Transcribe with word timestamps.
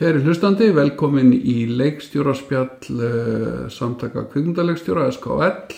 Kæri 0.00 0.22
hlustandi, 0.24 0.70
velkomin 0.72 1.34
í 1.36 1.66
leikstjóraspjall 1.76 2.86
uh, 2.96 3.66
samtaka 3.68 4.22
kvikmyndaleikstjóra 4.32 5.02
SKL. 5.12 5.74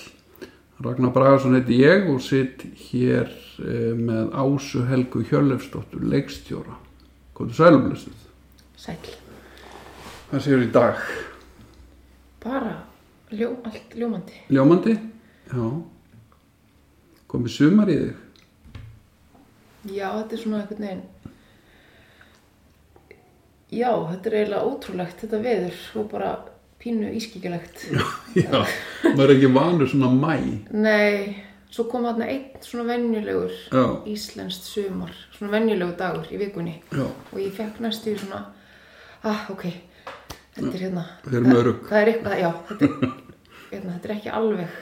Ragnar 0.87 1.11
Bragarsson 1.11 1.57
heiti 1.57 1.81
ég 1.81 2.07
og 2.07 2.21
sitt 2.23 2.63
hér 2.85 3.27
uh, 3.27 3.89
með 3.99 4.29
Ásu 4.39 4.85
Helgu 4.87 5.25
Hjörlefsdóttur, 5.27 6.05
leikstjóra. 6.07 6.77
Góðu 7.35 7.57
sælumlestuð. 7.59 8.21
Sæl. 8.79 9.11
Hvað 10.29 10.45
séu 10.47 10.61
í 10.63 10.69
dag? 10.77 11.03
Bara 12.47 12.77
ljó, 13.35 13.57
allt 13.67 13.97
ljómandi. 13.99 14.39
Ljómandi? 14.55 14.95
Já. 15.51 15.67
Komið 17.35 17.57
sumar 17.57 17.91
í 17.91 17.99
þig? 18.05 18.79
Já, 19.99 20.07
þetta 20.13 20.39
er 20.39 20.45
svona 20.47 20.63
einhvern 20.63 20.87
veginn. 20.87 21.05
Já, 23.73 23.91
þetta 24.11 24.29
er 24.29 24.37
eiginlega 24.37 24.67
ótrúlegt, 24.69 25.23
þetta 25.23 25.39
veður 25.41 25.79
og 26.01 26.11
bara 26.11 26.33
pínu 26.83 27.13
ískikilegt. 27.17 27.87
Já, 28.43 28.65
maður 29.15 29.25
er 29.25 29.35
ekki 29.39 29.51
vanur 29.55 29.89
svona 29.89 30.11
mæ. 30.13 30.35
Nei, 30.77 31.39
svo 31.73 31.87
kom 31.89 32.05
þarna 32.05 32.29
einn 32.29 32.61
svona 32.65 32.85
venjulegur 32.91 33.55
Já, 33.73 33.85
íslenskt 34.13 34.69
sumar, 34.69 35.15
svona 35.37 35.55
venjulegur 35.57 35.97
dagur 35.99 36.29
í 36.29 36.41
vikunni 36.41 36.77
já, 36.93 37.07
og 37.07 37.41
ég 37.41 37.55
fekk 37.57 37.81
næstu 37.83 38.13
svona, 38.21 38.45
ah, 39.25 39.49
ok, 39.53 39.67
þetta 40.59 40.73
er 40.73 40.87
hérna. 40.87 41.07
örug. 41.57 41.85
Það 41.89 42.01
er 42.03 42.13
eitthvað, 42.13 42.39
já, 42.43 42.51
þetta 42.71 42.89
er, 42.89 43.13
hérna, 43.73 43.95
þetta 43.97 44.11
er 44.11 44.17
ekki 44.19 44.35
alveg, 44.43 44.81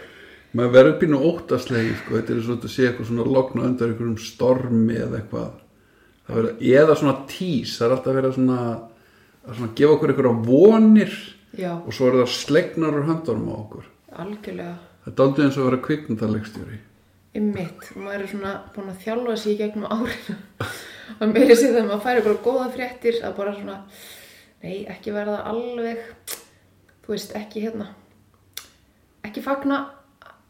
Maður 0.51 0.73
verður 0.75 0.95
pínu 0.99 1.19
óttaslegi, 1.29 1.91
sko, 2.01 2.17
þetta 2.19 2.33
er 2.35 2.39
svona 2.43 2.67
að 2.67 2.73
sé 2.73 2.87
eitthvað 2.89 3.07
svona 3.07 3.27
lokna 3.37 3.67
undan 3.69 3.93
einhverjum 3.93 4.17
stormi 4.19 4.97
eða 4.99 5.21
eitthvað. 5.21 5.53
Verður, 6.31 6.53
eða 6.81 6.97
svona 7.01 7.17
tís, 7.31 7.75
það 7.79 7.87
er 7.87 7.97
alltaf 7.97 8.17
verið 8.19 8.37
svona, 8.37 8.61
að 9.47 9.57
svona 9.59 9.73
gefa 9.81 9.97
okkur 9.97 10.13
einhverja 10.13 10.37
vonir 10.47 11.17
já, 11.59 11.73
og 11.75 11.91
svo 11.97 12.11
er 12.11 12.21
það 12.21 12.31
slegnar 12.37 13.01
úr 13.01 13.09
höndunum 13.09 13.51
á 13.51 13.57
okkur. 13.57 13.91
algjörlega. 14.11 14.77
Það 15.05 15.13
er 15.13 15.25
aldrei 15.25 15.45
eins 15.47 15.59
og 15.59 15.65
að 15.65 15.69
vera 15.71 15.83
kvikmyndalegstjóri. 15.89 16.79
Ymmitt, 17.41 17.91
og 17.95 18.03
maður 18.03 18.25
er 18.25 18.31
svona 18.33 18.53
búin 18.75 18.91
að 18.91 19.03
þjálfa 19.05 19.37
sig 19.39 19.53
í 19.53 19.59
gegnum 19.61 19.87
árinu 19.87 20.37
og 21.21 21.31
meiri 21.31 21.55
sér 21.55 21.75
þegar 21.75 21.87
maður 21.89 22.03
færi 22.05 22.23
ykkur 22.23 22.41
góða 22.45 22.67
fréttir 22.75 23.21
að 23.23 23.37
bara 23.37 23.55
svona 23.55 23.77
nei, 24.63 24.77
ekki 24.91 25.15
verða 25.15 25.41
alveg 25.51 26.03
þú 27.05 27.15
veist, 27.15 27.35
ekki 27.39 27.65
hérna 27.65 27.87
ekki 29.27 29.45
fagna 29.45 29.79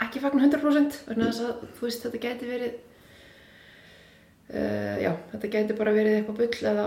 ekki 0.00 0.22
fagna 0.24 0.46
100% 0.48 1.02
vegna 1.10 1.28
þess 1.28 1.44
að 1.44 1.66
þú 1.76 1.86
veist, 1.86 2.06
þetta 2.06 2.22
gæti 2.24 2.48
verið 2.48 2.78
uh, 4.54 4.96
já, 5.02 5.12
þetta 5.32 5.50
gæti 5.54 5.76
bara 5.78 5.92
verið 5.96 6.16
eitthvað 6.20 6.40
bull 6.42 6.70
eða, 6.72 6.86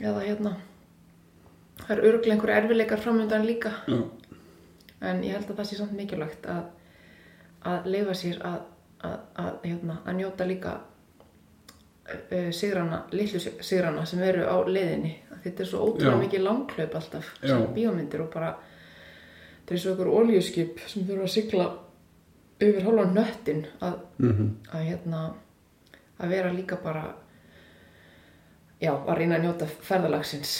eða 0.00 0.22
hérna 0.26 0.52
það 1.82 1.90
er 1.96 2.04
örglega 2.10 2.34
einhverja 2.36 2.60
erfileikar 2.62 3.00
framöndan 3.02 3.46
líka. 3.46 3.72
Já, 3.88 4.02
en 5.02 5.22
ég 5.26 5.34
held 5.34 5.50
að 5.50 5.56
það 5.58 5.66
sé 5.72 5.76
samt 5.80 5.96
mikilvægt 5.98 6.44
að, 6.46 6.64
að 7.66 7.86
leifa 7.90 8.14
sér 8.14 8.36
að, 8.46 8.58
að, 9.02 9.16
að, 9.42 9.52
hérna, 9.66 9.96
að 10.06 10.18
njóta 10.20 10.46
líka 10.46 10.74
uh, 10.78 12.50
sigrana, 12.54 13.02
litlu 13.12 13.40
sig- 13.42 13.62
sigrana 13.66 14.04
sem 14.06 14.22
eru 14.22 14.44
á 14.46 14.56
leiðinni. 14.66 15.16
Þetta 15.42 15.62
er 15.64 15.66
svo 15.72 15.80
ótrúlega 15.88 16.20
mikið 16.22 16.44
langklaup 16.46 16.94
alltaf 17.00 17.32
sem 17.42 17.64
bíómyndir 17.74 18.22
og 18.22 18.28
bara 18.34 18.52
þetta 19.64 19.74
er 19.74 19.80
svo 19.82 19.94
ykkur 19.96 20.10
oljuskip 20.20 20.78
sem 20.86 21.02
þurfa 21.08 21.26
að 21.26 21.32
sigla 21.34 21.66
yfir 22.62 22.84
hálfa 22.86 23.08
nöttin 23.10 23.64
að, 23.82 23.96
mhm, 24.22 24.52
að 24.70 24.84
hérna 24.86 25.22
að 26.22 26.36
vera 26.36 26.52
líka 26.54 26.78
bara 26.82 27.04
já, 28.82 28.92
að 28.94 29.16
reyna 29.18 29.38
að 29.38 29.48
njóta 29.48 29.68
ferðalagsins 29.88 30.54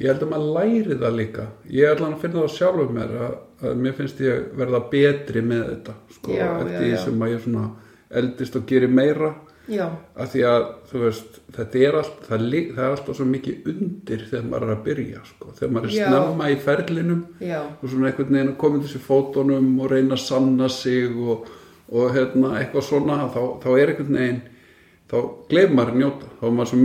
Ég 0.00 0.08
held 0.08 0.22
að 0.24 0.30
maður 0.32 0.52
læri 0.56 0.96
það 0.96 1.16
líka. 1.18 1.42
Ég 1.68 1.90
ætla 1.92 2.06
að 2.08 2.22
finna 2.22 2.40
það 2.40 2.52
sjálfur 2.54 2.92
mér 2.96 3.10
að, 3.20 3.32
að 3.68 3.80
mér 3.84 3.96
finnst 3.98 4.20
ég 4.24 4.46
verða 4.56 4.78
betri 4.94 5.42
með 5.44 5.64
þetta, 5.66 5.94
sko, 6.14 6.32
Já, 6.38 6.46
eftir 6.62 6.84
því 6.86 6.92
sem 7.02 7.24
að 7.26 7.32
ég 7.34 7.42
svona 7.44 7.64
eldist 8.20 8.56
og 8.56 8.64
gerir 8.70 8.94
meira. 8.96 9.30
já, 9.70 9.84
af 10.16 10.32
því 10.32 10.40
að 10.48 10.62
þú 10.90 11.00
veist 11.04 11.36
þetta 11.54 11.82
er 11.84 11.98
allt, 12.00 12.14
það, 12.26 12.46
er 12.48 12.70
það 12.74 12.86
er 12.86 12.94
alltaf 12.94 13.18
svo 13.18 13.26
mikið 13.28 13.68
undir 13.70 14.24
þegar 14.30 14.48
maður 14.48 14.64
er 14.66 14.72
að 14.72 14.80
byrja 14.88 15.20
sko. 15.28 15.52
þegar 15.58 15.74
maður 15.76 15.90
er 15.90 15.94
Já. 15.94 16.06
snemma 16.08 16.48
í 16.50 16.56
ferlinum 16.64 17.20
já, 17.44 17.60
og 17.60 17.84
svona 17.92 18.08
einhvern 18.08 18.34
veginn 18.34 18.50
að 18.50 18.56
koma 18.64 18.80
þessi 18.86 19.02
fótunum 19.04 19.68
og 19.84 19.92
reyna 19.92 20.16
að 20.16 20.24
sanna 20.24 20.68
sig 20.74 21.12
og, 21.12 21.46
og 21.92 22.16
hérna, 22.16 22.56
eitthvað 22.58 22.88
svona 22.88 23.20
þá, 23.30 23.40
þá 23.62 23.68
er 23.76 23.92
einhvern 23.92 24.18
veginn 24.18 24.42
þá 25.10 25.16
gleif 25.50 25.74
maður 25.74 25.92
að 25.92 26.00
njóta. 26.00 26.30
Þá 26.38 26.44
er 26.48 26.56
maður, 26.58 26.82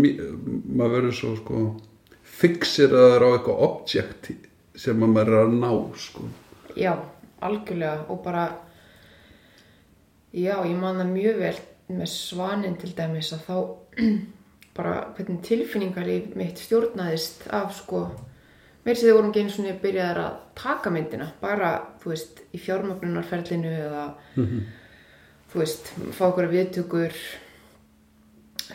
maður 0.65 0.95
verður 0.97 1.17
svo 1.19 1.33
sko, 1.39 1.63
fixiraður 2.35 3.25
á 3.25 3.29
eitthvað 3.31 3.63
objekt 3.69 4.31
sem 4.75 5.05
að 5.05 5.15
maður 5.15 5.33
er 5.33 5.45
að 5.45 5.57
ná 5.61 5.71
sko. 6.05 6.29
Já, 6.75 6.93
algjörlega. 7.45 8.05
Og 8.11 8.21
bara 8.25 8.45
já, 10.35 10.55
ég 10.65 10.77
man 10.79 10.99
það 10.99 11.11
mjög 11.13 11.41
vel 11.43 11.57
með 11.95 12.07
svanin 12.11 12.79
til 12.81 12.93
dæmis 12.97 13.33
að 13.35 13.45
þá 13.45 13.57
bara 14.77 14.95
hvernig 15.15 15.43
tilfinningarlíf 15.45 16.33
mitt 16.35 16.59
stjórnaðist 16.59 17.45
af 17.55 17.75
sko 17.77 18.07
meir 18.85 18.97
sem 18.97 19.07
þið 19.07 19.15
vorum 19.17 19.29
ekki 19.31 19.41
eins 19.41 19.59
og 19.59 19.79
byrjaðar 19.81 20.19
að 20.21 20.33
taka 20.59 20.91
myndina, 20.93 21.29
bara, 21.41 21.69
þú 22.01 22.11
veist 22.11 22.41
í 22.53 22.59
fjármögnunarferlinu 22.61 23.71
eða 23.79 24.03
þú 24.35 25.61
veist, 25.61 25.89
fá 26.13 26.27
okkur 26.27 26.51
viðtökur 26.51 27.15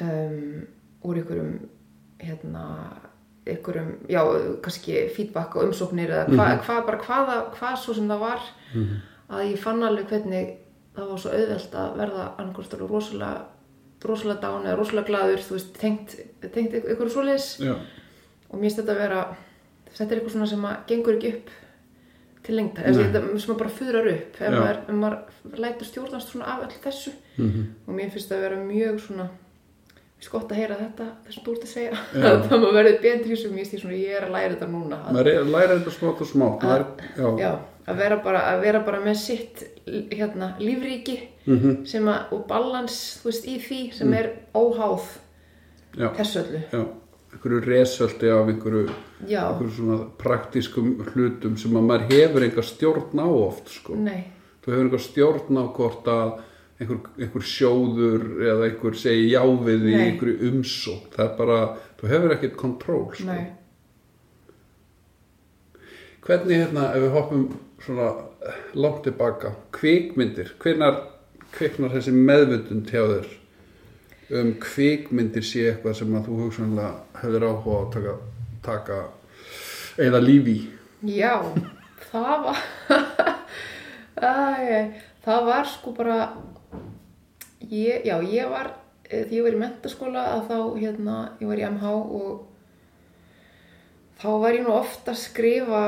um, 0.00 0.66
úr 1.08 1.20
ykkurum 1.22 1.52
hérna 2.20 2.64
ykkurum, 3.50 3.94
já, 4.08 4.20
kannski 4.62 5.08
feedback 5.16 5.56
og 5.56 5.70
umsóknir 5.70 6.10
eða 6.12 6.26
hva, 6.28 6.48
hvað, 6.64 6.82
bara 6.86 6.98
hvaða, 7.06 7.36
hvað 7.56 7.78
svo 7.80 7.94
sem 7.96 8.10
það 8.10 8.20
var 8.20 8.42
að 9.30 9.46
ég 9.48 9.62
fann 9.62 9.82
alveg 9.86 10.10
hvernig 10.10 10.52
það 10.94 11.08
var 11.08 11.22
svo 11.22 11.32
auðvelt 11.32 11.74
að 11.80 11.96
verða 12.02 12.26
annarkvæmst 12.36 12.76
alveg 12.76 12.90
rosalega 12.90 13.46
rosalega 14.04 14.40
dán 14.44 14.66
eða 14.66 14.76
rosalega 14.78 15.08
glaður 15.08 15.42
þú 15.44 15.56
veist, 15.56 15.72
tengt, 15.80 16.14
tengt 16.54 16.76
svoleiðis. 17.12 17.48
Já, 17.60 17.74
og 18.50 18.60
mér 18.60 18.76
þetta 18.76 18.94
að 18.94 19.02
vera 19.02 19.24
þetta 19.90 20.06
er 20.06 20.20
eitthvað 20.20 20.36
svona 20.36 20.50
sem 20.50 20.64
að 20.70 20.78
gengur 20.90 21.18
ekki 21.18 21.34
upp 21.34 21.52
til 22.46 22.56
þetta 22.56 23.20
sem 23.42 23.54
að 23.54 23.60
bara 23.60 23.76
fuðrar 23.76 24.08
upp 24.14 24.40
ef 24.40 24.56
maður, 24.56 24.80
maður 25.02 25.60
lætur 25.64 25.88
stjórnast 25.90 26.32
svona 26.32 26.48
af 26.54 26.64
öll 26.66 26.80
þessu. 26.84 27.12
Mhm. 27.36 27.66
og 27.86 27.94
mér 27.94 28.10
finnst 28.10 28.30
það 28.30 28.38
að 28.38 28.46
vera 28.48 28.64
mjög 28.64 29.00
svona 29.00 29.28
gott 30.28 30.50
að 30.52 30.58
heyra 30.60 30.76
þetta 30.76 31.04
þessum 31.26 31.44
þú 31.46 31.52
ert 31.54 31.62
að 31.64 31.70
segja. 31.72 31.90
Já. 32.12 32.28
það 32.50 32.56
maður 32.60 32.74
verður 32.76 33.00
betri 33.02 33.36
finnst 33.40 33.72
ég 33.72 33.80
svona, 33.80 33.96
ég 33.96 34.16
er 34.18 34.26
að 34.28 34.34
læra 34.36 34.54
þetta 34.54 34.68
núna. 34.68 34.98
Að, 35.06 35.12
maður 35.16 35.30
er, 35.32 35.44
læra 35.54 35.78
þetta 35.78 35.94
smátt 35.96 36.20
og 36.20 36.28
smátt 36.28 36.62
maður, 36.68 36.86
já, 37.16 37.28
já, 37.40 37.52
að 37.90 37.96
vera 38.04 38.16
bara 38.24 38.40
að 38.52 38.60
vera 38.66 38.80
bara 38.84 39.00
með 39.00 39.16
sitt 39.16 39.64
hérna, 40.12 40.54
lífríki 40.60 41.18
Mhm. 41.46 41.86
sem 41.88 42.04
að, 42.04 42.32
og 42.36 42.42
balans 42.46 43.20
veist, 43.24 43.46
í 43.48 43.56
því 43.58 43.78
sem 43.96 44.12
er 44.14 44.26
óháð 44.54 45.06
já, 45.96 46.10
þessu 46.14 46.42
öllu. 46.44 46.60
Einhverju 47.30 47.60
resöldi 47.64 48.28
af 48.28 48.48
einhverju 48.50 48.82
já, 49.26 49.40
einhverjum 49.48 49.72
svona 49.72 49.98
praktískum 50.18 50.92
hlutum 51.14 51.56
sem 51.58 51.72
að 51.78 51.86
maður 51.88 52.04
hefur 52.10 52.42
einhver 52.44 52.66
stjórn 52.66 53.18
á 53.22 53.26
oft 53.30 53.68
sko. 53.72 53.94
nei, 53.96 54.24
þú 54.62 54.72
hefur 54.74 54.84
einhver 54.84 55.04
stjórn 55.06 55.58
á 55.58 55.64
hvort 55.74 56.04
að 56.12 56.32
einhver, 56.80 57.00
einhver 57.20 57.44
sjóður 57.44 58.26
eða 58.40 58.68
einhver 58.70 58.96
segi 58.98 59.30
já 59.34 59.42
við 59.44 59.88
í 59.90 59.96
einhverju 59.98 60.50
umsók 60.50 61.10
það 61.14 61.26
er 61.26 61.34
bara, 61.38 61.58
þú 62.00 62.12
hefur 62.14 62.34
ekkert 62.36 62.56
kontról 62.60 63.04
sko. 63.16 63.36
hvernig 66.24 66.62
hérna 66.64 66.88
ef 66.94 67.04
við 67.04 67.14
hoppum 67.16 67.44
svona 67.80 68.08
langt 68.74 69.04
tilbaka 69.04 69.54
kvikmyndir, 69.76 70.54
hvenar 70.62 71.02
kviknar 71.54 71.92
þessi 71.94 72.14
meðvutund 72.16 72.90
hjá 72.92 73.04
þér 73.12 73.30
um 74.40 74.52
kvikmyndir 74.62 75.44
sé 75.44 75.66
eitthvað 75.72 75.98
sem 76.00 76.14
að 76.16 76.28
þú 76.28 76.42
hugsanlega 76.44 76.92
hefur 77.20 77.48
áhuga 77.50 77.80
að 77.80 77.88
taka, 77.96 78.14
taka 78.64 79.00
eða 80.00 80.22
lífi 80.24 80.60
Já, 81.04 81.40
það 82.12 82.46
var 82.46 82.58
það 85.24 85.46
var 85.48 85.68
sko 85.68 85.92
bara 85.96 86.16
ég, 87.68 88.06
já, 88.06 88.16
ég 88.24 88.48
var 88.50 88.72
eh, 89.08 89.26
því 89.28 89.40
ég 89.40 89.46
var 89.46 89.56
í 89.56 89.60
mentaskóla 89.60 90.24
að 90.36 90.48
þá 90.48 90.56
hérna, 90.78 91.18
ég 91.42 91.50
var 91.50 91.60
í 91.60 91.66
MH 91.68 91.92
og 92.20 92.32
þá 94.20 94.28
var 94.42 94.56
ég 94.56 94.66
nú 94.66 94.74
ofta 94.76 95.14
að 95.14 95.22
skrifa 95.22 95.82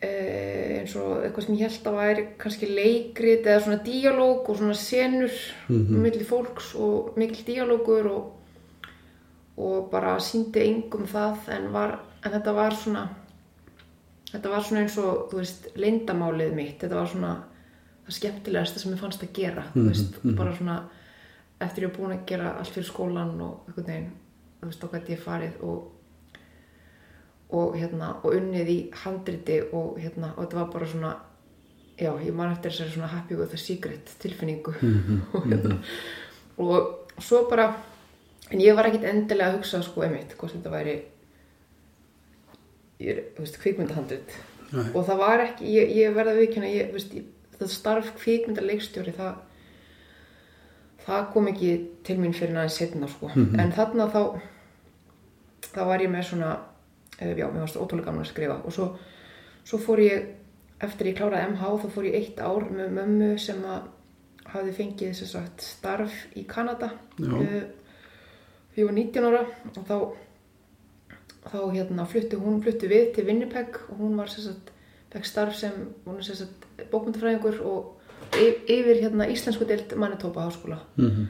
eh, 0.00 0.80
eins 0.80 0.96
og 0.98 1.22
eitthvað 1.24 1.46
sem 1.46 1.56
ég 1.58 1.64
held 1.68 1.88
að 1.90 2.00
væri 2.00 2.26
kannski 2.40 2.70
leikrit 2.70 3.46
eða 3.46 3.62
svona 3.64 3.80
díalóg 3.86 4.50
og 4.50 4.60
svona 4.60 4.76
senur 4.78 5.40
milli 5.70 6.26
fólks 6.26 6.74
og 6.78 7.16
mikil 7.20 7.46
díalógur 7.46 8.10
og, 8.10 8.36
og 9.60 9.90
bara 9.92 10.18
síndi 10.22 10.64
engum 10.66 11.06
það 11.10 11.50
en, 11.56 11.72
var, 11.74 11.98
en 12.24 12.38
þetta 12.38 12.56
var 12.56 12.78
svona 12.78 13.08
þetta 14.30 14.52
var 14.52 14.64
svona 14.64 14.84
eins 14.84 14.98
og, 15.02 15.28
þú 15.30 15.40
veist, 15.40 15.70
leyndamálið 15.78 16.54
mitt, 16.54 16.76
þetta 16.82 16.98
var 17.00 17.10
svona 17.10 17.32
það 18.10 18.18
skemmtilegasta 18.18 18.82
sem 18.82 18.92
ég 18.92 19.00
fannst 19.00 19.22
að 19.24 19.32
gera, 19.38 19.64
þú 19.76 19.86
veist, 19.86 20.18
bara 20.36 20.56
svona 20.58 20.76
eftir 21.60 21.86
ég 21.86 21.90
er 21.92 21.96
búin 21.96 22.16
að 22.16 22.26
gera 22.28 22.52
allt 22.58 22.74
fyrir 22.74 22.88
skólan 22.90 23.32
og 23.44 23.70
einhvern 23.70 23.88
veginn, 23.88 24.12
þú 24.60 24.68
veist, 24.70 24.84
þá 24.84 24.94
gæti 24.98 25.16
ég 25.16 25.24
farið 25.24 25.64
og 25.70 25.80
og, 27.50 27.74
hérna, 27.74 28.12
og 28.22 28.36
unnið 28.36 28.70
í 28.70 28.78
handriti 29.02 29.58
og, 29.74 29.98
hérna, 29.98 30.34
og 30.36 30.44
þetta 30.44 30.58
var 30.60 30.68
bara 30.70 30.88
svona 30.90 31.12
já, 32.00 32.10
ég 32.24 32.34
man 32.36 32.52
eftir 32.54 32.72
þessari 32.72 32.94
svona 32.94 33.10
happy 33.10 33.38
with 33.38 33.54
a 33.54 33.60
secret 33.60 34.12
tilfinningu. 34.22 34.74
Og, 35.34 35.46
hérna, 35.50 35.80
og 36.60 37.16
svo 37.20 37.42
bara 37.50 37.66
en 38.50 38.60
ég 38.62 38.76
var 38.76 38.88
ekkit 38.88 39.06
endilega 39.08 39.50
að 39.50 39.58
hugsa 39.58 39.82
sko 39.84 40.04
einmitt 40.06 40.32
hvort 40.38 40.54
þetta 40.54 40.72
væri 40.72 40.94
ég 43.00 43.10
er, 43.12 43.20
þú 43.34 43.44
veist, 43.44 43.60
kvikmyndahandrit. 43.62 44.38
Og 44.94 45.04
það 45.06 45.20
var 45.20 45.44
ekki, 45.44 45.68
ég, 45.74 45.92
ég 45.98 46.16
verða 46.16 46.36
viðkjöna 46.38 46.70
ég, 46.70 46.90
þú 46.90 46.98
veist, 46.98 47.14
ég, 47.18 47.28
það 47.60 47.74
starf 47.74 48.14
kvikmyndaleikstjóri 48.18 49.14
það 49.16 49.38
það 51.06 51.28
kom 51.32 51.48
ekki 51.50 51.70
til 52.06 52.18
mín 52.20 52.34
fyrir 52.36 52.58
aðeins 52.58 52.80
setna 52.80 53.08
sko, 53.08 53.30
en 53.34 53.72
þarna 53.76 54.08
þá 54.12 54.22
þá 55.70 55.80
var 55.86 56.02
ég 56.02 56.12
með 56.12 56.26
svona 56.30 56.50
eh, 57.18 57.34
já, 57.36 57.46
mér 57.48 57.64
varst 57.64 57.78
ótrúlega 57.78 58.10
gaman 58.10 58.24
að 58.24 58.32
skrifa. 58.32 58.58
Og 58.66 58.74
svo, 58.74 58.88
svo 59.66 59.80
fór 59.82 60.02
ég 60.04 60.30
eftir 60.84 61.10
ég 61.10 61.18
kláraði 61.18 61.52
MH 61.52 61.74
þá 61.82 61.88
fór 61.94 62.08
ég 62.08 62.18
eitt 62.20 62.40
ár 62.42 62.66
með 62.72 62.96
mömmu 62.96 63.30
sem 63.42 63.60
að 63.68 63.90
hafði 64.50 64.74
fengið 64.78 65.14
sem 65.18 65.30
sagt 65.30 65.62
starf 65.62 66.16
í 66.34 66.42
Kanada 66.48 66.88
uh, 67.20 67.60
því 68.72 68.82
ég 68.82 68.88
var 68.88 68.96
19 68.96 69.28
ára. 69.30 69.44
Og 69.76 69.86
þá 69.86 69.96
þá 71.40 71.60
hérna 71.72 72.04
flutti 72.08 72.36
hún 72.40 72.60
flutti 72.64 72.88
við 72.90 73.14
til 73.16 73.24
Winnipeg 73.28 73.78
og 73.88 74.02
hún 74.02 74.18
var 74.18 74.28
sagt 74.32 74.74
fekk 75.10 75.28
starf 75.28 75.56
sem 75.56 75.76
hún 76.04 76.18
er 76.20 76.26
sem 76.26 76.36
sagt 76.36 76.59
bókmyndafræðingur 76.92 77.60
og 77.66 77.96
yfir 78.70 79.00
hérna 79.02 79.26
íslensku 79.32 79.66
deild 79.66 79.94
Manitoba 79.96 80.46
háskóla 80.48 80.78
Mhm. 80.96 81.26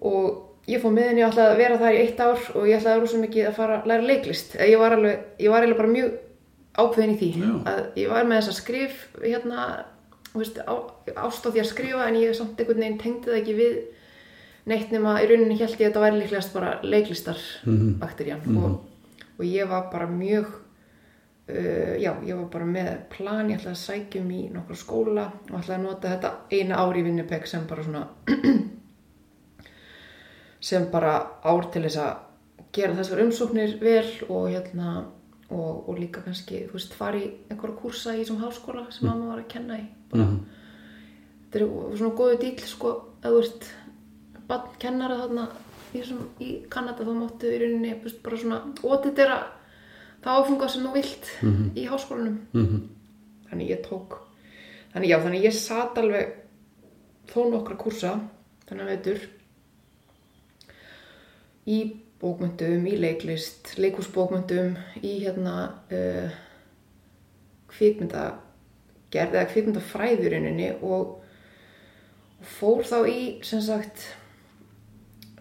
og 0.00 0.48
ég 0.68 0.80
fór 0.82 0.92
með 0.94 1.08
henni 1.10 1.24
og 1.26 1.32
ætlaði 1.32 1.52
að 1.52 1.60
vera 1.60 1.78
þar 1.78 1.96
í 1.96 2.02
eitt 2.02 2.20
ár 2.22 2.42
og 2.56 2.66
ég 2.68 2.78
ætlaði 2.80 3.00
rosa 3.02 3.18
mikið 3.22 3.48
að 3.48 3.56
fara 3.58 3.78
að 3.82 3.86
læra 3.90 4.06
leiklist 4.06 4.54
ég 4.60 4.78
var 4.78 4.92
alveg, 4.96 5.24
ég 5.42 5.50
var 5.50 5.62
alveg 5.66 5.76
bara 5.76 5.88
mjög 5.92 6.12
ákveðin 6.78 7.14
í 7.14 7.18
því 7.20 7.30
Já. 7.42 7.50
að 7.72 7.80
ég 8.00 8.08
var 8.08 8.24
með 8.24 8.38
þessa 8.40 8.54
skrif 8.56 9.02
hérna, 9.20 9.66
veist, 10.34 10.58
á, 10.64 10.74
ást 11.16 11.44
á 11.44 11.48
því 11.52 11.60
að 11.60 11.68
skrifa 11.72 12.06
en 12.08 12.14
ég 12.22 12.34
samt 12.38 12.56
einhvern 12.62 12.80
veginn 12.80 12.98
tengdi 13.02 13.28
það 13.28 13.40
ekki 13.42 13.56
við 13.58 13.76
neitt 14.70 14.92
nema 14.94 15.18
í 15.20 15.26
rauninni 15.28 15.58
held 15.58 15.74
ég 15.76 15.80
að 15.80 15.90
þetta 15.90 16.04
væri 16.06 16.22
líklegast 16.22 16.54
bara 16.54 16.78
leiklistar 16.82 17.38
Mhm. 17.66 17.98
bakterían 18.00 18.56
og, 18.56 18.80
og 19.38 19.44
ég 19.44 19.68
var 19.68 19.90
bara 19.92 20.06
mjög 20.06 20.46
uh, 21.48 21.94
já, 22.00 22.12
ég 22.26 22.36
var 22.36 22.48
bara 22.52 22.68
með 22.68 22.90
plan, 23.12 23.50
ég 23.50 23.60
ætlaði 23.60 23.76
að 23.76 23.82
sækja 23.82 24.22
um 24.22 24.30
í 24.34 24.42
nokkra 24.52 24.78
skóla 24.78 25.26
og 25.50 25.56
ætlaði 25.60 25.78
að 25.78 25.86
nota 25.86 26.12
þetta 26.14 26.34
eina 26.52 26.82
ár 26.82 26.98
í 26.98 27.06
Winnipeg 27.06 27.48
sem 27.50 27.66
bara 27.70 27.86
svona 27.86 28.04
sem 30.68 30.86
bara 30.92 31.16
ár 31.42 31.68
til 31.74 31.84
þess 31.86 32.02
að 32.02 32.12
gera 32.72 32.96
þessar 32.96 33.24
umsóknir 33.26 33.76
vel 33.82 34.06
og 34.28 34.48
hérna 34.52 34.94
og, 35.52 35.88
og 35.88 35.98
líka 35.98 36.22
kannski, 36.24 36.64
þú 36.70 36.78
veist, 36.78 36.94
fara 36.96 37.20
í 37.20 37.26
einhverja 37.50 37.78
kursa 37.82 38.14
í 38.16 38.22
þessum 38.22 38.40
háskóla 38.40 38.86
sem 38.94 39.08
mamma 39.08 39.32
var 39.32 39.42
að 39.42 39.50
kenna 39.52 39.80
í. 39.82 39.86
Bara, 40.12 40.28
þetta 41.50 41.60
er 41.60 41.98
svona 42.00 42.16
góðu 42.16 42.38
dýl 42.40 42.54
sko, 42.70 42.92
að 43.20 43.34
þú 43.34 43.42
veist 43.42 43.68
bann 44.48 44.70
kennara 44.80 45.18
þarna 45.20 45.48
í, 45.92 46.04
í 46.44 46.50
Kanada 46.72 47.04
þá 47.06 47.12
máttu 47.16 47.50
í 47.50 47.58
rauninni 47.60 47.92
bara 48.24 48.40
svona 48.40 48.62
ótitera 48.82 49.38
það 50.22 50.38
áfunga 50.40 50.68
sem 50.68 50.86
þú 50.86 50.92
vilt 50.96 51.30
í 51.76 51.86
háskólanum. 51.88 52.38
Mhm. 52.52 52.82
þannig 53.50 53.68
ég 53.68 53.82
tók. 53.84 54.18
Þannig 54.92 55.08
já, 55.08 55.18
þannig 55.20 55.44
ég 55.44 55.52
sat 55.52 55.98
alveg 55.98 56.32
þó 57.28 57.50
nokkra 57.50 57.76
kursa 57.76 58.20
þannig 58.66 58.82
að 58.82 58.92
veitur 58.92 59.28
í 61.66 61.78
bókmyndum, 62.22 62.86
í 62.86 62.96
leiklist 63.00 63.74
leikúsbókmyndum 63.78 64.76
í 65.02 65.12
hérna 65.24 65.56
uh, 65.90 66.30
kvikmyndagerð 67.72 69.36
eða 69.36 69.48
kvikmyndafræðurinninni 69.52 70.70
og, 70.82 71.22
og 72.38 72.52
fór 72.58 72.84
þá 72.86 72.98
í 73.10 73.20
sem 73.46 73.62
sagt 73.64 74.04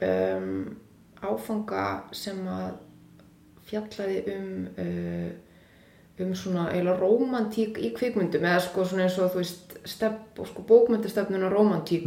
um, 0.01 0.71
áfanga 1.21 1.85
sem 2.17 2.41
að 2.49 2.79
fjallaði 3.71 4.21
um 4.35 4.51
uh, 4.83 5.31
um 6.21 6.33
svona 6.37 6.67
eiginlega 6.69 6.99
rómantík 7.01 7.79
í 7.81 7.93
kvikmyndum 7.95 8.43
eða 8.45 8.59
sko 8.61 8.85
svona 8.85 9.07
eins 9.07 9.17
og 9.17 9.31
þú 9.33 9.41
veist 9.41 9.77
og 10.37 10.49
sko 10.49 10.65
bókmyndastefnun 10.69 11.47
og 11.47 11.55
rómantík 11.55 12.05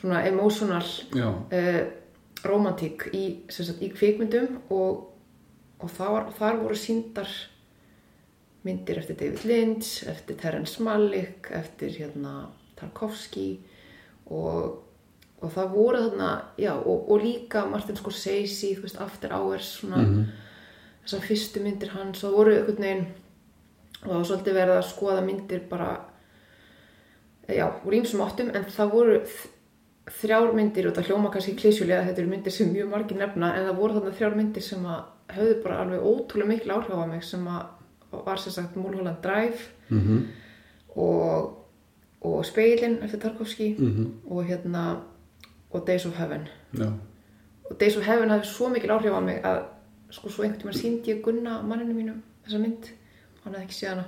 svona 0.00 0.22
emotional 0.28 0.84
uh, 1.52 1.82
rómantík 2.44 3.08
í, 3.12 3.24
sagt, 3.48 3.82
í 3.82 3.90
kvikmyndum 3.92 4.62
og, 4.72 5.10
og 5.80 5.92
þar, 5.92 6.30
þar 6.38 6.62
voru 6.62 6.78
síndar 6.78 7.28
myndir 8.64 8.98
eftir 9.00 9.18
David 9.20 9.44
Lynch, 9.44 10.06
eftir 10.08 10.38
Terence 10.40 10.82
Malick, 10.82 11.50
eftir 11.52 11.92
hérna 11.98 12.48
Tarkovsky 12.78 13.58
og, 14.32 14.80
og 15.40 15.52
það 15.52 15.74
voru 15.74 16.00
þarna, 16.06 16.30
já, 16.56 16.72
og, 16.78 17.10
og 17.12 17.20
líka 17.20 17.66
Martin 17.68 17.98
Scorsese, 18.00 18.72
veist, 18.80 19.00
After 19.00 19.34
Hours, 19.36 19.68
svona 19.82 20.00
þessar 21.04 21.20
fyrstu 21.28 21.60
myndir 21.64 21.88
hans, 21.94 22.20
það 22.24 22.32
voru 22.36 22.54
einhvern 22.56 22.82
veginn 22.82 23.06
og 24.04 24.08
það 24.10 24.16
var 24.18 24.24
svolítið 24.28 24.54
verið 24.58 24.76
að 24.78 24.88
skoða 24.90 25.24
myndir 25.24 25.60
bara 25.70 25.90
já, 27.48 27.66
úr 27.84 27.92
ímsum 27.98 28.22
áttum 28.24 28.50
en 28.54 28.64
það 28.72 28.90
voru 28.92 29.18
þrjár 30.20 30.52
myndir 30.56 30.86
og 30.88 30.94
það 30.96 31.06
hljóma 31.08 31.30
kannski 31.32 31.54
klísjulega 31.56 32.04
þetta 32.08 32.20
eru 32.22 32.30
myndir 32.30 32.52
sem 32.52 32.68
mjög 32.72 32.90
margir 32.92 33.16
nefna 33.20 33.52
en 33.56 33.66
það 33.68 33.78
voru 33.78 33.94
þarna 33.98 34.14
þrjár 34.18 34.36
myndir 34.36 34.62
sem 34.64 34.84
að 34.84 35.02
höfðu 35.34 35.54
bara 35.64 35.78
alveg 35.84 36.04
ótrúlega 36.04 36.48
mikil 36.50 36.74
áhrif 36.74 36.92
á 36.92 37.06
mig 37.08 37.24
sem 37.24 37.46
að 37.48 38.22
var 38.24 38.36
sem 38.38 38.52
sagt 38.52 38.76
Mulholland 38.76 39.22
Drive 39.24 39.70
Mhm. 39.90 40.18
og, 40.96 41.56
og 42.22 42.44
Speilin 42.46 42.98
eftir 43.02 43.20
Tarkovski 43.20 43.74
Mhm. 43.78 44.12
og 44.30 44.44
hérna 44.46 45.00
og 45.72 45.86
Days 45.86 46.06
of 46.06 46.16
Heaven 46.18 46.48
Já. 46.74 46.92
og 47.70 47.80
Days 47.80 47.96
of 47.96 48.04
Heaven 48.04 48.28
hafði 48.30 48.44
svo 48.46 48.68
mikil 48.68 48.90
áhrif 48.90 49.12
á 49.12 49.20
mig 49.20 49.42
að 49.44 49.62
sko 50.14 50.30
svo 50.30 50.44
einhvern 50.44 50.62
tímann 50.62 50.78
síndi 50.78 51.12
ég 51.12 51.22
Gunna 51.24 51.58
manninu 51.66 51.96
mínum 51.96 52.20
þessa 52.46 52.60
mynd. 52.62 52.90
Hann 53.44 53.56
hafði 53.56 53.66
ekki 53.66 53.78
séð 53.78 53.90
hana. 53.92 54.06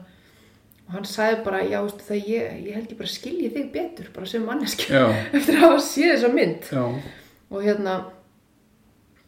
Og 0.86 0.94
hann 0.94 1.06
sagði 1.10 1.38
bara, 1.42 1.62
já, 1.66 1.80
veistu 1.82 2.06
það 2.06 2.28
ég, 2.30 2.58
ég 2.68 2.76
held 2.78 2.92
ég 2.92 2.98
bara 3.00 3.10
skilji 3.10 3.52
þig 3.56 3.70
betur 3.74 4.10
bara 4.14 4.28
sem 4.30 4.44
manneski 4.46 4.92
eftir 5.36 5.58
að 5.58 5.64
hafa 5.64 5.80
séð 5.82 6.12
þessa 6.14 6.34
mynd. 6.36 6.68
Já. 6.70 6.84
og 7.50 7.62
hérna 7.62 7.96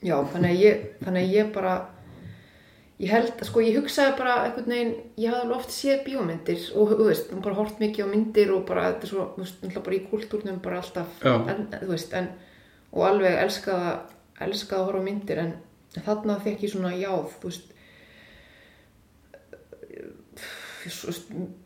já, 0.02 0.16
þannig 0.32 0.50
að 0.52 0.62
ég, 0.62 0.84
þannig 1.02 1.24
að 1.24 1.34
ég 1.34 1.54
bara 1.54 1.76
ég 2.98 3.12
held, 3.14 3.44
sko, 3.46 3.62
ég 3.62 3.78
hugsaði 3.78 4.14
bara 4.18 4.34
einhvern 4.46 4.72
veginn, 4.74 4.92
ég 5.18 5.30
hafði 5.30 5.44
alveg 5.44 5.60
oft 5.60 5.74
séð 5.74 6.00
bíómyndir 6.06 6.64
og, 6.74 6.94
þú 6.98 7.06
veist, 7.06 7.30
hún 7.34 7.44
bara 7.44 7.58
hort 7.58 7.82
mikið 7.82 8.06
á 8.06 8.08
myndir 8.10 8.52
og 8.54 8.64
bara, 8.66 8.88
þetta 8.92 9.06
er 9.06 9.12
svo, 9.12 9.26
þú 9.36 9.44
veist, 9.44 9.60
náttúrulega 9.62 9.84
bara 9.86 9.98
í 9.98 10.00
kultúrnum 10.10 10.60
bara 10.64 10.80
alltaf, 10.82 11.22
en, 11.22 11.64
þú 11.76 11.90
veist, 11.92 12.14
en 12.18 12.30
og 12.88 13.04
alveg 13.06 13.38
elskaða, 13.44 13.92
elskaða 14.48 14.80
að 14.80 14.88
horfa 14.88 15.04
myndir, 15.06 15.42
en 15.44 15.54
þarna 16.06 16.38
fekk 16.44 16.64
ég 16.66 16.72
svona 16.72 16.94
jáð, 16.96 17.32
þú 17.40 17.50
veist 17.50 17.74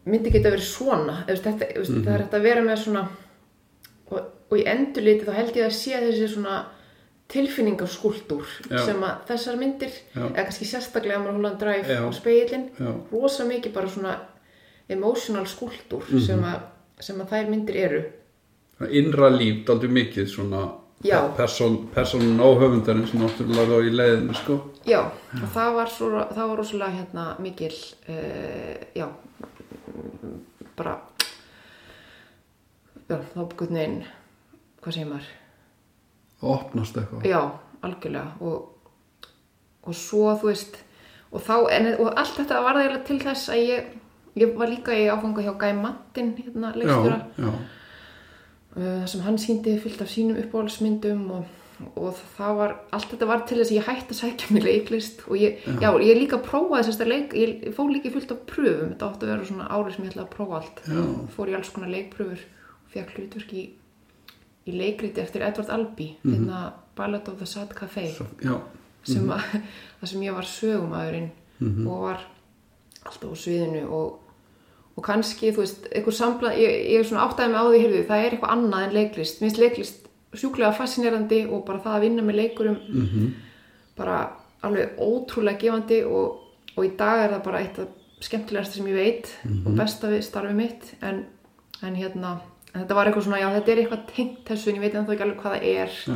myndi 0.08 0.32
geta 0.32 0.50
verið 0.50 0.66
svona 0.66 1.16
veist, 1.28 1.44
þetta, 1.44 1.68
þú 1.74 1.82
veist, 1.82 1.96
það 1.98 2.14
er 2.14 2.22
hægt 2.24 2.36
að 2.38 2.46
vera 2.46 2.62
með 2.66 2.78
svona 2.82 3.02
og, 4.10 4.30
og 4.48 4.54
í 4.58 4.64
endurliti 4.72 5.26
þá 5.26 5.34
held 5.36 5.58
ég 5.58 5.68
að 5.68 5.76
sé 5.76 6.00
þessi 6.02 6.30
svona 6.32 6.56
tilfinningarskúltúr 7.32 8.48
Já. 8.68 8.80
sem 8.86 9.04
að 9.06 9.22
þessar 9.30 9.60
myndir 9.60 9.92
Já. 9.92 10.24
eða 10.24 10.46
kannski 10.48 10.68
sérstaklega 10.68 11.22
Mulholland 11.22 11.60
Drive 11.62 11.88
Já. 11.88 12.02
og 12.06 12.16
speilin 12.16 12.66
Já. 12.76 12.90
rosa 13.12 13.46
mikið 13.48 13.76
bara 13.76 13.92
svona 13.92 14.16
emotional 14.92 15.46
skúltúr 15.48 16.08
sem, 16.20 16.42
að, 16.44 16.66
sem 17.00 17.20
að 17.22 17.32
þær 17.36 17.52
myndir 17.52 17.80
eru 17.86 18.02
Innra 18.90 19.28
líf, 19.30 19.60
daldið 19.68 19.92
mikið 19.94 20.24
svona. 20.26 20.62
Person, 21.36 21.76
personun 21.94 22.40
á 22.40 22.46
höfundarinn 22.60 23.06
sem 23.10 23.20
náttúrulega 23.22 23.74
á 23.74 23.78
í 23.82 23.90
leiðinu 23.90 24.34
sko. 24.38 24.58
já, 24.86 25.00
og 25.42 25.48
það 25.54 25.74
var, 25.78 25.90
svo, 25.90 26.10
það 26.34 26.48
var 26.48 26.60
rosalega 26.60 26.96
hérna 26.98 27.24
mikil 27.42 27.74
uh, 28.08 28.76
já 28.94 29.08
bara 30.76 30.96
já, 33.08 33.18
þá 33.34 33.40
byggur 33.42 33.72
neginn 33.74 34.02
hvað 34.82 34.94
segir 34.98 35.10
maður 35.10 35.30
Opnast 36.42 36.96
eitthvað. 36.98 37.26
Já, 37.30 37.40
algjörlega 37.86 38.32
og, 38.42 38.88
og 39.86 39.94
svo 39.94 40.32
þú 40.40 40.48
veist 40.50 40.80
og, 41.30 41.38
þá, 41.42 41.54
en, 41.76 41.92
og 42.02 42.08
allt 42.18 42.40
þetta 42.40 42.62
var 42.64 42.80
það 42.80 42.96
til 43.06 43.18
þess 43.22 43.52
að 43.52 43.62
ég, 43.62 43.92
ég 44.42 44.56
var 44.58 44.72
líka 44.72 44.96
í 44.96 45.06
áfanga 45.12 45.44
hjá 45.44 45.54
Guy 45.60 45.76
Mattin 45.78 46.34
hérna 46.38 46.74
leikstjóra 46.74 47.20
Já, 47.38 47.46
já. 47.46 47.52
Uh, 48.76 49.02
sem 49.08 49.24
hann 49.26 49.40
síndi 49.40 49.76
fullt 49.82 50.00
af 50.04 50.10
sínum 50.12 50.38
uppáhaldsmyndum 50.42 51.26
og, 51.36 51.58
og 51.98 52.16
það 52.36 52.56
var 52.60 52.74
allt 52.94 53.10
þetta 53.10 53.28
var 53.30 53.44
til 53.48 53.58
þess 53.60 53.72
að 53.72 53.78
ég 53.78 53.88
hætti 53.88 54.14
að 54.14 54.20
sækja 54.20 54.54
mér 54.54 54.66
leiklist 54.68 55.24
og 55.28 55.38
ég, 55.40 55.62
já. 55.82 55.90
ég 56.02 56.20
líka 56.20 56.40
prófaði 56.42 56.88
þess 56.88 57.04
að 57.04 57.12
leik, 57.12 57.36
ég 57.38 57.68
fór 57.76 57.92
líka 57.92 58.10
í 58.10 58.14
fullt 58.16 58.34
af 58.34 58.42
pröfum. 58.48 58.92
Þetta 58.92 59.08
átti 59.08 59.26
að 59.26 59.32
vera 59.34 59.48
svona 59.50 59.70
árið 59.70 59.96
sem 59.96 60.06
ég 60.06 60.12
ætlaði 60.12 60.26
að 60.26 60.34
prófa 60.36 60.58
allt. 60.60 60.84
Já. 60.86 61.02
fór 61.36 61.52
í 61.52 61.56
alls 61.58 61.72
konar 61.74 61.94
leikpröfur 61.94 62.44
og 62.44 62.92
fekk 62.94 63.16
hlutverk 63.16 63.56
í, 63.56 63.64
í 64.68 64.76
leikriti 64.76 65.24
eftir 65.24 65.44
Edward 65.46 65.72
Albee 65.74 66.16
mm 66.22 66.36
hérna 66.36 66.62
Ballad 66.94 67.28
of 67.28 67.38
the 67.40 67.46
Sad 67.48 67.70
Café 67.72 68.10
Svo, 68.12 68.26
sem 69.08 69.30
að, 69.32 69.54
það 70.00 70.10
sem 70.10 70.24
ég 70.26 70.36
var 70.36 70.48
sögumæðurinn 70.48 71.30
og 71.86 72.02
var 72.04 72.26
alltaf 73.02 73.32
á 73.32 73.36
sviðinu 73.38 73.86
og, 73.88 74.18
og 74.96 75.06
kannski, 75.06 75.52
þú 75.54 75.64
veist, 75.64 75.88
eitthvað 75.90 76.18
samblað 76.18 76.60
ég, 76.60 76.76
ég 76.92 77.00
er 77.00 77.08
svona 77.08 77.24
áttæði 77.26 77.52
með 77.52 77.62
á 77.62 77.66
því, 77.68 77.80
heyrðu, 77.84 78.04
það 78.10 78.24
er 78.24 78.36
eitthvað 78.36 78.54
annað 78.56 78.86
en 78.86 78.94
leiklist, 78.98 79.40
minnst 79.40 79.60
leiklist 79.62 80.08
sjúklega 80.32 80.76
fascinerandi 80.76 81.40
og 81.48 81.64
bara 81.68 81.82
það 81.84 81.96
að 81.96 82.04
vinna 82.06 82.22
með 82.22 82.38
leikurum 82.40 82.78
-hmm. 82.92 83.32
bara 83.96 84.18
alveg 84.62 84.98
ótrúlega 84.98 85.58
gefandi 85.58 86.04
og, 86.04 86.38
og 86.76 86.84
í 86.84 86.92
dag 86.96 87.24
er 87.24 87.34
það 87.34 87.44
bara 87.44 87.60
eitt 87.60 87.78
af 87.78 87.88
skemmtilegast 88.20 88.72
sem 88.72 88.86
ég 88.86 88.94
veit 88.94 89.30
og 89.66 89.76
besta 89.76 90.08
við 90.08 90.22
starfið 90.22 90.54
mitt 90.54 90.94
en, 91.02 91.24
en 91.82 91.96
hérna 91.96 92.40
en 92.72 92.80
þetta 92.80 92.96
var 92.96 93.08
eitthvað 93.08 93.26
svona, 93.26 93.40
já 93.42 93.48
þetta 93.56 93.72
er 93.72 93.82
eitthvað 93.82 94.06
tengt 94.14 94.44
þessu 94.48 94.70
en 94.70 94.78
ég 94.78 94.84
veit 94.86 94.94
ennþá 94.94 95.14
ekki 95.14 95.26
alveg 95.26 95.42
hvað 95.42 95.56
það 95.56 95.66
er 95.72 95.96
Já. 96.06 96.14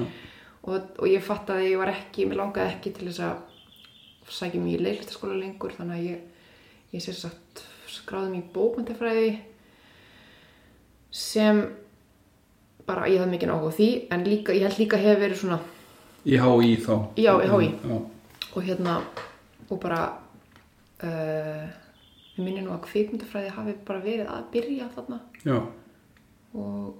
og, 0.63 0.87
og 0.99 1.09
ég 1.11 1.27
fatt 1.27 1.53
að 1.53 1.67
ég 1.67 1.81
var 1.81 1.93
ekki 1.93 2.29
mér 2.29 2.41
langaði 2.41 2.75
ekki 2.75 2.93
til 2.97 3.09
þess 3.11 3.25
að 3.27 4.37
sækja 4.39 4.63
mér 4.63 4.81
í 4.81 4.87
leiklistaskóla 4.87 5.37
lengur 5.41 5.75
þannig 5.77 5.99
að 5.99 6.07
ég, 6.07 6.47
ég 6.97 7.05
sér 7.05 7.19
sagt 7.19 7.43
skráði 7.97 8.33
mér 8.33 8.43
í 8.45 8.51
bókmyndafræði 8.55 9.31
sem 11.11 11.63
bara 12.87 13.09
ég 13.11 13.19
hafði 13.23 13.33
mikið 13.35 13.53
áhuga 13.55 13.73
á 13.73 13.77
því 13.79 13.89
en 14.15 14.25
líka, 14.29 14.55
ég 14.55 14.67
held 14.69 14.79
líka 14.83 15.01
hefur 15.01 15.23
verið 15.25 15.41
svona 15.43 15.59
Í 16.27 16.35
HÍ 16.43 16.73
þá. 16.83 16.95
Já, 17.23 17.33
í 17.39 17.47
HÍ. 17.47 17.67
Já, 17.87 17.97
og 18.59 18.65
hérna 18.67 18.95
og 19.71 19.79
bara 19.83 19.99
uh, 21.07 21.67
ég 22.35 22.41
minni 22.43 22.65
nú 22.65 22.73
að 22.75 22.81
kvikmyndafræði 22.89 23.53
hafi 23.55 23.75
bara 23.87 24.01
verið 24.03 24.33
að 24.35 24.49
byrja 24.57 24.89
þarna. 24.97 25.21
Já, 25.47 25.61
og 26.59 26.97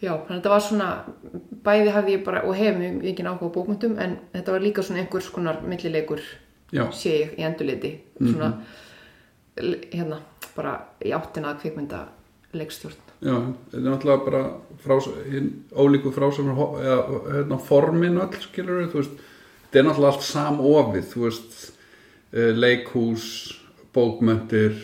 já, 0.00 0.14
þannig 0.16 0.30
að 0.30 0.38
þetta 0.38 0.52
var 0.54 0.64
svona 0.64 0.88
bæði 1.68 1.92
hafði 1.98 2.14
ég 2.16 2.24
bara, 2.24 2.40
og 2.48 2.56
hef 2.56 2.80
mjög 2.80 3.20
áhuga 3.28 3.50
á 3.52 3.54
bókmyndum 3.58 3.98
en 4.00 4.16
þetta 4.32 4.56
var 4.56 4.64
líka 4.64 4.86
svona 4.86 5.04
einhvers 5.04 5.28
konar 5.36 5.60
millileikur 5.68 6.24
já, 6.72 6.86
sé 6.96 7.12
ég 7.18 7.36
í 7.36 7.44
endurliti. 7.50 7.92
Svona 8.16 8.48
l- 8.48 8.81
hérna, 9.56 10.20
bara 10.56 10.76
í 11.04 11.12
áttina 11.14 11.52
að 11.52 11.64
kvikmynda 11.64 12.06
leikstjórn. 12.56 13.10
Já 13.22 13.36
Þetta 13.70 13.78
er 13.78 13.84
náttúrulega 13.86 14.24
bara 14.26 14.42
frás, 14.82 15.08
ólíku 15.72 16.12
eða 16.12 16.96
hérna, 17.28 17.58
formin 17.58 18.18
öll 18.20 18.40
skilur 18.42 18.88
veist 18.92 19.20
Þetta 19.62 19.78
er 19.78 19.86
náttúrulega 19.86 20.12
allt 20.12 20.26
samofið 20.26 21.04
þú 21.12 21.22
veist 21.22 21.60
eh, 22.32 22.50
leikhús, 22.56 23.28
bókmöntir 23.94 24.74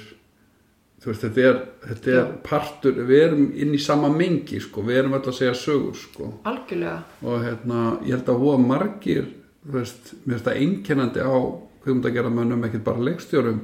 þú 1.03 1.11
veist, 1.11 1.25
þetta 1.25 1.43
er, 1.49 1.59
þetta 1.89 2.15
er 2.15 2.31
partur, 2.47 3.03
við 3.09 3.25
erum 3.27 3.49
inn 3.55 3.75
í 3.77 3.81
sama 3.83 4.11
mengi 4.13 4.61
sko, 4.63 4.83
við 4.87 5.03
erum 5.03 5.19
öll 5.19 5.25
að 5.25 5.37
segja 5.37 5.57
sögur 5.59 5.99
sko. 5.99 6.31
Algjörlega, 6.49 7.03
og 7.23 7.45
hérna, 7.45 7.83
ég 8.05 8.17
held 8.17 8.33
að 8.33 8.43
hóa 8.45 8.63
margir 8.63 9.29
þú 9.65 9.75
veist, 9.77 10.15
mér 10.25 10.39
finnst 10.39 10.49
það 10.49 10.63
einkennandi 10.63 11.27
á 11.27 11.37
kvikmyndagerðamönnum, 11.85 12.65
ekkert 12.67 12.87
bara 12.89 13.05
leikstjórum 13.11 13.61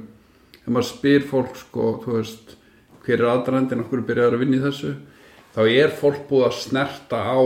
ef 0.65 0.71
maður 0.73 0.89
spyr 0.89 1.25
fólk 1.29 1.55
sko, 1.59 1.91
veist, 2.07 2.55
hver 3.05 3.21
er 3.21 3.29
aðdrandin 3.29 3.85
okkur 3.85 4.03
byrjar 4.07 4.35
að 4.35 4.43
vinna 4.43 4.57
í 4.57 4.65
þessu 4.65 4.95
þá 5.55 5.61
er 5.69 5.95
fólk 5.95 6.25
búið 6.29 6.47
að 6.49 6.59
snerta 6.63 7.21
á 7.21 7.39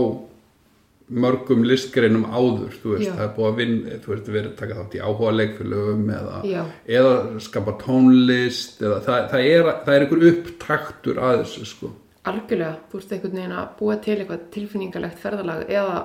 mörgum 1.09 1.63
listgreinum 1.65 2.27
áður 2.29 2.75
veist, 2.83 3.09
það 3.09 3.23
er 3.25 3.31
búið 3.35 3.49
að 3.49 3.57
vinna 3.59 3.97
þú 4.03 4.13
veist, 4.13 4.29
verið 4.29 4.49
að 4.51 4.59
taka 4.61 4.77
þátt 4.77 4.95
í 4.95 5.01
áhuga 5.03 5.33
leikfélögum 5.35 6.05
eða, 6.15 6.63
eða 6.99 7.15
skapa 7.43 7.75
tónlist 7.81 8.83
eða 8.83 9.01
það, 9.07 9.27
það, 9.33 9.47
er, 9.49 9.71
það 9.85 9.95
er 9.95 10.05
einhver 10.05 10.27
upptaktur 10.29 11.21
að 11.25 11.41
þessu 11.43 11.67
sko. 11.73 11.91
Algjörlega 12.29 12.71
þú 12.91 13.01
ert 13.01 13.13
einhvern 13.15 13.37
veginn 13.39 13.57
að 13.57 13.69
búa 13.79 13.99
til 14.05 14.15
eitthvað 14.15 14.47
tilfinningalegt 14.53 15.21
ferðalag 15.23 15.65
eða 15.67 15.99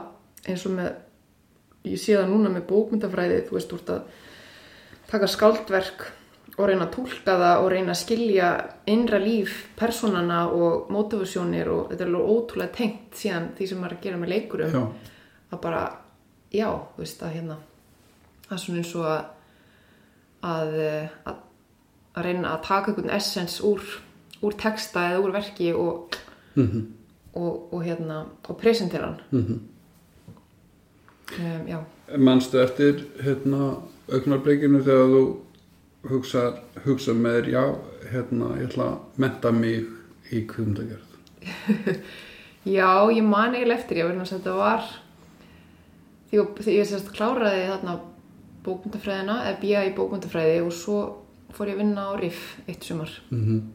eins 0.49 0.67
og 0.69 0.77
með 0.79 0.93
ég 1.85 2.01
sé 2.01 2.17
það 2.17 2.31
núna 2.33 2.53
með 2.55 2.69
bókmyndafræði 2.71 3.41
þú 3.49 3.59
veist, 3.59 3.73
þú 3.73 3.81
ert 3.81 3.95
að 3.95 4.21
taka 5.11 5.29
skáldverk 5.29 6.07
og 6.55 6.69
reyna 6.69 6.87
að 6.87 6.95
túlka 6.95 7.37
það 7.41 7.65
og 7.65 7.69
reyna 7.73 7.95
að 7.95 8.01
skilja 8.01 8.49
innra 8.91 9.19
líf 9.19 9.55
personana 9.79 10.45
og 10.55 10.91
motivasjónir 10.95 11.71
og 11.73 11.89
þetta 11.91 12.05
er 12.05 12.11
alveg 12.13 12.35
ótrúlega 12.35 12.77
tengt 12.77 13.19
síðan 13.19 13.49
því 13.59 13.71
sem 13.71 13.81
maður 13.83 13.97
er 13.97 13.99
að 13.99 14.05
gera 14.09 14.21
með 14.23 14.35
leikurum. 14.35 14.75
Já, 14.75 15.15
að 15.51 15.63
bara, 15.65 15.85
já, 16.55 16.69
þú 16.95 17.03
veist 17.03 17.25
að 17.25 17.35
hérna 17.39 17.57
það 18.45 18.55
er 18.57 18.63
svona 18.65 18.83
eins 18.85 18.95
og 18.99 19.09
að 19.09 19.25
að, 20.45 20.75
að, 21.25 21.39
að 22.15 22.27
reyna 22.29 22.55
að 22.55 22.65
taka 22.69 22.93
einhvern 22.93 23.13
essens 23.17 23.59
úr, 23.65 23.85
úr 24.45 24.57
texta 24.61 25.09
eða 25.11 25.23
úr 25.25 25.35
verki 25.35 25.71
og, 25.77 26.19
og, 26.59 27.53
og 27.73 27.79
hérna 27.85 28.25
og 28.45 28.59
presentera 28.61 29.13
hann. 29.13 29.55
Um, 31.35 31.63
já, 31.67 31.79
manstu 32.21 32.61
eftir 32.63 33.07
hérna 33.25 33.75
augnarblikinu 34.13 34.83
þegar 34.85 35.15
þú 35.15 35.23
hugsa, 36.11 36.45
hugsa 36.85 37.15
með 37.17 37.39
þér 37.39 37.51
já, 37.55 37.63
hérna, 38.13 38.51
ég 38.61 38.71
ætla 38.71 38.89
að 38.91 39.23
menta 39.25 39.53
mig 39.55 39.89
í 40.31 40.45
kvikmyndagerð. 40.51 41.19
Já, 42.65 42.89
ég 43.13 43.21
man 43.29 43.53
eiginlega 43.53 43.77
eftir 43.77 43.99
ég 44.01 44.07
verðin 44.09 44.25
að 44.25 44.31
þetta 44.39 44.53
var. 44.57 44.87
Því, 46.31 46.39
ég 46.73 46.87
sérst 46.89 47.11
kláraði 47.13 47.67
þarna 47.69 47.99
bókmyndafræðina 48.65 49.35
eða 49.51 49.59
bíja 49.61 49.83
í 49.85 49.91
bókmyndafræði 49.99 50.63
og 50.65 50.73
svo 50.73 51.01
fór 51.53 51.69
ég 51.69 51.77
að 51.77 51.83
vinna 51.83 52.07
á 52.09 52.13
RIF 52.17 52.47
eitt 52.65 52.89
sumar. 52.89 53.13
Mm 53.29 53.67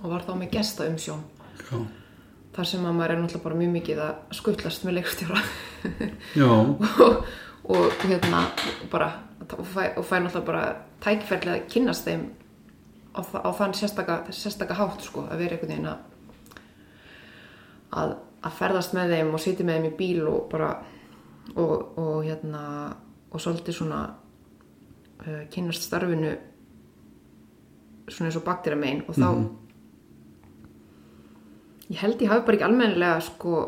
og 0.00 0.12
var 0.14 0.24
þá 0.24 0.34
með 0.38 0.54
gesta 0.56 0.86
umsjón 0.88 1.22
Já, 1.60 1.80
þar 2.56 2.68
sem 2.68 2.86
að 2.86 2.96
maður 2.96 3.14
er 3.14 3.20
náttúrulega 3.20 3.44
bara 3.46 3.58
mjög 3.60 3.72
mikið 3.76 4.02
að 4.04 4.36
skutlast 4.40 4.86
með 4.86 4.96
leikstjóra. 4.98 5.42
Og, 6.50 7.20
og 7.70 8.02
hérna 8.02 8.40
bara 8.90 9.06
og 9.40 9.66
fæ, 9.66 9.82
og 9.96 10.04
fæ 10.04 10.16
náttúrulega 10.20 10.46
bara 10.46 10.64
tækifærlega 11.00 11.56
að 11.56 11.68
kynnast 11.72 12.08
þeim 12.08 12.26
á, 13.14 13.20
á 13.24 13.50
þann 13.56 13.74
sérstaka, 13.74 14.18
sérstaka 14.30 14.76
hátt 14.78 15.06
sko, 15.06 15.26
að 15.30 15.44
vera 15.44 15.56
einhvern 15.56 15.72
veginn 15.72 15.92
að, 15.92 16.02
að 17.90 18.18
að 18.40 18.56
ferðast 18.56 18.94
með 18.96 19.14
þeim 19.14 19.34
og 19.36 19.42
sitja 19.42 19.66
með 19.66 19.78
þeim 19.78 19.88
í 19.90 19.96
bíl 19.98 20.20
og 20.30 20.44
bara 20.52 20.70
og, 21.54 21.98
og 22.00 22.20
hérna 22.24 22.62
og 23.30 23.42
svolítið 23.42 23.76
svona 23.76 24.00
uh, 24.10 25.42
kynnast 25.52 25.86
starfinu 25.86 26.32
svona 28.10 28.30
eins 28.30 28.38
og 28.40 28.46
baktir 28.46 28.78
megin 28.78 29.04
og 29.06 29.18
þá 29.18 29.28
ég 31.90 32.00
held 32.00 32.22
ég 32.22 32.32
hafi 32.32 32.46
bara 32.46 32.58
ekki 32.58 32.66
almennilega 32.66 33.20
sko 33.26 33.60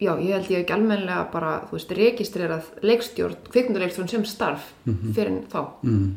já, 0.00 0.12
ég 0.16 0.32
held 0.34 0.50
ég 0.50 0.62
ekki 0.62 0.74
almennilega 0.74 1.26
bara, 1.32 1.52
þú 1.68 1.76
veist, 1.76 1.94
registrerað 1.98 2.68
leikstjórn, 2.86 3.38
kvikmyndarleikstjórn 3.52 4.10
sem 4.10 4.26
starf 4.28 4.72
fyrir 4.86 5.32
en 5.34 5.40
þá. 5.52 5.60
Mm, 5.84 6.10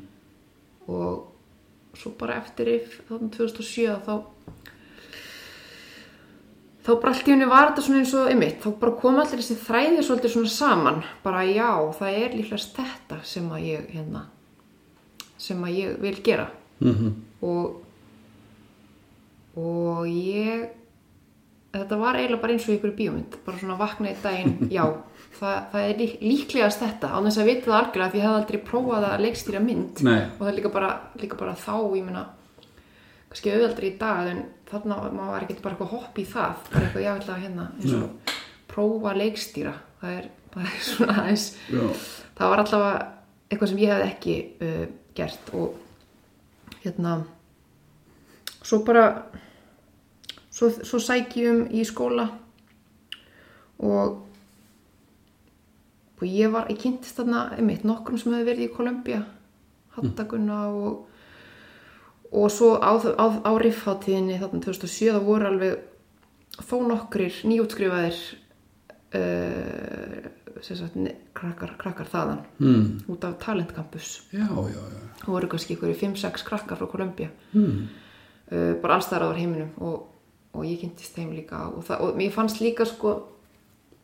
og 0.88 1.98
svo 2.00 2.13
bara 2.20 2.40
eftir 2.42 2.72
þarna 3.10 3.30
2007 3.36 4.00
þá 4.08 4.16
þá 6.84 6.90
bara 7.00 7.12
allt 7.13 7.28
í 7.30 7.32
henni 7.32 7.48
var 7.48 7.70
þetta 7.70 7.84
svona 7.86 8.02
eins 8.02 8.13
og 8.20 8.32
einmitt, 8.32 8.58
þá 8.63 8.80
bara 8.82 8.96
kom 9.00 9.20
allir 9.22 9.40
þessi 9.40 9.60
þræði 9.62 10.04
svolítið 10.04 10.34
svona 10.34 10.52
saman, 10.52 11.04
bara 11.24 11.46
já 11.48 11.70
það 12.00 12.18
er 12.24 12.34
líklegast 12.40 12.75
þetta 12.75 13.20
sem 13.28 13.46
að 13.56 13.68
ég 13.70 13.94
hérna, 13.94 14.25
sem 15.40 15.63
að 15.63 15.78
ég 15.80 16.02
vil 16.04 16.18
gera. 16.25 16.50
Mm 16.84 17.13
og 17.44 17.82
og 19.60 20.08
ég 20.08 20.72
þetta 21.74 22.00
var 22.00 22.20
eiginlega 22.20 22.42
bara 22.44 22.56
eins 22.56 22.68
og 22.68 22.75
ykkur 22.77 22.94
bíómynd 22.98 23.39
bara 23.46 23.60
svona 23.62 23.80
vakna 23.80 24.12
í 24.12 24.18
daginn, 24.24 24.56
já 24.74 24.84
það, 25.39 25.58
það 25.74 25.88
er 25.88 26.00
lík, 26.01 26.15
líklegast 26.22 26.84
þetta 26.84 27.10
á 27.10 27.18
þess 27.18 27.42
að 27.42 27.50
vita 27.50 27.68
það 27.68 27.77
algjörlega 27.80 28.13
því 28.13 28.22
ég 28.22 28.27
hef 28.27 28.38
aldrei 28.38 28.60
prófað 28.68 29.08
að 29.10 29.24
leikstýra 29.25 29.63
mynd. 29.63 30.03
Nei. 30.06 30.22
og 30.27 30.42
það 30.44 30.51
er 30.51 30.58
líka 30.60 30.74
bara, 30.74 30.92
líka 31.22 31.39
bara 31.39 31.56
þá 31.58 31.75
ég 31.98 32.06
meina, 32.06 32.24
kannski 33.32 33.53
auðvaldri 33.56 33.89
í 33.89 33.98
dag 34.01 34.32
en 34.34 34.44
þarna 34.70 35.00
maður 35.10 35.34
var 35.34 35.48
ekkert 35.48 35.63
bara 35.65 35.77
eitthvað 35.77 35.94
hopp 35.96 36.22
í 36.22 36.27
það, 36.30 36.68
bara 36.70 36.88
eitthvað 36.88 37.06
ég 37.06 37.18
ætla 37.18 37.36
að 37.38 37.46
hérna 37.48 37.68
og 38.00 38.34
prófa 38.74 39.15
leikstýra. 39.18 39.74
Það 40.03 40.18
er, 40.20 40.30
það 40.53 40.70
er 40.70 40.84
svona 40.89 41.18
aðeins 41.22 41.48
það 42.38 42.51
var 42.53 42.63
allavega 42.63 43.06
eitthvað 43.50 43.72
sem 43.72 43.82
ég 43.84 43.94
hefði 43.94 44.10
ekki 44.10 44.36
uh, 44.65 44.84
gert 45.18 45.53
og 45.58 45.80
hérna 46.84 47.15
svo 48.63 48.82
bara 48.88 49.06
svo, 50.63 50.86
svo 50.88 51.01
sækjum 51.03 51.65
í 51.75 51.86
skóla. 51.88 52.29
Og 53.84 54.22
og 56.24 56.29
ég 56.29 56.51
var, 56.53 56.70
ég 56.72 56.79
kynntist 56.79 57.17
þarna 57.20 57.50
einmitt 57.58 57.84
nokkrum 57.84 58.20
sem 58.20 58.32
hefði 58.32 58.48
verið 58.48 58.70
í 58.70 58.72
Kolumbía 58.72 59.24
Hattagunna 59.98 60.60
og 60.72 61.10
og 62.34 62.50
svo 62.50 62.77
á, 62.82 62.98
á, 62.98 63.27
á 63.46 63.51
riffháttíðinni 63.62 64.39
þarna 64.41 64.62
2007 64.63 65.12
það 65.12 65.27
voru 65.27 65.50
alveg 65.50 66.63
þó 66.65 66.77
nokkrir 66.88 67.41
nýjútskrifaðir 67.46 68.22
uh, 69.20 70.32
sem 70.63 70.79
sagt, 70.79 70.96
krakkar, 71.38 71.75
krakkar 71.82 72.10
þaðan 72.10 72.41
mm, 72.58 72.88
út 73.12 73.27
af 73.27 73.36
Talent 73.43 73.75
Campus. 73.75 74.15
Já, 74.32 74.48
já, 74.48 74.79
já. 74.79 75.03
það 75.25 75.36
voru 75.36 75.51
kannski 75.51 75.75
ykkur 75.75 75.93
5-6 76.00 76.48
krakkar 76.48 76.79
frá 76.79 76.89
Kolumbía. 76.89 77.29
Mm, 77.53 77.86
uh, 78.50 78.74
bara 78.82 78.98
allstæðar 78.98 79.27
áður 79.27 79.41
heiminum 79.43 79.72
og, 79.84 80.10
og 80.53 80.65
ég 80.67 80.81
kynntist 80.81 81.17
þeim 81.17 81.33
líka 81.36 81.67
og, 81.72 81.83
það, 81.88 82.03
og 82.05 82.19
mér 82.19 82.33
fannst 82.36 82.62
líka 82.62 82.86
sko 82.88 83.15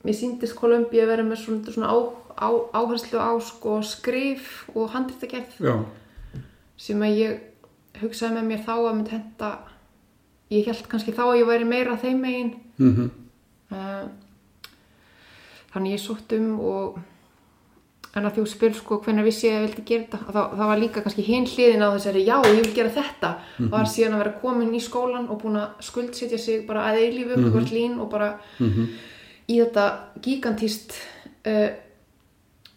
mér 0.05 0.15
síndist 0.15 0.57
Kolumbía 0.57 1.05
að 1.05 1.13
vera 1.13 1.27
með 1.27 1.43
svona, 1.43 1.73
svona 1.75 1.91
á, 1.91 1.97
á, 2.39 2.49
áherslu 2.81 3.19
á 3.21 3.31
sko 3.43 3.79
skrif 3.85 4.63
og 4.73 4.91
handritagerð 4.95 5.59
já, 5.59 5.75
sem 6.79 7.05
að 7.05 7.19
ég 7.19 7.99
hugsaði 7.99 8.37
með 8.37 8.49
mér 8.53 8.63
þá 8.65 8.73
að 8.77 8.93
mynd 8.95 9.13
henda 9.13 9.51
ég 10.49 10.65
held 10.69 10.87
kannski 10.89 11.13
þá 11.13 11.23
að 11.27 11.39
ég 11.41 11.49
væri 11.49 11.67
meira 11.69 11.97
þeim 11.99 12.21
megin. 12.23 12.53
Mm 12.79 13.09
uh, 13.69 14.07
þannig 15.73 15.93
ég 15.93 16.01
sótt 16.01 16.33
um 16.37 16.59
og 16.65 16.99
en 18.17 18.25
að 18.25 18.39
þú 18.39 18.45
spyr 18.49 18.73
sko 18.73 18.97
hvernig 19.05 19.27
vissi 19.27 19.45
ég 19.47 19.55
að 19.55 19.59
ég 19.59 19.67
vildi 19.67 19.83
gera 19.85 20.05
þetta? 20.05 20.19
Þá, 20.33 20.39
það 20.57 20.71
var 20.71 20.79
líka 20.81 21.03
kannski 21.05 21.25
hinn 21.27 21.45
hliðin 21.49 21.85
á 21.85 21.89
þessari 21.93 22.23
já 22.25 22.35
ég 22.47 22.55
vil 22.57 22.71
gera 22.73 22.93
þetta. 22.95 23.29
Var 23.73 23.91
síðan 23.91 24.15
að 24.15 24.23
vera 24.23 24.37
komin 24.41 24.71
í 24.73 24.81
skólan 24.81 25.27
og 25.29 25.41
búin 25.43 25.59
að 25.61 25.83
skuldsetja 25.85 26.39
sig 26.41 26.63
bara 26.67 26.87
að 26.89 27.03
eilífu 27.03 27.37
mm 27.37 27.51
-hmm. 27.51 27.69
lín 27.73 27.99
og 27.99 28.09
bara 28.09 28.31
í 29.49 29.59
þetta 29.59 29.85
gigantíst 30.21 30.97
uh, 31.45 31.69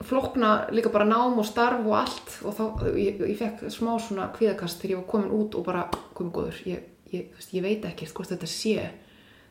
flókna 0.03 0.69
líka 0.71 0.93
bara 0.93 1.05
nám 1.05 1.39
og 1.39 1.47
starf 1.47 1.87
og 1.87 1.97
allt. 1.97 2.29
Og 2.45 2.55
þá 2.55 2.65
ég, 2.97 3.21
ég 3.21 3.39
fekk 3.39 3.71
smá 3.71 3.99
svona 3.99 4.33
kvíðakast 4.37 4.81
þegar 4.81 4.91
ég 4.91 5.01
var 5.01 5.11
komin 5.11 5.31
út 5.31 5.55
og 5.55 5.65
bara 5.65 5.89
komin 6.15 6.33
góður 6.33 6.61
ég, 6.67 6.81
ég, 7.11 7.33
veist, 7.33 7.55
ég 7.55 7.63
veit 7.63 7.85
ekkert 7.85 8.13
hvort 8.13 8.29
þetta 8.29 8.47
sé. 8.47 8.91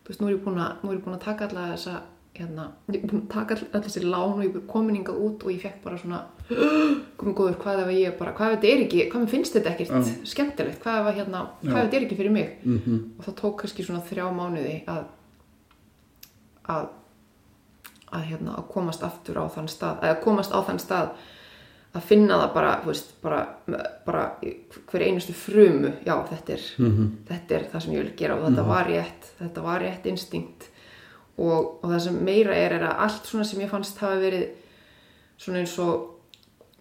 Þú 0.04 0.08
veist, 0.08 0.22
nú 0.22 0.28
er 0.28 0.34
ég 0.34 0.44
búin 0.44 0.60
að, 0.60 0.72
er 0.84 0.94
ég 0.94 1.04
búin 1.04 1.16
að 1.16 1.26
taka 1.26 1.48
alla 1.48 1.74
þessa 1.74 2.02
hérna, 2.38 2.68
ég 2.92 3.02
er 3.02 3.10
búin 3.12 3.24
að 3.26 3.32
taka 3.34 3.56
all, 3.58 3.66
all 3.76 3.84
þessi 3.84 4.04
lán 4.06 4.38
og 4.38 4.44
ég 4.46 4.56
er 4.56 4.64
komin 4.72 4.96
hingað 4.96 5.20
út 5.26 5.44
og 5.44 5.52
ég 5.52 5.60
fekk 5.66 5.82
bara 5.84 5.98
svona 6.00 6.22
komin 7.20 7.36
góður, 7.36 7.58
hvað 7.60 7.84
ef 7.84 7.92
ég 7.98 8.16
bara 8.20 8.34
hvað 8.38 8.54
ef 8.54 8.62
þetta 8.62 8.72
er 8.72 8.86
ekki, 8.86 9.02
hvað 9.12 9.26
mér 9.26 9.34
finnst 9.34 9.58
þetta 9.58 9.74
ekkert 9.74 9.92
Já. 9.92 10.16
skemmtilegt, 10.32 10.80
hvað 10.84 11.10
ef 11.12 11.20
hérna, 11.20 11.44
þetta 11.66 12.00
er 12.00 12.06
ekki 12.08 12.20
fyrir 12.22 12.36
mig? 12.38 12.56
Og 13.20 13.28
það 13.28 13.38
tók 13.44 13.60
kannski 13.62 13.86
svona 13.88 14.04
þrjá 14.08 14.26
mánuði 14.38 14.78
að 14.88 15.04
að 16.72 16.90
að, 18.12 18.26
hérna, 18.28 18.56
að 18.60 18.66
komast 18.72 19.04
aftur 19.08 19.40
á 19.40 19.46
þann 19.52 19.70
stað 19.72 20.02
að 20.08 20.18
komast 20.24 20.52
á 20.56 20.60
þann 20.68 20.82
stað 20.84 21.14
að 21.92 22.06
finna 22.08 22.38
það 22.40 22.54
bara, 22.56 22.72
þú 22.80 22.88
veist, 22.88 23.10
bara, 23.24 23.40
bara 24.06 24.22
hver 24.88 25.04
einustu 25.04 25.34
frumu. 25.36 25.92
Já, 26.08 26.14
þetta 26.30 26.54
er, 26.56 26.68
þetta 27.28 27.56
er 27.58 27.66
það 27.74 27.84
sem 27.84 27.96
ég 27.98 28.06
vil 28.06 28.14
gera 28.22 28.38
og 28.38 28.46
þetta 28.48 28.64
var 28.70 28.88
rétt, 28.88 29.32
þetta 29.42 29.64
var 29.66 29.84
rétt 29.84 30.08
instinkt 30.08 30.70
og, 31.42 31.68
og 31.82 31.92
það 31.94 32.02
sem 32.06 32.22
meira 32.28 32.56
er 32.56 32.78
er 32.78 32.88
að 32.90 33.04
allt 33.08 33.30
svona 33.30 33.48
sem 33.48 33.62
ég 33.64 33.72
fannst 33.72 34.02
hafa 34.04 34.20
verið 34.22 34.48
svona 35.42 35.62
eins 35.64 35.76
og 35.82 36.08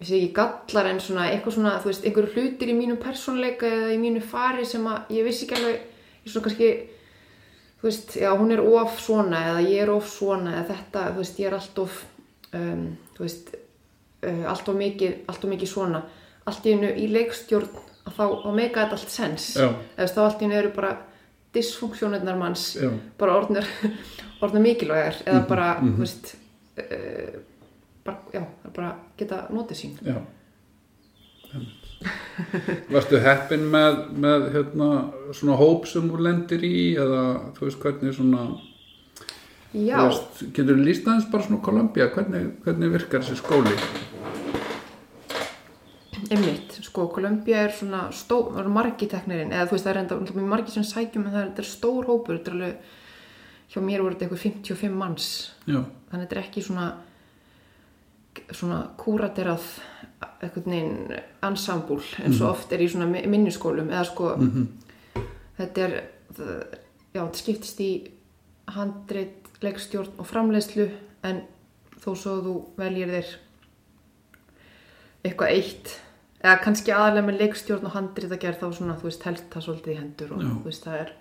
ég 0.01 0.07
sé 0.09 0.17
ekki 0.17 0.33
gallar 0.37 0.89
en 0.91 1.01
svona 1.03 1.27
eitthvað 1.29 1.57
svona, 1.57 1.75
þú 1.81 1.91
veist, 1.91 2.05
einhverju 2.05 2.33
hlutir 2.35 2.71
í 2.73 2.77
mínum 2.77 3.01
persónleika 3.01 3.69
eða 3.69 3.91
í 3.93 3.99
mínu 4.01 4.21
fari 4.25 4.65
sem 4.65 4.85
að 4.89 5.13
ég 5.17 5.27
vissi 5.27 5.45
ekki 5.45 5.59
alveg, 5.59 5.83
ég 6.25 6.33
svona 6.33 6.45
kannski 6.47 6.71
þú 7.81 7.89
veist, 7.89 8.15
já, 8.21 8.29
hún 8.37 8.53
er 8.53 8.61
of 8.61 8.97
svona 9.01 9.43
eða 9.51 9.65
ég 9.67 9.83
er 9.83 9.91
of 9.93 10.09
svona 10.09 10.55
eða 10.59 10.67
þetta, 10.71 11.05
þú 11.11 11.23
veist, 11.23 11.41
ég 11.41 11.49
er 11.49 11.57
allt 11.57 11.83
of 11.83 11.99
um, 12.57 12.87
þú 13.17 13.25
veist 13.25 13.53
uh, 14.25 14.43
allt 14.51 14.69
of 14.69 14.77
mikið, 14.77 15.15
allt 15.29 15.45
of 15.45 15.53
mikið 15.53 15.71
svona. 15.71 16.01
Allt 16.49 16.65
í 16.65 16.73
hennu 16.75 16.89
í 16.97 17.07
leikstjórn 17.11 17.69
að 18.09 18.15
þá, 18.17 18.23
þá 18.43 18.49
meika 18.57 18.83
þetta 18.83 18.97
allt 18.97 19.13
sens 19.13 19.47
eða 19.61 20.07
þá 20.09 20.21
allt 20.23 20.41
í 20.41 20.47
hennu 20.47 20.57
eru 20.57 20.71
bara 20.73 20.95
dysfunksjónirnar 21.53 22.39
manns 22.39 22.63
Já. 22.79 22.89
bara 23.19 23.35
orðnir, 23.37 23.67
orðnir 24.41 24.65
mikilvægar 24.65 25.21
eða 25.25 25.41
bara, 25.49 25.67
þú 25.81 25.95
veist 25.99 26.33
uh, 26.81 27.35
bara, 28.05 28.17
já, 28.33 28.43
það 28.63 28.75
bara 28.79 28.91
geta 29.19 29.43
notið 29.53 29.81
sín. 29.81 29.97
Já. 30.05 30.19
Varstu 32.91 33.19
heppin 33.21 33.67
með, 33.69 33.97
með 34.23 34.47
hérna, 34.55 34.89
svona 35.35 35.57
hóp 35.59 35.85
sem 35.89 36.07
þú 36.09 36.21
lendir 36.25 36.63
í 36.65 36.93
eða 36.97 37.23
þú 37.57 37.67
veist 37.67 37.83
hvernig 37.83 38.15
svona 38.17 38.45
já, 39.75 39.97
veist, 40.07 40.39
getur 40.55 40.79
þú 40.79 40.85
líst 40.87 41.05
aðeins 41.07 41.27
bara 41.31 41.45
svona 41.45 41.61
Kolumbía, 41.65 42.09
hvernig, 42.15 42.47
hvernig 42.65 42.95
virkar 42.95 43.23
þessi 43.25 43.37
skóli? 43.39 43.75
Einmitt, 46.31 46.79
sko, 46.85 47.07
Kolumbía 47.11 47.65
er 47.67 47.75
svona 47.75 48.07
stór, 48.15 48.51
það 48.55 48.63
eru 48.63 48.73
margi 48.75 49.11
teknirinn, 49.11 49.53
eða 49.53 49.67
þú 49.69 49.77
veist 49.77 49.87
það 49.87 49.93
er 49.93 50.01
enda 50.01 50.19
mjög 50.23 50.49
margi 50.55 50.75
sem 50.75 50.87
sækjum 50.87 51.27
en 51.27 51.35
það 51.35 51.43
er, 51.43 51.47
þetta 51.51 51.63
er 51.65 51.69
stór 51.71 52.09
hópur, 52.09 52.39
þetta 52.39 52.51
er 52.51 52.57
alveg, 52.57 52.97
hjá 53.71 53.79
mér 53.83 54.01
voru 54.03 54.15
þetta 54.15 54.27
eitthvað 54.27 54.43
55 54.43 54.95
manns, 54.99 55.27
Já, 55.67 55.79
þannig 56.11 56.27
þetta 56.27 56.35
er 56.37 56.43
ekki 56.43 56.63
svona, 56.65 56.87
svona 58.51 58.79
kúraterað 58.99 59.67
eitthvað 60.41 60.67
neginn 60.71 61.19
ansambúl 61.45 62.01
eins 62.21 62.41
og 62.41 62.49
oft 62.55 62.73
er 62.75 62.83
í 62.83 62.89
svona 62.91 63.07
mi- 63.09 63.23
minniskólum 63.31 63.89
eða 63.89 64.03
sko, 64.09 64.33
þetta 65.57 65.85
er, 65.87 65.95
það, 66.35 66.51
já, 67.13 67.21
þetta 67.21 67.41
skiptist 67.41 67.79
í 67.85 67.89
handreit, 68.75 69.49
leikstjórn 69.61 70.13
og 70.21 70.27
framleiðslu 70.29 70.87
en 71.27 71.41
þó 72.01 72.11
svo 72.17 72.35
þú 72.45 72.53
veljir 72.79 73.11
þér 73.13 73.33
eitthvað 75.27 75.51
eitt 75.55 75.91
eða 76.41 76.55
kannski 76.63 76.93
aðalega 76.95 77.27
með 77.27 77.41
leikstjórn 77.43 77.85
og 77.89 77.93
handrið 77.95 78.31
að 78.33 78.41
gera 78.45 78.57
þá 78.61 78.71
svona, 78.77 78.95
þú 78.97 79.09
veist, 79.09 79.25
helst 79.27 79.49
það 79.53 79.65
svolítið 79.67 79.93
í 79.93 79.99
hendur 79.99 80.31
og 80.33 80.41
Já. 80.41 80.47
þú 80.49 80.63
veist, 80.65 80.87
það 80.87 81.01
er 81.03 81.11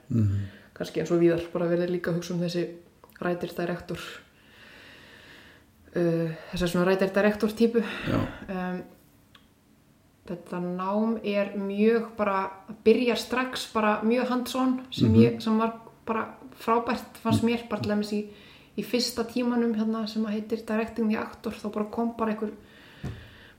kannski 0.81 1.03
eins 1.03 1.13
og 1.13 1.21
víðar 1.21 1.45
bara 1.53 1.69
verið 1.69 1.93
líka 1.93 2.11
að 2.11 2.21
hugsa 2.21 2.33
um 2.35 2.41
þessi 2.41 2.65
rætir 3.21 3.53
direktor 3.53 4.01
uh, 5.93 6.31
þessar 6.55 6.73
svona 6.73 6.87
rætir 6.89 7.13
direktor 7.13 7.53
típu. 7.53 7.83
Um, 8.49 8.81
þetta 10.31 10.61
nám 10.63 11.19
er 11.27 11.53
mjög 11.59 12.13
bara, 12.17 12.47
byrjar 12.87 13.19
strax 13.21 13.67
bara 13.75 13.99
mjög 14.07 14.31
hands-on 14.31 14.79
sem, 14.95 15.15
ég, 15.19 15.41
sem 15.43 15.59
var 15.61 15.75
bara 16.07 16.29
frábært 16.61 17.21
fannst 17.23 17.45
mér 17.47 17.67
bara 17.71 17.83
til 17.83 17.93
dæmis 17.93 18.13
í, 18.15 18.21
í 18.79 18.85
fyrsta 18.87 19.25
tímanum 19.29 19.75
hérna 19.79 20.07
sem 20.11 20.25
að 20.27 20.39
heitir 20.39 20.65
Directing 20.67 21.11
the 21.11 21.19
Actor 21.21 21.57
þá 21.57 21.69
bara 21.75 21.91
kom 21.93 22.15
bara 22.19 22.35
einhver 22.35 22.55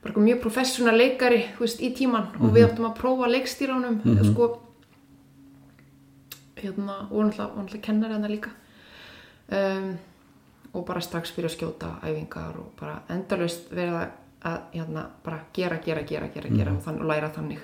bara 0.02 0.10
einhver 0.10 0.26
mjög 0.26 0.42
professional 0.42 0.96
leikari 0.98 1.42
veist, 1.60 1.82
í 1.82 1.92
tíman 1.94 2.32
og 2.40 2.54
við 2.54 2.70
áttum 2.70 2.88
að 2.88 2.98
prófa 2.98 3.30
leikstýránum 3.30 4.00
sko 4.32 4.48
hérna, 6.62 7.02
og 7.10 7.28
náttúrulega, 7.28 7.82
kennar 7.82 8.14
hérna 8.14 8.30
líka. 8.30 8.54
Um, 9.52 9.92
og 10.72 10.86
bara 10.88 11.02
strax 11.04 11.34
byrja 11.36 11.50
að 11.50 11.56
skjóta 11.58 11.90
æfingar 12.00 12.56
og 12.56 12.70
bara 12.78 13.02
endalaust 13.12 13.68
verið 13.74 13.98
að, 13.98 14.62
hérna, 14.72 15.04
bara 15.24 15.42
gera, 15.54 15.76
gera, 15.84 16.06
gera, 16.08 16.30
gera, 16.32 16.48
gera 16.48 16.72
og, 16.72 16.80
þann, 16.86 17.02
og 17.02 17.10
læra 17.10 17.28
þannig. 17.34 17.60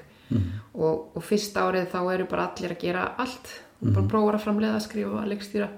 Og, 0.75 1.17
og 1.17 1.25
fyrsta 1.25 1.65
árið 1.65 1.89
þá 1.95 2.01
eru 2.13 2.27
bara 2.29 2.51
allir 2.51 2.75
að 2.75 2.83
gera 2.85 3.07
allt. 3.17 3.55
Og 3.79 3.95
bara 3.95 4.11
prófa 4.11 4.35
að 4.35 4.43
framleiða, 4.45 4.81
skrifa, 4.83 5.23
leikstýra. 5.31 5.69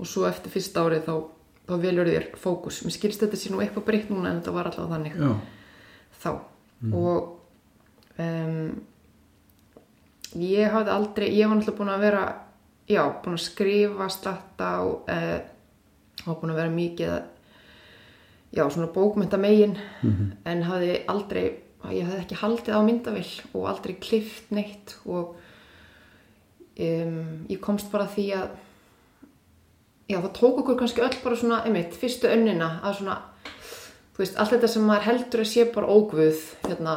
Og 0.00 0.08
svo 0.08 0.24
eftir 0.28 0.50
fyrsta 0.50 0.82
árið 0.82 1.06
þá, 1.06 1.14
þá 1.68 1.74
velur 1.84 2.10
þér 2.10 2.26
fókus. 2.40 2.80
Mér 2.84 2.96
skilst 2.96 3.22
þetta 3.22 3.38
sé 3.38 3.52
nú 3.52 3.60
eitthvað 3.62 3.86
breytt 3.86 4.10
núna 4.10 4.32
en 4.32 4.40
þetta 4.40 4.56
var 4.56 4.70
alltaf 4.70 4.90
þannig. 4.90 5.14
Já, 5.20 5.30
þá. 6.24 6.30
Og 6.90 7.38
um, 8.18 8.72
ég 10.40 10.72
hafði 10.74 10.90
aldrei 10.90 11.28
ég 11.30 11.48
var 11.48 11.60
náttúrulega 11.60 11.78
búin 11.78 11.94
að 11.94 12.04
vera 12.08 12.24
já, 12.88 13.02
búin 13.24 13.38
að 13.38 13.44
skrifa 13.46 14.08
slatta 14.12 14.70
og 14.84 15.08
var 15.08 16.40
búin 16.40 16.52
að 16.52 16.60
vera 16.60 16.74
mikið 16.74 17.14
já, 18.54 18.64
svona 18.70 18.90
bókmynda 18.94 19.38
megin 19.40 19.76
en 20.44 20.62
hafði 20.68 20.98
aldrei 21.10 21.44
ég 21.92 22.06
hafði 22.06 22.20
ekki 22.22 22.40
haldið 22.40 22.76
á 22.76 22.80
myndavill 22.86 23.32
og 23.52 23.66
aldrei 23.68 23.96
klift 24.00 24.52
neitt 24.54 24.96
og 25.04 25.34
um, 26.78 27.18
ég 27.50 27.60
komst 27.60 27.90
bara 27.92 28.06
því 28.08 28.26
að 28.38 28.54
já, 30.08 30.18
það 30.20 30.32
tók 30.38 30.60
okkur 30.62 30.78
kannski 30.80 31.04
öll 31.04 31.16
bara 31.24 31.36
svona, 31.36 31.62
einmitt, 31.64 31.96
fyrstu 31.98 32.30
önnina 32.30 32.78
að 32.84 33.00
svona 33.00 33.18
þú 34.14 34.22
veist, 34.22 34.38
allt 34.38 34.54
þetta 34.54 34.70
sem 34.70 34.86
maður 34.86 35.08
heldur 35.08 35.44
að 35.44 35.50
sé 35.50 35.66
bara 35.74 35.90
ógvöð 35.90 36.42
hérna, 36.68 36.96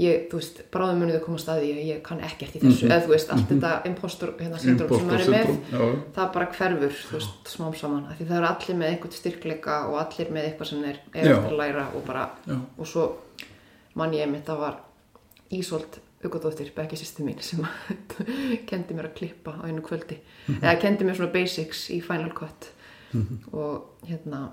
ég, 0.00 0.26
þú 0.30 0.40
veist, 0.40 0.58
bráðum 0.72 1.02
munið 1.02 1.18
að 1.18 1.22
koma 1.24 1.40
staði 1.40 1.68
ég, 1.70 1.78
ég 1.88 2.00
kann 2.04 2.22
ekkert 2.24 2.56
í 2.58 2.62
þessu, 2.62 2.88
eða 2.88 3.04
þú 3.06 3.12
veist 3.14 3.30
allt 3.32 3.46
þetta 3.52 3.70
impostor 3.88 4.32
hérna, 4.40 4.58
syndrom 4.60 4.90
sem 4.92 5.06
maður 5.08 5.22
er 5.24 5.30
með 5.32 5.52
já. 5.72 5.84
það 6.18 6.32
bara 6.34 6.48
hverfur, 6.56 6.96
þú 7.00 7.16
veist, 7.16 7.52
smám 7.52 7.76
saman. 7.80 8.02
Af 8.10 8.18
því 8.18 8.26
það 8.28 8.40
eru 8.40 8.48
allir 8.50 8.80
með 8.80 8.92
einhvern 8.92 9.16
styrkleika 9.16 9.78
og 9.90 10.00
allir 10.02 10.34
með 10.36 10.48
eitthvað 10.50 10.70
sem 10.72 10.82
er 10.90 10.98
eftir 11.12 11.38
að 11.38 11.56
læra 11.62 11.86
og 11.96 12.04
bara, 12.08 12.26
Já. 12.44 12.58
og 12.58 12.90
svo 12.90 13.06
mann 13.96 14.16
ég 14.16 14.26
einmitt, 14.26 14.44
það 14.48 14.62
var 14.66 14.82
Ísolt 15.56 16.00
Ugadóttir, 16.26 16.72
bekki 16.74 16.96
sýsti 16.98 17.24
mín 17.24 17.40
sem 17.44 17.60
kendi 18.68 18.96
mér 18.96 19.10
að 19.10 19.18
klippa 19.20 19.56
á 19.56 19.64
einu 19.68 19.84
kvöldi, 19.84 20.18
eða 20.58 20.76
kendi 20.82 21.06
mér 21.06 21.16
svona 21.20 21.32
basics 21.32 21.86
í 21.94 22.02
Final 22.04 22.32
Cut. 22.36 22.72
Og 23.54 24.08
hérna 24.08 24.48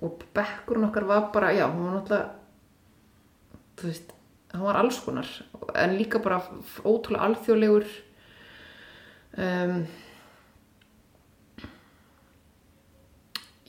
og 0.00 0.22
bekkurinn 0.34 0.88
okkar 0.88 1.04
var 1.06 1.26
bara, 1.34 1.52
já, 1.52 1.66
hún 1.68 1.84
var 1.86 1.98
náttúrulega 1.98 2.40
þú 3.80 3.88
veist, 3.90 4.14
hann 4.52 4.66
var 4.66 4.78
alls 4.80 5.00
konar 5.04 5.28
en 5.78 5.96
líka 5.98 6.18
bara 6.22 6.40
ótrúlega 6.84 7.26
alþjóðlegur 7.28 7.86
um, 9.38 9.76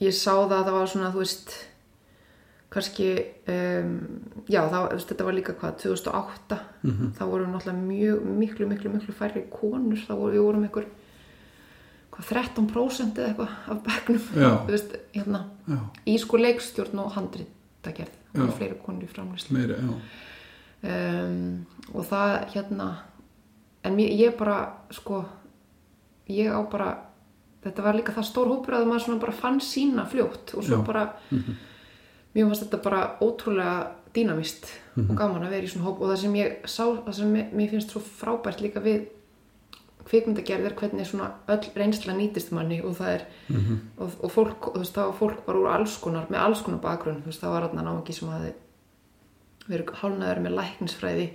ég 0.02 0.16
sá 0.16 0.32
það 0.32 0.56
að 0.56 0.64
það 0.66 0.78
var 0.78 0.90
svona, 0.90 1.12
þú 1.14 1.22
veist 1.22 1.54
kannski 2.72 3.08
um, 3.52 3.92
já, 4.48 4.62
það, 4.72 4.88
þetta 5.04 5.26
var 5.28 5.36
líka 5.36 5.54
hvað 5.60 5.78
2008, 5.84 6.58
þá 7.18 7.22
vorum 7.28 7.52
náttúrulega 7.52 7.84
mjög, 7.84 8.26
miklu, 8.40 8.68
miklu, 8.70 8.92
miklu 8.96 9.14
færri 9.16 9.44
konur 9.52 10.00
þá 10.00 10.14
vorum 10.16 10.32
við 10.34 10.46
vorum 10.46 10.66
einhver 10.66 10.88
hvað, 12.12 12.26
13% 12.32 13.20
eða 13.22 13.28
eitthvað 13.28 13.50
af 13.68 14.02
þú 14.66 14.72
veist, 14.72 14.98
hérna 15.14 15.44
í 16.08 16.16
sko 16.20 16.40
leikstjórn 16.40 17.04
og 17.04 17.14
handritagerð 17.18 18.18
Já. 18.32 18.40
og 18.46 18.54
fleiri 18.56 18.78
konur 18.80 19.04
í 19.04 19.10
framlýslu 19.12 19.58
meiri, 19.58 19.76
já, 19.76 19.92
um, 20.82 21.64
og 21.92 22.04
það 22.10 22.36
hérna 22.54 22.90
en 23.82 23.96
mér, 23.96 24.12
ég 24.18 24.36
bara 24.38 24.58
sko 24.94 25.24
ég 26.30 26.50
á 26.50 26.60
bara 26.70 26.92
þetta 27.62 27.84
var 27.84 27.98
líka 27.98 28.14
það 28.14 28.28
stór 28.28 28.50
hópur 28.50 28.76
að 28.76 28.86
maður 28.90 29.06
svona 29.06 29.22
bara 29.22 29.38
fann 29.38 29.60
sína 29.62 30.06
fljótt 30.10 30.54
og 30.56 30.66
svo 30.66 30.80
Já. 30.80 30.86
bara 30.86 31.06
mér 31.30 32.46
fannst 32.48 32.64
þetta 32.66 32.82
bara 32.82 33.02
ótrúlega 33.22 33.92
dýnamist 34.12 34.68
og 34.98 35.16
gaman 35.16 35.46
að 35.46 35.54
vera 35.56 35.66
í 35.66 35.72
svona 35.72 35.88
hóp 35.88 36.02
og 36.02 36.10
það 36.12 36.22
sem 36.22 36.34
ég 36.36 36.66
sá, 36.68 36.84
það 36.84 37.14
sem 37.16 37.32
mér, 37.32 37.50
mér 37.56 37.70
finnst 37.72 37.92
svo 37.94 38.02
frábært 38.04 38.60
líka 38.60 38.82
við 38.84 39.06
kvikmyndagerð 40.02 40.66
er 40.66 40.74
hvernig 40.76 41.06
svona 41.06 41.28
öll 41.52 41.70
reynsla 41.78 42.14
nýtist 42.16 42.50
manni 42.52 42.80
og 42.82 42.96
það 42.98 43.12
er 43.14 43.24
og, 43.96 44.10
og 44.18 44.32
fólk, 44.34 44.72
þú 44.74 44.82
veist, 44.82 44.94
það 44.96 45.06
var 45.06 45.18
fólk 45.20 45.44
bara 45.46 45.62
úr 45.62 45.70
alls 45.76 45.96
konar 46.02 46.26
með 46.28 46.42
alls 46.42 46.62
konar 46.66 46.82
bakgrunn, 46.82 47.22
þú 47.22 47.30
veist, 47.30 47.40
það 47.40 47.54
var 47.54 47.68
þarna 47.68 47.86
náungi 47.86 48.16
sem 48.16 48.28
hafði 49.62 49.76
verið 49.76 49.94
hálnaður 50.02 50.42
með 50.44 50.56
læknisfræði 50.58 51.28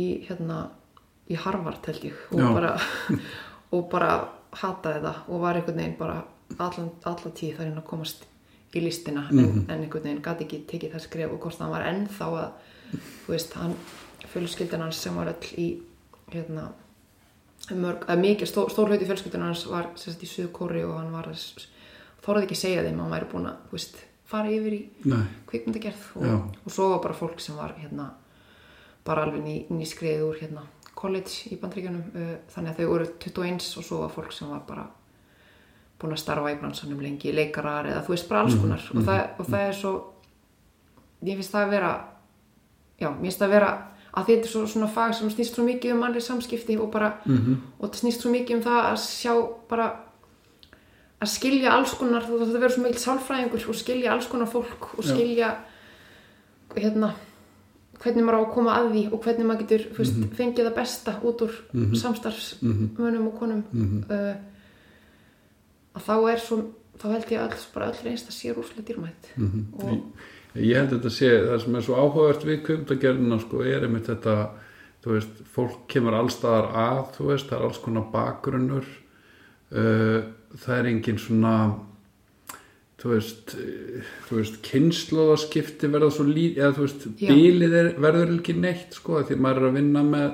í 0.00 0.06
hérna 0.26 0.58
í 1.30 1.38
Harvard 1.38 1.86
held 1.86 2.04
ég. 2.10 2.18
Og 2.34 2.42
Já. 2.42 2.48
bara, 2.54 2.74
og 3.74 3.86
bara 3.92 4.10
hataði 4.60 5.04
það 5.06 5.30
og 5.30 5.44
var 5.44 5.58
einhvern 5.58 5.80
veginn 5.82 5.96
bara 6.00 6.18
allan, 6.58 6.90
allan 7.06 7.36
tíð 7.38 7.56
þar 7.58 7.70
inn 7.70 7.80
að 7.80 7.88
komast 7.92 8.26
í 8.74 8.82
listina. 8.82 9.26
En, 9.30 9.64
en 9.66 9.78
einhvern 9.78 10.08
veginn 10.08 10.22
gæti 10.24 10.46
ekki 10.46 10.62
tekið 10.70 10.94
það 10.96 11.06
skref 11.06 11.34
og 11.34 11.42
hvort 11.44 11.62
hann 11.62 11.74
var 11.74 11.86
ennþá 11.90 12.30
að 12.42 12.68
þú 13.24 13.34
veist, 13.34 13.56
hann 13.58 13.74
fjölskyldan 14.30 14.84
hans 14.86 15.00
sem 15.02 15.16
var 15.16 15.30
öll 15.30 15.50
í 15.58 15.68
hérna 16.30 16.70
mörg, 17.78 18.06
að 18.10 18.22
mikið 18.24 18.50
stór, 18.50 18.70
stór 18.72 18.90
hluti 18.90 19.06
fjölskyldan 19.08 19.46
hans 19.46 19.64
var 19.70 19.90
sérst 20.00 20.22
í 20.24 20.28
Suðkóri 20.30 20.82
og 20.86 20.96
hann 20.98 21.12
var 21.14 21.30
þóraði 22.24 22.48
ekki 22.48 22.58
segja 22.58 22.84
þeim 22.86 22.98
að 22.98 23.04
hann 23.04 23.14
væri 23.16 23.30
búin 23.30 23.50
að 23.50 23.66
þú 23.68 23.76
veist, 23.76 24.00
fara 24.30 24.52
yfir 24.54 24.76
í 24.76 24.82
kvikmyndagerð 25.50 26.04
og, 26.20 26.50
og 26.64 26.74
svo 26.74 26.90
var 26.94 27.02
bara 27.04 27.18
fólk 27.18 27.42
sem 27.42 27.58
var 27.58 27.74
hérna 27.78 28.12
bara 29.06 29.24
alveg 29.26 29.42
ný, 29.42 29.56
nýskriðið 29.72 30.24
úr 30.26 30.38
hérna 30.42 30.64
college 30.94 31.50
í 31.50 31.58
bandríkjunum 31.60 32.08
uh, 32.14 32.32
þannig 32.52 32.72
að 32.72 32.80
þau 32.80 32.90
voru 32.92 33.10
21 33.24 33.68
og 33.80 33.86
svo 33.86 34.00
var 34.04 34.14
fólk 34.14 34.34
sem 34.36 34.50
var 34.50 34.64
bara 34.68 34.86
búin 36.00 36.16
að 36.16 36.22
starfa 36.22 36.52
í 36.52 36.58
bransanum 36.60 37.00
lengi, 37.04 37.32
leikarar 37.36 37.88
eða 37.90 38.04
þú 38.06 38.14
veist 38.14 38.28
bara 38.30 38.46
alls 38.46 38.56
konar. 38.56 38.84
Og, 38.94 39.02
það, 39.04 39.20
og 39.36 39.48
það 39.50 39.64
er 39.66 39.74
svo 39.76 39.92
ég 41.28 41.36
finnst 41.36 41.52
það 41.52 41.66
að 41.66 41.74
vera 41.74 41.90
já, 43.00 43.08
mér 43.08 43.26
finnst 43.26 43.42
það 43.42 43.48
að 43.48 43.56
vera 43.56 43.70
að 44.10 44.30
þetta 44.30 44.46
er 44.46 44.52
svo, 44.52 44.62
svona 44.66 44.88
fag 44.90 45.12
sem 45.14 45.32
snýst 45.32 45.56
svo 45.56 45.64
mikið 45.66 45.94
um 45.94 46.00
mannlega 46.02 46.26
samskipti 46.26 46.76
og 46.80 46.88
bara, 46.92 47.12
og 47.78 47.84
það 47.84 47.98
snýst 48.00 48.24
svo 48.24 48.32
mikið 48.32 48.56
um 48.56 48.64
það 48.64 48.80
að 48.88 48.96
sjá 49.04 49.34
bara 49.70 49.90
að 51.20 51.32
skilja 51.34 51.72
alls 51.76 51.92
konar, 52.00 52.24
þú 52.24 52.38
þetta 52.42 52.62
verður 52.62 52.76
svo 52.76 52.84
mikil 52.86 53.02
sálfræðingur 53.02 53.66
og 53.68 53.76
skilja 53.76 54.14
alls 54.14 54.28
konar 54.30 54.48
fólk 54.50 54.92
og 54.96 55.04
skilja 55.04 55.50
hérna 56.76 57.12
hvernig 58.00 58.24
maður 58.24 58.40
á 58.40 58.42
að 58.46 58.52
koma 58.54 58.76
að 58.78 58.90
því 58.94 59.02
og 59.10 59.22
hvernig 59.26 59.48
maður 59.48 59.64
getur 59.66 59.86
veist, 59.98 60.20
fengið 60.38 60.68
það 60.68 60.76
besta 60.78 61.16
út 61.28 61.44
úr 61.44 61.58
samstarfsmönnum 62.00 63.26
og 63.28 63.34
konum. 63.36 63.64
Uh, 64.08 64.34
að 65.98 66.06
þá 66.06 66.14
er 66.32 66.44
svo 66.46 66.60
þá 67.00 67.06
held 67.14 67.32
ég 67.34 67.44
alls 67.44 67.68
bara 67.74 67.90
öll 67.90 68.02
reynst 68.04 68.28
að 68.28 68.36
sé 68.36 68.54
rúslega 68.54 68.86
dýrmætt 68.88 69.30
og 69.40 69.86
ég, 69.88 70.00
ég 70.60 70.76
held 70.76 70.90
þetta 70.94 71.12
sé, 71.14 71.30
það 71.46 71.62
sem 71.64 71.78
er 71.78 71.86
svo 71.86 72.00
áhugavert 72.00 72.44
við 72.48 72.58
kvimdagerðina 72.66 73.40
sko 73.40 73.62
er 73.64 73.86
einmitt 73.86 74.10
þetta 74.10 74.34
veist, 75.06 75.40
fólk 75.54 75.86
kemur 75.88 76.16
allstaðar 76.18 76.72
að 76.76 77.22
veist, 77.24 77.48
það 77.48 77.56
er 77.58 77.66
alls 77.68 77.80
konar 77.80 78.10
bakgrunnur. 78.12 78.88
Uh, 79.70 80.20
það 80.58 80.78
er 80.78 80.90
engin 80.90 81.20
svona 81.20 81.54
þú 83.00 83.14
veist, 83.14 83.54
veist 84.28 84.58
kynnslóðaskipti 84.66 85.88
verða 85.92 86.10
svo 86.12 86.26
lít 86.28 86.58
eða 86.60 86.74
þú 86.76 86.84
veist, 86.84 87.06
Já. 87.16 87.30
bílið 87.30 87.76
er, 87.78 87.90
verður 88.02 88.34
ekki 88.36 88.56
neitt 88.60 88.98
sko, 88.98 89.22
því 89.24 89.38
maður 89.40 89.62
er 89.62 89.68
að 89.70 89.78
vinna 89.78 90.02
með 90.04 90.28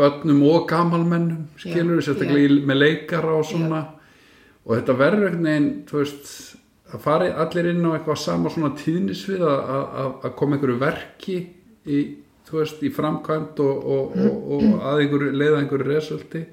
börnum 0.00 0.40
og 0.48 0.64
gamalmennum 0.70 1.50
skilur 1.60 1.98
við, 1.98 2.06
sérstaklega 2.06 2.62
með 2.68 2.80
leikara 2.80 3.36
og 3.36 3.44
svona. 3.48 3.82
Og 4.62 4.76
þetta 4.78 4.96
verður 4.96 5.28
einhvern 5.28 5.48
veginn, 5.50 5.70
þú 5.90 5.98
veist 5.98 6.32
að 6.92 7.04
fara 7.04 7.28
allir 7.44 7.68
inn 7.72 7.84
á 7.84 7.90
eitthvað 7.96 8.20
sama 8.22 8.52
svona 8.52 8.72
tíðnisvið 8.78 9.44
að, 9.48 10.30
koma 10.38 10.56
einhverju 10.56 10.78
verki 10.80 11.36
í, 11.84 12.00
þú 12.48 12.58
veist, 12.60 12.80
í 12.84 12.92
framkvæmt 12.94 13.60
og, 13.64 13.84
og, 13.96 14.16
og, 14.16 14.48
og 14.56 14.88
að 14.88 15.04
einhverju 15.04 15.36
leiða 15.36 15.60
einhverju 15.60 15.88
resulti. 15.90 16.44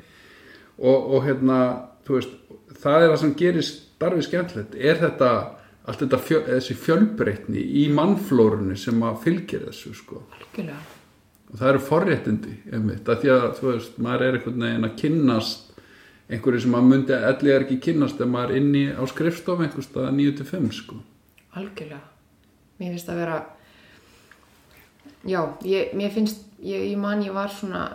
Og, 0.79 1.09
og 1.15 1.25
hérna, 1.27 1.59
þú 2.07 2.17
veist 2.17 2.35
það 2.83 3.05
er 3.05 3.09
það 3.09 3.17
sem 3.23 3.33
gerir 3.39 3.67
starfið 3.69 4.27
skemmtilegt. 4.27 4.77
Er 4.79 5.01
þetta, 5.03 5.31
allt 5.85 6.03
þetta 6.03 6.21
fjö, 6.27 6.43
þessi 6.47 6.77
fjölbreytni 6.79 7.65
í 7.81 7.87
mannflórunni 7.95 8.77
sem 8.79 9.03
að 9.05 9.21
fylgir 9.25 9.65
þessu 9.67 9.95
sko? 9.97 10.23
Algjörlega. 10.37 10.79
Og 11.49 11.57
það 11.57 11.71
eru 11.71 11.81
forréttindi 11.81 12.55
einmitt, 12.69 13.07
að 13.09 13.23
því 13.23 13.31
að 13.33 13.47
þú 13.57 13.71
veist, 13.71 13.95
maður 14.05 14.25
er 14.25 14.35
einhvern 14.37 14.65
veginn 14.67 14.85
að 14.85 14.97
kynnast 15.01 15.69
einhverju 16.29 16.61
sem 16.61 16.73
maður 16.75 16.89
myndi 16.91 17.15
allir 17.15 17.55
er 17.55 17.63
ekki 17.65 17.79
kynnast 17.87 18.19
ef 18.21 18.29
maður 18.29 18.53
er 18.53 18.61
inni 18.61 18.83
á 18.93 19.01
skrifstof 19.09 19.63
einhvers 19.65 19.87
staða 19.89 20.11
9-5 20.13 20.67
sko. 20.77 20.99
Algjörlega. 21.57 22.03
Mér 22.79 22.93
finnst 22.93 23.09
að 23.09 23.21
vera 23.23 23.39
já, 25.25 25.41
ég, 25.65 25.95
mér 25.97 26.13
finnst 26.13 26.45
ég, 26.61 26.85
ég 26.91 26.99
man 27.01 27.23
ég 27.25 27.33
var 27.35 27.49
svona 27.51 27.87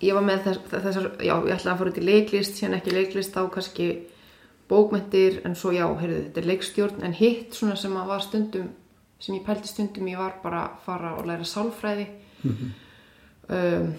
ég 0.00 0.14
var 0.14 0.22
með 0.22 0.44
þess, 0.44 0.60
þessar 0.70 1.06
já, 1.24 1.34
ég 1.34 1.54
ætlaði 1.56 1.72
að 1.72 1.78
fara 1.80 1.90
út 1.92 1.98
í 1.98 2.04
leiklist 2.06 2.58
síðan 2.58 2.76
ekki 2.78 2.92
leiklist, 2.94 3.32
þá 3.34 3.48
kannski 3.54 3.88
bókmyndir, 4.68 5.40
en 5.48 5.54
svo 5.56 5.72
já, 5.72 5.86
heyrðu, 6.00 6.20
þetta 6.28 6.40
er 6.42 6.48
leikstjórn 6.50 7.02
en 7.08 7.14
hitt 7.16 7.56
svona 7.56 7.76
sem 7.80 7.94
að 7.96 8.10
var 8.12 8.20
stundum 8.22 8.68
sem 9.18 9.34
ég 9.34 9.42
pældi 9.46 9.66
stundum, 9.66 10.06
ég 10.12 10.18
var 10.20 10.36
bara 10.42 10.60
að 10.68 10.82
fara 10.84 11.14
og 11.18 11.26
læra 11.26 11.44
sálfræði 11.48 12.04
um, 13.48 13.94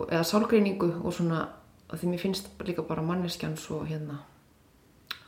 og- 0.00 0.08
eða 0.10 0.24
sálgreiningu 0.24 0.88
og 1.04 1.12
svona, 1.14 1.44
því 1.92 2.08
mér 2.10 2.18
finnst 2.24 2.48
líka 2.66 2.82
bara 2.82 3.02
manneskjan 3.06 3.56
svo 3.56 3.84
hérna 3.86 4.18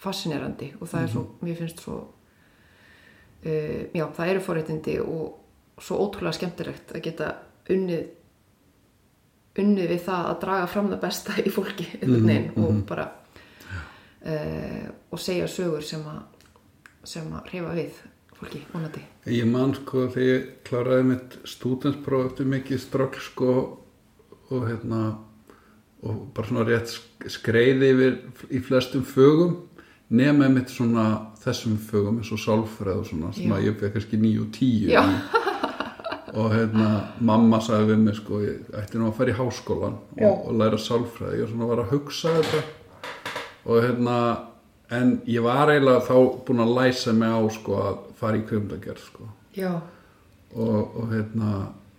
fascinerandi 0.02 0.72
og 0.80 0.88
það 0.88 1.02
er 1.04 1.08
svo, 1.12 1.22
mér 1.42 1.56
finnst 1.60 1.80
svo 1.84 1.96
uh, 3.46 3.82
já, 3.94 4.06
það 4.16 4.28
eru 4.32 4.40
forréttindi 4.48 4.98
og 5.04 5.82
svo 5.82 6.00
ótrúlega 6.02 6.34
skemmtilegt 6.40 6.94
að 6.96 7.04
geta 7.06 7.32
unnið 7.70 8.08
unnið 9.62 9.88
við 9.94 10.02
það 10.06 10.28
að 10.32 10.40
draga 10.44 10.66
fram 10.72 10.90
það 10.92 11.00
besta 11.06 11.36
í 11.42 11.50
fólki 11.54 11.86
einhvern 12.00 12.28
veginn 12.28 12.64
og 12.64 12.82
bara 12.88 13.08
uh, 14.26 14.86
og 15.10 15.20
segja 15.22 15.48
sögur 15.50 15.84
sem 15.86 16.04
að 16.08 16.22
sem 17.08 17.28
að 17.32 17.52
reyfa 17.52 17.74
við 17.78 18.00
fólki, 18.38 18.60
vonandi. 18.72 19.00
Ég 19.32 19.46
man 19.50 19.72
sko 19.74 20.08
þegar 20.12 20.28
ég 20.28 20.48
kláraði 20.68 21.06
mitt 21.12 21.36
stúdenspróf 21.48 22.26
eftir 22.32 22.50
mikið 22.50 22.82
strögg 22.82 23.16
sko 23.22 23.54
og 24.50 24.66
hérna 24.68 25.00
og 26.06 26.20
bara 26.36 26.46
svona 26.50 26.66
rétt 26.68 26.92
sk- 26.92 27.26
skreiði 27.38 27.88
yfir 27.94 28.18
í 28.54 28.60
flestum 28.62 29.02
fögum 29.08 29.56
nema 30.14 30.46
mitt 30.52 30.70
svona 30.70 31.06
þessum 31.42 31.74
fögum 31.88 32.20
eins 32.20 32.30
og 32.32 32.40
sálfræð 32.44 33.00
og 33.02 33.08
svona 33.10 33.32
sem 33.36 33.50
að 33.52 33.66
ég 33.66 33.80
fekk 33.80 33.96
kannski 33.96 34.20
9 34.22 34.44
og 34.44 34.52
10 34.54 34.92
Já. 34.92 35.02
Og 36.34 36.50
hérna 36.52 36.88
mamma 37.20 37.60
sagði 37.64 37.92
við 37.92 38.02
mig 38.04 38.18
sko 38.18 38.40
ég 38.44 38.72
ætti 38.80 39.00
nú 39.00 39.08
að 39.08 39.16
fara 39.18 39.32
í 39.32 39.38
háskólan 39.38 39.98
og, 39.98 40.44
og 40.48 40.58
læra 40.60 40.80
sálfræði 40.82 41.44
og 41.44 41.52
svona 41.52 41.70
var 41.70 41.82
að 41.84 41.92
hugsa 41.94 42.34
þetta. 42.38 42.62
Og 43.68 43.82
hérna 43.84 44.16
en 44.98 45.18
ég 45.28 45.44
var 45.44 45.72
eiginlega 45.72 46.06
þá 46.08 46.16
búin 46.46 46.64
að 46.64 46.74
læsa 46.78 47.14
mig 47.16 47.32
á 47.32 47.42
sko 47.52 47.78
að 47.82 48.00
fara 48.20 48.40
í 48.40 48.46
kvimdagerð 48.48 49.04
sko. 49.04 49.30
Og, 50.56 50.96
og 50.96 51.12
hérna 51.12 51.52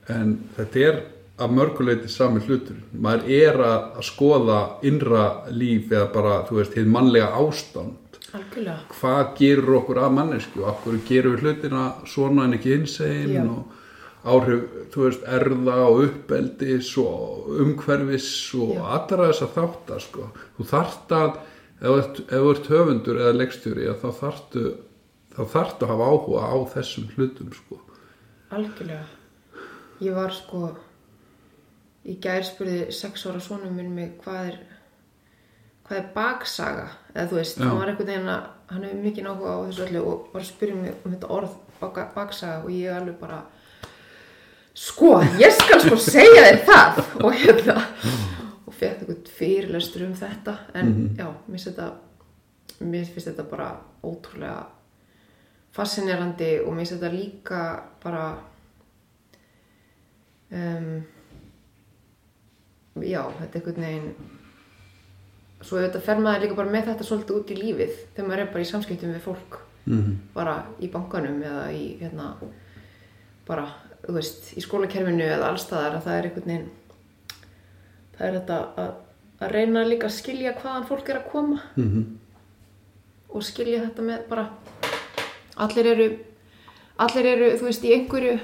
en 0.10 0.36
þetta 0.58 0.86
er 0.88 1.02
að 1.40 1.56
mörguleiti 1.56 2.12
sami 2.12 2.42
hlutur. 2.44 2.80
Maður 2.92 3.30
er 3.32 3.62
að, 3.64 4.00
skoða 4.04 4.60
innra 4.88 5.26
líf 5.54 5.92
eða 5.94 6.10
bara, 6.14 6.38
þú 6.50 6.60
veist, 6.60 6.76
hið 6.76 6.90
mannlega 6.92 7.30
ástand. 7.40 8.18
Algjörlega. 8.30 8.78
Hvað 9.00 9.22
gerur 9.40 9.78
okkur 9.80 10.02
að 10.04 10.16
mannesku 10.18 10.66
okkur 10.70 11.00
gerur 11.08 11.38
við 11.38 11.46
hlutina 11.48 11.86
svona 12.10 12.46
en 12.46 12.58
ekki 12.60 12.76
hinsegin 12.76 13.48
og 13.50 13.79
áhrif, 14.26 14.64
þú 14.92 15.06
veist, 15.06 15.22
erða 15.24 15.76
og 15.88 16.02
uppeldis 16.08 16.90
og 17.00 17.48
umhverfis 17.64 18.30
og 18.60 18.74
Já. 18.76 18.82
allra 18.98 19.30
þess 19.30 19.46
að 19.46 19.54
þáttar 19.56 20.02
sko. 20.04 20.26
þú 20.58 20.66
þarft 20.74 21.14
að 21.16 21.38
ef 21.80 22.34
þú 22.34 22.50
ert- 22.52 22.68
höfundur 22.74 23.22
eða 23.24 23.38
leikstjóri 23.40 23.88
að 23.88 24.02
þá 24.04 24.10
þarftu 24.20 24.64
að 25.40 25.88
hafa 25.94 26.10
áhuga 26.12 26.42
á 26.52 26.56
þessum 26.74 27.08
hlutum 27.16 27.54
sko. 27.56 27.80
algjörlega 28.52 29.06
ég 30.02 30.14
var 30.16 30.32
sko 30.36 30.76
í 32.10 32.16
gær 32.24 32.44
spurði 32.44 32.92
sex 32.92 33.26
ára 33.28 33.40
sonum 33.44 33.76
minn 33.76 33.94
mig 33.96 34.18
hvað 34.24 34.50
er 34.52 34.58
hvað 35.88 35.98
er 36.00 36.10
baksaga 36.16 36.88
eða 37.16 37.28
þú 37.32 37.36
veist, 37.40 37.58
hann 37.60 37.78
var 37.80 37.88
einhvern 37.92 38.08
veginn 38.12 38.28
að 38.34 38.44
hann 38.70 38.84
hefur 38.84 39.04
mikið 39.04 39.30
áhuga 39.32 39.56
á 39.56 39.60
þessu 39.70 39.86
öllu 39.88 40.04
og 40.06 40.28
var 40.34 40.42
að 40.44 40.50
spyrja 40.52 40.76
mig 40.76 40.94
um 41.06 41.12
þetta 41.16 41.32
orð 41.40 41.56
baka, 41.80 42.06
baksaga 42.16 42.64
og 42.66 42.70
ég 42.76 42.94
alveg 42.94 43.18
bara 43.20 43.40
sko, 44.74 45.20
ég 45.40 45.54
skal 45.56 45.82
sko 45.84 45.98
segja 46.02 46.44
þér 46.48 46.60
það. 46.68 47.02
Og 47.24 47.34
hérna 47.44 47.78
og 48.70 48.74
fekk 48.76 49.04
eitthvað 49.04 49.32
fyrirlestur 49.40 50.06
um 50.08 50.16
þetta 50.18 50.58
en 50.78 50.92
já, 51.18 51.28
mér 51.48 51.58
finnst 51.58 51.70
þetta 51.72 52.86
mér 52.86 53.08
finnst 53.10 53.32
þetta 53.32 53.46
bara 53.50 53.70
ótrúlega 54.06 54.68
fascinerandi 55.76 56.52
og 56.64 56.74
mér 56.74 56.86
finnst 56.86 56.96
þetta 56.98 57.14
líka 57.14 57.62
bara 58.04 58.26
um, 60.52 60.92
já, 63.04 63.24
þetta 63.40 63.50
er 63.50 63.58
einhvern 63.60 63.88
veginn 63.88 64.12
svo 65.60 65.82
þetta 65.82 66.00
fer 66.04 66.22
maður 66.24 66.46
líka 66.46 66.58
bara 66.62 66.72
með 66.72 66.88
þetta 66.94 67.08
svolítið 67.10 67.40
út 67.42 67.52
í 67.52 67.60
lífið 67.60 67.98
þegar 68.16 68.30
maður 68.30 68.44
er 68.46 68.54
bara 68.54 68.64
í 68.64 68.70
samskiptum 68.70 69.12
við 69.16 69.26
fólk. 69.26 69.60
Mhm. 69.90 70.18
bara 70.36 70.56
í 70.80 70.88
bankanum 70.92 71.40
eða 71.42 71.72
í 71.74 71.86
hérna 71.98 72.34
bara, 73.48 73.64
þú 74.06 74.16
veist, 74.16 74.52
í 74.58 74.62
skólakerfinu 74.64 75.26
eða 75.28 75.50
allstaðar 75.52 75.98
að 76.00 76.06
það 76.08 76.18
er 76.20 76.28
einhvern 76.30 76.50
veginn 76.50 76.70
það 78.18 78.28
er 78.30 78.38
þetta 78.40 78.58
að, 78.84 78.90
að 79.42 79.52
reyna 79.56 79.84
líka 79.88 80.08
að 80.10 80.16
skilja 80.18 80.54
hvaðan 80.62 80.88
fólk 80.90 81.10
er 81.14 81.20
að 81.22 81.30
koma 81.32 81.60
Mhm. 81.76 82.06
og 83.30 83.44
skilja 83.46 83.84
þetta 83.86 84.02
með 84.08 84.28
bara 84.30 84.48
allir 85.58 85.86
eru 85.94 86.08
allir 87.00 87.26
eru, 87.26 87.52
þú 87.60 87.68
veist, 87.70 87.84
í 87.86 87.94
einhverju 87.96 88.40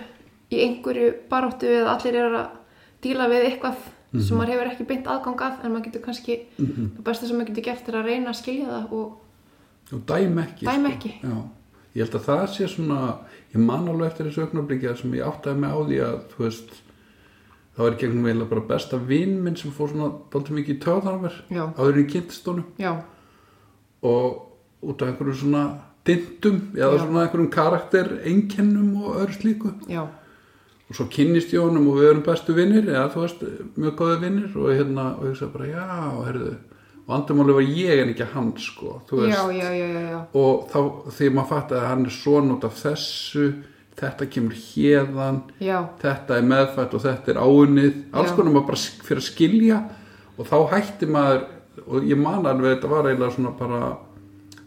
í 0.51 0.59
einhverju 0.63 1.13
baráttu 1.29 1.67
eða 1.67 1.95
allir 1.97 2.15
eru 2.21 2.37
að 2.37 2.49
díla 3.01 3.27
við 3.31 3.45
eitthvað 3.49 3.75
sem 4.15 4.37
maður 4.37 4.51
hefur 4.53 4.69
ekki 4.71 4.85
beint 4.87 5.07
aðgang 5.11 5.41
að 5.43 5.63
en 5.65 5.71
maður 5.73 5.85
getur 5.89 6.01
kannski, 6.05 6.35
það 6.57 7.01
besta 7.03 7.27
sem 7.27 7.35
maður 7.35 7.49
getur 7.49 7.65
gert 7.65 7.89
er 7.89 7.97
að 7.99 8.05
reyna 8.07 8.29
að 8.31 8.37
skilja 8.39 8.67
það 8.69 8.93
og 8.95 9.21
og 9.93 10.05
dæm 10.09 10.37
ekki 10.41 10.65
Dæmi 10.65 10.89
sko. 10.89 10.93
ekki. 10.95 11.11
Já. 11.21 11.35
Ég 11.95 12.03
held 12.03 12.17
að 12.19 12.27
það 12.27 12.45
sé 12.53 12.69
svona 12.71 12.99
ég 13.53 13.61
man 13.63 13.87
alveg 13.91 14.11
eftir 14.11 14.29
þessu 14.29 14.45
augnabliki 14.45 14.95
sem 14.99 15.15
ég 15.15 15.27
áttaði 15.27 15.61
mig 15.61 15.71
á 15.71 15.79
því 15.79 16.01
að 16.05 16.17
þú 16.33 16.43
veist 16.43 16.75
það 17.75 17.83
var 17.85 17.95
í 17.95 17.99
gegnum 18.01 18.27
eiginlega 18.29 18.51
bara 18.51 18.67
besta 18.69 18.99
vinn 19.11 19.39
minn 19.43 19.57
sem 19.59 19.73
fór 19.75 19.91
svona 19.91 20.11
dálítið 20.33 20.59
mikið 20.59 20.75
í 20.75 20.81
töðarver 20.85 21.39
áður 21.75 22.01
honum. 22.47 22.67
Já, 22.79 22.91
og 24.05 24.85
út 24.85 25.01
af 25.01 25.11
einhverju 25.11 25.39
svona 25.41 25.63
dindum 26.05 26.61
eða 26.75 26.93
Já. 26.93 27.01
svona 27.01 27.25
einhverjum 27.25 27.49
karakter 27.51 28.13
einkennum 28.23 28.93
og 29.01 29.19
öðru 29.23 29.35
slíku. 29.39 29.73
Já, 29.89 30.05
og 30.85 30.95
svo 30.99 31.07
kynnist 31.11 31.53
ég 31.55 31.63
honum 31.65 31.89
og 31.89 31.99
við 31.99 32.11
erum 32.11 32.23
bestu 32.27 32.55
vinnir 32.55 32.87
eða 32.91 33.09
þú 33.15 33.23
veist, 33.23 33.43
mjög 33.75 33.99
góði 33.99 34.21
vinnir 34.21 34.57
og 34.59 34.71
hérna, 34.71 35.07
og 35.17 35.29
ég 35.31 35.37
sagði 35.39 35.53
bara, 35.55 35.69
já, 35.71 35.85
heyrðu 36.27 36.55
vandamáli 37.07 37.53
var 37.53 37.67
ég 37.69 38.01
en 38.01 38.11
ekki 38.15 38.27
hann 38.33 38.51
sko, 38.57 38.99
já, 39.11 39.43
já, 39.53 39.69
já, 39.73 39.85
já, 39.85 40.01
já. 40.09 40.19
og 40.33 40.67
þá 40.71 40.79
því 41.13 41.31
maður 41.35 41.49
fatt 41.51 41.73
að 41.75 41.87
hann 41.91 42.05
er 42.05 42.15
svona 42.15 42.55
út 42.55 42.65
af 42.65 42.79
þessu 42.81 43.49
þetta 43.99 44.27
kemur 44.31 44.55
hérðan 44.59 45.43
þetta 46.01 46.39
er 46.39 46.47
meðfætt 46.49 46.95
og 46.97 47.03
þetta 47.05 47.31
er 47.31 47.41
áunnið. 47.41 47.99
Alls 48.15 48.33
konar 48.35 48.55
maður 48.55 48.71
bara 48.71 48.81
fyrir 49.07 49.21
að 49.21 49.27
skilja. 49.29 49.83
Og 50.35 50.49
þá 50.49 50.57
hætti 50.73 51.07
maður 51.11 51.45
og 51.85 52.07
ég 52.07 52.19
man 52.19 52.47
alveg 52.47 52.75
þetta 52.75 52.91
var 52.91 53.07
eiginlega 53.09 53.35
svona 53.35 53.53
bara 53.59 53.79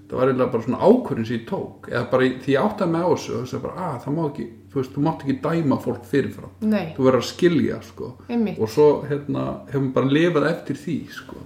það 0.09 0.14
var 0.16 0.31
eiginlega 0.31 0.53
bara 0.55 0.66
svona 0.66 0.81
ákvörðin 0.88 1.29
sem 1.29 1.37
ég 1.37 1.44
tók. 1.48 1.90
Eða 1.90 2.05
bara 2.12 2.31
því 2.44 2.55
ég 2.55 2.68
áttaði 2.68 2.94
mig 2.94 3.05
á 3.05 3.11
þessu 3.11 3.35
og 3.35 3.42
þessi 3.42 3.61
bara, 3.66 3.88
að 3.88 3.98
það 4.05 4.16
má 4.16 4.22
ekki, 4.29 4.46
þú 4.68 4.81
veist, 4.81 4.94
þú 4.94 5.05
mátt 5.09 5.27
ekki 5.27 5.37
dæma 5.44 5.79
fólk 5.85 6.09
fyrirfram, 6.09 6.55
nei, 6.68 6.87
þú 6.96 7.09
verður 7.09 7.24
að 7.24 7.29
skilja 7.33 7.83
sko, 7.88 8.09
einmitt, 8.29 8.61
og 8.61 8.72
svo 8.72 8.88
hérna 9.09 9.44
hefur 9.68 9.85
maður 9.85 9.94
bara 9.98 10.12
lifað 10.16 10.48
eftir 10.53 10.81
því 10.85 10.96
sko, 11.16 11.44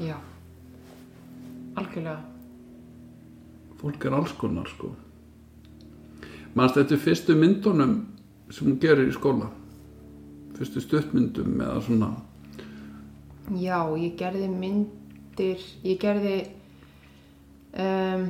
já 0.00 0.16
algjörlega, 1.78 2.20
fólk 3.80 4.04
er 4.04 4.16
alls 4.16 4.32
konar 4.38 4.68
sko. 4.68 4.94
Þetta 6.54 6.94
er 6.94 7.00
fyrstu 7.00 7.36
myndunum 7.38 7.94
sem 8.50 8.66
hún 8.66 8.78
gerir 8.82 9.08
í 9.08 9.14
skóla? 9.14 9.48
Fyrstu 10.58 10.82
stuttmyndum 10.82 11.60
eða 11.62 11.80
svona? 11.86 12.10
Já, 13.56 13.78
ég 13.98 14.16
gerði 14.18 14.48
myndir, 14.50 15.62
ég 15.86 15.98
gerði 16.02 16.36
um, 17.72 18.26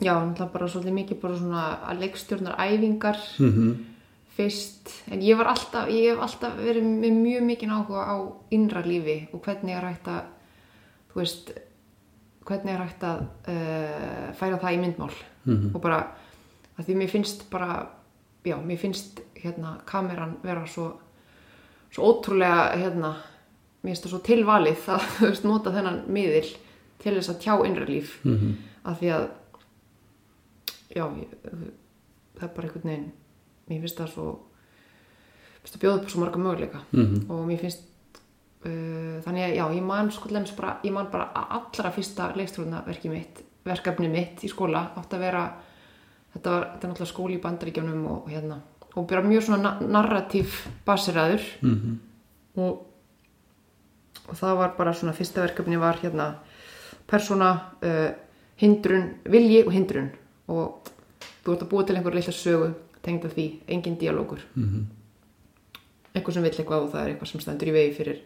já, 0.00 0.12
náttúrulega 0.14 0.52
bara 0.52 0.68
svolítið 0.70 0.96
mikið 1.00 1.20
bara 1.20 1.40
svona 1.40 1.66
að 1.90 2.00
leikstjórnar 2.04 2.60
æfingar 2.60 3.20
mm 3.38 3.52
-hmm. 3.52 3.74
fyrst, 4.36 4.90
en 5.10 5.22
ég 5.22 5.36
var 5.36 5.46
alltaf 5.46 5.88
ég 5.88 6.10
hef 6.10 6.22
alltaf 6.22 6.56
verið 6.56 6.84
með 6.84 7.12
mjög 7.12 7.42
mikið 7.42 7.70
áhuga 7.70 8.02
á 8.04 8.16
innra 8.50 8.82
lífi 8.84 9.28
og 9.32 9.42
hvernig 9.42 9.74
er 9.74 9.88
hægt 9.88 10.08
að 10.08 10.22
þú 11.12 11.14
veist 11.14 11.52
hvernig 12.46 12.72
er 12.74 12.82
hægt 12.84 13.02
að 13.02 13.20
uh, 13.48 14.34
færa 14.38 14.58
það 14.62 14.74
í 14.76 14.80
myndmál 14.82 15.12
og 15.74 15.80
bara 15.82 15.98
að 16.78 16.84
því 16.86 16.94
mér 16.96 17.08
finnst 17.10 17.50
bara 17.50 17.86
já, 18.44 18.56
mér 18.62 18.78
finnst 18.78 19.20
hérna 19.34 19.76
kameran 19.86 20.36
vera 20.42 20.66
svo 20.66 20.92
svo 21.90 22.02
ótrúlega 22.10 22.76
hérna 22.76 23.14
mér 23.82 23.92
finnst 23.94 24.02
það 24.06 24.10
svo 24.14 24.18
tilvalið 24.26 24.88
að 24.88 25.00
þú 25.18 25.26
veist, 25.30 25.44
nota 25.44 25.70
þennan 25.74 26.02
miðil 26.08 26.50
til 27.02 27.14
þess 27.14 27.30
að 27.30 27.40
tjá 27.44 27.54
innra 27.66 27.84
líf 27.86 28.18
-hmm. 28.24 28.54
að 28.84 28.98
því 29.00 29.10
að 29.16 29.28
já, 30.96 31.04
ég, 31.20 31.28
það 32.38 32.42
er 32.48 32.54
bara 32.56 32.66
einhvern 32.66 32.88
veginn 32.90 33.12
mér 33.68 33.80
finnst 33.80 33.98
það 34.00 34.08
svo 34.14 34.26
finnst 35.62 35.74
það 35.74 35.82
bjóða 35.82 36.00
upp 36.02 36.10
svo 36.10 36.20
marga 36.20 36.38
möguleika 36.38 36.80
Mhm. 36.92 37.30
og 37.30 37.46
mér 37.48 37.58
finnst 37.60 37.82
þannig 38.66 39.44
að 39.46 39.54
já, 39.56 39.64
ég 39.76 39.82
man 39.82 40.10
sko 40.10 40.28
bara 40.56 40.78
ég 40.84 40.92
man 40.92 41.10
bara 41.12 41.30
að 41.34 41.46
allra 41.60 41.90
fyrsta 41.92 42.32
leikstróðnaverki 42.36 43.08
mitt 43.10 43.42
verkefni 43.64 44.08
mitt 44.08 44.44
í 44.44 44.48
skóla 44.48 44.90
átt 44.96 45.12
að 45.14 45.18
vera 45.20 45.44
þetta 46.34 46.50
var, 46.50 46.64
þetta 46.74 46.88
náttúrulega 46.88 47.12
skóli 47.12 47.34
í 47.38 47.42
bandaríkjunum 47.42 48.06
og 48.06 48.28
hérna 48.30 48.60
og 48.96 49.06
bara 49.08 49.22
mjög 49.22 49.42
svona 49.42 49.62
na 49.62 49.86
narratív 50.00 50.66
basiraður 50.86 51.42
Mhm. 51.62 51.98
og, 52.56 52.86
og 54.28 54.34
það 54.34 54.56
var 54.56 54.74
bara 54.78 54.92
svona 54.94 55.12
fyrsta 55.12 55.40
verkefni 55.44 55.76
var 55.78 55.96
hérna 56.02 56.34
persóna, 57.08 57.50
uh, 57.82 58.10
hindrun 58.56 59.14
vilji 59.30 59.64
og 59.66 59.72
hindrun 59.72 60.10
og 60.48 60.88
þú 61.44 61.52
ert 61.52 61.62
að 61.62 61.68
búa 61.70 61.86
til 61.86 61.96
einhver 61.96 62.14
litla 62.14 62.32
sögu 62.32 62.72
tengd 63.02 63.24
að 63.24 63.34
því, 63.36 63.50
engin 63.68 63.98
dialógur 63.98 64.40
Mhm. 64.56 64.86
eitthvað 66.14 66.32
sem 66.34 66.42
vill 66.42 66.52
eitthvað 66.52 66.82
og 66.84 66.92
það 66.92 67.02
er 67.04 67.14
eitthvað 67.14 67.26
sem 67.28 67.40
stendur 67.40 67.68
í 67.68 67.72
vegi 67.72 67.94
fyrir 67.94 68.20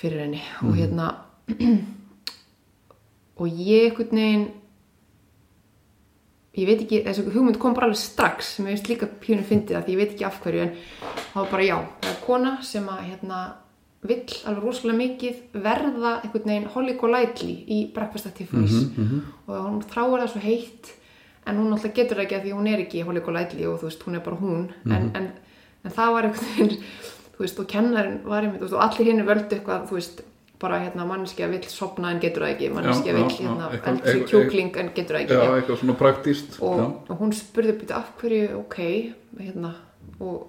fyrir 0.00 0.24
henni. 0.24 0.42
Og 0.64 0.74
hérna 0.78 1.12
og 3.40 3.46
ég 3.48 3.90
einhvern 3.90 4.20
veginn 4.20 4.48
ég 6.60 6.66
veit 6.66 6.82
ekki, 6.82 7.00
þessi 7.06 7.24
hugmynd 7.30 7.58
kom 7.62 7.74
bara 7.76 7.88
alveg 7.88 8.00
strax 8.00 8.56
sem 8.56 8.66
ég 8.66 8.76
veist 8.76 8.88
líka 8.90 9.08
pínu 9.22 9.44
fyndið 9.46 9.78
að 9.78 9.90
ég 9.92 10.00
veit 10.00 10.14
ekki 10.14 10.26
af 10.26 10.40
hverju 10.42 10.64
en 10.66 10.72
var 11.34 11.50
bara 11.52 11.66
já, 11.66 11.76
það 12.02 12.10
er 12.10 12.22
kona 12.24 12.54
sem 12.66 12.88
að 12.90 13.04
hérna 13.06 13.40
vill 14.00 14.38
alveg 14.48 14.64
rosalega 14.64 14.98
mikið 14.98 15.60
verða 15.60 16.14
einhvern 16.22 16.48
veginn 16.48 16.70
Holly 16.74 16.96
Golightly 17.00 17.54
í 17.68 17.80
Breakfast 17.94 18.30
at 18.30 18.34
Tiffany's. 18.38 18.88
Og 19.46 19.54
hún 19.54 19.82
þráir 19.84 20.24
það 20.24 20.32
svo 20.32 20.42
heitt 20.44 20.90
en 21.46 21.60
hún 21.60 21.72
alltaf 21.74 21.94
getur 21.96 22.18
það 22.18 22.24
ekki 22.26 22.38
að 22.38 22.44
því 22.46 22.56
hún 22.56 22.70
er 22.72 22.84
ekki 22.84 23.04
Holly 23.04 23.22
Golightly 23.24 23.66
og 23.68 23.78
þú 23.80 23.88
veist, 23.90 24.04
hún 24.08 24.16
er 24.16 24.24
bara 24.24 24.40
hún. 24.40 24.66
En, 24.88 25.10
en, 25.16 25.30
en 25.84 25.96
það 25.96 26.14
var 26.16 26.28
einhvern 26.28 26.50
veginn 26.56 26.80
þú 27.40 27.46
veist, 27.46 27.60
og 27.62 27.66
kennarinn 27.72 28.18
var 28.28 28.44
einmitt 28.44 28.62
og 28.68 28.82
allir 28.84 29.08
hinn 29.08 29.24
völdu 29.24 29.56
eitthvað, 29.56 29.86
þú 29.88 29.96
veist 29.96 30.20
bara 30.60 30.76
hérna 30.82 31.06
manneskja 31.08 31.46
vill 31.48 31.64
sopna 31.72 32.10
en 32.12 32.18
getur 32.20 32.42
það 32.44 32.50
ekki 32.52 32.68
manneskja 32.76 33.14
vill 33.16 33.24
hérna 33.32 33.70
eitthvað- 33.70 34.02
eitthvað- 34.04 34.26
kjúkling 34.28 34.76
en 34.76 34.90
getur 34.94 35.16
það 35.16 35.22
ekki 35.24 35.32
já, 35.38 35.44
já. 35.46 35.54
eitthvað 35.62 35.78
svona 35.80 35.96
praktíst 36.02 36.58
og, 36.60 36.80
og 37.08 37.18
hún 37.22 37.32
spurði 37.32 37.72
byrja 37.80 37.96
af 37.96 38.10
hverju 38.20 38.58
ok, 38.58 38.76
hérna 39.40 39.70
og, 40.20 40.46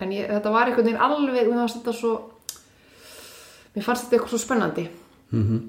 en 0.00 0.10
ég, 0.16 0.30
þetta 0.32 0.50
var 0.54 0.66
einhvern 0.70 0.86
veginn 0.88 1.04
alveg 1.08 1.46
mér 1.50 1.60
fannst 1.60 1.76
þetta 1.82 1.92
svo 2.00 2.14
mér 3.76 3.84
fannst 3.84 4.06
þetta 4.08 4.16
eitthvað 4.16 4.32
svo 4.32 4.38
spennandi 4.46 4.88
Mhm. 5.34 5.60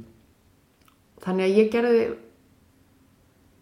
þannig 1.25 1.43
að 1.49 1.57
ég 1.59 1.71
gerði 1.75 2.15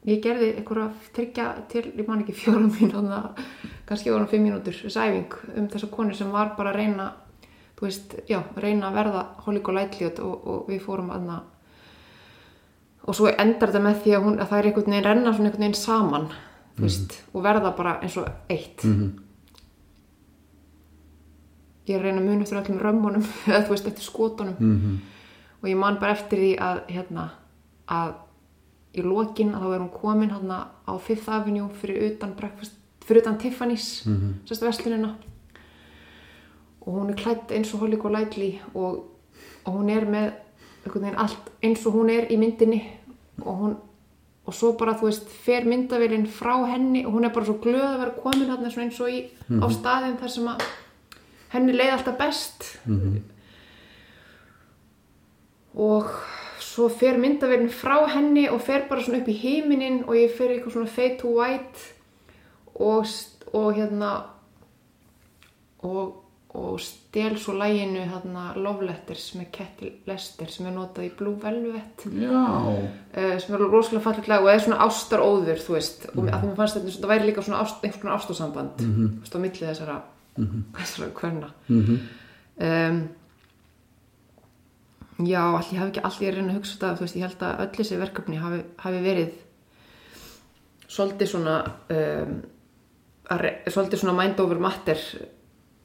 ég 0.06 0.22
gerði 0.22 0.50
einhverja 0.60 0.92
tryggja 1.16 1.48
til, 1.72 1.84
ég 1.98 2.08
man 2.08 2.22
ekki 2.24 2.34
fjórum 2.36 2.70
mínúna 2.76 3.32
kannski 3.86 4.12
vorum 4.12 4.28
fimm 4.28 4.44
mínútur 4.48 4.74
þess 4.74 4.98
æfing 4.98 5.34
um 5.58 5.68
þessa 5.68 5.90
konu 5.92 6.14
sem 6.16 6.32
var 6.32 6.54
bara 6.58 6.72
að 6.72 6.76
reyna 6.76 7.12
þú 7.78 7.82
veist, 7.88 8.16
já, 8.30 8.40
reyna 8.56 8.88
að 8.90 8.94
verða 9.00 9.24
Holly 9.46 9.60
Golightly 9.60 10.08
og, 10.24 10.48
og 10.48 10.68
við 10.70 10.82
fórum 10.86 11.10
aðna 11.12 11.42
og 13.08 13.16
svo 13.18 13.28
endar 13.28 13.70
þetta 13.74 13.84
með 13.84 13.98
því 14.04 14.14
að, 14.16 14.24
hún, 14.24 14.40
að 14.40 14.48
það 14.50 14.60
er 14.60 14.66
einhvern 14.70 14.92
veginn 14.94 15.04
renna 15.10 15.34
svona 15.34 15.50
einhvern 15.50 15.66
veginn 15.66 15.80
saman 15.82 16.28
þú 16.78 16.86
veist, 16.88 17.18
og 17.34 17.44
verða 17.44 17.74
bara 17.78 17.98
eins 18.02 18.18
og 18.18 18.30
eitt 18.50 18.84
Mhm. 18.88 19.12
ég 21.88 21.96
er 21.98 22.00
að 22.00 22.06
reyna 22.08 22.22
að 22.22 22.28
muna 22.30 22.44
eftir 22.46 22.60
öllum 22.62 22.80
römmunum 22.84 23.26
eða 23.50 23.64
þú 23.68 23.74
veist, 23.76 23.88
eftir 23.92 24.06
skotunum 24.08 24.56
Mhm. 24.60 25.00
og 25.62 25.70
ég 25.70 25.78
man 25.78 25.98
bara 26.00 26.14
eftir 26.16 26.38
því 26.40 26.52
að 26.60 26.80
hérna, 26.88 27.30
að 27.88 28.14
í 28.96 29.02
lokin 29.04 29.54
að 29.56 29.62
þá 29.64 29.74
er 29.76 29.80
hún 29.84 29.92
komin 29.92 30.30
hérna 30.32 30.58
á 30.88 30.94
Fifth 31.02 31.30
Avenue 31.30 31.70
fyrir 31.82 32.12
utan, 32.14 32.34
breakfast, 32.38 32.74
fyrir 33.04 33.22
utan 33.22 33.38
Tiffany's 33.40 34.06
mm 34.06 34.16
-hmm. 34.16 34.48
sérst 34.48 34.62
verslunina. 34.62 35.16
Og 36.82 36.94
hún 36.94 37.10
er 37.10 37.16
klætt 37.16 37.52
eins 37.52 37.74
og 37.74 37.80
Holly 37.80 37.98
Golightly 37.98 38.60
og, 38.74 39.06
og 39.66 39.74
hún 39.74 39.90
er 39.90 40.06
með 40.06 40.32
allt 41.18 41.52
eins 41.64 41.86
og 41.86 41.94
hún 41.94 42.10
er 42.10 42.32
í 42.32 42.38
myndinni. 42.38 42.84
Og 43.42 43.58
hún 43.58 43.76
og 44.46 44.54
svo 44.54 44.74
bara 44.78 44.96
þú 45.00 45.08
veist 45.08 45.30
fer 45.46 45.64
myndavélinn 45.64 46.28
frá 46.28 46.58
henni 46.68 47.06
og 47.06 47.14
hún 47.16 47.26
er 47.26 47.32
bara 47.34 47.46
svo 47.46 47.60
glöð 47.64 47.84
að 47.88 48.00
vera 48.00 48.16
komin 48.24 48.50
hérna 48.50 48.72
eins 48.84 49.00
og 49.00 49.10
í 49.10 49.20
á 49.64 49.68
staðin 49.72 50.18
þar 50.20 50.30
sem 50.30 50.48
að 50.52 50.66
henni 51.54 51.74
leið 51.74 51.94
alltaf 51.96 52.18
best. 52.18 52.66
Og 55.74 56.10
svo 56.60 56.90
fer 56.90 57.18
myndavélinn 57.18 57.72
frá 57.72 58.06
henni 58.08 58.50
og 58.50 58.62
fer 58.62 58.88
bara 58.90 59.02
svona 59.02 59.22
upp 59.22 59.32
í 59.32 59.40
heiminin 59.40 60.04
og 60.04 60.16
ég 60.16 60.36
fer 60.36 60.52
í 60.52 60.58
eitthvað 60.58 60.74
svona 60.74 60.92
fade 60.92 61.18
to 61.22 61.32
white 61.40 61.94
og, 62.76 63.06
og 63.54 63.74
hérna 63.76 64.12
og, 65.84 66.20
og 66.50 66.80
stel 66.82 67.36
svo 67.42 67.56
læginu 67.58 68.04
þarna 68.12 68.44
Love 68.62 68.86
Letters 68.88 69.26
með 69.38 69.50
Ketty 69.58 69.90
Lester 70.08 70.52
sem 70.52 70.68
er 70.70 70.76
notað 70.76 71.08
í 71.08 71.12
Blue 71.18 71.36
Velvet. 71.42 72.06
Uh, 72.06 73.34
sem 73.42 73.56
er 73.56 73.66
rosalega 73.66 74.04
falleg 74.06 74.30
lag 74.32 74.46
og 74.46 74.52
er 74.54 74.64
svona 74.64 74.84
ástaróður 74.86 75.64
þú 75.64 75.78
veist, 75.78 76.08
og 76.14 76.24
að 76.28 76.38
því 76.38 76.52
mér 76.52 76.60
fannst 76.62 76.80
þetta 76.80 76.96
það 77.00 77.14
væri 77.14 77.30
líka 77.30 77.46
svona 77.46 77.64
ást, 77.66 77.82
einhvers 77.82 78.02
konar 78.02 78.20
ástasamband 78.20 78.86
mm 78.86 78.94
-hmm. 78.94 79.20
veist, 79.20 79.36
á 79.36 79.40
milli 79.40 79.68
þessara 79.68 80.02
þessara 80.78 81.10
kvenna. 81.14 81.50
Mhm, 81.68 82.00
um, 82.58 83.10
já, 85.28 85.42
allir 85.42 85.80
hafi 85.80 85.90
ekki 85.90 86.04
allir 86.04 86.32
að 86.32 86.36
reyna 86.36 86.54
að 86.54 86.58
hugsa 86.58 86.74
þetta, 86.74 86.96
þú 86.96 87.00
veist, 87.00 87.16
ég 87.16 87.22
held 87.22 87.42
að 87.42 87.60
öll 87.60 87.76
þessi 87.78 88.00
verkefni 88.00 88.38
hafi, 88.38 88.64
hafi 88.78 89.02
verið 89.04 89.32
svolítið 90.88 91.28
svona 91.28 91.56
um, 91.90 92.42
að 92.44 92.53
svolítið 93.30 94.02
svona 94.02 94.18
mind 94.18 94.40
over 94.44 94.60
matter 94.60 95.00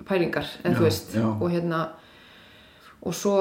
pælingar, 0.08 0.46
en 0.64 0.74
þú 0.74 0.86
veist. 0.86 1.14
já. 1.14 1.26
og 1.26 1.50
hérna 1.50 1.88
og 3.02 3.14
svo 3.14 3.36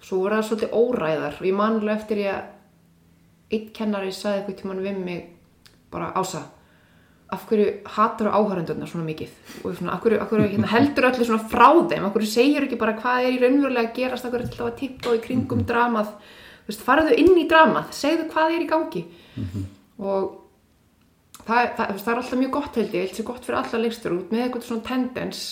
svo 0.00 0.18
voru 0.18 0.34
það 0.40 0.48
svolítið 0.48 0.72
óræðar. 0.74 1.36
Og 1.40 1.46
ég 1.46 1.54
manlega 1.54 1.96
eftir 1.96 2.24
ég 2.24 2.34
að 2.34 2.48
einn 3.50 3.68
kennari 3.74 4.12
sagði 4.12 4.40
eitthvað 4.40 4.58
tímann 4.60 4.82
við 4.82 4.98
mig 5.04 5.20
bara 5.90 6.12
ása 6.14 6.42
af 7.30 7.46
hverju 7.46 7.86
hatar 7.86 8.32
áhærendurna 8.34 8.88
svona 8.90 9.06
mikið? 9.06 9.30
Og 9.62 9.76
svona, 9.78 9.94
af 9.94 10.02
hverju, 10.02 10.18
af 10.18 10.30
hverju 10.30 10.48
hérna, 10.50 10.70
heldur 10.72 11.06
öllu 11.12 11.26
svona 11.26 11.48
frá 11.52 11.68
þeim? 11.92 12.06
Af 12.06 12.14
hverju 12.14 12.30
segir 12.30 12.66
ekki 12.66 12.78
bara 12.78 12.96
hvað 12.98 13.26
er 13.26 13.36
í 13.36 13.42
raunverulega 13.42 13.86
að 13.86 13.98
gerast? 14.00 14.26
Af 14.26 14.32
hverju 14.32 14.46
er 14.46 14.50
alltaf 14.50 14.66
að 14.66 14.78
tippa 14.80 15.14
í 15.14 15.20
kringum 15.22 15.62
dramað? 15.68 16.10
Þú 16.64 16.72
veist, 16.72 16.82
faraðu 16.86 17.18
inn 17.22 17.38
í 17.38 17.46
dramað 17.50 17.92
segðu 17.94 18.26
hvað 18.32 18.56
er 18.56 18.64
í 18.64 18.70
gangi 18.70 19.04
og 20.00 21.42
það, 21.46 21.72
það, 21.76 21.96
það 22.02 22.12
er 22.12 22.20
alltaf 22.22 22.38
mjög 22.40 22.54
gott 22.56 22.78
held 22.80 22.94
ég, 22.96 23.06
held 23.06 23.18
sér 23.18 23.28
gott 23.30 23.46
fyrir 23.46 23.60
alla 23.60 23.82
leikstur 23.84 24.16
út 24.16 24.32
með 24.32 24.44
eitthvað 24.46 24.68
svona 24.68 24.86
tendens 24.88 25.42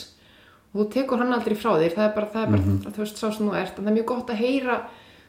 og 0.69 0.81
þú 0.81 0.87
tekur 0.95 1.23
hann 1.23 1.35
aldrei 1.37 1.57
frá 1.57 1.71
þér. 1.81 1.95
Það 1.97 2.07
er 2.07 2.15
bara, 2.17 2.31
það 2.33 2.43
er 2.43 2.51
bara 2.55 2.95
þú 2.97 3.05
veist, 3.05 3.21
sá 3.21 3.29
sem 3.33 3.49
þú 3.49 3.55
ert. 3.57 3.79
En 3.79 3.85
það 3.85 3.93
er 3.93 3.99
mjög 3.99 4.11
gott 4.13 4.33
að 4.33 4.43
heyra 4.43 4.77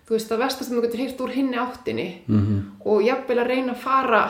þú 0.10 0.15
veist, 0.15 0.34
það 0.34 0.53
sem 0.58 0.75
þú 0.75 0.84
getur 0.86 1.03
heyrt 1.03 1.23
úr 1.23 1.34
hinni 1.36 1.58
áttinni 1.60 2.10
-hmm. 2.27 2.60
og 2.86 3.03
jafnvel 3.03 3.39
að 3.39 3.51
reyna 3.53 3.73
að 3.73 3.84
fara 3.86 4.23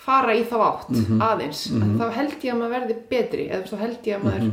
fara 0.00 0.34
í 0.34 0.44
þá 0.48 0.56
átt 0.64 0.92
aðeins. 1.20 1.66
Þá 1.98 2.06
held 2.16 2.44
ég 2.44 2.52
að 2.54 2.58
maður 2.58 2.74
verði 2.76 2.96
betri 3.10 3.48
eða 3.50 3.68
þá 3.68 3.76
held 3.84 4.06
ég 4.06 4.16
að 4.16 4.24
maður 4.24 4.52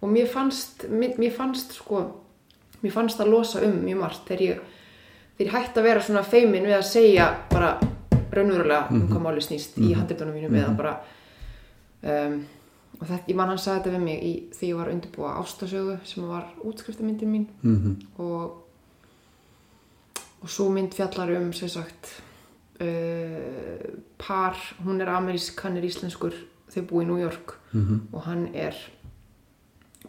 og 0.00 0.08
mér 0.08 0.26
fannst, 0.26 0.86
mér, 0.88 1.18
mér 1.18 1.32
fannst 1.36 1.74
sko 1.76 2.00
mér 2.80 2.94
fannst 2.94 3.20
að 3.20 3.32
losa 3.34 3.60
um 3.66 3.82
mjög 3.84 3.98
margt 4.00 4.28
þegar 4.28 4.42
ég, 4.46 4.60
þegar 5.36 5.46
ég 5.46 5.56
hætti 5.56 5.80
að 5.80 5.88
vera 5.88 6.04
svona 6.04 6.22
feimin 6.24 6.68
við 6.68 6.76
að 6.78 6.86
segja 6.88 7.26
bara 7.50 7.74
raunverulega 8.32 8.86
um 8.94 9.06
hvað 9.10 9.22
máli 9.26 9.44
snýst 9.44 9.78
í 9.80 9.92
handritunum 9.96 10.36
mínum 10.36 10.56
eða 10.60 10.72
bara 10.78 10.94
um, 12.02 12.40
og 13.00 13.06
þetta, 13.06 13.30
ég 13.30 13.38
man 13.38 13.52
hann 13.52 13.60
sagði 13.60 13.78
þetta 13.80 13.92
við 13.94 14.04
mig 14.04 14.24
í, 14.24 14.32
því 14.56 14.70
ég 14.70 14.80
var 14.80 14.90
undirbúa 14.92 15.36
ástasögu 15.40 15.96
sem 16.08 16.26
var 16.28 16.50
útskriftamyndin 16.68 17.32
mín. 17.32 17.46
Mhm, 17.62 17.96
og 18.18 18.66
og 20.40 20.48
svo 20.48 20.70
mynd 20.72 20.94
fjallar 20.96 21.34
um 21.36 21.52
sem 21.52 21.68
sagt 21.68 22.22
uh, 22.80 23.90
par, 24.18 24.56
hún 24.84 25.00
er 25.00 25.08
amerísk 25.12 25.60
hann 25.64 25.76
er 25.76 25.84
íslenskur, 25.84 26.32
þau 26.72 26.82
búi 26.88 27.04
í 27.04 27.08
New 27.08 27.20
York. 27.20 27.58
Mhm, 27.72 28.08
og 28.12 28.24
hann 28.24 28.48
er 28.54 28.76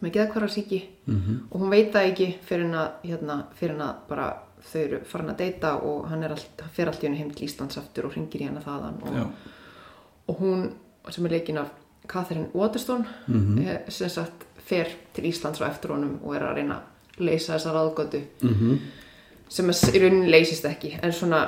með 0.01 0.15
geðkvarasíki 0.15 0.79
mhm, 1.05 1.41
og 1.51 1.61
hún 1.61 1.69
veit 1.69 1.91
það 1.93 2.07
ekki 2.09 2.29
fyrir 2.47 2.65
en 2.65 2.77
að, 2.79 2.87
hérna, 3.05 3.35
fyrir 3.53 3.75
en 3.75 3.83
að 3.85 3.99
bara 4.09 4.29
þau 4.65 4.81
eru 4.83 4.99
farin 5.05 5.29
að 5.33 5.37
deyta 5.41 5.73
og 5.87 6.07
hann 6.09 6.23
allt, 6.23 6.61
fer 6.73 6.87
allt 6.91 7.03
í 7.03 7.07
hennu 7.07 7.17
heim 7.17 7.31
til 7.35 7.47
Íslands 7.47 7.77
aftur 7.81 8.05
og 8.09 8.15
ringir 8.15 8.41
í 8.43 8.47
hana 8.47 8.61
þaðan 8.61 9.01
og, 9.03 9.31
og 10.29 10.39
hún 10.41 10.71
sem 11.09 11.25
er 11.25 11.31
leikin 11.37 11.57
af 11.57 11.71
Catherine 12.07 12.49
Waterston 12.53 13.05
Mhm. 13.27 13.57
eh, 13.67 13.79
sem 13.89 14.09
sagt 14.09 14.45
fer 14.65 14.87
til 15.13 15.25
Íslands 15.25 15.61
á 15.61 15.67
eftir 15.69 15.89
honum 15.91 16.19
og 16.23 16.35
er 16.35 16.41
að 16.45 16.55
reyna 16.55 16.75
að 16.75 17.25
leysa 17.25 17.53
þessa 17.57 17.73
ráðgötu 17.75 18.21
mhm, 18.41 18.77
sem 19.49 19.69
að 19.69 19.95
í 19.95 19.99
rauninni 20.03 20.29
leysist 20.31 20.65
ekki 20.65 20.99
en 21.03 21.11
svona 21.11 21.41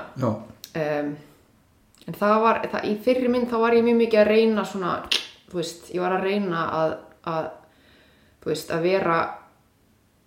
um, 0.76 1.16
en 2.08 2.14
það 2.20 2.42
var, 2.42 2.60
það, 2.72 2.84
í 2.92 2.98
fyrri 3.06 3.30
mynd 3.32 3.48
þá 3.50 3.58
var 3.62 3.74
ég 3.78 3.84
mjög 3.86 3.98
mikið 4.02 4.20
að 4.20 4.28
reyna 4.28 4.66
svona, 4.66 4.96
þú 5.52 5.56
veist, 5.62 5.94
ég 5.96 6.02
var 6.02 6.12
að 6.18 6.24
reyna 6.28 6.64
að, 6.82 6.96
að 7.32 7.46
þú 8.44 8.50
veist, 8.52 8.72
að 8.76 8.82
vera 8.90 9.20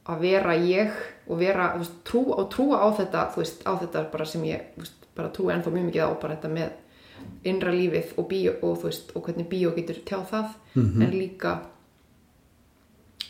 að 0.06 0.20
vera 0.22 0.54
ég 0.56 0.92
og 1.26 1.38
vera, 1.40 1.72
þú 1.74 1.82
veist, 1.82 1.94
trú, 2.06 2.24
og 2.34 2.50
trúa 2.52 2.80
á 2.82 2.88
þetta 2.96 3.28
þú 3.34 3.42
veist, 3.42 3.62
á 3.66 3.72
þetta 3.82 4.02
bara 4.12 4.26
sem 4.26 4.44
ég 4.46 4.74
veist, 4.78 5.06
bara 5.16 5.32
trúi 5.34 5.52
ennþá 5.54 5.72
mjög 5.74 5.88
mikið 5.90 6.04
á 6.06 6.10
bara 6.22 6.36
þetta 6.36 6.52
með 6.56 7.48
innra 7.48 7.72
lífið 7.72 8.12
og 8.20 8.28
bíó 8.30 8.52
og 8.60 8.76
þú 8.80 8.90
veist, 8.90 9.16
og 9.16 9.24
hvernig 9.26 9.48
bíó 9.50 9.72
getur 9.74 10.02
tjáð 10.06 10.28
það. 10.30 10.52
En 11.06 11.10
líka 11.10 11.54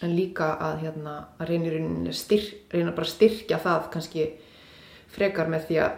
en 0.05 0.13
líka 0.17 0.51
að 0.61 0.83
hérna 0.83 1.15
að 1.39 1.49
reyna 1.49 1.71
í 1.71 1.71
rauninni 1.73 2.13
styr, 2.13 2.45
reyna 2.73 2.93
bara 2.93 3.09
styrkja 3.09 3.59
það 3.63 3.87
kannski 3.95 4.27
frekar 5.15 5.49
með 5.49 5.65
því 5.69 5.79
að 5.87 5.95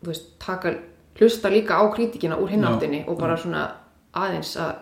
þú 0.00 0.12
veist, 0.12 0.28
taka, 0.38 0.74
hlusta 1.18 1.50
líka 1.50 1.80
á 1.80 1.84
kritikina 1.90 2.38
úr 2.38 2.52
hinnáttinni 2.52 3.02
og 3.08 3.18
bara 3.18 3.36
svona 3.36 3.64
aðeins 4.14 4.54
að 4.60 4.76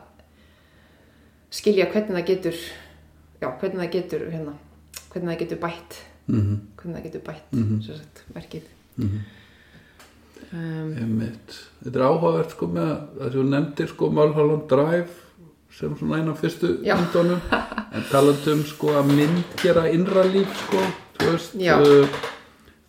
skilja 1.51 1.89
hvernig 1.89 2.19
það 2.19 2.29
getur 2.29 2.61
já, 3.41 3.49
hvernig 3.49 3.81
það 3.81 3.93
getur 3.97 4.27
hérna, 4.31 4.55
hvernig 5.09 5.33
það 5.33 5.41
getur 5.43 5.63
bætt 5.65 5.99
mhm, 6.29 6.61
hvernig 6.77 6.97
það 6.99 7.07
getur 7.09 7.25
bætt 7.27 7.53
Mhm. 7.53 7.81
sem 7.83 7.97
sagt, 7.97 8.23
verkið 8.35 8.63
mhm. 8.97 9.21
um, 10.53 10.93
Einmitt. 11.03 11.57
Þetta 11.85 11.99
er 11.99 12.07
áhugavert 12.09 12.55
sko 12.55 12.69
með 12.73 12.93
að 13.21 13.35
þú 13.37 13.47
nefndir 13.49 13.89
sko 13.93 14.11
Mulholland 14.11 14.69
Drive 14.71 15.25
sem 15.79 15.97
svona 15.99 16.19
eina 16.19 16.35
fyrstu 16.35 16.79
myndunum 16.83 17.41
en 17.95 18.07
talandum 18.11 18.65
sko 18.67 18.95
að 18.99 19.13
mynd 19.15 19.59
gera 19.63 19.85
innra 19.93 20.25
líf 20.27 20.55
sko 20.65 20.81
veist 21.19 21.55
uh, 21.59 22.07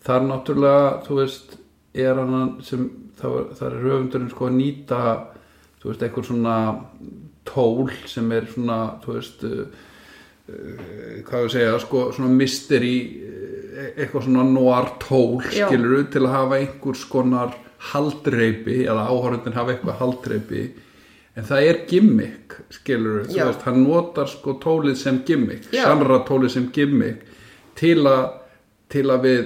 þar 0.06 0.24
náttúrulega 0.26 1.02
þú 1.06 1.18
veist 1.20 1.56
er 1.94 2.18
hann 2.18 2.56
sem 2.64 2.86
það 3.20 3.62
er 3.66 3.76
höfundurinn 3.84 4.30
sko 4.32 4.48
að 4.48 4.56
nýta 4.56 5.00
þú 5.82 5.90
veist 5.90 6.02
einhver 6.06 6.26
svona 6.30 6.56
tól 7.44 7.90
sem 8.08 8.32
er 8.32 8.48
svona 8.50 8.78
þú 9.04 9.16
veist 9.18 9.44
uh, 9.48 9.64
hvað 11.26 11.46
við 11.46 11.52
segja 11.54 11.80
sko 11.82 12.04
svona 12.16 12.34
mystery 12.34 12.94
uh, 13.24 13.88
eitthvað 13.94 14.28
svona 14.28 14.44
noir 14.48 14.92
tól 15.02 15.40
Já. 15.48 15.66
skilur 15.66 16.06
til 16.12 16.24
að 16.26 16.36
hafa 16.36 16.60
einhvers 16.60 17.04
konar 17.10 17.56
haldreipi 17.90 18.82
eða 18.84 19.08
áhörundin 19.08 19.56
hafa 19.56 19.74
eitthvað 19.74 20.00
haldreipi 20.02 20.64
en 21.38 21.46
það 21.48 21.68
er 21.70 21.80
gimmick 21.88 22.58
skilur 22.74 23.24
þú 23.30 23.38
veist, 23.46 23.64
hann 23.64 23.82
notar 23.84 24.28
sko 24.28 24.58
tólið 24.60 24.98
sem 25.00 25.22
gimmick 25.26 25.70
Já. 25.72 25.86
sannra 25.88 26.20
tólið 26.28 26.54
sem 26.56 26.68
gimmick 26.74 27.24
til 27.78 28.02
að 28.08 28.36
til 28.90 29.06
að 29.08 29.26
við 29.26 29.42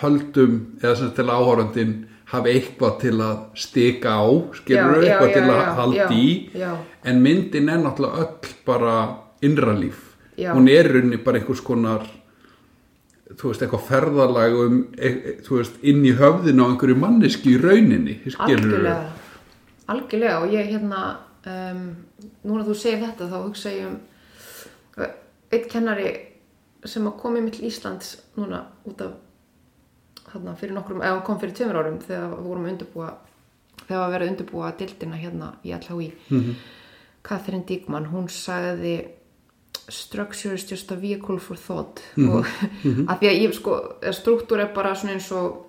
höldum 0.00 0.54
eða 0.80 0.94
sem 0.98 1.12
til 1.14 1.26
að 1.28 1.34
áhörundin 1.36 1.96
hafi 2.30 2.54
eitthvað 2.56 2.94
til 3.04 3.16
að 3.22 3.38
stika 3.58 4.16
á 4.18 4.26
skilur 4.58 5.02
Já, 5.02 5.06
já, 5.06 5.10
eitthvað 5.10 5.34
til 5.36 5.44
að 5.46 5.96
já, 5.98 6.06
í 6.10 6.28
en 7.10 7.22
myndin 7.22 7.70
er 7.70 7.82
náttúrulega 7.84 8.24
öll 8.24 8.54
bara 8.66 8.94
innra 9.46 9.74
líf 9.78 10.09
Já. 10.38 10.52
hún 10.54 10.68
er 10.68 10.86
í 10.86 10.92
rauninni 10.94 11.18
bara 11.24 11.40
einhvers 11.40 11.60
konar 11.64 12.06
þú 13.30 13.50
veist, 13.52 13.62
eitthvað 13.62 13.86
ferðalag 13.88 14.54
um, 14.58 14.78
e, 14.98 15.08
e, 15.08 15.34
þú 15.46 15.58
veist, 15.60 15.80
inn 15.86 16.04
í 16.06 16.12
höfðinu 16.18 16.66
á 16.66 16.70
einhverju 16.70 16.96
manneski 16.98 17.54
í 17.54 17.60
rauninni 17.62 18.18
algjörlega 18.38 18.96
algjörlega 19.90 20.40
og 20.44 20.54
ég 20.54 20.70
hérna 20.70 21.02
um, 21.46 21.84
núna 22.44 22.66
þú 22.66 22.76
segir 22.78 23.04
þetta 23.04 23.30
þá 23.30 23.38
hugsa 23.44 23.74
ég 23.74 23.86
um 23.90 23.98
einn 25.50 25.66
kennari 25.70 26.10
sem 26.86 27.06
að 27.06 27.18
komi 27.20 27.42
mitt 27.44 27.58
Íslands 27.60 28.14
núna 28.38 28.62
út 28.88 29.00
af 29.04 29.16
þarna 30.30 30.54
fyrir 30.56 30.76
nokkrum, 30.76 31.00
eða 31.02 31.22
kom 31.26 31.40
fyrir 31.42 31.56
tveimur 31.58 31.80
árum 31.80 31.98
þegar 32.04 32.36
við 32.36 32.44
vorum 32.46 32.68
undirbúa 32.70 33.08
þegar 33.86 33.98
var 34.04 34.12
verið 34.14 34.26
að 34.26 34.30
undirbúa 34.32 34.68
dildina 34.78 35.18
hérna 35.18 35.48
í 35.66 35.72
LHI 35.74 36.12
Mhm. 36.30 36.54
Catherine 37.22 37.66
Diekmann, 37.68 38.06
hún 38.08 38.28
sagði 38.32 39.10
structure 39.90 40.54
is 40.54 40.64
just 40.70 40.90
a 40.92 40.96
vehicle 40.96 41.38
for 41.38 41.56
thought 41.56 42.00
Mhm. 42.16 42.30
og 42.30 42.44
að 43.10 43.18
því 43.20 43.28
að 43.30 43.40
ég 43.42 43.54
sko, 43.54 43.76
struktúr 44.12 44.60
er 44.64 44.72
bara 44.74 44.94
svona 44.94 45.14
eins 45.18 45.30
og 45.32 45.66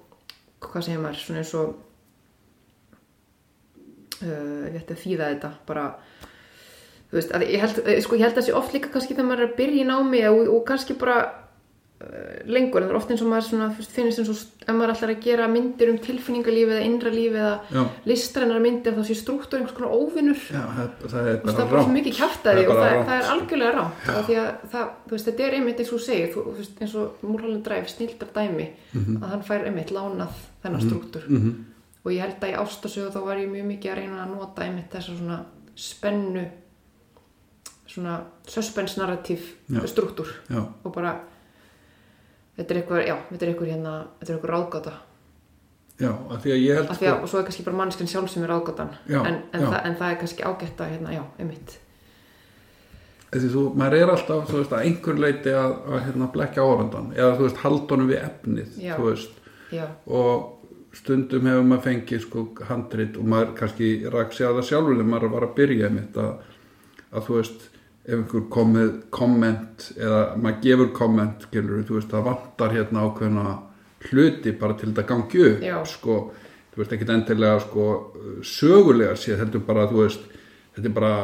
hvað 0.61 0.83
segir 0.85 0.99
maður, 1.01 1.15
svona 1.25 1.39
eins 1.41 1.53
og 1.57 1.75
uh, 4.21 4.65
ég 4.71 4.79
ætti 4.81 4.95
að 4.95 5.03
þýða 5.05 5.29
þetta 5.33 5.51
bara 5.67 5.85
þú 7.11 7.17
veist, 7.19 7.31
að 7.35 7.45
ég 7.49 7.59
held, 7.65 7.79
eh, 7.85 8.01
sko, 8.05 8.15
ég 8.15 8.23
held 8.25 8.37
að 8.37 8.41
þessi 8.43 8.55
oft 8.55 8.73
líka 8.75 8.91
kannski 8.93 9.15
þegar 9.17 9.27
maður 9.31 9.43
er 9.45 9.49
að 9.49 9.57
byrja 9.57 9.81
í 9.83 9.87
námi 9.89 10.21
og, 10.29 10.41
og 10.55 10.61
kannski 10.69 10.95
bara 10.99 11.17
lengur, 12.49 12.81
en 12.81 12.87
það 12.87 12.93
er 12.93 12.97
oft 12.97 13.11
eins 13.13 13.21
og 13.21 13.29
maður 13.29 13.45
svona, 13.47 13.67
finnst 13.77 14.19
eins 14.19 14.29
og 14.31 14.37
ef 14.65 14.75
maður 14.77 14.93
ætlar 14.93 15.11
að 15.13 15.23
gera 15.25 15.47
myndir 15.51 15.91
um 15.91 15.97
tilfinningalífi 16.01 16.73
eða 16.73 16.85
innra 16.87 17.11
lífi 17.13 17.41
eða 17.41 17.83
listrænar 18.09 18.63
myndir 18.63 18.95
þá 18.97 19.01
sé 19.07 19.17
struktúr 19.19 19.59
einhvers 19.59 19.75
konar 19.77 19.95
óvinnur 19.95 20.39
Já, 20.41 20.61
það, 20.77 20.91
það 21.13 21.29
er 21.31 21.39
bara 21.43 21.55
það 21.57 21.59
bara 21.61 21.65
svo 21.67 21.77
rámt 21.77 21.95
mikið 21.97 22.17
kjaftaði 22.17 22.61
Það 22.61 22.63
er 22.63 22.71
og 22.71 22.81
það, 22.81 22.95
það 23.09 23.17
er 23.17 23.31
algjörlega 23.35 23.73
rámt 23.77 24.07
þetta 25.27 25.45
er 25.47 25.57
einmitt 25.59 25.83
eins 25.83 25.91
og 25.93 26.03
segir 26.05 26.31
þú, 26.33 26.45
þú 26.47 26.55
veist, 26.61 26.81
eins 26.81 26.95
og 27.01 27.25
Múrhalland 27.27 27.65
Dræf 27.67 27.91
snildar 27.91 28.31
dæmi 28.37 28.69
að 29.21 29.27
hann 29.35 29.45
fær 29.47 29.67
einmitt 29.69 29.93
lánað 29.93 30.39
þennan 30.63 30.85
struktúr. 30.87 31.27
Mhm. 31.27 31.53
og 32.01 32.11
ég 32.11 32.23
held 32.25 32.41
að 32.41 32.53
í 32.53 32.57
ástasögu 32.57 33.11
þá 33.13 33.21
var 33.25 33.37
ég 33.37 33.51
mjög 33.51 33.67
mikið 33.75 33.91
að 33.91 33.99
reyna 34.01 34.23
að 34.25 34.33
nota 34.35 34.65
einmitt 34.65 34.89
þessa 34.89 35.17
svona 35.19 35.43
spennu 35.77 36.47
svona 37.91 38.21
Já. 39.69 39.81
struktúr 39.87 40.29
og 40.83 40.93
bara 40.95 41.19
þetta 42.57 42.73
er 42.73 42.81
eitthvað, 42.81 43.05
já, 43.07 43.15
þetta 43.29 43.45
er 43.45 43.53
eitthvað 43.53 43.71
hérna 43.71 43.93
þetta 44.19 44.31
er 44.31 44.35
eitthvað 44.37 44.53
ráðgáta. 44.55 44.97
Já, 46.01 46.11
af 46.33 46.41
því 46.41 46.51
að 46.55 46.63
ég 46.63 46.79
held 46.79 46.91
að, 46.95 47.07
og 47.21 47.29
svo 47.29 47.39
er 47.39 47.47
kannski 47.47 47.63
bara 47.67 47.77
mannskinn 47.77 48.09
sjálf 48.09 48.31
sem 48.33 48.43
er 48.45 48.51
ráðgátan. 48.51 48.95
Já, 49.05 49.19
en, 49.21 49.41
en. 49.53 49.65
Það, 49.67 49.79
en 49.85 49.97
það 49.99 50.13
er 50.13 50.21
kannski 50.23 50.45
ágætt 50.47 50.81
að 50.81 50.93
hérna, 50.95 51.11
já, 51.13 51.23
einmitt. 51.37 51.75
Því 53.31 53.49
þú, 53.53 53.61
maður 53.79 53.95
er 54.01 54.09
alltaf, 54.11 54.47
þú 54.49 54.57
veist, 54.59 54.73
að 54.75 54.87
einhver 54.89 55.19
leiti 55.23 55.51
að, 55.55 55.75
að 55.87 56.01
hérna, 56.07 56.25
blekja 56.33 56.65
árandan 56.67 57.13
eða 57.15 57.35
þú 57.37 57.45
veist, 57.45 57.61
haldunum 57.61 58.09
við 58.09 58.17
efnið, 58.25 58.73
Já. 58.81 58.95
þú 58.97 59.05
veist. 59.07 59.37
Já, 59.71 59.85
og 60.11 60.97
stundum 60.99 61.47
hefur 61.47 61.67
maður 61.69 61.85
fengið 61.85 62.23
sko 62.25 62.43
handrit 62.67 63.15
og 63.21 63.29
maður 63.31 63.53
kannski 63.61 63.91
rak 64.11 64.35
sig 64.35 64.49
að 64.49 64.57
það 64.59 64.67
sjálfur 64.67 64.97
þegar 64.97 65.11
maður 65.13 65.31
var 65.37 65.45
að 65.47 65.53
byrja 65.61 65.91
mitt 65.95 66.19
að, 66.19 66.49
að 67.13 67.29
þú 67.29 67.37
veist, 67.37 67.69
ef 68.05 68.15
einhver 68.17 68.47
komið 68.53 68.93
komment 69.13 69.91
eða 69.97 70.21
maður 70.41 70.61
gefur 70.63 70.93
komment, 70.97 71.45
það 72.11 72.25
vantar 72.29 72.73
hérna 72.75 73.05
ákveðna 73.05 73.45
hluti 74.09 74.55
bara 74.57 74.77
til 74.77 74.89
þetta 74.89 75.07
gangi 75.09 75.43
upp, 75.51 75.87
sko. 75.89 76.17
Þú 76.71 76.79
veist, 76.79 76.93
ekkit 76.95 77.09
endilega 77.11 77.59
sko 77.65 77.85
sögulega 78.47 79.17
séð, 79.19 79.41
heldur 79.43 79.63
bara, 79.67 79.89
veist 80.05 80.21
þetta 80.75 80.87
er 80.87 80.93
bara, 80.95 81.15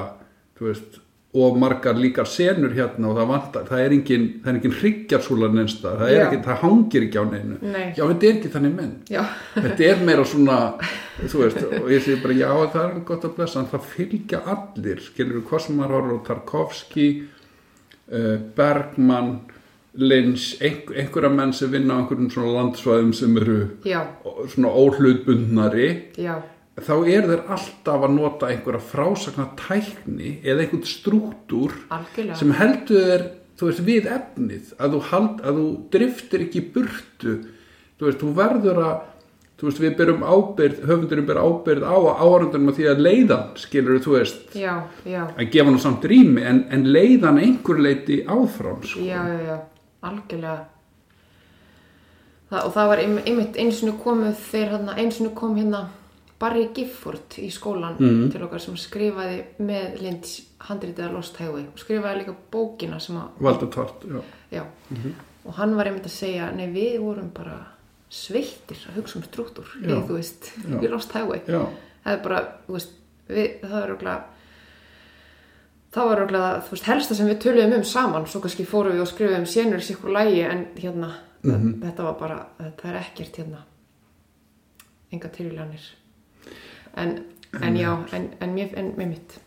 þú 0.59 0.67
veist 0.67 0.97
og 1.35 1.57
margar 1.59 1.97
líkar 1.99 2.27
senur 2.29 2.71
hérna 2.71 3.09
og 3.09 3.17
það 3.17 3.31
vantar, 3.31 3.65
það 3.67 3.81
er 3.83 3.95
engin, 3.97 4.27
það 4.43 4.51
er 4.51 4.59
engin 4.59 4.75
hryggjarsúlar 4.77 5.51
neinsta, 5.51 5.91
það 5.99 6.13
er 6.13 6.21
ekki, 6.23 6.39
það 6.45 6.61
hangir 6.61 7.07
ekki 7.07 7.19
á 7.19 7.25
neinu. 7.27 7.57
Nei. 7.61 7.87
já, 7.97 8.03
þetta 8.03 8.29
er 8.29 8.37
ekki 8.37 8.51
þannig 8.53 8.77
mynd 8.77 9.11
já, 9.11 9.23
þetta 9.57 9.89
er 9.89 10.05
meira 10.07 10.25
svona 10.31 10.57
þú 11.19 11.43
veist, 11.43 11.59
og 11.81 11.91
ég 11.91 12.05
segi 12.05 12.21
bara 12.23 12.39
já, 12.39 12.47
það 12.77 12.87
er 12.87 13.03
gott 13.11 13.27
að 13.27 13.35
blessa, 13.41 13.59
en 13.59 13.69
það 13.73 13.91
fylgja 13.91 14.41
allir 14.55 15.03
skilur 15.03 15.41
við 15.41 15.51
horfður 15.51 16.15
á 16.15 16.25
Tarkovski 16.31 17.07
uh, 17.19 18.35
Bergman 18.55 19.31
Lynch, 19.97 20.61
einhver, 20.61 20.95
einhverja 21.01 21.33
menn 21.33 21.55
sem 21.57 21.71
vinna 21.73 21.97
á 21.97 21.99
einhverjum 22.03 22.29
svona 22.31 22.53
landsvæðum 22.61 23.15
sem 23.17 23.39
eru 23.41 23.55
já, 23.83 24.03
svona 24.53 24.69
óhlutbundnari. 24.69 25.87
Já 26.21 26.37
þá 26.85 26.93
er 27.09 27.25
þeir 27.31 27.43
alltaf 27.55 28.03
að 28.05 28.13
nota 28.13 28.49
einhverja 28.51 28.83
frásagna 28.91 29.47
tækni 29.57 30.35
eða 30.43 30.61
einhvern 30.65 30.83
strúktúr 30.85 31.73
algjörlega. 31.89 32.35
sem 32.37 32.51
heldur 32.59 33.03
þér 33.07 33.27
þú 33.57 33.69
veist, 33.71 33.83
við 33.87 34.09
efnið 34.13 34.73
að 34.77 34.91
þú, 34.93 34.99
hald, 35.09 35.39
að 35.41 35.55
þú 35.57 35.67
driftir 35.95 36.43
ekki 36.45 36.61
burtu. 36.75 37.31
Þú 37.97 38.05
veist, 38.05 38.19
þú 38.21 38.33
verður 38.37 38.81
að 38.85 38.97
þú 39.57 39.65
veist, 39.71 39.79
við 39.81 39.95
berum 39.97 40.21
ábyrð, 40.21 40.83
höfundurinn 40.85 41.25
ber 41.25 41.39
ábyrð 41.41 41.81
á 41.89 41.97
áhörundunum 42.21 42.69
að 42.69 42.75
því 42.77 42.85
að 42.91 43.01
leiðan 43.07 43.47
skilur 43.57 43.97
þú 44.05 44.13
veist, 44.19 44.43
já, 44.53 44.75
já, 45.09 45.23
að 45.33 45.49
gefa 45.55 45.73
nú 45.73 45.81
samt 45.81 46.05
rými 46.05 46.43
en, 46.45 46.59
en 46.69 46.85
leiðan 46.93 47.39
einhver 47.41 47.81
leiti 47.81 48.19
áfram 48.29 48.83
sko. 48.85 49.01
já, 49.01 49.17
já, 49.25 49.39
já. 49.49 49.57
Algjörlega. 50.05 50.59
Það, 52.51 52.61
og 52.67 52.73
það 52.77 52.87
var 52.93 53.01
ein- 53.01 53.23
einmitt 53.25 53.57
eins 53.59 53.81
og 53.83 53.97
komuð 54.03 54.37
þeir 54.51 54.69
hérna, 54.75 54.93
eins 55.01 55.17
og 55.25 55.33
kom 55.35 55.55
hérna 55.57 55.87
Barry 56.39 56.67
Gifford 56.75 57.37
í 57.41 57.47
skólan 57.51 57.95
Mhm. 57.99 58.31
til 58.31 58.41
okkar 58.45 58.59
sem 58.61 58.75
skrifaði 58.77 59.43
með 59.59 60.01
Lynch 60.01 60.41
handritið 60.59 61.07
að 61.07 61.13
Lost 61.13 61.37
Highway 61.37 61.63
og 61.67 61.77
skrifaði 61.81 62.19
líka 62.23 62.35
bókina 62.51 62.99
sem 63.01 63.15
að 63.17 63.29
Valdur 63.41 63.71
Tvart, 63.73 64.03
já, 64.05 64.21
Já, 64.51 64.63
og 65.45 65.53
hann 65.55 65.75
var 65.75 65.85
einmitt 65.85 66.05
að 66.05 66.13
segja, 66.13 66.51
nei 66.55 66.67
við 66.67 66.99
vorum 67.01 67.29
bara 67.33 67.67
sveittir 68.09 68.77
að 68.89 68.95
hugsa 69.01 69.17
um 69.17 69.23
struktúr, 69.23 69.65
eða 69.83 70.07
þú 70.07 70.13
veist, 70.15 70.51
Já. 70.63 70.79
við 70.79 70.89
Lost 70.91 71.11
Highway. 71.11 71.41
já, 71.47 71.67
Það 72.05 72.13
er 72.13 72.23
bara, 72.23 72.41
þú 72.67 72.73
veist, 72.73 72.89
við, 73.27 73.59
það 73.61 73.83
er 73.83 73.91
okkur 73.95 74.23
það 75.91 76.09
var 76.09 76.21
okkur, 76.21 76.37
þú 76.67 76.69
veist, 76.71 76.83
helsta 76.85 77.15
sem 77.15 77.27
við 77.27 77.39
töluðum 77.41 77.75
um 77.77 77.83
saman, 77.83 78.25
svo 78.27 78.41
kannski 78.41 78.65
fórum 78.65 78.93
við 78.93 79.01
og 79.01 79.07
skrifum 79.07 79.45
sénur 79.49 79.79
í 79.81 79.87
sikkur 79.87 80.11
lægi, 80.13 80.41
en 80.45 80.65
hérna, 80.75 81.11
þetta 81.43 82.03
var 82.03 82.13
bara, 82.19 82.45
þetta 82.59 82.89
er 82.91 82.99
ekkert 83.01 83.35
hérna, 83.41 83.57
enga 85.11 85.29
tilvílanir. 85.29 85.79
En, 86.97 87.17
en 87.61 87.77
já, 87.77 87.91
en, 88.17 88.29
en 88.41 88.53
mér, 88.55 88.73
mitt. 89.07 89.39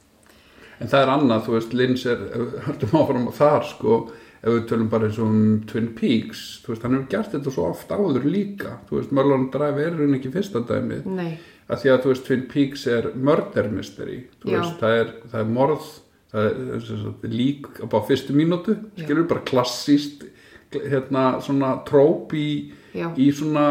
en 0.81 0.89
það 0.89 1.03
er 1.03 1.13
annað, 1.15 1.47
þú 1.47 1.55
veist, 1.57 1.77
Lynch 1.77 2.07
er 2.09 2.21
höldum 2.67 2.99
áfram 3.03 3.29
á 3.29 3.33
þar 3.37 3.67
sko 3.69 4.01
ef 4.41 4.55
við 4.55 4.63
tölum 4.71 4.89
bara 4.89 5.09
eins 5.11 5.19
og 5.21 5.29
um 5.29 5.41
Twin 5.69 5.91
Peaks 5.99 6.45
þú 6.65 6.73
veist, 6.73 6.85
hann 6.87 6.95
hefur 6.97 7.11
gert 7.13 7.35
þetta 7.35 7.53
svo 7.53 7.67
oft 7.69 7.91
áður 7.93 8.29
líka. 8.31 8.79
Þú 8.89 9.01
veist, 9.01 9.17
Marlon 9.17 9.51
Drive 9.53 9.83
er 9.85 9.99
hann 9.99 10.17
ekki 10.17 10.33
fyrsta 10.33 10.63
dæmið. 10.69 11.09
Nei, 11.19 11.35
að 11.71 11.83
því 11.83 11.93
að 11.93 12.01
þú 12.05 12.13
veist 12.13 12.27
Twin 12.29 12.47
Peaks 12.51 12.87
er 12.91 13.11
murder 13.15 13.69
mystery 13.73 14.21
þú 14.41 14.55
Já. 14.55 14.57
veist, 14.59 14.79
það 14.81 15.01
er, 15.03 15.13
það 15.33 15.43
er 15.43 15.53
morð 15.59 15.91
það 16.31 16.49
er 16.49 16.85
sem 16.87 17.01
sagt, 17.05 17.27
lík 17.35 17.69
á 17.83 17.99
fyrstu 18.07 18.37
mínútu 18.37 18.77
skilur 18.99 19.27
bara 19.31 19.45
klassíst 19.47 20.25
hérna 20.71 21.25
svona 21.43 21.73
tróp 21.87 22.35
í, 22.39 22.71
í 22.95 23.27
svona 23.35 23.67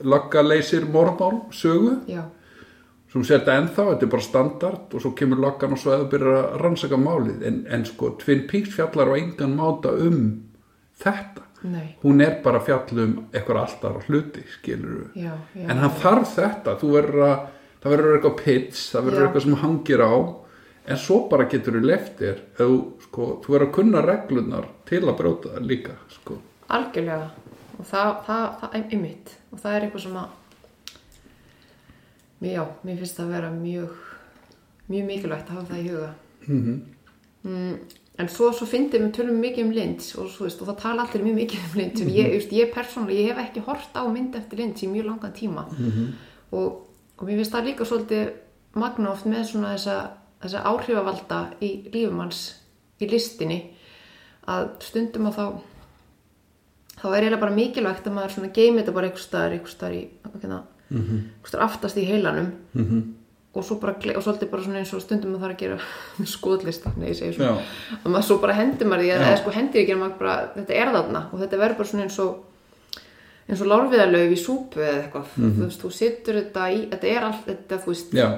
löggaleysir 0.00 0.86
morðmál 0.88 1.42
sögu. 1.52 1.98
Já, 2.08 2.22
sem 3.12 3.24
setja 3.24 3.56
ennþá, 3.56 3.84
þetta 3.92 4.06
er 4.06 4.12
bara 4.12 4.26
standard 4.26 4.94
og 4.94 5.04
svo 5.04 5.14
kemur 5.16 5.40
löggan 5.40 5.74
og 5.74 5.80
svo 5.80 5.94
eða 5.96 6.08
byrjar 6.12 6.38
að 6.38 6.56
rannsaka 6.62 7.00
málið. 7.00 7.44
En, 7.48 7.60
en 7.72 7.86
sko 7.88 8.14
Twin 8.20 8.46
Peaks 8.50 8.74
fjallar 8.76 9.12
á 9.12 9.14
engan 9.16 9.54
máta 9.56 9.94
um 9.96 10.24
þetta. 11.00 11.46
Nei, 11.68 11.96
hún 12.04 12.20
er 12.22 12.36
bara 12.44 12.60
að 12.60 12.68
fjalla 12.68 13.04
um 13.08 13.14
eitthvað 13.32 13.64
alltaf 13.64 14.04
hluti 14.06 14.44
skilur 14.46 15.08
já, 15.18 15.32
já. 15.58 15.64
en 15.64 15.80
hann 15.82 15.96
þarf 15.98 16.36
þetta, 16.36 16.76
þú 16.78 16.90
verður 16.92 17.24
að 17.26 17.40
það 17.82 17.94
verður 17.94 18.16
eitthvað 18.16 18.36
pits, 18.42 18.84
það 18.92 19.08
verður 19.08 19.20
Já. 19.20 19.26
eitthvað 19.26 19.44
sem 19.46 19.58
hangir 19.62 20.04
á. 20.04 20.14
En 20.88 21.00
svo 21.02 21.18
bara 21.28 21.48
getur 21.52 21.76
þú 21.76 21.82
leftir 21.84 22.38
þú, 22.56 22.68
sko, 23.04 23.26
þú 23.44 23.54
verður 23.54 23.66
að 23.66 23.74
kunna 23.76 24.02
reglunar 24.06 24.68
til 24.88 25.02
að 25.04 25.16
brjóta 25.18 25.52
það 25.54 25.68
líka 25.68 25.96
sko. 26.14 26.38
Algjörlega. 26.78 27.28
Og 27.78 27.86
það, 27.86 28.12
það, 28.26 28.46
það 28.60 28.78
er 28.78 28.94
einmitt. 28.96 29.34
Og 29.52 29.62
það 29.62 29.74
er 29.74 29.86
eitthvað 29.86 30.04
sem 30.06 30.16
að 30.22 30.36
já, 32.44 32.62
mér 32.86 33.00
finnst 33.00 33.18
það 33.18 33.26
að 33.26 33.34
vera 33.36 33.50
mjög 33.54 34.04
mjög 34.88 35.08
mikilvægt 35.08 35.50
að 35.50 35.58
hafa 35.58 35.72
það 35.72 35.80
í 35.80 35.88
huga. 35.88 36.12
Mm 36.48 36.78
mm, 37.42 37.78
en 38.18 38.28
svo, 38.32 38.50
svo 38.56 38.66
fyndið 38.68 39.04
við 39.04 39.14
tölum 39.18 39.40
mikið 39.42 39.64
um 39.64 39.72
Lynch 39.76 40.10
og, 40.18 40.30
veist, 40.42 40.60
og 40.62 40.70
það 40.70 40.80
tala 40.82 41.06
allir 41.06 41.24
mjög 41.26 41.38
mikið 41.38 41.64
um 41.68 41.78
Lynch 41.80 42.02
en 42.02 42.12
ég, 42.12 42.34
just, 42.34 42.52
ég 42.56 42.72
persónulega, 42.74 43.20
ég 43.20 43.32
hef 43.32 43.42
ekki 43.44 43.64
hort 43.68 43.98
á 43.98 44.02
mynd 44.10 44.36
eftir 44.38 44.62
Lynch 44.62 44.84
í 44.84 44.90
mjög 44.90 45.10
langan 45.12 45.34
tíma. 45.36 45.66
Og, 46.50 46.68
og 47.18 47.24
mér 47.26 47.40
finnst 47.40 47.54
það 47.54 47.68
líka 47.70 47.88
svolítið 47.88 48.32
magna 48.78 49.12
oft 49.12 49.28
með 49.28 49.44
svona 49.52 49.74
þessa, 49.76 49.96
þessa 50.42 50.64
áhrifavalda 50.70 51.40
í 51.64 51.72
lífum 51.92 52.22
hans 52.24 52.42
í 52.98 53.08
listinni 53.10 53.60
að 54.48 54.70
stundum 54.82 55.28
að 55.28 55.38
þá 55.38 55.46
þá 56.98 57.06
er 57.12 57.22
eiginlega 57.22 57.42
bara 57.44 57.54
mikilvægt 57.54 58.06
að 58.08 58.16
maður 58.16 58.50
geimi 58.54 58.80
þetta 58.80 58.94
bara 58.96 59.08
einhver 59.08 59.22
staðar, 59.22 59.54
einhver 59.54 59.70
staðar 59.70 59.94
í 59.94 60.00
hérna, 60.42 60.62
einhver 60.90 61.48
staðar 61.50 61.64
aftast 61.68 61.96
í 61.96 62.04
heilanum. 62.08 62.52
-hmm. 62.74 63.02
og 63.54 63.64
svo 63.64 63.76
bara, 63.80 63.92
og 64.16 64.22
svolítið 64.22 64.50
bara 64.50 64.78
eins 64.78 64.92
og 64.94 65.00
stundum 65.02 65.34
að 65.34 65.40
það 65.40 65.48
er 65.48 65.54
að 65.54 65.58
gera 65.60 65.78
skoðlista, 66.36 66.92
nei 66.96 67.08
ég 67.08 67.16
segi 67.16 67.32
svona. 67.36 67.62
Að 68.04 68.10
maður 68.12 68.24
svo 68.28 68.38
bara 68.38 68.52
hendur 68.54 68.86
maður 68.86 69.02
því 69.02 69.10
eða 69.14 69.36
sko 69.38 69.50
hendir 69.50 69.82
ekki 69.82 69.92
en 69.92 69.98
maður 69.98 70.18
bara, 70.18 70.36
þetta 70.54 70.74
er 70.74 70.92
þarna. 70.92 71.22
Og 71.32 71.40
þetta 71.40 71.56
verður 71.58 71.76
bara 71.76 71.88
svona 71.88 72.04
eins 72.04 72.18
og 72.18 72.44
eins 73.48 73.60
og 73.60 73.66
lárviðarlauf 73.66 74.32
í 74.32 74.36
súpu 74.36 74.80
eða 74.80 75.02
eitthvað. 75.02 75.26
Mhm. 75.36 75.52
þú 75.56 75.64
veist, 75.64 75.82
þú 75.82 75.90
situr 75.90 76.34
þetta 76.42 76.68
í, 76.72 76.88
þetta 76.90 77.06
er 77.06 77.22
allt 77.24 77.46
þetta, 77.46 77.78
þú 77.78 77.86
veist, 77.86 78.12
já, 78.14 78.28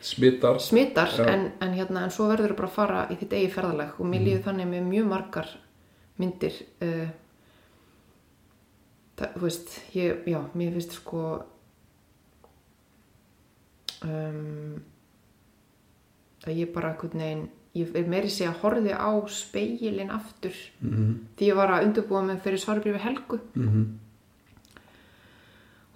smittar 0.00 0.58
smittar 0.60 1.08
en, 1.28 1.52
en 1.60 1.72
hérna, 1.74 2.04
en 2.04 2.10
svo 2.10 2.28
verður 2.28 2.52
þú 2.52 2.56
bara 2.56 2.68
að 2.68 2.74
fara 2.74 3.06
í 3.10 3.16
þitt 3.16 3.32
eigi 3.32 3.50
ferðalag. 3.50 3.90
Og 3.98 4.06
Mhm. 4.06 4.10
mér 4.10 4.20
líður 4.24 4.42
þannig 4.44 4.66
með 4.66 4.82
mjög 4.88 5.06
margar 5.08 5.48
myndir 6.18 6.52
uh, 6.82 7.08
það, 9.18 9.28
þú 9.34 9.40
veist 9.40 9.68
ég, 9.94 10.24
já, 10.26 10.40
mér 10.54 10.72
finnst 10.72 10.92
sko 10.92 11.42
um, 14.04 14.82
að 16.46 16.58
ég 16.60 16.72
bara 16.74 16.92
einhvern 16.92 17.20
veginn 17.24 17.44
ég 17.74 17.96
er 17.98 18.06
meiri 18.06 18.30
segja 18.30 18.52
að 18.52 18.60
horfði 18.62 18.92
á 18.94 19.10
speilin 19.34 20.10
aftur. 20.14 20.54
Mm 20.80 21.14
því 21.36 21.46
ég 21.48 21.56
var 21.58 21.72
að 21.74 21.86
undurbúa 21.88 22.22
mig 22.22 22.42
fyrir 22.44 22.58
svarbrifi 22.62 22.98
Helgu. 23.02 23.38
-hmm. 23.54 23.86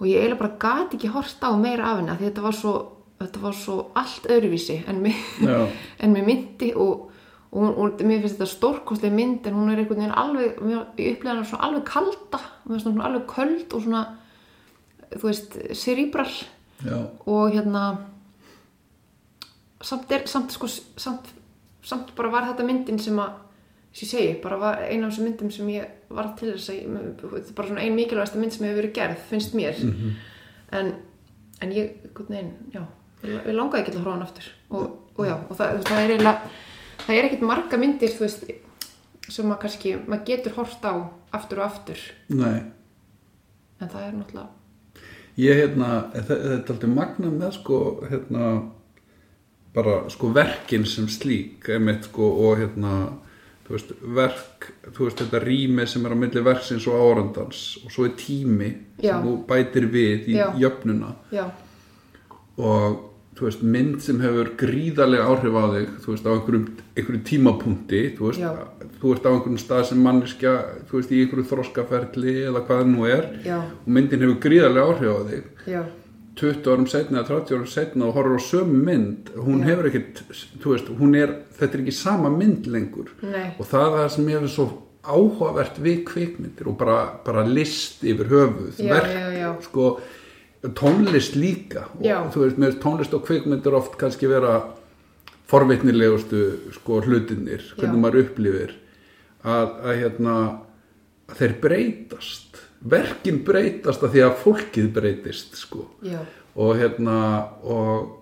og 0.00 0.06
ég 0.06 0.16
eiginlega 0.18 0.38
bara 0.40 0.56
gat 0.59 0.94
ekki 0.94 1.09
hort 1.09 1.42
á 1.42 1.50
meira 1.59 1.84
af 1.84 1.98
henni 1.98 2.16
því 2.18 2.24
þetta 2.30 2.42
var 2.42 2.52
svo, 2.54 2.72
þetta 3.20 3.40
var 3.42 3.52
svo 3.52 3.90
allt 3.94 4.26
öðruvísi 4.26 4.82
en 4.88 5.02
mér, 5.02 5.14
en 6.02 6.12
mér 6.12 6.24
myndi 6.24 6.72
og, 6.74 7.11
og, 7.50 7.62
hún- 7.62 7.76
og 7.76 8.00
mér 8.00 8.20
finnst 8.20 8.38
þetta 8.38 8.46
stórkostlega 8.46 9.14
mynd 9.14 9.46
en 9.46 9.54
hún 9.54 9.70
er 9.72 9.78
einhvern 9.78 10.00
veginn 10.00 10.14
alveg 10.14 10.59
ég 10.98 11.16
upplega 11.16 11.34
hana 11.34 11.44
svona 11.44 11.64
alveg 11.64 11.84
kalda 11.84 12.40
svona 12.78 13.04
alveg 13.04 13.26
köld 13.26 13.74
og 13.74 13.82
svona 13.82 14.04
þú 15.16 15.22
veist, 15.22 15.59
cerebral 15.74 16.30
já, 16.85 16.99
og 17.26 17.51
hérna 17.55 17.83
samt, 19.81 20.12
er, 20.12 20.26
samt, 20.26 20.53
sko, 20.53 20.68
samt, 20.97 21.33
samt 21.83 22.14
bara 22.16 22.33
var 22.33 22.49
þetta 22.51 22.66
myndin 22.66 22.99
sem 23.03 23.18
að 23.18 23.37
sem 23.93 24.05
ég 24.05 24.11
segi, 24.11 24.33
bara 24.43 24.59
var 24.61 24.83
eina 24.85 25.07
af 25.07 25.14
þessum 25.14 25.29
myndum 25.29 25.51
sem 25.51 25.68
ég 25.72 26.14
var 26.14 26.31
til 26.39 26.53
þess 26.53 26.70
að 26.70 26.97
þetta 27.16 27.41
er 27.41 27.57
bara 27.57 27.70
svona 27.70 27.83
ein 27.83 27.97
mikilvægasta 27.97 28.41
mynd 28.41 28.55
sem 28.55 28.66
hefur 28.66 28.83
verið 28.83 28.95
gerð, 28.99 29.26
finnst 29.31 29.57
mér. 29.59 29.81
Mhm. 29.85 30.16
en, 30.79 30.95
en 31.64 31.72
ég, 31.72 31.95
veginn, 32.18 32.53
já 32.74 32.83
við, 33.22 33.53
langaði 33.57 33.83
ekki 33.83 33.95
til 33.95 34.01
að 34.01 34.05
horfa 34.05 34.16
hann 34.16 34.26
aftur. 34.26 34.51
Og, 34.70 34.85
og 35.16 35.26
já, 35.26 35.35
og 35.39 35.57
það, 35.57 35.81
það 35.89 36.03
er 36.03 36.12
eiginlega 36.14 36.51
það 37.07 37.14
er 37.16 37.29
ekkit 37.29 37.47
marga 37.49 37.81
myndir 37.81 38.14
þú 38.14 38.26
veist, 38.26 38.45
sem 39.29 39.49
maður 39.49 39.62
kannski 39.64 39.95
maður 40.05 40.26
getur 40.29 40.57
hort 40.59 40.85
á 40.85 40.95
aftur 41.39 41.62
og 41.62 41.66
aftur. 41.66 42.05
Nei. 42.29 42.61
En 43.79 43.91
það 43.91 44.05
er 44.05 44.16
náttúrulega 44.18 44.57
Ég, 45.39 45.55
hérna, 45.55 46.09
þetta 46.16 46.36
er 46.36 46.55
alltaf 46.59 46.91
magna 46.91 47.30
með 47.30 47.53
sko, 47.61 47.78
hérna, 48.11 48.49
bara 49.74 50.01
sko 50.11 50.32
verkin 50.34 50.86
sem 50.89 51.07
slík, 51.11 51.68
einmitt 51.70 52.09
sko, 52.09 52.26
og 52.49 52.59
hérna, 52.59 52.95
þú 53.68 53.76
veist, 53.76 53.93
verk, 54.16 54.66
þú 54.97 55.07
veist, 55.07 55.22
þetta 55.22 55.43
rými 55.45 55.86
sem 55.86 56.07
er 56.09 56.16
á 56.16 56.18
milli 56.18 56.43
verksins 56.43 56.89
og 56.91 56.99
árandans 57.05 57.61
og 57.84 57.93
svo 57.95 58.09
er 58.09 58.16
tími 58.18 58.70
Já. 58.99 59.12
sem 59.12 59.28
þú 59.28 59.34
bætir 59.51 59.86
við 59.93 60.30
í 60.32 60.39
Já. 60.41 60.49
jöfnuna 60.59 61.12
já, 61.30 61.45
og 62.59 63.05
veist, 63.47 63.62
mynd 63.62 64.03
sem 64.03 64.18
hefur 64.24 64.51
gríðarlega 64.59 65.28
áhrif 65.30 65.55
á 65.55 65.64
þig, 65.74 65.93
þú 66.03 66.12
veist, 66.14 66.26
á 66.26 66.30
einhverjum, 66.34 66.66
einhverjum 66.97 67.24
tímapunkti, 67.28 68.03
þú 68.18 68.26
veist, 68.28 68.43
Já. 68.43 68.51
þú 68.99 69.12
veist 69.12 69.28
á 69.28 69.30
einhverjum 69.30 69.62
stað 69.62 69.84
sem 69.91 70.03
manneskja, 70.09 70.57
þú 70.91 70.99
veist, 70.99 71.14
í 71.14 71.22
einhverju 71.22 71.49
þroskaferli 71.53 72.36
eða 72.49 72.64
hvað 72.66 72.82
það 72.82 72.93
nú 72.95 73.09
er 73.09 73.30
já, 73.47 73.59
og 73.62 73.89
myndin 73.99 74.26
hefur 74.26 74.43
gríðarlega 74.49 74.93
áhrif 74.93 75.14
á 75.14 75.20
þig 75.30 75.72
já 75.76 75.82
20 76.39 76.68
árum 76.70 76.86
setna 76.86 77.22
eða 77.22 77.41
30 77.43 77.57
árum 77.57 77.70
setna 77.70 78.07
og 78.09 78.14
horfur 78.14 78.39
á 78.39 78.43
sömu 78.47 78.82
mynd 78.86 79.30
hún 79.34 79.62
Já. 79.62 79.72
hefur 79.72 79.89
ekkit, 79.91 80.20
þú 80.62 80.74
veist, 80.74 80.91
hún 81.01 81.16
er 81.18 81.32
þetta 81.59 81.74
er 81.74 81.82
ekki 81.82 81.95
sama 81.99 82.30
mynd 82.30 82.68
lengur 82.70 83.11
Nei. 83.24 83.57
og 83.59 83.66
það 83.66 83.86
er 83.89 83.97
það 83.97 84.12
sem 84.14 84.28
hefur 84.34 84.53
svo 84.55 84.66
áhugavert 85.09 85.80
við 85.82 86.05
kvikmyndir 86.09 86.70
og 86.70 86.76
bara, 86.78 86.99
bara 87.24 87.45
list 87.47 88.05
yfir 88.07 88.30
höfuð 88.30 88.78
já. 88.84 89.51
sko, 89.64 89.89
tónlist 90.78 91.36
líka. 91.38 91.86
Og 91.98 92.32
þú 92.34 92.44
veist, 92.44 92.61
með 92.61 92.78
tónlist 92.82 93.14
og 93.16 93.24
kvikmyndir 93.26 93.76
oft 93.78 93.98
kannski 94.00 94.30
vera 94.30 94.61
forvitnilegustu 95.48 96.42
sko 96.76 97.00
hlutinir, 97.06 97.62
hvernig 97.78 97.96
Já. 97.96 98.02
maður 98.02 98.22
upplifir 98.26 98.74
að, 99.44 99.70
að 99.80 100.00
hérna 100.02 100.34
að 101.28 101.40
þeir 101.40 101.54
breytast. 101.62 102.62
Verkin 102.88 103.40
breytast 103.46 104.04
að 104.04 104.14
því 104.14 104.24
að 104.26 104.38
fólkið 104.44 104.90
breytist 104.94 105.56
sko. 105.59 105.86
Já, 106.06 106.20
og 106.59 106.76
hérna 106.78 107.18
og 107.62 108.18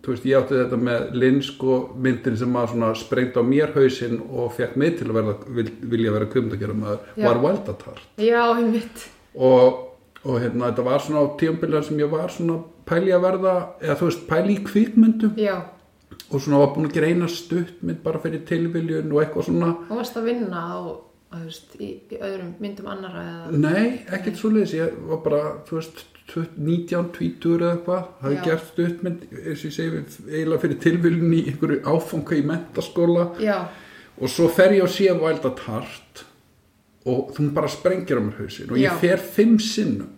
þú 0.00 0.14
veist 0.14 0.26
ég 0.28 0.40
átti 0.40 0.56
þetta 0.56 0.78
með 0.80 1.14
Linn 1.20 1.40
sko 1.44 1.76
myndin 2.00 2.38
sem 2.40 2.56
að 2.56 2.72
svona 2.72 2.90
sprengt 2.98 3.36
á 3.36 3.42
mér 3.44 3.74
hausinn 3.76 4.18
og 4.28 4.54
fekk 4.56 4.78
mig 4.80 4.96
til 4.98 5.10
að 5.10 5.18
verða, 5.18 5.36
vil, 5.58 5.66
vilja 5.92 6.14
vera 6.16 6.28
kvimdagera 6.32 6.76
maður 6.76 7.20
var 7.20 7.40
Wildatart 7.44 8.20
já, 8.20 8.40
einmitt. 8.54 9.06
Og, 9.36 9.89
og 10.24 10.40
hérna 10.42 10.68
þetta 10.70 10.86
var 10.86 11.04
svona 11.04 11.24
á 11.24 11.26
tíumbiljar 11.40 11.84
sem 11.86 12.00
ég 12.00 12.10
var 12.12 12.32
svona 12.32 12.58
pæli 12.88 13.12
að 13.14 13.24
verða 13.24 13.54
eða 13.80 13.98
þú 14.00 14.08
veist 14.10 14.26
pæli 14.28 14.56
í 14.56 14.64
kvikmyndum. 14.66 15.36
Já, 15.40 15.56
og 16.30 16.42
svona 16.42 16.60
var 16.62 16.74
búin 16.74 16.88
að 16.90 16.96
gera 16.98 17.10
eina 17.10 17.28
stuttmynd 17.30 18.02
bara 18.04 18.20
fyrir 18.22 18.44
tilviljun 18.48 19.10
og 19.14 19.22
eitthvað 19.22 19.48
svona. 19.48 19.72
Og 19.88 19.98
varst 19.98 20.18
að 20.20 20.28
vinna 20.30 20.62
á, 20.62 20.78
að, 21.34 21.44
veist, 21.48 21.74
í, 21.80 21.90
í 22.10 22.20
öðrum 22.20 22.54
myndum 22.62 22.90
annara 22.92 23.26
eða, 23.26 23.60
Nei, 23.64 23.84
ekkert 24.12 24.40
svo 24.40 24.52
leiðis, 24.54 24.76
ég 24.78 24.96
var 25.10 25.22
bara, 25.26 25.42
þú 25.68 25.80
veist, 25.80 26.06
19, 26.30 27.08
20 27.16 27.56
eða 27.56 27.70
eitthvað, 27.74 28.10
hafi 28.20 28.36
Já. 28.36 28.42
gert 28.44 28.66
stuttmynd, 28.68 29.22
eiginlega 29.42 30.60
fyrir 30.62 30.82
tilvílun 30.84 31.32
í 31.34 31.40
einhverju 31.50 31.80
áfanga 31.90 32.36
í 32.38 32.44
mentaskóla. 32.46 33.24
Já, 33.42 33.56
og 34.20 34.30
svo 34.30 34.46
fer 34.52 34.76
ég 34.76 34.84
og 34.84 34.92
sé 34.92 35.10
Wild 35.16 35.46
at 35.48 35.64
Heart 35.66 36.24
og 37.08 37.30
þú 37.32 37.50
bara 37.56 37.68
sprengir 37.72 38.18
á 38.20 38.22
mér 38.22 38.40
hausinn 38.42 38.72
og 38.72 38.80
ég 38.80 38.96
fer 39.00 39.20
fimm 39.20 39.58
sinnum, 39.62 40.10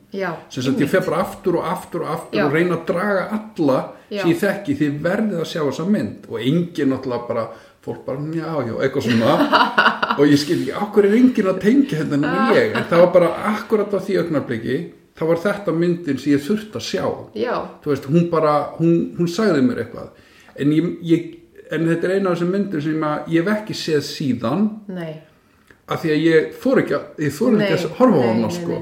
sem 0.51 0.65
sagt 0.65 0.81
ég 0.83 0.91
fer 0.91 1.05
bara 1.07 1.21
aftur 1.23 1.61
og 1.61 1.69
aftur 1.71 2.03
og 2.03 2.15
aftur 2.17 2.41
Já. 2.41 2.47
og 2.47 2.57
reyna 2.57 2.79
að 2.81 2.89
draga 2.89 3.27
alla 3.39 3.77
Já. 4.11 4.23
sem 4.23 4.33
ég 4.33 4.41
þekki. 4.41 4.75
Því 4.81 4.89
verðið 5.05 5.43
að 5.45 5.51
sjá 5.53 5.61
þessa 5.63 5.87
mynd 5.89 6.27
og 6.29 6.41
enginn 6.41 6.91
náttúrulega 6.93 7.29
bara, 7.29 7.45
fólk 7.83 8.03
bara, 8.07 8.27
já, 8.35 8.51
já, 8.67 8.75
eitthvað 8.83 9.07
svona. 9.09 9.37
Og 10.21 10.27
ég 10.29 10.37
skil 10.43 10.59
ekki, 10.59 10.75
akkur 10.77 11.07
er 11.09 11.15
enginn 11.17 11.49
að 11.49 11.63
tengja 11.63 12.03
þetta 12.03 12.19
nema 12.21 12.49
ég, 12.59 12.75
en 12.77 12.85
það 12.91 13.01
var 13.07 13.13
bara 13.15 13.31
akkurat 13.55 13.95
á 13.97 13.99
því 14.03 14.19
augnabliki, 14.21 14.77
þá 15.17 15.23
var 15.31 15.41
þetta 15.47 15.75
myndin 15.79 16.21
sem 16.21 16.35
ég 16.35 16.45
þurfti 16.45 16.79
að 16.83 16.87
sjá. 16.91 17.07
Veist, 17.87 18.11
hún 18.13 18.29
bara, 18.31 18.53
hún, 18.77 18.93
hún 19.17 19.31
sagði 19.31 19.65
mér 19.65 19.87
eitthvað. 19.87 20.13
En, 20.61 20.75
ég, 20.77 20.93
ég, 21.09 21.27
en 21.73 21.89
þetta 21.89 22.11
er 22.11 22.17
eina 22.19 22.29
af 22.29 22.37
þessum 22.37 22.53
myndir 22.53 22.85
sem 22.85 23.07
ég 23.33 23.39
hef 23.41 23.53
ekki 23.57 23.79
séð 23.79 24.05
síðan. 24.11 24.69
Nei 24.93 25.15
af 25.93 26.03
því 26.03 26.15
að 26.15 26.25
ég 26.27 26.55
þór 26.63 26.83
ekki 26.83 26.97
að 26.99 27.25
ég 27.27 27.35
þór 27.39 27.59
ekki 27.59 27.77
að 27.79 27.99
horfa 28.01 28.23
á 28.23 28.29
hana 28.29 28.49
nei, 28.49 28.57
sko 28.57 28.79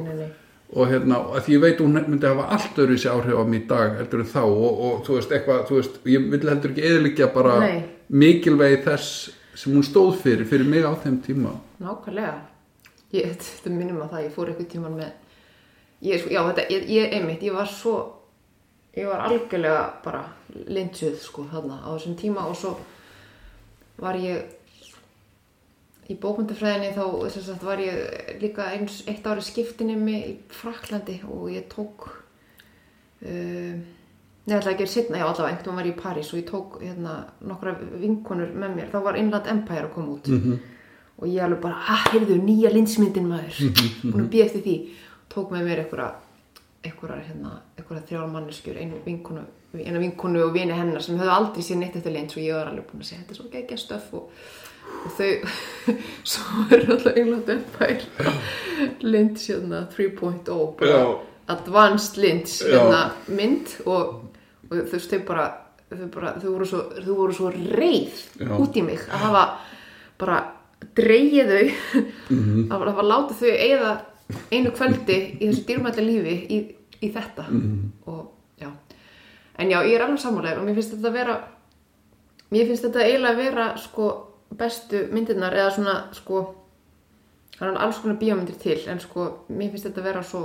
og 0.71 0.87
hérna, 0.87 1.17
að 1.35 1.47
því 1.47 1.55
ég 1.57 1.63
veit 1.65 1.73
að 1.75 1.83
hún 1.83 1.97
myndi 1.99 2.29
hafa 2.29 2.45
allt 2.55 2.77
öðru 2.79 2.97
þessi 2.97 3.11
áhrif 3.11 3.41
á 3.43 3.45
mig 3.51 3.65
í 3.65 3.67
dag 3.73 3.97
heldur 3.99 4.23
en 4.23 4.29
þá 4.31 4.43
og, 4.45 4.83
og 4.87 5.01
þú 5.07 5.17
veist 5.17 5.33
eitthvað, 5.35 5.65
þú 5.67 5.79
veist 5.81 5.97
ég 6.13 6.29
vil 6.31 6.41
heldur 6.47 6.75
ekki 6.75 6.85
eðilegja 6.87 7.29
bara 7.35 7.57
Nei. 7.65 7.81
mikilvægi 8.23 8.79
þess 8.85 9.09
sem 9.59 9.75
hún 9.75 9.87
stóð 9.87 10.13
fyrir 10.23 10.47
fyrir 10.47 10.71
mig 10.71 10.87
á 10.87 10.95
þeim 11.03 11.19
tíma 11.25 11.57
Nákvæmlega. 11.81 12.37
Ég, 13.17 13.35
þetta 13.41 13.75
minnum 13.75 14.05
að 14.05 14.15
það, 14.15 14.25
ég 14.29 14.37
fór 14.37 14.53
eitthvað 14.53 14.71
tíman 14.77 14.97
með, 15.01 15.11
ég, 16.07 16.23
sko, 16.23 16.33
já, 16.37 16.41
þetta, 16.53 16.67
ég, 16.77 16.89
ég, 16.95 17.19
einmitt, 17.19 17.45
ég 17.49 17.57
var 17.57 17.71
svo, 17.73 17.97
ég 18.95 19.11
var 19.11 19.27
algjörlega 19.27 19.83
bara 20.05 20.23
lindsuð, 20.71 21.19
sko, 21.25 21.49
þarna 21.51 21.83
á 21.83 21.89
þessum 21.97 22.17
tíma 22.21 22.47
og 22.47 22.59
svo 22.61 22.77
var 24.01 24.19
ég 24.23 24.60
í 26.11 26.17
bókmyndafræðinni 26.21 26.91
þá, 26.97 27.05
að 27.29 27.65
var 27.65 27.83
ég 27.83 28.35
líka 28.43 28.67
eins, 28.75 29.01
eitt 29.11 29.27
ári 29.27 29.45
skiptinni 29.47 29.97
með 30.01 30.27
í 30.27 30.35
Fraklandi 30.55 31.21
og 31.29 31.49
ég 31.55 31.71
tók, 31.73 32.11
uh, 33.27 33.81
Nei, 34.49 34.55
ætla 34.57 34.73
ekki 34.73 34.87
að 34.87 34.91
setna, 34.91 35.19
já, 35.21 35.27
allavega, 35.29 35.51
einhvern 35.53 35.77
veginn 35.77 35.77
var 35.77 35.87
ég 35.87 35.93
í 35.93 36.01
París 36.01 36.31
og 36.33 36.39
ég 36.41 36.47
tók 36.49 36.79
hérna 36.81 37.13
nokkra 37.47 37.75
vinkonur 38.01 38.55
með 38.57 38.73
mér, 38.79 38.89
þá 38.91 39.03
var 39.05 39.19
Inland 39.21 39.51
Empire 39.53 39.85
að 39.85 39.93
koma 39.95 40.15
út. 40.17 40.31
-hmm. 40.33 40.57
og 41.21 41.29
ég 41.29 41.45
alveg 41.45 41.61
bara, 41.61 41.77
ah, 41.77 42.07
heyrðu, 42.11 42.39
nýja 42.43 42.73
linsmyndin 42.73 43.29
maður. 43.29 43.61
Og 44.11 44.17
nú 44.17 44.25
býð 44.33 44.45
eftir 44.47 44.63
því. 44.65 44.77
Tók 45.29 45.53
með 45.53 45.69
mér 45.69 45.85
einhverja 45.85 46.09
einhverja, 46.85 47.25
hérna, 47.29 47.59
einhverja 47.77 48.05
þrjár 48.09 48.31
manneskjur 48.33 48.79
einu 48.81 49.01
vinkonu, 49.05 49.43
vinkonu 49.73 50.45
og 50.47 50.55
vini 50.55 50.77
hennar 50.77 51.05
sem 51.05 51.19
höfðu 51.21 51.35
aldrei 51.35 51.65
séð 51.65 51.83
neitt 51.83 51.99
eftir 51.99 52.15
lins 52.15 52.37
og 52.37 52.45
ég 52.45 52.57
var 52.57 52.71
alveg 52.71 52.87
búin 52.89 53.05
að 53.05 53.11
segja, 53.11 53.21
þetta 53.23 53.35
er 53.35 53.41
svo 53.41 53.49
geggja 53.53 53.81
stöf 53.81 54.07
og, 54.17 54.47
og 55.05 55.13
þau 55.17 55.31
svo 56.33 56.65
er 56.77 56.85
alltaf 56.91 57.17
England 57.17 57.49
Empire 57.49 58.35
lins 59.01 59.47
hérna 59.51 59.87
3.0 59.97 60.77
bara 60.79 60.91
Já. 60.91 61.19
advanced 61.55 62.17
Já. 62.63 62.77
hérna, 62.77 63.03
mynd 63.29 63.75
og, 63.87 64.23
og 64.71 64.87
þau 64.93 65.25
bara 65.27 65.47
þau, 65.91 66.07
bara, 66.15 66.35
þau, 66.39 66.51
voru, 66.53 66.67
svo, 66.71 66.83
þau 67.03 67.15
voru 67.19 67.35
svo 67.35 67.51
reið 67.51 68.21
Já. 68.39 68.53
út 68.61 68.77
í 68.77 68.83
mig 68.87 69.01
að 69.11 69.25
hafa 69.27 69.45
bara 70.21 70.41
dreigið 70.97 71.51
þau 71.55 72.05
Mhm. 72.31 72.69
að 72.71 72.85
hafa 72.87 73.03
látið 73.03 73.41
þau 73.41 73.55
eigða 73.57 73.95
einu 74.55 74.71
kvöldi 74.71 75.17
í 75.41 75.49
þessu 75.49 75.65
dýrmætla 75.67 76.05
lífi 76.07 76.37
í, 76.55 76.59
í 77.03 77.09
þetta 77.13 77.49
Mhm. 77.51 77.91
og 78.07 78.31
já 78.61 78.71
en 79.59 79.69
já, 79.71 79.83
ég 79.83 79.95
er 79.97 80.05
alveg 80.07 80.21
sammálega 80.23 80.61
og 80.61 80.67
mér 80.69 80.75
finnst 80.79 80.95
þetta 80.95 81.09
að 81.09 81.13
vera 81.19 81.41
mér 82.53 82.67
finnst 82.69 82.85
þetta 82.85 83.03
eiginlega 83.05 83.35
að 83.35 83.43
vera 83.45 83.67
sko 83.77 84.27
bestu 84.59 85.05
myndirnar 85.13 85.55
eða 85.55 85.71
svona 85.77 85.95
sko 86.17 86.43
það 87.59 87.69
er 87.69 87.81
alls 87.85 88.01
konar 88.03 88.19
bíómyndir 88.21 88.59
til 88.61 88.81
en 88.89 89.01
sko 89.03 89.27
mér 89.49 89.71
finnst 89.71 89.87
þetta 89.89 90.01
að 90.03 90.09
vera 90.11 90.23
svo 90.27 90.45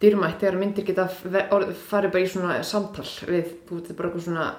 dýrmætt 0.00 0.40
þegar 0.40 0.58
myndir 0.60 0.86
geta 0.88 1.06
farið 1.10 2.12
bara 2.12 2.24
í 2.24 2.28
svona 2.28 2.58
samtal 2.64 3.06
við, 3.28 3.54
þú 3.68 3.80
er 3.80 3.96
bara 3.98 4.10
eitthvað 4.10 4.26
svona 4.26 4.50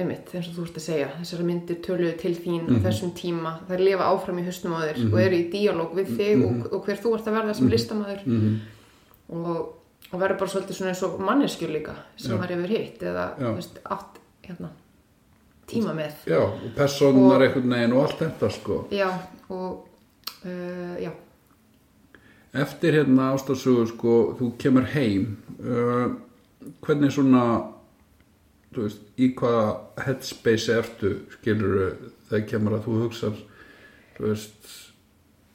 einmitt, 0.00 0.30
eins 0.34 0.48
og 0.48 0.54
þú 0.56 0.64
ert 0.64 0.78
að 0.78 0.84
segja, 0.84 1.08
þessara 1.18 1.44
myndir 1.46 1.78
töluðu 1.84 2.12
til 2.20 2.32
þín 2.38 2.68
á 2.70 2.74
þessum 2.86 3.12
tíma, 3.16 3.52
þær 3.68 3.82
lifa 3.84 4.06
áfram 4.08 4.38
í 4.40 4.44
hausnum 4.46 4.76
á 4.78 4.80
þér 4.86 5.00
og 5.10 5.18
eru 5.20 5.36
í 5.36 5.48
díalóg 5.52 5.94
við 5.98 6.12
þig 6.18 6.44
og, 6.46 6.60
og 6.72 6.84
hver 6.86 7.00
þú 7.02 7.12
ert 7.16 7.28
að 7.30 7.36
verða 7.38 7.54
sem 7.58 7.70
listamaður. 7.70 8.22
Og, 9.30 9.50
og 10.10 10.16
verður 10.18 10.38
bara 10.40 10.52
svolítið 10.54 10.78
svona 10.78 10.92
eins 10.94 11.02
og 11.06 11.18
manneskjur 11.26 11.70
líka 11.74 11.96
sem 12.16 12.32
maður 12.40 12.54
hefur 12.56 12.72
hitt 12.74 13.02
eða 13.10 13.26
þú 13.38 13.52
veist, 13.58 13.80
átt 13.84 14.20
hérna, 14.46 14.70
tíma 15.70 15.94
með. 15.96 16.24
Já, 16.30 16.40
og 16.44 16.70
personar 16.76 17.46
einhvern 17.46 17.74
veginn 17.76 17.96
og 17.96 18.04
allt 18.06 18.22
þetta 18.24 18.50
sko. 18.56 18.78
Já, 18.94 19.08
og 19.48 19.86
uh, 20.44 20.96
já, 21.00 21.12
eftir 22.64 22.98
hérna 22.98 23.30
ástafsugur 23.34 23.90
sko 23.92 24.16
þú 24.38 24.52
kemur 24.58 24.88
heim 24.94 25.36
uh, 25.62 26.10
hvernig 26.82 27.12
svona 27.14 27.44
þú 28.74 28.86
veist, 28.86 29.04
í 29.18 29.30
hvaða 29.38 30.04
headspace 30.06 30.76
ertu 30.78 31.14
skilur 31.36 31.94
þegar 32.30 32.46
kemur 32.50 32.78
að 32.78 32.86
þú 32.86 33.00
hugsar 33.04 33.40
þú 34.16 34.28
veist 34.28 34.76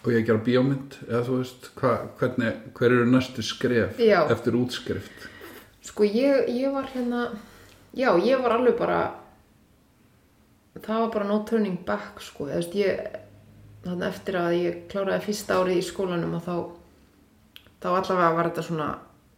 og 0.06 0.12
ég 0.14 0.22
að 0.22 0.28
gera 0.30 0.46
bíómynd 0.46 0.98
eða 1.08 1.22
þú 1.26 1.38
veist, 1.40 1.70
hva, 1.80 1.94
hvernig, 2.20 2.58
hver 2.78 2.94
eru 2.94 3.06
næstu 3.10 3.46
skref 3.46 3.98
Já. 3.98 4.20
eftir 4.30 4.58
útskrift? 4.60 5.30
Sko 5.86 6.06
ég, 6.06 6.50
ég 6.54 6.74
var 6.74 6.86
hérna, 6.94 7.30
já 7.98 8.12
ég 8.22 8.42
var 8.44 8.58
alveg 8.60 8.78
bara, 8.78 9.00
það 10.84 11.02
var 11.06 11.14
bara 11.14 11.30
no 11.30 11.40
turning 11.48 11.80
back 11.88 12.22
sko, 12.24 12.50
veist 12.52 12.76
ég, 12.78 13.00
þannig 13.86 14.08
eftir 14.10 14.40
að 14.40 14.58
ég 14.60 14.80
kláraði 14.92 15.26
fyrsta 15.30 15.60
árið 15.62 15.80
í 15.80 15.86
skólanum 15.86 16.38
og 16.40 16.46
þá, 16.46 16.56
þá 17.84 17.90
allavega 17.94 18.32
var 18.36 18.50
þetta 18.50 18.66
svona 18.70 18.90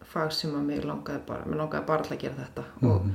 fag 0.07 0.31
sem 0.33 0.53
að 0.55 0.69
mig 0.69 0.85
langaði 0.88 1.25
bara, 1.27 1.45
mig 1.45 1.59
langaði 1.59 1.89
bara 1.89 2.05
til 2.05 2.15
að 2.15 2.23
gera 2.23 2.45
þetta. 2.45 2.63
Og, 2.88 3.09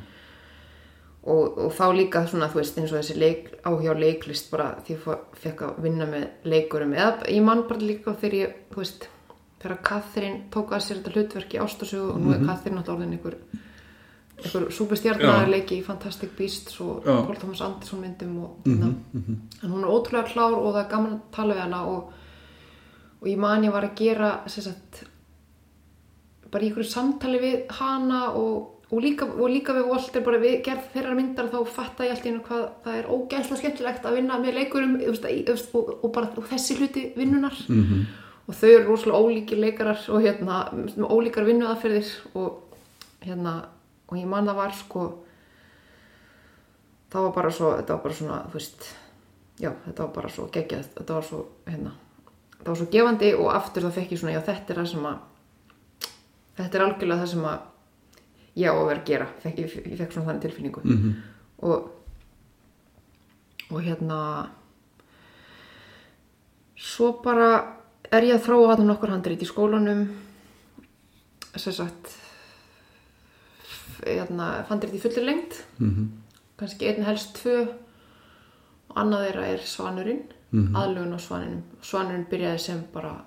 og, 1.23 1.59
og 1.67 1.73
þá 1.79 1.85
líka 1.97 2.25
svona, 2.29 2.51
þú 2.53 2.61
veist, 2.61 2.79
eins 2.79 2.93
og 2.93 3.01
þessi 3.01 3.19
leik, 3.19 3.51
áhjá 3.65 3.97
leiklist 3.97 4.53
bara 4.53 4.69
því 4.85 4.97
ég 4.99 5.25
fekk 5.43 5.65
að 5.67 5.83
vinna 5.87 6.09
með 6.11 6.53
leikurum. 6.53 6.95
Eða 6.99 7.33
ég 7.33 7.45
man 7.47 7.65
bara 7.71 7.91
líka 7.91 8.15
þegar 8.15 8.39
ég, 8.39 8.57
þú 8.75 8.85
veist, 8.85 9.09
þegar 9.63 9.83
Katrín 9.89 10.41
tók 10.53 10.75
að 10.75 10.87
sér 10.87 11.01
þetta 11.01 11.15
hlutverk 11.17 11.57
í 11.57 11.63
Ástasögu 11.63 12.15
og 12.15 12.23
nú 12.23 12.35
er 12.35 12.43
Katrín 12.45 12.77
náttúrulega 12.77 12.99
orðin 12.99 13.17
einhver 13.17 13.39
súpustjarnarleiki 14.49 15.79
í 15.79 15.85
Fantastic 15.87 16.35
Beasts 16.39 16.81
og 16.81 17.07
Já. 17.07 17.15
Paul 17.27 17.39
Thomas 17.39 17.61
Anderson 17.61 18.01
myndum 18.01 18.39
og 18.45 18.67
mm 18.67 18.93
en 19.63 19.71
hún 19.71 19.85
er 19.85 19.91
ótrúlega 19.91 20.33
klár 20.33 20.55
og 20.55 20.75
það 20.75 20.85
er 20.85 20.91
gaman 20.91 21.13
að 21.13 21.21
tala 21.33 21.55
við 21.55 21.61
hana 21.61 21.83
og, 21.87 22.13
og 23.21 23.29
ég 23.29 23.39
man 23.39 23.65
ég 23.65 23.73
var 23.73 23.85
að 23.85 23.95
gera 23.95 24.43
sagt 24.49 25.05
bara 26.51 26.65
í 26.65 26.71
ykkur 26.71 26.85
samtali 26.85 27.39
við 27.41 27.61
hana 27.71 28.33
og, 28.37 28.83
og, 28.91 28.99
líka, 29.01 29.25
og 29.25 29.51
líka 29.51 29.73
við 29.73 29.89
Walter 29.89 30.25
bara 30.25 30.39
við 30.39 30.63
gerð 30.67 30.89
þeirra 30.95 31.15
myndar 31.15 31.49
þá 31.53 31.61
fatta 31.67 32.05
ég 32.05 32.11
allt 32.11 32.27
í 32.27 32.33
einu 32.33 32.43
hvað 32.49 32.65
það 32.85 32.99
er 32.99 33.07
ógæslega 33.15 33.61
skemmtilegt 33.61 34.05
að 34.05 34.19
vinna 34.19 34.39
með 34.39 34.59
leikurum 34.59 34.99
og, 36.03 36.11
bara 36.13 36.49
þessi 36.51 36.77
hluti 36.81 37.13
vinnunar 37.17 37.57
-hmm. 37.69 38.03
og 38.47 38.55
þau 38.55 38.69
eru 38.71 38.89
rosalega 38.89 39.23
ólíkir 39.23 39.59
leikarar 39.59 40.01
og 40.09 40.21
hérna 40.23 40.69
ólíkar 41.09 41.45
vinnuaðferðir 41.45 42.11
og 42.35 42.63
hérna 43.23 43.63
og 44.13 44.19
ég 44.21 44.29
man 44.29 44.49
það 44.49 44.59
var 44.61 44.75
sko 44.77 45.07
það 47.13 47.27
var 47.27 47.35
bara 47.39 47.53
svo 47.57 47.73
þetta 47.79 47.97
var 47.97 48.05
bara 48.05 48.19
svona, 48.19 48.39
þú 48.53 48.59
veist 48.59 48.87
já, 49.63 49.71
þetta 49.87 50.05
var 50.05 50.15
bara 50.19 50.33
svo 50.37 50.49
geggjað 50.53 50.89
þetta 50.99 51.19
var 51.19 51.29
svo, 51.29 51.43
hérna 51.67 51.93
þetta 52.59 52.71
var 52.71 52.81
svo 52.83 52.89
gefandi 52.93 53.35
og 53.39 53.51
aftur 53.57 53.87
þá 53.89 53.93
fekk 53.97 54.15
ég 54.15 54.23
svona 54.23 54.37
já, 54.37 54.43
þetta 54.47 54.75
er 54.75 54.83
það 54.83 54.91
sem 54.93 55.11
að 55.11 55.19
þetta 56.61 56.79
er 56.79 56.87
algjörlega 56.87 57.25
það 57.25 57.33
sem 57.33 57.51
að 57.51 57.69
ég 58.63 58.69
á 58.69 58.75
að 58.77 58.89
vera 58.91 59.01
að 59.01 59.09
gera 59.09 59.29
fekk, 59.43 59.61
ég, 59.65 59.77
ég 59.89 60.01
fekk 60.01 60.13
svona 60.15 60.29
þannig 60.29 60.45
tilfinningu 60.47 60.85
-hmm. 60.85 61.13
og 61.69 61.91
og 63.73 63.81
hérna 63.81 64.19
svo 66.77 67.15
bara 67.25 67.79
er 68.13 68.27
ég 68.29 68.37
að 68.37 68.45
þróa 68.47 68.75
hann 68.75 68.87
nokkur 68.87 69.13
handrið 69.13 69.45
í 69.47 69.49
skólanum 69.49 70.03
sem 71.57 71.73
sagt 71.73 72.22
hérna, 74.07 74.65
handrið 74.69 74.95
í 74.99 75.01
fullir 75.01 75.25
lengt 75.27 75.63
Mhm. 75.79 76.09
kannski 76.59 76.87
einn 76.89 77.05
helst 77.05 77.37
tvö 77.43 77.69
og 78.91 78.97
annað 78.97 79.27
þeirra 79.27 79.45
er 79.55 79.59
svanurinn 79.67 80.23
Mhm. 80.53 80.75
aðlugun 80.77 81.15
á 81.17 81.19
svaninum 81.19 81.63
svanurinn 81.83 82.27
byrjaði 82.31 82.59
sem 82.61 82.83
bara 82.93 83.25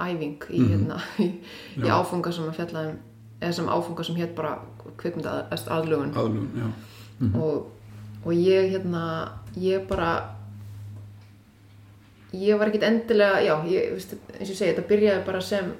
æfing 0.00 0.38
í, 0.50 0.58
Mhm. 0.60 0.68
hérna, 0.70 1.00
í, 1.18 1.40
í 1.78 1.88
áfunga 1.90 2.32
sem 2.32 2.44
að 2.44 2.54
fjalla 2.54 2.88
um 2.90 2.98
eða 3.40 3.52
sem 3.54 3.66
áfunga 3.66 4.04
sem 4.04 4.16
hétt 4.16 4.34
bara 4.36 4.58
kvikmynda 4.96 5.48
að, 5.50 5.66
aðlugun 5.68 6.14
aðlun, 6.14 6.50
já 6.56 7.40
og, 7.42 7.70
og 8.24 8.32
ég 8.32 8.70
hérna 8.70 9.32
ég 9.56 9.88
bara 9.88 10.34
ég 12.32 12.56
var 12.58 12.68
ekkit 12.70 12.82
endilega 12.86 13.42
já, 13.44 13.56
ég, 13.68 13.90
veist, 13.92 14.14
eins 14.38 14.48
og 14.48 14.54
ég 14.54 14.56
segi, 14.56 14.72
þetta 14.72 14.88
byrjaði 14.88 15.24
bara 15.26 15.40
sem 15.40 15.72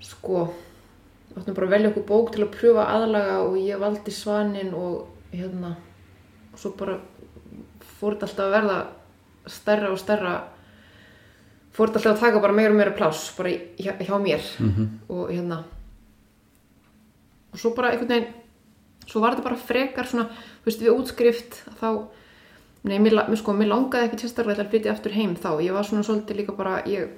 sko 0.00 0.52
áttum 1.36 1.56
bara 1.56 1.66
að 1.66 1.74
velja 1.76 1.90
okkur 1.92 2.06
bók 2.08 2.32
til 2.34 2.44
að 2.44 2.54
pröfa 2.56 2.86
aðlaga 2.94 3.36
og 3.46 3.58
ég 3.60 3.80
valdi 3.80 4.14
svanin 4.14 4.72
og 4.74 5.34
hérna 5.34 5.74
og 6.50 6.58
svo 6.58 6.72
bara 6.78 6.98
fór 8.00 8.16
þetta 8.16 8.26
alltaf 8.26 8.46
að 8.46 8.56
verða 8.56 8.78
stærra 9.50 9.90
og 9.92 10.00
stærra. 10.00 10.32
Fór 11.74 11.90
þetta 11.90 12.00
alltaf 12.00 12.16
að 12.16 12.24
taka 12.26 12.42
bara 12.42 12.56
meira 12.56 12.72
og 12.74 12.80
meira 12.80 12.96
pláss 12.96 13.30
bara 13.36 13.52
hjá, 13.78 13.92
hjá 14.00 14.16
mér. 14.18 14.42
-hmm. 14.58 14.88
og 15.08 15.30
hérna 15.30 15.64
og 17.52 17.58
svo 17.58 17.72
bara 17.74 17.92
einhvern 17.92 18.08
veginn 18.08 18.34
svo 19.10 19.22
var 19.22 19.34
þetta 19.34 19.46
bara 19.48 19.56
frekar 19.68 20.08
svona 20.08 20.28
þú 20.30 20.68
veist 20.68 20.84
við 20.84 20.94
útskrift 20.94 21.58
þá 21.80 21.88
nei, 22.88 22.98
mér, 23.02 23.18
sko, 23.36 23.54
mér 23.56 23.72
langaði 23.72 24.08
ekki 24.08 24.22
sérstaklega 24.22 24.64
að 24.64 24.72
flytja 24.72 24.94
aftur 24.94 25.16
heim 25.16 25.34
þá, 25.36 25.50
ég 25.64 25.74
var 25.76 25.86
svona 25.86 26.06
svolítið 26.06 26.40
líka 26.40 26.56
bara 26.56 26.78
ég, 26.88 27.10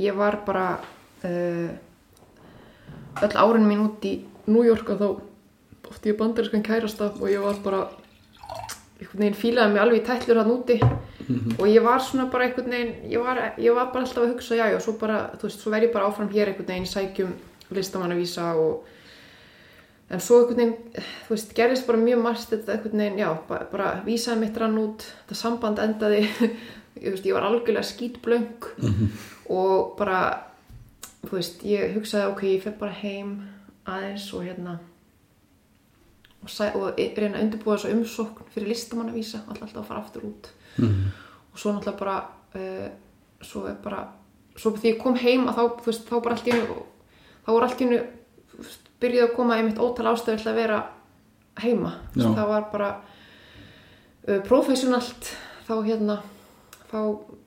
ég 0.00 0.16
var 0.16 0.40
bara 0.46 0.66
uh, 1.28 1.68
öll 3.22 3.36
árin 3.36 3.66
mín 3.68 3.84
út 3.84 4.04
í 4.06 4.20
New 4.46 4.64
York 4.66 4.88
og 4.94 5.00
þá 5.00 5.08
oft 5.90 6.06
ég 6.06 6.18
bandarískan 6.18 6.62
kærasta 6.64 7.10
og 7.18 7.26
ég 7.30 7.42
var 7.42 7.58
bara 7.64 7.80
einhvern 9.00 9.24
veginn 9.24 9.38
fílaði 9.38 9.72
mig 9.72 9.82
alveg 9.82 10.02
í 10.02 10.06
tætlur 10.06 10.40
hann 10.40 10.52
úti. 10.52 10.78
Og 11.30 11.66
ég 11.70 11.82
var 11.84 12.02
svona 12.02 12.28
bara 12.30 12.46
einhvern 12.48 12.70
veginn 12.70 13.10
ég 13.12 13.22
var, 13.22 13.40
ég 13.58 13.74
var 13.74 13.92
bara 13.92 14.04
alltaf 14.04 14.24
að 14.24 14.32
hugsa 14.34 14.58
já, 14.58 14.66
já, 14.72 14.78
svo 14.82 14.96
bara 15.00 15.30
þú 15.38 15.48
veist, 15.48 15.62
svo 15.62 15.72
verð 15.72 15.88
ég 15.88 15.94
bara 15.94 16.08
áfram 16.10 16.30
hér 16.32 16.50
einhvern 16.50 16.70
veginn 16.72 16.90
sækjum 16.90 17.34
listamannavísa 17.70 18.50
og 18.58 18.88
en 20.10 20.20
svo 20.22 20.40
einhvern 20.40 20.58
veginn, 20.58 21.04
þú 21.28 21.36
veist, 21.36 21.54
gerðist 21.56 21.86
bara 21.86 22.02
mjög 22.02 22.22
margt 22.24 22.50
þetta 22.50 22.74
einhvern 22.76 23.04
veginn, 23.04 23.22
já, 23.22 23.30
bara, 23.48 23.68
bara 23.70 23.90
vísaði 24.06 24.42
mitt 24.42 24.58
rann 24.58 24.78
út, 24.82 25.06
þetta 25.22 25.38
samband 25.38 25.82
endaði 25.84 26.24
ég, 27.04 27.10
veist, 27.12 27.26
ég 27.26 27.36
var 27.36 27.46
algjörlega 27.46 27.86
skítblöng 27.86 28.70
og 29.50 29.94
bara 29.98 30.20
þú 31.26 31.36
veist, 31.36 31.64
ég 31.66 31.96
hugsaði 31.96 32.30
ok, 32.32 32.44
ég 32.54 32.62
fer 32.64 32.76
bara 32.80 32.96
heim 33.00 33.34
aðeins 33.88 34.28
og 34.36 34.46
hérna 34.46 34.78
og, 36.40 36.48
sæ, 36.48 36.70
og 36.76 36.96
reyna 36.96 37.38
að 37.38 37.44
undirbúa 37.46 37.76
þessu 37.76 37.94
umsókn 37.96 38.48
fyrir 38.54 38.72
listamannavísa, 38.72 39.42
alltaf 39.46 39.68
alltaf 39.68 39.82
að 39.82 39.90
fara 39.90 40.04
aftur 40.04 40.26
út. 40.30 40.50
Og 41.50 41.58
svo 41.58 41.74
náttúrulega 41.74 41.98
bara 42.00 42.16
uh, 42.54 42.88
svo 43.40 43.66
er 43.68 43.76
bara 43.82 44.06
svo 44.56 44.72
því 44.76 44.94
ég 44.94 45.02
kom 45.02 45.16
heim 45.20 45.48
að 45.48 45.58
þá, 45.58 45.62
þú 45.80 45.90
veist, 45.90 46.08
þá 46.08 46.16
bara 46.24 46.36
allt 46.36 46.48
í 46.48 46.54
einu 46.54 46.80
þá 47.44 47.50
voru 47.52 47.66
allt 47.68 47.84
í 47.84 47.90
veist, 47.90 48.90
byrjuði 49.00 49.26
að 49.26 49.36
koma 49.36 49.56
einmitt 49.56 49.80
ótal 49.80 50.10
ástöðu 50.10 50.42
til 50.42 50.50
að 50.50 50.60
vera 50.60 50.80
heima. 51.60 51.94
Það 52.16 52.46
var 52.50 52.66
bara 52.72 52.90
uh, 54.28 54.40
professionalt 54.48 55.32
þá 55.68 55.74
hérna 55.86 56.20
þá 56.90 56.98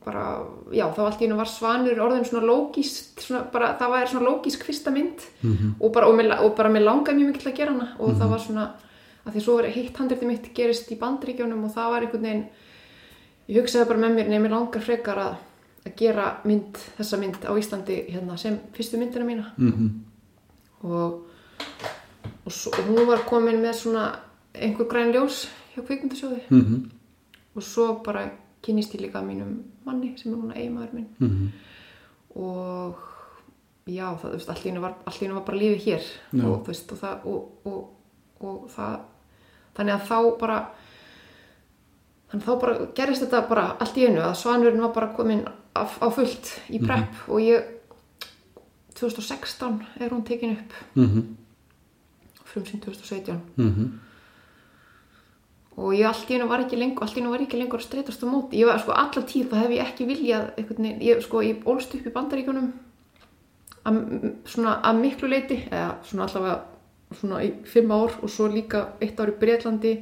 bara, 0.05 0.23
já, 0.71 0.85
þá 0.95 0.99
allt 1.03 1.21
í 1.21 1.25
einu 1.27 1.35
var 1.35 1.49
svanur 1.51 1.99
orðin 1.99 2.25
svona 2.25 2.45
lógíst 2.47 3.19
svona, 3.25 3.43
bara, 3.51 3.73
það 3.79 3.89
var 3.89 4.07
svona 4.07 4.29
lógísk 4.29 4.63
fyrsta 4.63 4.91
mynd 4.91 5.19
-hmm. 5.43 5.73
og, 5.79 5.91
bara, 5.93 6.07
og, 6.07 6.15
mér, 6.15 6.39
og 6.39 6.55
bara 6.55 6.69
mér 6.69 6.83
langaði 6.87 7.17
mjög 7.17 7.27
mikið 7.27 7.41
til 7.43 7.51
að 7.51 7.57
gera 7.57 7.71
hana 7.71 7.87
og 7.99 8.13
það 8.19 8.29
var 8.29 8.39
svona, 8.39 8.67
að 9.25 9.33
því 9.33 9.41
svo 9.41 9.59
er 9.59 9.69
hitt 9.71 9.97
handriti 9.97 10.25
mitt 10.25 10.53
gerist 10.55 10.91
í 10.91 10.99
bandríkjónum 10.99 11.63
og 11.65 11.71
það 11.75 11.89
var 11.91 12.01
einhvern 12.01 12.21
veginn 12.23 12.45
ég 13.49 13.61
hugsaði 13.61 13.87
bara 13.87 13.99
með 13.99 14.15
mér, 14.15 14.27
nefnir 14.29 14.51
langar 14.51 14.81
frekar 14.81 15.17
að, 15.17 15.35
að 15.85 15.95
gera 15.97 16.37
mynd, 16.45 16.77
þessa 16.97 17.17
mynd 17.19 17.35
á 17.45 17.51
Íslandi 17.59 17.97
hérna, 18.11 18.37
sem 18.37 18.59
fyrstu 18.73 18.97
myndina 18.97 19.25
mína 19.25 19.45
Mhm. 19.57 19.89
og, 20.83 21.21
og, 22.45 22.51
svo, 22.51 22.71
hún 22.87 23.07
var 23.07 23.19
komin 23.27 23.61
með 23.61 23.73
svona 23.73 24.15
einhver 24.55 24.87
græn 24.87 25.11
ljós 25.13 25.47
hjá 25.75 25.81
kvikmyndasjóði 25.83 26.41
Mhm. 26.49 26.89
og 27.55 27.63
svo 27.63 28.01
bara 28.03 28.31
kynist 28.63 28.93
ég 28.95 29.01
líka 29.05 29.21
mínum 29.21 29.57
manni 29.85 30.13
sem 30.17 30.33
er 30.33 30.37
núna 30.39 30.55
eiginmaður 30.55 30.93
minn 30.93 31.07
Mhm. 31.19 31.47
og 32.35 32.95
já, 33.87 34.07
það, 34.15 34.29
þú 34.29 34.31
veist, 34.37 34.49
allt 34.49 34.65
í 34.65 34.69
einu 34.71 34.81
var, 34.81 34.93
var 35.05 35.43
bara 35.45 35.57
lífið 35.59 35.83
hér 35.85 36.03
Já. 36.33 36.45
og, 36.47 36.63
þú 36.63 36.67
veist, 36.71 36.91
og, 36.91 36.97
það, 37.01 37.25
og, 37.25 37.49
og, 37.65 37.89
og 38.41 38.69
það 38.71 38.99
þannig 39.75 39.93
að 39.93 40.07
þá 40.07 40.39
bara 40.39 40.57
þannig 42.31 42.43
að 42.43 42.47
þá 42.47 42.59
bara 42.61 42.87
gerist 42.95 43.21
þetta 43.25 43.41
bara 43.49 43.65
allt 43.79 43.97
í 43.97 44.07
einu 44.07 44.21
að 44.21 44.35
svanurinn 44.39 44.81
var 44.81 44.93
bara 44.93 45.13
komin 45.15 45.43
á, 45.75 45.83
á 45.85 46.07
fullt 46.09 46.53
í 46.69 46.79
prep 46.79 47.13
og 47.29 47.39
ég 47.41 47.63
2016 48.95 49.81
er 49.99 50.09
hún 50.09 50.23
tekin 50.25 50.51
upp 50.57 50.73
Mhm. 50.95 51.35
frumsinn 52.45 52.79
2017 52.81 53.41
Mhm. 53.57 53.99
Og 55.73 55.93
ég 55.97 56.05
allt 56.05 56.29
í 56.29 56.37
einu 56.37 56.47
var 56.49 56.63
ekki 56.63 56.77
lengur 56.77 57.05
allt 57.05 57.17
í 57.17 57.21
einu 57.21 57.31
var 57.33 57.43
ekki 57.45 57.59
lengur 57.59 57.81
að 57.81 57.87
streytast 57.87 58.23
á 58.23 58.27
móti. 58.29 58.59
Ég 58.61 58.69
var 58.69 58.81
sko 58.81 58.93
alla 58.93 59.23
tíð 59.29 59.47
það 59.51 59.63
hef 59.63 59.71
ég 59.73 59.85
ekki 59.87 60.09
viljað 60.09 60.99
ég 61.01 61.23
sko 61.25 61.41
ég 61.41 61.65
ólst 61.69 61.95
upp 61.97 62.05
í 62.05 62.13
bandaríkjunum 62.13 62.69
að, 63.89 64.03
svona 64.49 64.77
að 64.85 65.01
miklu 65.01 65.31
leiti 65.31 65.59
eða 65.69 65.95
svona 66.07 66.27
allavega 66.27 66.59
svona 67.13 67.41
í 67.45 67.49
fimm 67.69 67.91
ár 67.93 68.13
og 68.21 68.31
svo 68.31 68.47
líka 68.51 68.85
eitt 69.03 69.19
ár 69.21 69.31
í 69.33 69.39
Breitlandi 69.39 69.95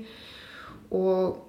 og, 0.91 1.39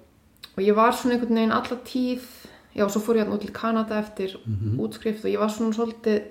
og 0.55 0.61
ég 0.63 0.75
var 0.77 0.95
svona 0.95 1.17
einhvern 1.17 1.39
veginn 1.39 1.55
alla 1.55 1.79
tíð 1.87 2.25
já 2.73 2.85
og 2.85 2.93
svo 2.93 3.03
fór 3.03 3.19
ég 3.19 3.25
hann 3.25 3.35
út 3.35 3.43
til 3.45 3.53
Kanada 3.55 3.99
eftir 4.01 4.35
útskrift 4.81 5.25
og 5.25 5.31
ég 5.31 5.41
var 5.41 5.51
svona 5.53 5.75
svolítið 5.77 6.23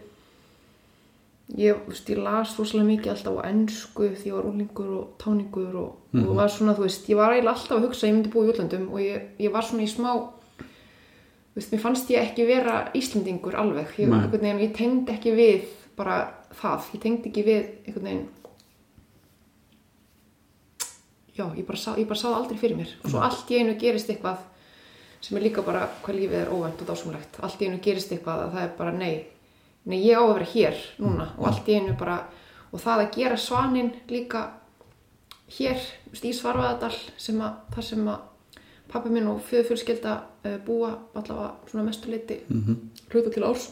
ég, 1.58 1.80
veist, 1.88 2.08
ég 2.08 2.20
las 2.22 2.54
rosalega 2.58 2.88
mikið 2.88 3.12
alltaf 3.12 3.40
á 3.40 3.48
ennsku 3.50 4.08
því 4.12 4.30
ég 4.30 4.36
var 4.38 4.48
úlingur 4.48 4.92
og 4.98 5.08
táningur 5.20 5.78
og, 5.82 5.96
og 6.22 6.34
var 6.38 6.52
svona, 6.52 6.76
þú 6.76 6.86
veist, 6.86 7.08
ég 7.12 7.20
var 7.20 7.34
eiginlega 7.34 7.56
alltaf 7.56 7.78
að 7.78 7.88
hugsa 7.88 8.06
að 8.06 8.10
ég 8.10 8.16
myndi 8.18 8.32
búa 8.32 8.46
í 8.46 8.52
útlandum 8.52 8.86
og 8.90 9.02
ég, 9.04 9.26
ég 9.42 9.54
var 9.54 9.68
svona 9.68 9.86
í 9.86 9.90
smá 9.92 10.10
þú 10.12 11.60
veist, 11.60 11.72
mér 11.72 11.82
fannst 11.82 12.12
ég 12.12 12.28
ekki 12.28 12.48
vera 12.48 12.76
Íslendingur 12.96 13.58
alveg, 13.60 13.96
ég, 14.00 14.12
veginn, 14.32 14.62
ég 14.64 14.76
tengdi 14.76 15.16
ekki 15.16 15.34
við 15.36 15.66
bara 15.98 16.22
það, 16.56 16.94
ég 16.96 17.04
tengdi 17.04 17.32
ekki 17.32 17.44
við 17.50 17.66
einhvern 17.84 18.08
veginn 18.08 18.30
já, 21.36 21.46
ég 21.56 21.66
bara, 21.66 21.78
sá, 21.78 21.92
ég 21.98 22.08
bara 22.08 22.20
sá 22.20 22.30
aldrei 22.32 22.58
fyrir 22.60 22.76
mér. 22.76 22.96
Og 23.02 23.12
svo 23.12 23.22
allt 23.24 23.50
í 23.52 23.60
einu 23.60 23.76
gerist 23.80 24.10
eitthvað 24.12 24.40
sem 25.22 25.38
er 25.38 25.46
líka 25.46 25.62
bara 25.64 25.86
hvað 26.02 26.18
lífið 26.18 26.40
er 26.40 26.50
óvænt 26.52 26.82
og 26.82 26.88
dásumlegt 26.88 27.38
allt 27.46 27.62
í 27.62 27.68
einu 27.68 27.78
gerist 27.82 28.12
eitthvað 28.12 28.46
að 28.46 28.56
það 28.56 28.64
er 28.66 28.72
bara 28.78 28.94
nei, 28.96 29.14
nei 29.84 30.00
ég 30.04 30.18
á 30.18 30.22
að 30.22 30.34
vera 30.34 30.50
hér 30.54 30.82
núna 31.02 31.28
og 31.38 31.46
allt 31.50 31.68
í 31.68 31.78
einu 31.78 31.96
bara 31.98 32.18
og 32.72 32.80
það 32.80 33.04
að 33.04 33.16
gera 33.16 33.36
svanin 33.36 33.90
líka 34.08 34.44
hér 35.58 35.80
í 36.12 36.32
Svarfaðardal 36.32 36.94
sem 37.16 37.40
að 37.40 37.74
þar 37.74 37.88
sem 37.88 38.08
að 38.08 38.20
pappi 38.92 39.12
minn 39.12 39.28
og 39.28 39.42
fjöðfjölskylda 39.48 40.14
uh, 40.20 40.56
búa 40.66 40.94
allavega 41.14 41.52
svona 41.70 41.84
mestuleiti 41.84 42.42
mm 42.48 42.62
-hmm. 42.62 42.76
hluta 43.12 43.30
til 43.30 43.44
árs 43.44 43.70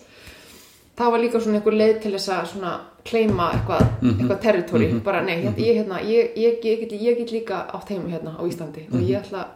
það 1.01 1.13
var 1.13 1.23
líka 1.23 1.41
svona 1.41 1.59
einhver 1.59 1.77
leið 1.77 2.01
til 2.03 2.13
þess 2.13 2.29
að 2.35 2.47
svona 2.53 2.73
kleima 3.05 3.47
eitthvað, 3.55 3.87
eitthvað 4.03 4.41
territory. 4.45 4.91
Bara 5.05 5.23
nei, 5.25 5.37
hérna, 5.41 5.57
ég, 5.65 5.79
hérna, 5.81 6.03
ég, 6.05 6.37
ég, 6.37 6.61
ég, 6.65 6.83
get, 6.83 6.93
ég 6.93 7.19
get 7.19 7.33
líka 7.33 7.63
átt 7.73 7.93
heima 7.93 8.11
hérna 8.13 8.37
á 8.37 8.43
Íslandi. 8.45 8.87
Og 8.93 9.01
ég 9.01 9.21
ætla 9.23 9.47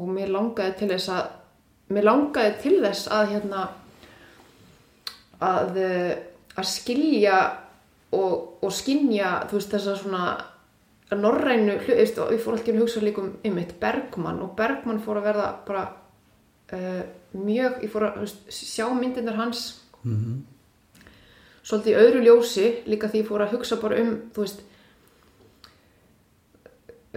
og 0.00 0.08
mér 0.08 0.32
langaði 0.32 0.76
til 0.80 0.88
þess 0.94 1.12
að 1.12 1.92
mér 1.92 2.08
langaði 2.08 2.54
til 2.62 2.76
þess 2.80 3.10
að 3.12 3.34
hérna 3.34 3.66
að 5.42 5.76
eh, 5.82 6.12
að 6.56 6.66
skilja 6.68 7.36
og, 8.12 8.32
og 8.64 8.72
skinja 8.76 9.34
þú 9.50 9.56
veist 9.58 9.72
þess 9.72 9.88
að 9.92 10.00
svona 10.02 10.24
norrænu, 11.12 11.74
hlu- 11.84 11.96
veist, 11.98 12.18
og 12.20 12.30
ég 12.32 12.40
fór 12.40 12.54
alltaf 12.56 12.72
að 12.72 12.80
hugsa 12.82 13.00
líka 13.04 13.20
um 13.24 13.32
einmitt 13.44 13.74
Bergmann 13.80 14.40
og 14.44 14.54
Bergmann 14.56 15.00
fór 15.04 15.20
að 15.20 15.26
verða 15.28 15.48
bara 15.66 15.82
uh, 16.72 17.02
mjög, 17.36 17.78
ég 17.84 17.90
fór 17.92 18.06
að 18.08 18.20
veist, 18.22 18.42
sjá 18.52 18.86
myndirnar 18.96 19.36
hans 19.40 19.64
svolítið 21.62 21.92
í 21.92 21.98
öðru 22.00 22.22
ljósi 22.26 22.64
líka 22.90 23.08
því 23.12 23.20
ég 23.22 23.28
fór 23.28 23.44
að 23.44 23.52
hugsa 23.58 23.76
bara 23.82 24.00
um 24.02 24.14
þú 24.34 24.44
veist 24.46 24.62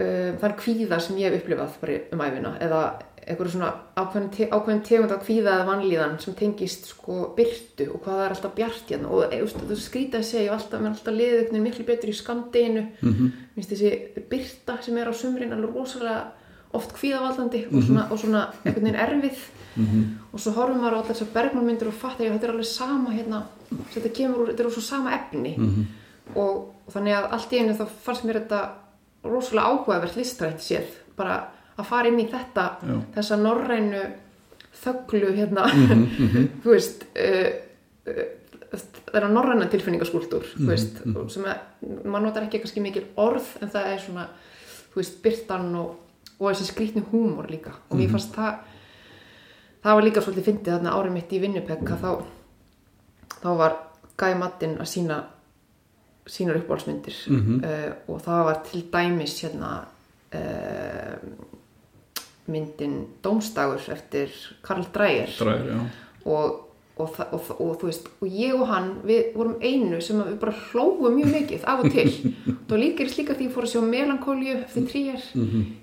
uh, 0.00 0.32
þann 0.42 0.56
kvíða 0.60 1.00
sem 1.02 1.18
ég 1.20 1.32
hef 1.32 1.40
upplifað 1.42 1.78
bara 1.82 1.96
um 2.14 2.24
æfina 2.26 2.52
eða 2.62 2.82
eitthvað 3.26 3.48
svona 3.56 3.72
ákveðin, 3.98 4.28
te 4.30 4.46
ákveðin 4.46 4.82
tegund 4.86 5.12
af 5.12 5.22
kvíða 5.26 5.54
eða 5.56 5.66
vanlíðan 5.66 6.16
sem 6.22 6.34
tengist 6.38 6.86
sko 6.92 7.32
byrtu 7.34 7.88
og 7.90 8.04
hvað 8.04 8.20
það 8.20 8.24
er 8.24 8.34
alltaf 8.36 8.54
bjart 8.54 8.92
hérna. 8.92 9.10
Og 9.10 9.34
e, 9.34 9.40
þú 9.42 9.66
veist, 9.72 9.82
skrítið 9.82 10.20
að 10.20 10.28
segja, 10.28 10.52
alltaf, 10.54 10.82
mér 10.82 10.92
er 10.92 10.94
alltaf 10.94 11.18
veginn 11.18 11.64
miklu 11.64 11.86
betur 11.88 12.12
í 12.12 12.14
skamdeginu 12.14 12.84
mm 12.86 13.12
-hmm. 13.12 13.30
minnst 13.56 13.72
þessi 13.72 13.90
byrta 14.30 14.78
sem 14.82 14.98
er 14.98 15.10
á 15.10 15.14
sumrin 15.14 15.52
alveg 15.52 15.74
rosalega 15.74 16.32
oft 16.72 16.92
kvíðavaldandi 16.94 17.66
og 17.72 17.82
svona, 17.82 18.06
og 18.10 18.18
svona 18.18 18.42
einhvern 18.64 18.84
veginn 18.84 19.02
erfið. 19.06 19.38
Og 20.32 20.40
svo 20.40 20.52
horfum 20.52 20.80
maður 20.80 20.94
á 20.94 20.98
allar 21.00 21.10
þessar 21.10 21.34
bergmannmyndir 21.34 21.88
og 21.88 21.94
fatta 21.94 22.24
að 22.24 22.32
þetta 22.32 22.46
er 22.46 22.52
alveg 22.52 22.66
sama 22.66 23.10
hérna, 23.10 23.42
þetta 23.94 24.08
kemur 24.08 24.40
úr, 24.40 24.46
þetta 24.50 24.62
er 24.62 24.66
úr 24.66 24.72
svo 24.72 24.82
sama 24.82 25.14
efni. 25.16 25.56
Og, 26.34 26.56
og 26.86 26.92
þannig 26.92 27.12
að 27.12 27.32
allt 27.32 27.52
í 27.52 27.58
einu 27.58 27.74
þá 27.74 27.86
fannst 28.04 28.24
mér 28.24 28.40
þetta 28.40 28.60
rosalega 29.24 29.66
áhugavert 29.66 30.16
listrætt 30.16 30.60
séð. 30.60 30.86
Bara 31.16 31.55
að 31.76 31.88
fara 31.90 32.10
inn 32.10 32.22
í 32.22 32.28
þetta 32.30 32.66
Já. 32.80 32.96
þessa 33.18 33.38
norrænu 33.40 34.02
þögglu 34.76 35.32
hérna. 35.36 35.66
Þú 36.62 36.72
veist 36.72 37.06
uh, 37.12 37.50
uh, 38.12 38.24
þeirra 38.76 39.28
norræna 39.32 39.68
tilfinningaskúltúr 39.72 40.48
veist, 40.68 41.02
og 41.14 41.30
sem 41.32 41.46
að 41.48 41.84
maður 42.04 42.26
notar 42.26 42.46
ekki 42.46 42.60
kannski 42.62 42.82
mikil 42.84 43.04
orð 43.20 43.46
en 43.62 43.70
það 43.72 43.92
er 43.92 44.02
svona 44.02 44.26
þú 44.92 45.00
veist, 45.00 45.20
byrtan 45.24 45.68
og, 45.78 45.94
og 46.38 46.48
þessi 46.50 46.70
skrýtni 46.70 47.04
húmor 47.12 47.48
líka. 47.50 47.74
Og 47.90 48.00
mér 48.00 48.12
fannst 48.12 48.34
það 48.36 48.58
það 49.84 49.98
var 49.98 50.06
líka 50.08 50.24
svolítið 50.24 50.48
fyndið 50.50 50.74
þarna 50.74 50.96
árið 50.98 51.14
mitt 51.14 51.32
í 51.32 51.40
Winnipeg 51.44 51.90
að 51.94 52.02
þá, 52.02 52.12
þá 53.38 53.50
var 53.60 53.76
Guy 54.18 54.38
Maddin 54.40 54.78
að 54.82 54.90
sína 54.90 55.18
sínar 56.26 56.58
uppáhaldsmyndir. 56.58 57.18
Uh, 57.30 57.92
og 58.10 58.22
það 58.24 58.40
var 58.48 58.62
til 58.66 58.82
dæmis 58.90 59.36
hérna 59.44 59.72
uh, 60.34 61.14
myndin 62.50 63.00
Dómstagur 63.24 63.82
eftir 63.92 64.32
Karl 64.62 64.86
Dreyer. 64.94 65.30
Já. 65.30 65.80
og, 66.26 66.62
og, 66.96 67.18
og, 67.32 67.48
og, 67.60 67.72
þú 67.80 67.88
veist, 67.90 68.06
og 68.22 68.32
ég 68.32 68.54
og 68.56 68.66
hann 68.70 68.88
við 69.06 69.34
vorum 69.36 69.58
einu 69.60 69.98
sem 70.00 70.20
að 70.22 70.30
við 70.32 70.38
bara 70.44 70.54
hlóum 70.70 71.18
mjög 71.18 71.32
mikið 71.34 71.66
af 71.68 71.82
og 71.84 71.90
til. 71.92 72.06
Það 72.66 72.72
var 72.72 72.82
líka 72.82 73.36
því 73.36 73.46
ég 73.46 73.52
fór 73.54 73.66
að 73.66 73.72
sjá 73.74 73.82
Melankóliu 73.84 74.54
eftir 74.56 74.88
tríjar 74.90 75.26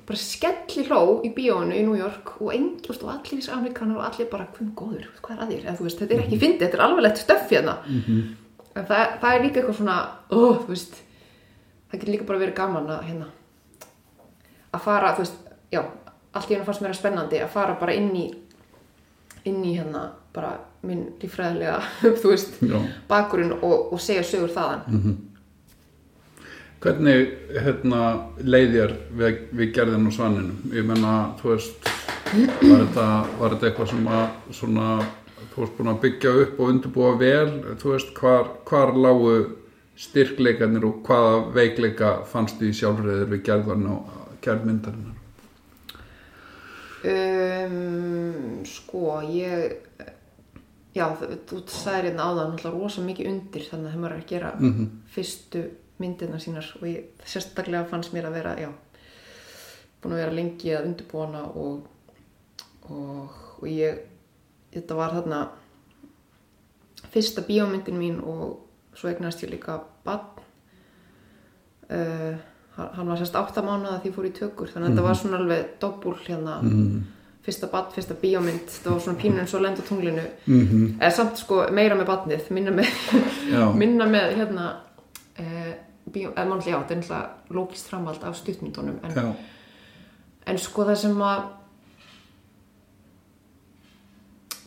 bara 0.07 0.19
skelli 0.19 0.87
hló 0.89 1.01
í 1.23 1.31
bíónu 1.35 1.77
í 1.77 1.83
New 1.85 1.95
York 1.95 2.33
og, 2.41 2.49
veist, 2.51 3.05
og 3.05 3.13
allir 3.13 3.37
þessi 3.37 3.53
amerikanar 3.55 4.01
og 4.01 4.07
allir 4.09 4.27
bara 4.31 4.49
hvað 4.51 4.73
góður, 4.75 5.05
hvað 5.21 5.37
er 5.37 5.45
að 5.45 5.53
þér, 5.53 5.69
en 5.69 5.79
þú 5.79 5.87
veist, 5.87 6.01
þetta 6.01 6.17
er 6.17 6.25
ekki 6.25 6.41
fyndið 6.41 6.65
þetta 6.65 6.79
er 6.79 6.85
alvarlegt 6.87 7.21
stöff 7.23 7.53
hérna. 7.53 7.77
En 8.73 8.89
það, 8.89 9.15
það 9.21 9.29
er 9.29 9.45
líka 9.45 9.61
eitthvað 9.61 9.79
svona 9.79 9.97
oh, 10.33 10.59
þú 10.65 10.73
veist, 10.73 10.99
það 11.87 12.01
getur 12.01 12.15
líka 12.17 12.29
bara 12.33 12.43
verið 12.43 12.57
gaman 12.57 12.91
að 12.97 13.07
hérna 13.11 13.31
að 14.73 14.87
fara, 14.87 15.13
þú 15.15 15.23
veist, 15.23 15.51
já 15.71 15.83
allt 16.33 16.49
í 16.49 16.55
hennu 16.55 16.67
fannst 16.67 16.83
mér 16.83 16.93
að 16.93 16.99
spennandi 17.01 17.41
að 17.43 17.53
fara 17.53 17.77
bara 17.79 17.95
inn 17.97 18.11
í 18.17 18.27
inn 19.49 19.63
í 19.65 19.75
hérna 19.75 20.07
bara 20.33 20.55
minn 20.87 21.05
líffræðilega, 21.21 21.77
þú 22.21 22.31
veist 22.31 22.57
Já. 22.63 22.79
bakurinn 23.07 23.53
og, 23.59 23.93
og 23.93 24.01
segja 24.01 24.25
sögur 24.27 24.51
þaðan 24.55 25.13
Hvernig 26.83 27.29
hérna, 27.63 27.99
leið 28.43 28.73
þér 28.73 28.93
við, 29.15 29.35
við 29.55 29.69
gerðin 29.77 30.09
og 30.09 30.15
svaninum? 30.17 30.57
Ég 30.75 30.83
menna, 30.83 31.13
þú 31.39 31.53
veist, 31.53 31.85
var 32.33 32.81
þetta, 32.81 33.05
var 33.39 33.53
þetta 33.53 33.69
eitthvað 33.69 33.87
sem 33.93 34.09
að 34.11 34.57
svona, 34.57 34.87
þú 35.53 35.61
veist 35.61 35.77
búin 35.77 35.91
að 35.93 36.01
byggja 36.03 36.33
upp 36.41 36.59
og 36.59 36.73
undirbúa 36.73 37.13
vel, 37.21 37.53
þú 37.79 37.93
veist, 37.93 38.11
hvar, 38.19 38.51
hvar 38.67 38.91
lágu 38.99 39.37
styrkleikarnir 39.95 40.89
og 40.89 40.99
hvaða 41.07 41.39
veikleika 41.55 42.13
fannstu 42.27 42.67
í 42.67 42.75
sjálfriðir 42.75 43.31
við 43.31 43.45
gerðan 43.47 43.87
og 43.93 44.11
gerðmyndarinnar? 44.43 45.12
Um, 47.11 48.63
sko 48.67 49.21
ég 49.27 49.77
já, 50.93 51.05
þú 51.17 51.37
þú 51.49 51.61
sagðir 51.67 52.09
hérna 52.11 52.27
áðan 52.29 52.53
náttúrulega 52.53 52.79
rosa 52.79 53.03
mikið 53.05 53.31
undir 53.31 53.67
þannig 53.69 53.87
að 53.87 53.93
þegar 53.93 54.03
maður 54.03 54.15
er 54.15 54.21
að 54.21 54.31
gera 54.31 54.51
fyrstu 55.15 55.63
myndirna 56.01 56.39
sínar 56.39 56.69
og 56.79 56.87
ég, 56.89 57.09
sérstaklega 57.25 57.89
fannst 57.89 58.13
mér 58.13 58.29
að 58.29 58.37
vera 58.39 58.53
já, 58.59 58.69
búin 60.01 60.15
að 60.15 60.23
vera 60.23 60.37
lengi 60.37 60.73
að 60.73 60.87
undirbúa 60.89 61.27
hana 61.27 61.43
og, 61.63 61.87
og, 62.89 63.41
og 63.61 63.67
ég 63.69 64.03
þetta 64.73 64.97
var 64.97 65.13
þarna 65.17 65.41
fyrsta 67.13 67.43
bíómyndin 67.45 67.99
mín 67.99 68.17
og 68.21 68.95
svo 68.97 69.09
eignast 69.09 69.43
ég 69.43 69.53
líka 69.53 69.79
bann 70.05 70.25
uh, 71.89 72.37
hann 72.77 73.07
var 73.07 73.19
sérst 73.19 73.35
áttamánuða 73.37 73.99
því 74.01 74.09
ég 74.09 74.15
fór 74.15 74.25
í 74.29 74.33
tökur 74.33 74.71
þannig 74.71 74.87
að 74.87 74.93
þetta 74.93 75.05
var 75.07 75.19
svona 75.19 75.37
alveg 75.41 75.65
doppul 75.81 76.15
hérna. 76.25 76.55
Fyrsta 77.43 77.67
bann, 77.67 77.89
fyrsta 77.91 78.15
bíómynd 78.21 78.69
það 78.71 78.93
var 78.93 79.01
svona 79.03 79.19
pínun 79.19 79.47
svo 79.51 79.59
lend 79.59 79.77
á 79.77 79.83
tunglinu. 79.83 80.23
Mhm. 80.47 80.85
eða 80.99 81.11
samt 81.11 81.37
sko 81.37 81.65
meira 81.75 81.95
með 81.99 82.07
bannið 82.07 82.51
minna 82.55 82.71
með, 82.71 82.93
minna 83.81 84.05
með 84.07 84.35
hérna 84.37 84.67
uh, 85.39 85.73
bíó, 86.13 86.31
eða 86.31 86.45
mannlega 86.47 86.71
já, 86.71 86.79
þetta 86.79 86.93
er 86.93 87.01
náttúrulega 87.01 87.29
lókist 87.57 87.89
framhald 87.91 88.23
af 88.23 88.37
stuttmyndunum 88.39 88.99
en, 89.03 89.35
en 90.47 90.57
sko 90.57 90.85
það 90.87 91.01
sem 91.03 91.21
að 91.21 91.43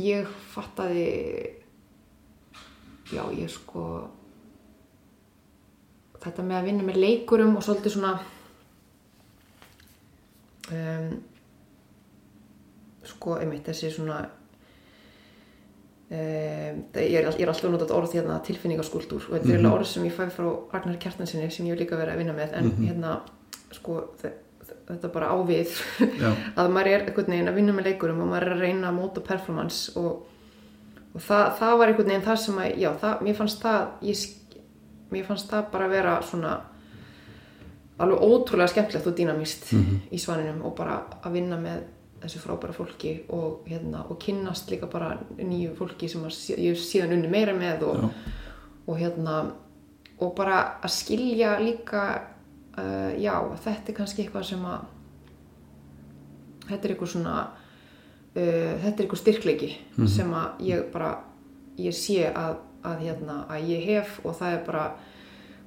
ég 0.04 0.28
fattaði 0.52 1.09
já 3.12 3.22
ég 3.32 3.50
sko 3.52 4.11
þetta 6.24 6.42
með 6.46 6.56
að 6.60 6.64
vinna 6.70 6.82
með 6.88 6.96
leikurum 7.02 7.56
og 7.58 7.62
svolítið 7.66 7.92
svona 7.96 8.12
um, 10.72 11.10
sko 13.06 13.36
einmitt 13.40 13.66
þessi 13.68 13.90
svona 13.94 14.16
um, 16.10 16.80
það- 16.94 17.04
ég 17.06 17.18
er, 17.20 17.28
er 17.30 17.52
alltaf 17.52 17.70
notað 17.72 17.94
orð 17.96 18.16
hérna 18.18 18.40
tilfinningaskúltúr. 18.46 19.28
Og 19.28 19.36
þetta 19.36 19.52
er 19.54 19.60
mm 19.62 19.72
orð 19.72 19.86
sem 19.90 20.04
ég 20.08 20.14
fæ 20.16 20.26
frá 20.30 20.48
Ragnar 20.72 20.98
Kjartansinni 21.02 21.50
sem 21.50 21.66
ég 21.66 21.78
líka 21.78 21.96
verið 21.98 22.14
að 22.14 22.18
vinna 22.22 22.32
með. 22.36 22.50
En 22.58 22.70
hérna 22.86 23.20
sko 23.74 23.92
þe- 24.22 24.32
þe- 24.66 24.80
þetta 24.88 25.08
bara 25.12 25.30
á 25.30 25.36
við 25.46 25.68
já, 26.22 26.30
að 26.56 26.70
maður 26.70 26.86
er 26.92 27.00
einhvern 27.06 27.30
veginn 27.34 27.48
að 27.50 27.54
vinna 27.60 27.72
með 27.76 27.84
leikurum 27.90 28.20
og 28.22 28.28
maður 28.32 28.46
er 28.46 28.52
að 28.56 28.60
reyna 28.66 28.88
að 28.90 28.98
móta 29.00 29.20
performance 29.26 29.92
og, 29.98 30.26
og 31.14 31.20
það, 31.20 31.44
það 31.58 31.78
var 31.78 31.88
einhvern 31.92 32.08
veginn 32.10 32.26
það 32.26 32.38
sem 32.44 32.58
að, 32.62 32.68
já, 32.80 32.90
það, 33.02 33.22
mér 33.26 33.34
fannst 33.40 33.62
það 33.62 33.80
ég, 34.02 34.16
sk- 34.22 34.45
mér 35.11 35.26
fannst 35.28 35.50
það 35.50 35.68
bara 35.72 35.88
að 35.88 35.94
vera 35.96 36.14
svona 36.26 36.54
alveg 37.96 38.24
ótrúlega 38.26 38.72
skemmtilegt 38.72 39.07
og 39.09 39.14
dýnamist 39.16 39.70
í 40.12 40.18
svaninum 40.20 40.64
og 40.68 40.74
bara 40.76 40.98
að 41.22 41.38
vinna 41.38 41.59
með 41.61 41.84
þessu 42.22 42.40
frábæra 42.42 42.74
fólki 42.76 43.12
og, 43.34 43.66
hérna, 43.68 44.02
og 44.11 44.18
kynnast 44.20 44.70
líka 44.72 44.88
bara 44.90 45.14
nýju 45.38 45.74
fólki 45.78 46.09
sem 46.11 46.24
að, 46.24 46.38
ég 46.57 46.78
síðan 46.80 47.14
unni 47.16 47.30
meira 47.30 47.54
með 47.57 47.86
og, 47.88 48.09
og 48.86 48.98
hérna 49.00 49.36
og 50.24 50.32
bara 50.36 50.61
að 50.80 50.94
skilja 50.96 51.57
líka 51.61 52.02
uh, 52.78 53.12
já, 53.20 53.34
þetta 53.64 53.92
er 53.92 53.98
kannski 53.98 54.24
eitthvað 54.24 54.48
sem 54.50 54.64
að 54.64 54.86
þetta 56.66 56.80
er 56.80 56.94
eitthvað 56.94 57.12
svona 57.12 57.36
uh, 57.44 58.36
þetta 58.36 58.94
er 58.94 59.04
eitthvað 59.04 59.22
styrkleiki 59.22 59.70
sem 60.16 60.32
að 60.36 60.64
ég 60.70 60.86
bara 60.92 61.12
ég 61.80 61.96
sé 61.96 62.22
að, 62.30 62.57
að 62.87 63.03
hérna 63.07 63.41
að 63.53 63.72
ég 63.72 63.89
hef 63.91 64.20
og 64.24 64.39
það 64.39 64.55
er 64.55 64.62
bara 64.66 64.87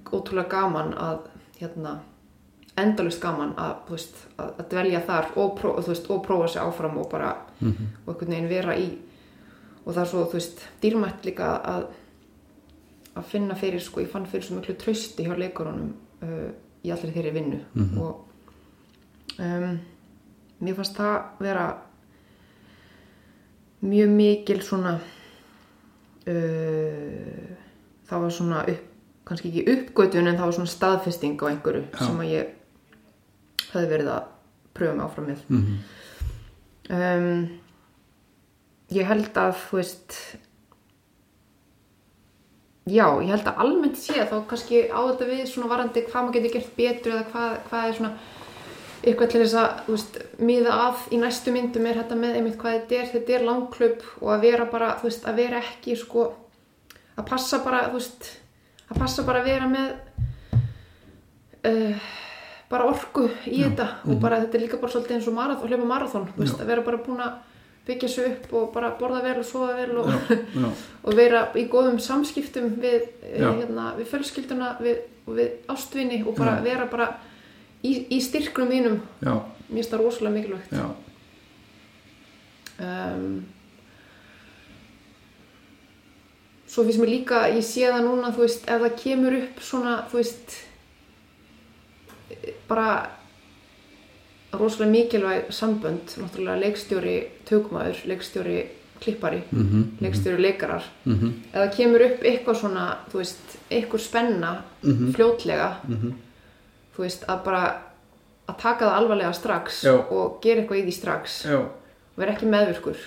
ótrúlega 0.10 0.50
gaman 0.50 0.96
að 0.98 1.28
hérna 1.60 2.00
endalust 2.80 3.22
gaman 3.22 3.54
að, 3.60 3.76
veist, 3.90 4.20
að, 4.40 4.52
að 4.62 4.70
dvelja 4.72 5.02
þar 5.08 5.32
og, 5.36 5.54
pró, 5.60 5.74
veist, 5.84 6.10
og 6.10 6.22
prófa 6.26 6.48
sig 6.54 6.64
áfram 6.64 6.98
og 7.02 7.10
bara 7.12 7.34
og 7.60 8.14
einhvern 8.14 8.32
veginn 8.32 8.52
vera 8.52 8.78
í 8.80 8.90
og 9.86 9.94
það 9.96 10.04
er 10.04 10.10
svo, 10.12 10.24
þú 10.30 10.40
veist, 10.40 10.64
dýrmætt 10.84 11.28
líka 11.28 11.50
að 11.60 11.90
að 13.20 13.28
finna 13.28 13.56
fyrir 13.58 13.82
sko, 13.84 14.04
ég 14.04 14.12
fann 14.12 14.28
fyrir 14.30 14.46
svo 14.46 14.60
miklu 14.60 14.76
trausti 14.80 15.26
hjá 15.26 15.36
leikurunum 15.36 15.94
uh, 16.24 16.50
í 16.86 16.92
allri 16.94 17.12
þeirri 17.12 17.36
vinnu 17.36 17.60
og 18.00 19.40
um, 19.44 19.80
mér 20.64 20.78
fannst 20.78 21.00
það 21.00 21.44
vera 21.44 21.66
mjög 23.82 24.14
mikil 24.16 24.62
svona 24.64 25.00
uh, 26.30 27.48
það 28.10 28.24
var 28.26 28.34
svona 28.36 28.64
upp, 28.74 28.84
kannski 29.30 29.50
ekki 29.52 29.64
uppgötun 29.76 30.28
en 30.32 30.38
það 30.40 30.46
var 30.50 30.58
svona 30.58 30.74
staðfesting 30.76 31.38
á 31.42 31.46
einhverju 31.52 31.84
Já. 31.94 32.02
sem 32.06 32.20
að 32.24 32.32
ég 32.34 32.54
hefði 33.70 33.90
verið 33.94 34.12
að 34.16 34.24
pröfa 34.78 34.96
mig 34.96 35.06
áfram 35.06 35.28
með 35.30 35.40
Mhm. 35.50 35.74
um, 36.90 37.60
ég 38.98 39.06
held 39.06 39.34
að 39.38 39.54
þú 39.70 39.78
veist 39.78 40.16
já, 42.90 43.06
ég 43.22 43.30
held 43.30 43.46
að 43.52 43.60
almennt 43.62 44.00
sé 44.02 44.16
þá 44.26 44.36
kannski 44.50 44.80
á 44.90 44.98
þetta 45.12 45.28
við 45.30 45.44
svona 45.52 45.70
varandi 45.70 46.02
hvað 46.08 46.24
maður 46.26 46.38
getur 46.40 46.54
gert 46.56 46.72
betur 46.80 47.14
eða 47.14 47.26
hvað, 47.34 47.58
hvað 47.70 47.88
er 47.90 47.98
svona 48.00 48.14
eitthvað 49.00 49.32
til 49.32 49.42
þess 49.44 49.58
að 49.62 49.82
þú 49.86 49.96
veist, 49.96 50.20
miða 50.44 50.76
að 50.88 51.04
í 51.16 51.20
næstu 51.22 51.54
myndum 51.56 51.88
er 51.88 52.02
þetta 52.02 52.20
með 52.20 52.38
einmitt 52.40 52.60
hvað 52.60 52.78
þetta 52.78 52.98
er, 53.00 53.10
þetta 53.14 53.36
er 53.38 53.46
langklub 53.48 54.06
og 54.20 54.32
að 54.36 54.46
vera 54.48 54.68
bara, 54.72 54.94
þú 55.00 55.10
veist, 55.10 55.28
að 55.30 55.40
vera 55.40 55.62
ekki 55.64 55.96
sko, 56.00 56.26
að 57.16 57.28
passa 57.30 57.62
bara, 57.64 57.86
þú 57.90 58.00
veist 58.00 58.32
að 58.90 59.04
passa 59.04 59.26
bara 59.28 59.44
að 59.44 59.52
vera 59.52 59.70
með 59.70 59.92
uh, 61.70 62.10
bara 62.70 62.90
orku 62.90 63.28
í 63.50 63.62
þetta 63.64 63.88
og 64.06 64.20
bara 64.22 64.42
þetta 64.44 64.60
er 64.60 64.66
líka 64.66 64.82
bara 64.82 64.94
svolítið 64.94 65.18
eins 65.18 65.30
og 65.30 65.38
marathon, 65.38 65.72
hljópa 65.72 65.88
marathon, 65.90 66.28
þú 66.36 66.44
veist, 66.44 66.60
að 66.60 66.74
vera 66.74 66.86
bara 66.86 67.02
búin 67.06 67.24
að 67.26 67.38
byggja 67.90 68.10
sig 68.12 68.28
upp 68.34 68.54
og 68.54 68.68
bara 68.74 68.92
borða 69.00 69.24
vel 69.24 69.40
og 69.42 69.48
sofa 69.48 69.72
vel 69.78 69.96
og, 70.04 70.12
já, 70.12 70.68
og 71.08 71.16
vera 71.18 71.48
í 71.58 71.66
góðum 71.72 71.98
samskiptum 72.04 72.76
við, 72.82 73.08
eh, 73.24 73.40
Já. 73.42 73.50
hérna, 73.50 73.94
við 73.98 74.12
fjölskylduna 74.12 74.76
við, 74.84 75.00
og 75.26 75.40
við 75.40 75.72
ástvinni 75.74 76.20
og 76.26 76.38
bara 76.38 76.60
Já. 76.60 76.64
vera 76.68 76.86
bara 76.92 77.10
í, 77.84 77.94
í 78.16 78.20
styrknum 78.22 78.70
mínum. 78.70 79.00
Já, 79.24 79.34
mér 79.70 79.76
finnst 79.80 79.92
það 79.94 80.04
rosalega 80.04 80.36
mikilvægt. 80.36 80.72
Já, 80.74 80.86
um, 82.80 83.46
svo 86.70 86.84
finnst 86.86 87.00
mér 87.02 87.10
líka 87.14 87.44
ég 87.50 87.64
sé 87.66 87.86
það 87.90 88.04
núna, 88.08 88.34
þú 88.36 88.44
veist, 88.46 88.66
ef 88.70 88.82
það 88.84 88.98
kemur 89.04 89.38
upp 89.44 89.64
svona, 89.66 89.96
þú 90.12 90.20
veist 90.22 90.58
bara 92.70 92.90
rosalega 94.54 94.92
mikilvæg 94.94 95.50
sambönd 95.54 96.14
náttúrulega 96.22 96.60
leikstjóri 96.64 97.16
tökumæður, 97.50 98.04
leikstjóri 98.10 98.60
klippari, 99.00 99.42
mhm, 99.52 99.84
leikstjóri 100.04 100.42
leikarar. 100.44 100.84
Mhm, 101.06 101.30
ef 101.54 101.60
það 101.62 101.76
kemur 101.78 102.02
upp 102.06 102.24
eitthvað 102.24 102.58
svona 102.62 102.86
þú 103.12 103.22
veist, 103.22 103.58
eitthvað 103.72 104.00
spenna 104.06 104.52
Mhm. 104.84 105.12
fljótlega 105.16 105.70
mhm, 105.88 106.14
þú 107.00 107.06
veist, 107.06 107.22
að 107.32 107.44
bara 107.46 107.64
að 108.50 108.58
taka 108.60 108.90
það 108.90 108.98
alvarlega 108.98 109.36
strax 109.38 109.84
Já. 109.88 109.94
og 109.96 110.42
gera 110.44 110.60
eitthvað 110.60 110.82
í 110.82 110.86
því 110.90 110.96
strax. 110.98 111.36
Já, 111.48 111.60
og 111.64 112.18
vera 112.20 112.34
ekki 112.34 112.50
meðvirkur 112.52 113.04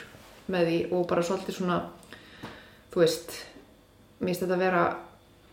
með 0.53 0.71
því 0.71 0.79
og 0.97 1.03
bara 1.11 1.25
svolítið 1.27 1.59
svona 1.59 1.79
þú 2.93 3.03
veist 3.03 3.35
mér 4.23 4.31
finnst 4.31 4.45
þetta 4.47 4.59
vera 4.63 4.85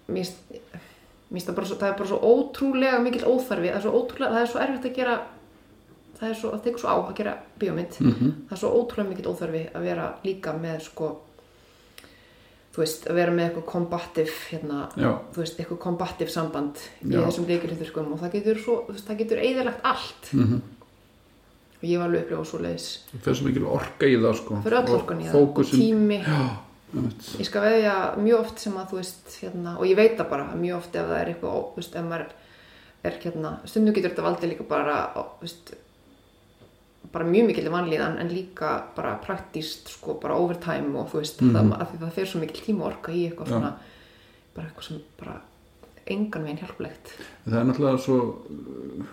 finnst 0.07 1.49
það 1.49 1.59
það 1.73 1.89
er 1.89 1.97
bara 1.99 2.09
svo 2.09 2.19
ótrúlega 2.23 3.01
mikill 3.03 3.27
óþarfi, 3.27 3.69
það 3.69 3.77
er 3.77 3.83
svo 3.85 3.99
ótrúlega, 3.99 4.31
það 4.33 4.41
er 4.45 4.51
svo 4.53 4.61
erfitt 4.63 4.87
að 4.87 4.95
gera 4.95 5.17
það 6.19 6.29
er 6.29 6.39
svo, 6.39 6.51
það 6.53 6.63
tekur 6.65 6.83
svo 6.83 6.93
á 6.95 6.97
að 6.99 7.17
gera 7.19 7.35
bíómynd, 7.59 7.99
mhm, 7.99 8.31
það 8.47 8.55
er 8.55 8.61
svo 8.63 8.71
ótrúlega 8.79 9.09
mikill 9.11 9.33
óþarfi 9.33 9.65
að 9.73 9.89
vera 9.89 10.07
líka 10.23 10.55
með 10.55 10.79
sko 10.87 11.11
þú 12.74 12.84
veist, 12.84 13.07
að 13.09 13.15
vera 13.17 13.32
með 13.34 13.45
eitthvað 13.49 13.65
kombativ 13.72 14.34
hérna, 14.51 14.80
já, 14.95 15.09
þú 15.34 15.41
veist, 15.41 15.59
eitthvað 15.59 15.80
kombativ 15.84 16.30
samband 16.30 16.76
í 17.01 17.13
Já. 17.15 17.22
þessum 17.26 17.47
leikilhundurkum 17.49 18.11
og 18.13 18.20
það 18.22 18.32
getur 18.38 18.59
svo, 18.63 18.76
þú 18.88 18.93
veist, 18.93 19.07
það 19.09 19.17
getur 19.24 19.41
eðalagt 19.43 19.82
allt. 19.84 20.34
Mhm. 20.34 20.61
og 21.80 21.84
ég 21.88 21.97
var 21.97 22.09
alveg 22.09 22.24
upplifa 22.26 22.43
svo 22.45 22.57
leiðis 22.59 22.88
Það 23.09 23.22
fer 23.24 23.34
svo 23.39 23.45
mikil 23.47 23.65
orka 23.72 24.05
í 24.05 24.15
það 24.20 24.34
sko. 24.36 24.57
Fyrir 24.65 24.78
öll 24.82 24.89
Og 24.89 24.95
orkan 24.99 25.22
í 25.22 25.28
það. 25.30 25.36
Og 25.36 25.47
fókusinn- 25.47 25.80
tími. 25.80 26.17
Já, 26.26 26.57
ég 27.39 27.45
skal 27.45 27.61
veðja 27.63 27.93
mjög 28.20 28.39
oft 28.39 28.59
sem 28.59 28.74
að 28.74 28.89
þú 28.91 28.95
veist 28.99 29.38
hérna, 29.41 29.78
og 29.80 29.86
ég 29.86 29.95
veit 29.95 30.17
það 30.17 30.30
bara 30.30 30.47
mjög 30.59 30.76
oft 30.78 30.95
ef 30.95 31.05
það 31.07 31.22
er 31.22 31.34
eitthvað 31.34 31.53
þú 31.55 31.76
veist, 31.80 31.95
ef 31.95 32.03
maður 32.03 32.26
er 33.05 33.11
hérna 33.24 33.51
stundum 33.65 33.93
getur 33.93 34.09
þetta 34.11 34.28
valdið 34.28 34.49
líka 34.51 34.67
bara 34.67 34.97
þú 35.15 35.26
veist, 35.41 35.74
bara 37.14 37.26
mjög 37.26 37.47
mikil 37.47 37.70
vanlíðan 37.74 38.18
en 38.22 38.30
líka 38.30 38.84
bara 38.95 39.16
praktíst 39.24 39.88
sko 39.95 40.14
bara 40.22 40.36
overtime 40.38 40.95
og 40.99 41.10
þú 41.12 41.22
veist 41.24 41.41
Mhm. 41.41 41.53
það, 41.55 41.72
að 41.80 41.88
því 41.91 41.99
það 42.03 42.12
fer 42.18 42.26
svo 42.26 42.39
mikil 42.39 42.62
tíma 42.66 42.86
orka 42.86 43.12
í 43.12 43.24
eitthvað 43.32 43.47
svona 43.47 43.74
bara 44.55 44.68
eitthvað 44.68 44.84
sem 44.88 44.99
bara 45.20 45.41
engan 46.10 46.43
veginn 46.43 46.57
hjálplegt. 46.64 47.14
Það 47.47 47.60
er 47.60 47.66
náttúrulega 47.70 47.99
svo 48.01 48.20
uh, 48.20 49.05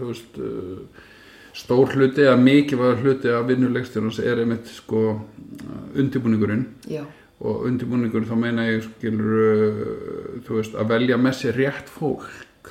þú 0.00 0.06
veist 0.10 0.38
uh, 0.38 0.78
stór 1.52 1.88
hluti 1.96 2.22
að 2.28 2.38
mikilvæg 2.44 3.02
hluti 3.04 3.28
af 3.34 3.46
vinnulegstjórnans 3.48 4.18
er 4.24 4.38
einmitt 4.44 4.66
sko 4.70 5.20
undibúningurinn 5.96 6.66
já, 6.88 7.02
og 7.40 7.64
undibúningur 7.68 8.24
þá 8.28 8.36
meina 8.38 8.66
ég 8.68 8.84
skilur 8.84 9.32
uh, 9.40 10.40
þú 10.46 10.60
veist 10.60 10.76
að 10.78 10.92
velja 10.94 11.16
með 11.20 11.36
sér 11.40 11.56
rétt 11.60 11.88
fólk 11.90 12.28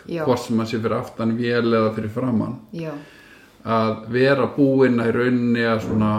Já. 0.08 0.24
hvort 0.24 0.40
sem 0.46 0.60
að 0.62 0.68
sé 0.70 0.78
fyrir 0.80 0.96
aftan 1.00 1.32
vél 1.38 1.74
eða 1.74 1.94
fyrir 1.96 2.12
framann 2.14 2.60
já, 2.78 2.92
að 3.70 3.96
vera 4.14 4.48
búinn 4.56 5.00
að 5.02 5.12
í 5.12 5.16
rauninni 5.18 5.66
að 5.68 5.84
svona 5.88 6.14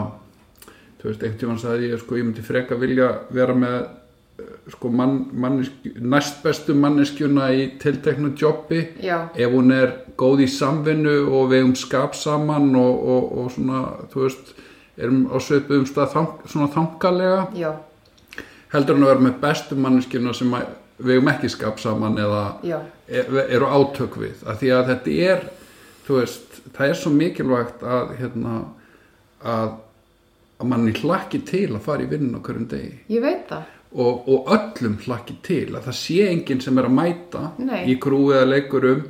þú 1.01 1.09
veist, 1.09 1.22
einhvern 1.22 1.40
tímann 1.40 1.62
sagði 1.62 1.90
ég 1.94 2.03
sko 2.03 2.18
ég 2.18 2.28
myndi 2.28 2.44
freka 2.44 2.78
vilja 2.80 3.09
vera 3.32 3.57
með 3.57 3.76
eh, 3.80 4.55
sko 4.74 4.90
mann, 4.92 5.18
mannesku, 5.32 5.94
næst 6.01 6.42
bestu 6.44 6.76
manneskjuna 6.76 7.51
í 7.57 7.68
tilteknu 7.80 8.34
jobbi 8.38 8.82
já, 9.03 9.28
ef 9.34 9.55
hún 9.55 9.72
er 9.74 9.94
góð 10.20 10.44
í 10.44 10.51
samvinnu 10.53 11.16
og 11.28 11.53
við 11.55 11.68
um 11.68 11.76
skap 11.78 12.18
saman 12.18 12.74
og, 12.78 13.07
og, 13.14 13.30
og 13.40 13.55
svona, 13.57 13.84
þú 14.12 14.26
veist 14.26 14.53
erum 15.01 15.22
á 15.32 15.36
sveipuðum 15.40 15.88
stað 15.88 16.12
þang, 16.16 16.34
svona 16.51 16.68
þangalega 16.74 17.46
já, 17.57 17.70
heldur 18.74 18.98
hann 18.98 19.07
að 19.07 19.12
vera 19.14 19.26
með 19.26 19.40
bestu 19.42 19.78
manneskjuna 19.80 20.34
sem 20.36 20.53
að, 20.59 20.74
við 21.01 21.22
um 21.22 21.30
ekki 21.32 21.51
skap 21.51 21.80
saman 21.80 22.18
eða 22.20 22.42
er, 23.09 23.32
eru 23.48 23.70
átök 23.70 24.18
við. 24.20 24.42
Að 24.44 24.61
því 24.61 24.72
að 24.76 24.90
þetta 24.90 25.14
er 25.30 25.46
þú 26.11 26.18
veist, 26.18 26.61
það 26.74 26.88
er 26.88 26.98
svo 26.98 27.12
mikilvægt 27.14 27.84
að 27.86 28.14
hérna 28.18 28.54
að, 29.46 29.74
að 30.58 30.70
manni 30.72 30.94
hlakki 30.98 31.40
til 31.46 31.68
að 31.70 31.84
fara 31.86 32.02
í 32.04 32.11
vinnun 32.11 32.34
á 32.34 32.44
hverjum 32.44 32.66
degi. 32.70 32.96
Ég 33.14 33.22
veit 33.24 33.46
það. 33.50 33.76
Og, 33.90 34.28
og 34.30 34.50
öllum 34.54 34.98
hlakki 35.02 35.36
til 35.46 35.64
að 35.74 35.88
það 35.88 35.96
sé 35.98 36.18
enginn 36.30 36.61
sem 36.62 36.76
er 36.78 36.86
að 36.86 36.96
mæta 36.98 37.46
Nei. 37.58 37.80
í 37.90 37.96
krúi 38.02 38.36
eða 38.36 38.50
leikurum 38.52 39.00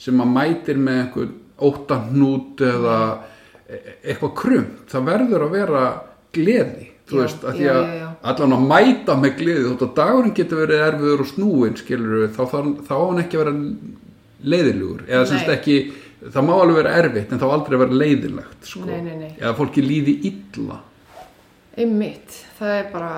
sem 0.00 0.22
að 0.24 0.32
mætir 0.34 0.80
með 0.82 1.00
einhvern 1.04 1.36
óttahnút 1.62 2.64
eða 2.66 2.96
e- 3.70 3.82
eitthvað 4.02 4.32
krum 4.40 4.66
það 4.90 5.06
verður 5.06 5.44
að 5.46 5.54
vera 5.54 5.84
gleði 6.34 6.88
þú 7.06 7.20
Já, 7.20 7.20
veist, 7.20 7.44
að 7.46 7.60
því 7.60 7.68
já, 7.68 7.74
að 7.76 7.94
já, 8.00 8.08
allan 8.32 8.56
að 8.56 8.64
mæta 8.72 9.16
með 9.22 9.36
gleði 9.38 9.66
þótt 9.68 9.84
að 9.86 9.94
dagurinn 10.00 10.34
getur 10.40 10.62
verið 10.64 10.84
erfiður 10.88 11.22
og 11.22 11.30
snúin 11.30 11.78
skilur 11.78 12.16
við, 12.24 12.32
þá, 12.34 12.42
þá, 12.50 12.58
þá 12.88 12.94
á 12.98 13.04
hann 13.04 13.22
ekki 13.22 13.38
að 13.38 13.44
vera 13.44 13.54
leiðilugur 14.54 15.06
eða 15.08 15.28
semst 15.30 15.52
ekki, 15.54 15.78
það 16.32 16.46
má 16.46 16.54
alveg 16.56 16.80
vera 16.80 16.96
erfitt 17.02 17.32
en 17.32 17.40
þá 17.42 17.46
aldrei 17.50 17.78
vera 17.80 18.00
leiðilegt 18.02 18.68
sko. 18.68 18.84
Nei, 18.88 19.00
nei, 19.04 19.16
nei. 19.20 19.32
eða 19.40 19.54
fólki 19.58 19.84
líði 19.84 20.18
illa 20.30 20.80
einmitt, 21.74 22.38
það 22.58 22.76
er 22.78 22.88
bara 22.92 23.10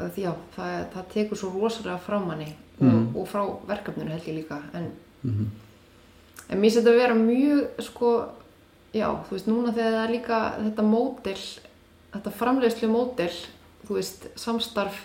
það, 0.00 0.18
já, 0.18 0.30
það, 0.56 0.74
það 0.94 1.08
tekur 1.14 1.40
svo 1.40 1.50
rosalega 1.54 1.98
frá 2.02 2.18
manni 2.22 2.50
og, 2.80 3.16
og 3.20 3.28
frá 3.28 3.42
verkefninu 3.68 4.14
held 4.14 4.28
ég 4.30 4.38
líka 4.40 4.60
en, 4.76 4.90
en 6.48 6.60
mér 6.60 6.74
setja 6.74 6.92
að 6.92 7.00
vera 7.02 7.16
mjög 7.18 7.82
sko, 7.86 8.12
já, 8.96 9.08
þú 9.28 9.36
veist, 9.36 9.50
núna 9.50 9.74
þegar 9.76 9.96
það 9.96 10.02
er 10.06 10.14
líka 10.16 10.40
þetta 10.58 10.86
módel 10.88 11.38
þetta 12.10 12.34
framleiðslu 12.40 12.90
módel 12.90 13.32
þú 13.86 13.98
veist, 13.98 14.28
samstarf 14.40 15.04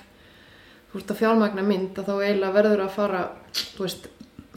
þú 0.89 0.99
veist 0.99 1.13
að 1.13 1.21
fjármagna 1.21 1.65
mynd 1.67 1.99
að 1.99 2.09
þá 2.09 2.15
eiginlega 2.15 2.55
verður 2.55 2.85
að 2.85 2.95
fara 2.95 3.23
þú 3.75 3.85
veist, 3.85 4.09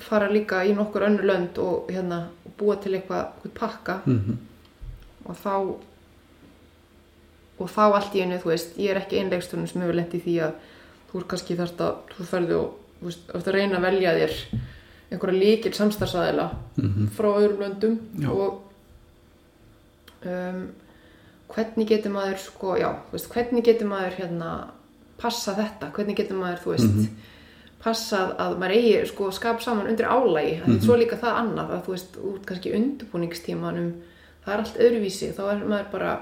fara 0.02 0.28
líka 0.30 0.64
í 0.66 0.74
nokkur 0.76 1.06
önnur 1.08 1.26
lönd 1.26 1.58
og 1.62 1.88
hérna 1.90 2.28
og 2.46 2.52
búa 2.58 2.76
til 2.82 2.94
eitthvað, 2.98 3.50
pakka. 3.58 4.02
Mm 4.06 4.38
og 5.28 5.36
þá 5.36 5.54
og 7.58 7.70
þá 7.74 7.84
allt 7.88 8.14
í 8.14 8.22
einu, 8.22 8.38
þú 8.38 8.52
veist, 8.52 8.76
ég 8.78 8.92
er 8.92 9.00
ekki 9.00 9.18
einlegstunum 9.18 9.66
sem 9.66 9.82
hefur 9.82 9.96
lent 9.98 10.12
í 10.14 10.20
því 10.22 10.34
að 10.46 10.66
þú 11.08 11.20
er 11.20 11.24
kannski 11.32 11.56
þarft 11.58 11.80
að, 11.82 11.96
þú 12.14 12.26
ferði 12.30 12.58
og 12.58 12.68
þú 13.00 13.08
veist, 13.08 13.32
að 13.34 13.48
reyna 13.56 13.80
að 13.80 13.86
velja 13.88 14.12
þér 14.18 14.36
einhverja 15.08 15.40
líkil 15.42 15.72
samstarfsæðila 15.74 16.46
frá 17.16 17.28
öðrum 17.32 17.62
löndum 17.64 17.96
Já. 18.22 18.28
og 18.30 20.28
um, 20.28 20.62
hvernig 21.48 21.88
getur 21.90 22.14
maður 22.14 22.42
sko, 22.44 22.76
já, 22.78 22.90
þú 23.08 23.16
veist, 23.16 23.30
hvernig 23.32 23.66
getur 23.66 23.90
maður 23.90 24.18
hérna, 24.20 24.52
passa 25.18 25.56
þetta, 25.58 25.90
hvernig 25.96 26.20
getur 26.20 26.38
maður, 26.38 26.62
þú 26.62 26.76
veist 26.76 27.10
passað 27.84 28.32
að 28.42 28.56
maður 28.58 28.74
eigi 28.74 29.06
sko 29.06 29.30
skap 29.30 29.60
saman 29.62 29.86
undir 29.86 30.06
álægi, 30.06 30.56
mm 30.60 30.64
-hmm. 30.66 30.80
svo 30.84 30.96
líka 30.96 31.16
það 31.16 31.36
annað 31.42 31.70
að 31.70 31.82
þú 31.86 31.90
veist, 31.94 32.16
út 32.16 32.46
kannski 32.46 32.72
undirbúningstímanum 32.74 33.92
það 34.44 34.52
er 34.54 34.58
allt 34.58 34.76
öðruvísi, 34.78 35.32
þá 35.32 35.40
er 35.52 35.64
maður 35.68 35.90
bara 35.92 36.18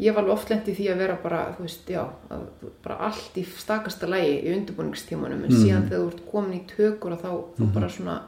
ég 0.00 0.14
var 0.14 0.22
alveg 0.22 0.32
oft 0.32 0.50
lent 0.50 0.68
í 0.68 0.74
því 0.74 0.86
að 0.92 0.98
vera 0.98 1.16
bara, 1.22 1.54
þú 1.58 1.62
veist, 1.62 1.88
já, 1.90 2.04
að, 2.30 2.40
bara 2.84 2.96
allt 2.96 3.36
í 3.36 3.44
stakasta 3.44 4.06
lægi 4.06 4.42
í 4.44 4.54
undirbúningstímanum 4.56 5.44
en 5.44 5.50
Mhm. 5.50 5.62
síðan 5.62 5.88
þegar 5.88 5.98
þú 6.00 6.06
ert 6.12 6.30
komin 6.32 6.60
í 6.60 6.66
tökur 6.76 7.12
og 7.12 7.18
þá, 7.20 7.30
þá 7.58 7.64
Mhm. 7.64 7.72
bara 7.74 7.88
svona, 7.88 8.20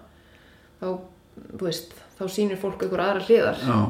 þá, 0.83 0.99
þú 1.57 1.63
veist, 1.65 1.93
þá 2.19 2.25
sýnir 2.29 2.57
fólk 2.57 2.83
einhver 2.83 3.01
aðra 3.01 3.21
hliðar 3.21 3.57
já, 3.57 3.87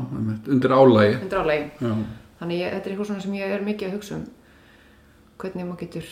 undir 0.49 0.71
álægi 0.71 1.23
undir 1.23 1.39
álægi. 1.39 1.71
Þannig 2.41 2.59
ég, 2.61 2.73
þetta 2.73 2.87
er 2.87 2.93
eitthvað 2.97 3.07
svona 3.07 3.21
sem 3.23 3.33
ég 3.33 3.51
er 3.51 3.61
mikið 3.61 3.89
að 3.89 3.93
hugsa 3.93 4.15
um 4.15 4.27
hvernig 5.39 5.65
maður 5.67 5.79
getur, 5.81 6.05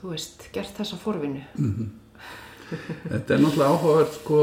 þú 0.00 0.14
veist, 0.14 0.46
gert 0.54 0.76
þessa 0.76 0.98
forvinnu. 1.00 1.44
Þetta 2.70 3.34
er 3.34 3.40
náttúrulega 3.42 3.70
áhugavert 3.74 4.16
sko 4.20 4.42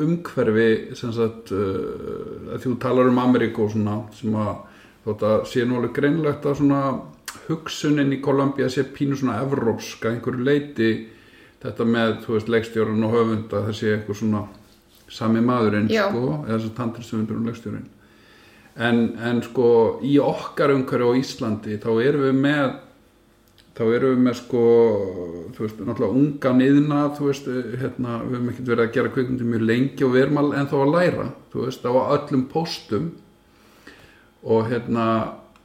umhverfi 0.00 0.96
sem 0.98 1.12
sagt 1.14 1.50
uh, 1.54 2.52
að 2.54 2.64
þú 2.64 2.74
talar 2.82 3.10
um 3.10 3.18
Ameríku 3.18 3.64
og 3.66 3.72
svona 3.74 3.96
sem 4.14 4.36
að 4.38 4.52
þótt 5.04 5.24
að 5.26 5.38
sé 5.50 5.64
nú 5.66 5.80
alveg 5.80 5.96
greinlegt 5.96 6.46
að 6.46 6.60
svona 6.60 6.82
hugsunin 7.48 8.14
í 8.14 8.20
Kolumbía 8.22 8.68
sé 8.70 8.84
pínu 8.86 9.18
svona 9.18 9.40
evrópska 9.42 10.12
einhverju 10.12 10.46
leiti 10.46 10.90
þetta 11.60 11.86
með, 11.86 12.12
þú 12.24 12.36
veist, 12.36 12.50
leikstjóran 12.54 13.06
og 13.06 13.16
höfund 13.16 13.54
að 13.54 13.66
það 13.68 13.78
sé 13.80 13.94
eitthvað 13.94 14.20
svona 14.22 14.44
sami 15.10 15.42
maðurinn 15.42 15.90
sko, 15.90 16.22
eða 16.46 16.54
þess 16.54 16.68
að 16.68 16.76
tandristöfundur 16.78 17.40
og 17.40 17.48
leikstjórin 17.50 17.88
en, 18.86 19.00
en 19.18 19.42
sko 19.44 19.66
í 20.06 20.14
okkar 20.22 20.72
umhverfi 20.76 21.10
á 21.10 21.20
Íslandi 21.20 21.80
þá 21.82 21.90
erum 22.04 22.26
við 22.28 22.38
með 22.46 22.68
þá 23.80 23.84
erum 23.96 24.10
við 24.12 24.22
með 24.26 24.34
sko 24.42 24.62
þú 25.56 25.64
veist, 25.64 25.78
náttúrulega 25.80 26.20
unga 26.20 26.50
niðna 26.58 27.00
þú 27.16 27.28
veist, 27.30 27.50
hérna, 27.80 28.18
við 28.26 28.36
höfum 28.36 28.50
ekkert 28.52 28.70
verið 28.74 28.84
að 28.84 28.94
gera 28.98 29.12
kvikmundi 29.14 29.48
mjög 29.48 29.66
lengi 29.70 30.04
og 30.04 30.14
við 30.14 30.24
erum 30.26 30.40
al- 30.42 30.54
ennþá 30.60 30.80
að 30.84 30.94
læra 30.94 31.28
þú 31.54 31.64
veist, 31.64 31.86
á 31.88 31.92
öllum 32.18 32.46
póstum. 32.52 33.10
Og 34.40 34.68
hérna 34.70 35.06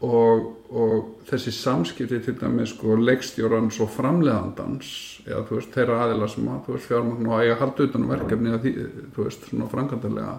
og, 0.03 0.47
og 0.71 1.27
þessi 1.29 1.53
samskipti 1.55 2.19
til 2.23 2.35
dæmis 2.39 2.73
sko 2.75 2.97
leikstjórans 2.99 3.79
og 3.83 3.91
framleiðandans 3.95 4.89
eða 5.25 5.45
þú 5.47 5.59
veist, 5.59 5.71
þeirra 5.75 6.01
aðila 6.05 6.27
sem 6.31 6.49
að 6.51 6.65
þú 6.65 6.75
veist, 6.75 6.89
fjármagn 6.89 7.29
og 7.29 7.37
að 7.37 7.45
eiga 7.45 7.59
halda 7.61 7.87
utan 7.87 8.05
um 8.05 8.11
verkefni 8.11 8.53
að 8.55 8.65
því, 8.65 8.73
þú 9.15 9.27
veist, 9.27 9.47
svona 9.49 9.71
frangandarlega 9.71 10.35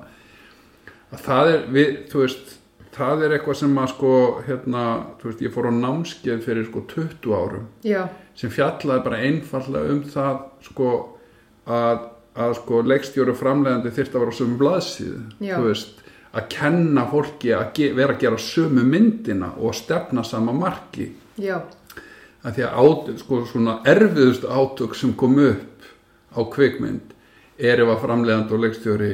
að 1.12 1.24
það 1.28 1.52
er 1.54 1.66
við, 1.76 1.92
þú 2.12 2.22
veist 2.24 2.54
það 2.96 3.24
er 3.26 3.34
eitthvað 3.36 3.58
sem 3.60 3.76
að 3.80 3.92
sko 3.92 4.12
hérna, 4.46 4.84
þú 5.20 5.28
veist, 5.30 5.44
ég 5.44 5.54
fór 5.54 5.68
á 5.68 5.72
námskeið 5.76 6.42
fyrir 6.46 6.66
sko 6.70 6.82
20 6.92 7.36
árum. 7.36 7.68
Já, 7.86 8.00
sem 8.36 8.52
fjallaði 8.52 9.04
bara 9.06 9.22
einfallega 9.28 9.92
um 9.94 10.02
það 10.12 10.42
sko 10.66 10.90
að, 11.66 12.08
að 12.36 12.56
sko 12.60 12.82
leikstjóru 12.86 13.36
framleiðandi 13.36 13.94
þyrfti 13.96 14.16
að 14.16 14.24
vera 14.24 14.34
á 14.36 14.38
sömu 14.40 14.58
blaðsíðu 14.60 15.22
þú 15.40 15.62
veist, 15.68 16.04
að 16.36 16.48
kenna 16.52 17.06
fólki 17.08 17.54
að 17.56 17.82
vera 17.96 18.16
að 18.16 18.22
gera 18.24 18.42
sömu 18.42 18.84
myndina 18.84 19.52
og 19.56 19.76
stefna 19.76 20.24
sama 20.26 20.56
marki. 20.56 21.10
Já, 21.40 21.60
að 22.46 22.58
því 22.58 22.66
að 22.66 22.82
át, 22.82 23.08
sko, 23.22 23.40
svona 23.50 23.78
erfiðust 23.88 24.44
átök 24.46 24.94
sem 24.96 25.14
kom 25.18 25.38
upp 25.42 25.88
á 26.36 26.40
kvikmynd 26.52 27.14
er 27.56 27.80
ef 27.80 27.90
að 27.90 28.02
framleiðandi 28.04 28.54
og 28.54 28.62
leikstjóri 28.62 29.10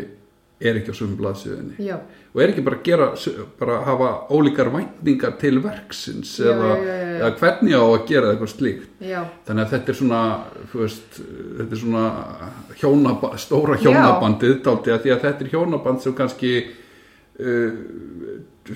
er 0.63 0.79
ekki 0.79 0.95
á 0.95 0.97
sömu 0.97 1.17
blaðsíðunni. 1.19 1.77
Já, 1.83 1.97
og 2.33 2.41
er 2.41 2.53
ekki 2.53 2.65
bara 2.65 2.79
að 2.79 2.85
gera 2.87 3.07
bara 3.61 3.79
að 3.79 3.89
hafa 3.91 4.11
ólíkar 4.33 4.71
væntingar 4.73 5.35
til 5.41 5.59
verksins 5.65 6.31
Já, 6.41 6.49
eða, 6.53 6.69
já, 6.79 6.93
já, 6.93 7.17
eða 7.19 7.31
hvernig 7.41 7.75
á 7.77 7.85
að 7.85 8.05
gera 8.09 8.31
eitthvað 8.33 8.53
slíkt? 8.55 8.87
Já, 9.05 9.19
þannig 9.49 9.65
að 9.65 9.75
þetta 9.75 9.93
er 9.93 9.99
svona 9.99 10.21
veist, 10.73 11.19
þetta 11.59 11.67
er 11.69 11.83
svona 11.83 12.05
hjónaba, 12.81 13.33
stóra 13.43 13.77
hjónabandið 13.83 14.57
dálítið 14.65 14.97
að 14.97 15.05
því 15.05 15.15
að 15.17 15.27
þetta 15.27 15.45
er 15.45 15.53
hjónaband 15.53 16.05
sem 16.05 16.17
kannski 16.23 16.53
uh, 17.43 17.81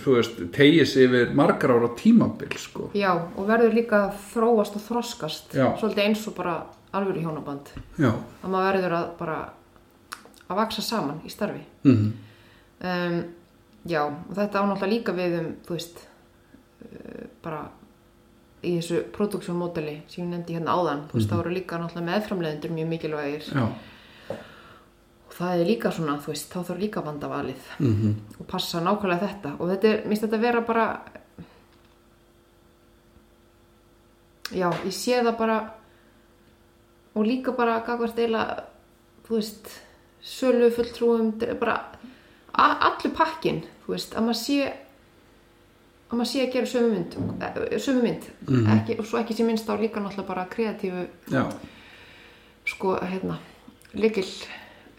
veist, 0.07 0.41
tegið 0.57 0.89
sig 0.93 1.09
yfir 1.09 1.37
margar 1.39 1.76
ára 1.76 1.93
tímabil 1.97 2.57
sko. 2.61 2.91
Já, 2.99 3.12
og 3.14 3.47
verður 3.49 3.76
líka 3.78 4.07
þróast 4.34 4.76
og 4.76 4.84
þroskast, 4.91 5.55
svolítið 5.55 6.09
eins 6.11 6.26
og 6.28 6.37
bara 6.37 6.59
alvöru 6.97 7.24
hjónaband, 7.24 7.72
já, 8.01 8.11
að 8.12 8.53
maður 8.53 8.82
verður 8.82 8.99
að 9.01 9.09
bara 9.20 9.39
að 10.47 10.61
vaksa 10.61 10.82
saman 10.82 11.22
í 11.26 11.32
starfi. 11.32 11.64
mm 11.84 12.12
um, 12.84 13.24
já, 13.86 14.03
og 14.05 14.34
þetta 14.34 14.61
ánáttúrulega 14.62 14.92
líka 14.92 15.12
við 15.16 15.34
um, 15.40 15.51
þú 15.66 15.76
veist 15.76 16.01
uh, 16.84 17.26
bara 17.42 17.61
í 18.66 18.76
þessu 18.78 19.03
produksjónmódeli 19.14 20.01
sem 20.11 20.24
ég 20.24 20.30
nefndi 20.32 20.57
hérna 20.57 20.74
áðan 20.74 21.05
þú 21.11 21.18
veist, 21.20 21.30
þá 21.30 21.36
eru 21.38 21.53
líka 21.55 21.78
náttúrulega 21.78 22.11
meðframleðendur 22.11 22.74
mjög 22.74 22.88
mikilvægir. 22.90 23.47
Já. 23.53 23.66
Og 25.26 25.36
það 25.36 25.61
er 25.61 25.70
líka 25.70 25.92
svona, 25.92 26.16
þú 26.22 26.32
veist, 26.32 26.49
þá 26.53 26.59
þarf 26.70 26.82
líka 26.82 27.05
vanda 27.05 27.30
valið 27.30 27.70
mm 27.78 28.16
og 28.40 28.47
passa 28.51 28.80
nákvæmlega 28.82 29.28
þetta. 29.28 29.55
Og 29.61 29.70
þetta 29.70 29.88
er, 29.92 30.03
minnst 30.09 30.26
þetta 30.26 30.42
vera 30.42 30.61
bara 30.66 30.86
já, 34.53 34.68
ég 34.84 34.94
sé 34.94 35.22
það 35.22 35.36
bara 35.38 35.59
og 37.16 37.24
líka 37.24 37.55
bara 37.57 37.80
gagvart 37.86 38.18
eiginlega, 38.18 38.64
þú 39.26 39.38
veist 39.38 39.70
sölu 40.27 40.70
fulltrúum 40.74 41.33
bara 41.61 41.79
allur 42.57 43.14
pakkin 43.14 43.62
þú 43.85 43.95
veist, 43.95 44.16
að 44.16 44.29
maður 44.29 44.41
sé 44.43 44.61
að 46.07 46.14
maður 46.20 46.31
sé 46.31 46.45
að 46.45 46.53
gera 46.55 46.70
sömu 46.70 46.93
mynd 46.95 47.16
eh, 47.43 47.79
sömu 47.83 48.05
mynd, 48.05 48.31
ekki, 48.77 48.99
og 49.01 49.09
svo 49.09 49.20
ekki 49.20 49.37
sé 49.37 49.47
minnst 49.47 49.70
á 49.70 49.74
líka 49.79 50.03
náttúrulega 50.03 50.29
bara 50.29 50.47
kreatífu 50.51 51.07
já, 51.33 51.43
sko, 52.66 52.97
hérna 53.03 53.39
líkil, 53.97 54.27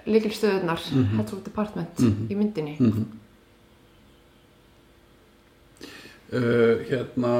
líkil 0.08 0.34
stöðunar 0.36 0.82
heads 1.18 1.36
of 1.36 1.44
department 1.46 2.02
í 2.02 2.36
myndinni. 2.38 2.76
Uh, 6.28 6.84
hérna 6.90 7.34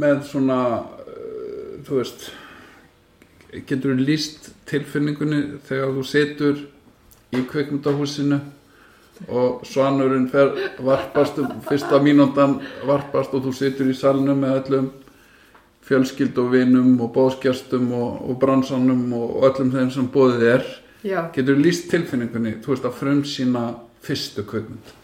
með 0.00 0.22
svona 0.30 0.60
uh, 0.80 1.76
þú 1.84 1.98
veist 2.00 2.30
getur 3.52 3.94
þú 3.94 4.06
líst 4.06 4.50
tilfinningunni 4.68 5.60
þegar 5.68 5.94
þú 5.96 6.04
situr 6.06 6.60
í 7.36 7.42
kveikmyndahúsinu 7.50 8.40
og 9.32 9.64
svanurinn 9.64 10.28
fer 10.28 10.52
varpast 10.84 11.38
um 11.40 11.60
fyrsta 11.64 12.00
mínúndan 12.04 12.58
varpast 12.86 13.34
og 13.34 13.46
þú 13.46 13.54
situr 13.56 13.90
í 13.90 13.96
salnum 13.96 14.42
með 14.44 14.58
öllum 14.60 14.90
fjölskyld 15.86 16.38
og 16.42 16.52
vinum 16.52 17.00
og 17.00 17.12
bóðskjastum 17.14 17.88
og, 17.94 18.20
og 18.26 18.38
bransanum 18.42 19.06
og, 19.14 19.40
öllum 19.46 19.70
þeim 19.70 19.90
sem 19.94 20.08
bóðið 20.10 20.46
er. 20.56 20.68
Já, 21.06 21.20
getur 21.34 21.60
líst 21.62 21.86
tilfinningunni? 21.92 22.56
Þú 22.64 22.72
veist 22.72 22.88
að 22.88 22.96
frumsýna 22.98 23.66
fyrstu 24.02 24.42
kveikmynd 24.48 24.94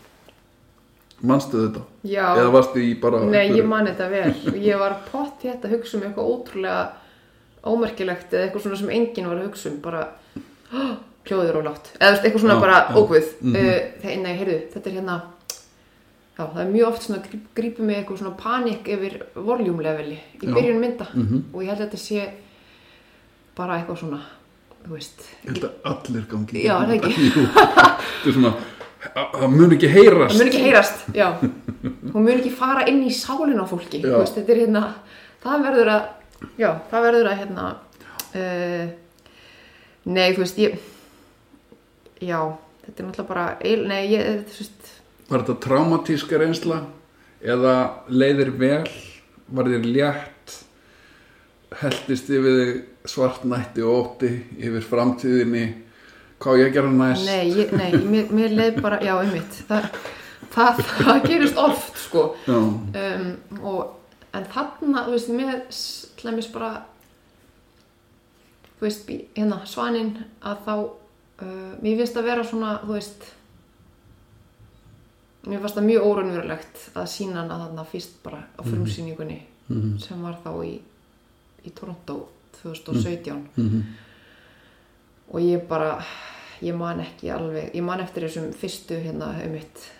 manstu 1.22 1.60
þetta? 1.60 1.84
já. 2.02 2.24
Eða 2.34 2.50
varstu 2.50 2.82
í 2.82 2.94
bara 2.98 3.20
Nei, 3.30 3.52
ég 3.54 3.66
man 3.68 3.86
þetta 3.86 4.08
vel. 4.10 4.32
Ég 4.58 4.80
var 4.80 4.98
pott 5.06 5.44
hétt 5.46 5.62
að 5.62 5.76
hugsa 5.76 5.98
um 5.98 6.06
eitthvað 6.08 6.32
ótrúlega 6.32 6.80
ómerkilegt 7.64 8.32
eða 8.32 8.46
eitthvað 8.48 8.62
svona 8.66 8.76
sem 8.80 8.90
enginn 8.90 9.28
var 9.28 9.36
að 9.38 9.46
hugsa 9.48 9.70
um, 9.70 9.80
bara 9.84 10.08
"Hó, 10.72 10.96
hljóður 11.26 11.56
og 11.60 11.64
látt. 11.68 11.90
Eða 12.00 12.22
eitthvað 12.22 12.40
svona 12.40 12.54
Já, 12.56 12.60
bara 12.60 12.78
ógvið. 12.98 13.26
Mhm. 13.40 13.56
Uh, 13.56 14.22
nei, 14.22 14.34
heyrðu, 14.38 14.58
þetta 14.72 14.86
er 14.90 14.96
hérna, 14.98 15.16
já, 16.38 16.44
það 16.46 16.60
er 16.64 16.72
mjög 16.72 16.88
oft 16.88 17.02
svona, 17.06 17.22
gríp, 17.22 17.44
grípum 17.54 17.86
mig 17.86 17.96
eitthvað 18.00 18.18
svona 18.18 18.36
panik 18.36 18.88
yfir 18.88 19.22
voljúmleveli 19.36 20.18
í 20.42 20.46
byrjun 20.46 20.80
mynda 20.80 21.06
Mhm. 21.14 21.44
og 21.54 21.62
ég 21.62 21.68
held 21.68 21.80
að 21.80 21.90
þetta 21.90 21.98
sé 21.98 22.28
bara 23.56 23.78
eitthvað 23.78 23.98
svona, 23.98 24.20
þú 24.86 24.94
veist, 24.96 25.20
Ég 25.44 25.52
held 25.52 25.64
að 25.64 25.72
allir 25.84 26.26
gangi 26.30 26.64
Já, 26.64 26.76
það 26.80 26.94
ekki? 26.96 27.12
þetta. 27.54 28.00
Er 28.26 28.32
svona 28.32 28.54
að- 29.14 29.32
það 29.38 29.50
mun 29.50 29.70
ekki 29.76 29.88
heyrast 29.92 30.34
það 30.34 30.38
mun 30.38 30.48
ekki 30.48 30.62
heyrast, 30.64 31.06
já, 31.14 31.28
hún 32.12 32.22
mun 32.24 32.38
ekki 32.38 32.50
fara 32.50 32.86
inn 32.88 33.02
í 33.06 33.10
sálinn 33.14 33.60
á 33.62 33.66
fólki, 33.68 34.02
veist, 34.02 34.34
þetta 34.34 34.50
er 34.56 34.60
hérna, 34.66 34.82
það 35.44 35.64
verður 35.68 35.92
að, 35.94 36.02
já, 36.60 36.70
það 36.90 37.06
verður 37.08 37.30
að, 37.30 37.38
hérna, 37.42 37.68
uh, 38.40 38.86
nei, 40.04 40.26
þú 40.32 40.44
veist, 40.44 40.60
ég, 40.62 40.78
já, 42.22 42.38
þetta 42.86 42.96
er 42.96 43.08
náttúrulega 43.08 43.28
bara, 43.30 43.46
eil, 43.62 43.86
nei, 43.90 44.02
ég, 44.14 44.42
þú 44.50 44.64
veist, 44.64 44.90
Var 45.32 45.44
þetta 45.46 45.62
traumatíska 45.64 46.38
reynsla 46.40 46.82
eða 47.40 47.74
leiðir 48.12 48.50
vel? 48.60 48.88
Var 49.52 49.70
þér 49.70 49.86
létt? 49.88 50.56
Heldist 51.80 52.28
yfir 52.28 52.58
svartnætti 53.08 53.84
og 53.86 53.94
ótti 53.96 54.32
yfir 54.60 54.84
framtíðinni? 54.84 55.64
Hvað 56.42 56.60
ég 56.60 56.74
gera 56.74 56.90
næst? 56.92 57.24
Nei, 57.24 57.48
ég, 57.54 57.72
nei, 57.78 57.94
mér, 58.02 58.28
mér 58.34 58.54
leið 58.58 58.82
bara, 58.84 58.98
já, 59.00 59.14
einmitt, 59.22 59.56
það, 59.70 59.88
það, 60.52 60.84
það 60.98 61.26
gerist 61.30 61.60
oft, 61.62 62.00
sko, 62.02 62.24
um, 62.50 62.72
og, 63.62 63.82
en 64.34 64.48
þarna, 64.50 65.04
þú 65.06 65.14
veist, 65.14 65.30
með 65.38 65.54
slemmis 66.22 66.48
bara, 66.54 66.72
þú 68.78 68.86
veist, 68.86 69.08
hérna, 69.36 69.60
svaninn, 69.66 70.14
að 70.42 70.64
þá, 70.66 70.74
uh, 71.42 71.70
mér 71.82 71.98
finnst 72.02 72.16
að 72.20 72.28
vera 72.30 72.44
svona, 72.46 72.76
þú 72.84 72.96
veist, 72.96 73.28
mér 75.50 75.58
fannst 75.62 75.78
það 75.78 75.86
mjög 75.88 76.04
óraunverulegt 76.06 76.82
að 76.94 77.08
sína 77.10 77.40
hana 77.42 77.56
þarna 77.64 77.84
fyrst 77.90 78.20
bara 78.22 78.44
á 78.54 78.62
frumsýningunni 78.62 79.40
Mhm. 79.68 79.98
sem 80.00 80.22
var 80.22 80.36
þá 80.44 80.50
í, 80.66 80.80
í 81.66 81.70
Toronto 81.74 82.28
2017 82.62 83.48
Mhm. 83.56 83.82
og 85.32 85.40
ég 85.40 85.66
bara 85.68 86.04
ég 86.62 86.74
man 86.76 87.00
ekki 87.00 87.30
alveg, 87.30 87.72
ég 87.74 87.82
man 87.82 88.00
eftir 88.00 88.22
þessum 88.28 88.52
fyrstu 88.54 89.00
hérna 89.02 89.32
um 89.44 89.52
mitt 89.52 89.90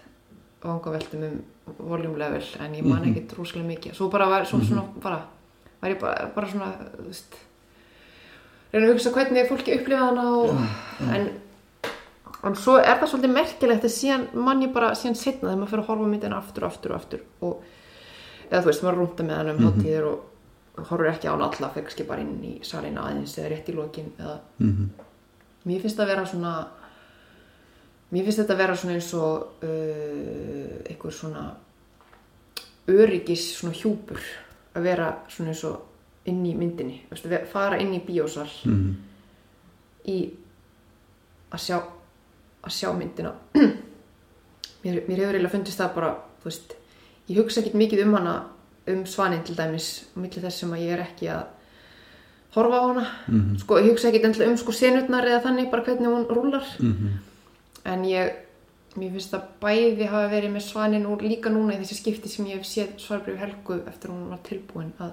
vangaveltum 0.62 1.22
um 1.24 1.42
volume 1.88 2.16
level 2.18 2.42
en 2.60 2.74
ég 2.74 2.84
man 2.84 3.02
ekki 3.04 3.26
drúslega 3.28 3.66
mikið. 3.66 3.94
Svo 3.94 4.08
bara 4.10 4.28
var, 4.28 4.44
svo, 4.44 4.58
svona, 4.60 4.84
bara, 5.00 5.24
var 5.82 5.90
ég 5.92 6.00
bara, 6.00 6.26
bara 6.34 6.48
svona 6.50 6.72
reyna 8.72 8.86
að 8.86 8.92
hugsa 8.94 9.12
hvernig 9.14 9.48
fólki 9.50 9.74
upplifa 9.76 10.06
hana 10.08 10.26
og, 10.38 10.52
en 11.12 11.30
en 12.42 12.56
svo 12.58 12.74
er 12.80 12.96
það 12.98 13.10
svolítið 13.12 13.34
merkilegt 13.36 13.84
að 13.86 13.92
síðan 13.94 14.22
mann 14.34 14.62
ég 14.64 14.72
bara 14.74 14.94
síðan 14.98 15.14
setna 15.18 15.50
þegar 15.52 15.58
maður 15.60 15.70
fyrir 15.72 15.82
að 15.84 15.90
horfa 15.92 16.06
á 16.06 16.12
myndina 16.12 16.38
aftur 16.40 16.64
og 16.66 16.72
aftur 16.72 16.90
og 16.94 16.96
aftur 16.98 17.20
og 17.46 17.64
eða 18.50 18.62
þú 18.64 18.70
veist, 18.70 18.82
maður 18.82 18.98
rúnda 18.98 19.26
með 19.28 19.36
hann 19.38 19.50
um 19.52 19.60
hátíðir 19.68 20.06
og, 20.08 20.24
og 20.78 20.88
horfur 20.90 21.10
ekki 21.12 21.28
á 21.30 21.32
hann 21.36 21.44
alla 21.46 21.68
fyrir 21.74 21.86
kannski 21.86 22.06
bara 22.08 22.24
inn 22.24 22.40
í 22.48 22.52
salina 22.66 23.04
aðeins 23.06 23.36
eða 23.38 23.52
rétt 23.52 23.70
í 23.70 23.76
lokin 23.76 24.10
eða 24.18 24.38
Mhm. 24.58 24.88
mér 25.70 25.80
finnst 25.84 25.96
það 26.00 26.04
að 26.08 26.12
vera 26.14 26.26
svona 26.32 26.54
mér 28.12 28.24
finnst 28.26 28.40
þetta 28.42 28.54
að 28.56 28.62
vera 28.64 28.76
svona 28.82 28.94
eins 28.98 29.12
og 29.14 29.62
uh, 29.62 30.74
einhver 30.90 31.14
svona 31.14 31.44
öryggis 32.90 33.44
svona 33.60 33.74
hjúpur 33.78 34.18
að 34.74 34.82
vera 34.82 35.08
svona 35.28 35.50
eins 35.52 35.64
og 35.64 35.80
inn 36.26 36.44
í 36.46 36.54
myndinni, 36.56 37.00
veistu, 37.10 37.28
ve- 37.28 37.44
fara 37.50 37.78
inn 37.82 37.94
í 37.94 38.00
bíósal 38.06 38.48
Mhm. 38.64 38.94
í 40.06 40.18
að 41.52 41.58
sjá 41.60 41.78
að 42.62 42.70
sjá 42.72 42.92
myndina 42.96 43.32
mér, 44.84 45.02
mér 45.08 45.18
hefur 45.18 45.34
eiginlega 45.34 45.50
fundist 45.52 45.78
það 45.80 45.94
bara 45.94 46.12
þú 46.42 46.48
veist, 46.50 46.76
ég 47.28 47.38
hugsa 47.38 47.60
ekkert 47.60 47.74
mikið 47.78 48.04
um 48.06 48.14
hana 48.18 48.36
um 48.92 49.04
svaninn 49.06 49.44
til 49.46 49.54
dæmis 49.58 50.04
á 50.14 50.18
milli 50.18 50.40
þess 50.42 50.58
sem 50.62 50.70
að 50.74 50.80
ég 50.86 50.92
er 50.96 51.02
ekki 51.04 51.28
að 51.30 51.44
horfa 52.56 52.78
á 52.78 52.84
hana 52.88 53.04
Mhm. 53.28 53.58
sko, 53.62 53.78
ég 53.80 53.90
hugsa 53.92 54.08
endilega 54.12 54.50
um 54.50 54.56
sko 54.56 54.72
senutnar 54.72 55.24
eða 55.24 55.42
þannig 55.44 55.70
bara 55.70 55.82
hvernig 55.84 56.08
hún 56.08 56.26
rúlar 56.28 56.64
Mhm. 56.80 57.18
en 57.84 58.02
ég 58.04 58.32
mér 58.96 59.10
finnst 59.14 59.34
að 59.34 59.42
bæði 59.62 60.06
hafa 60.10 60.28
verið 60.28 60.50
með 60.52 60.64
svaninn 60.66 61.06
og 61.06 61.22
líka 61.24 61.50
núna 61.50 61.72
í 61.74 61.78
þessi 61.80 61.94
skipti 62.00 62.28
sem 62.28 62.46
ég 62.46 62.58
hef 62.60 62.66
séð 62.68 62.98
svarbrif 63.00 63.38
Helgu 63.40 63.78
eftir 63.88 64.10
hún 64.12 64.28
var 64.30 64.38
tilbúin 64.44 64.92
að 65.00 65.12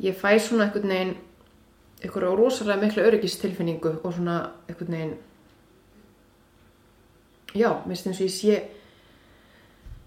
ég 0.00 0.14
fæ 0.20 0.38
svona 0.38 0.64
einhvern 0.68 0.88
veginn 0.92 1.14
einhverja 2.02 2.36
rosalega 2.36 2.80
mikla 2.82 3.02
öryggistilfinningu 3.08 3.94
og 4.04 4.12
svona 4.14 4.50
einhvern 4.68 4.92
veginn 4.92 5.16
já, 7.54 7.70
mér 7.86 7.96
finnst 7.96 8.06
eins 8.06 8.20
og 8.20 8.26
ég 8.26 8.34
sé 8.36 8.60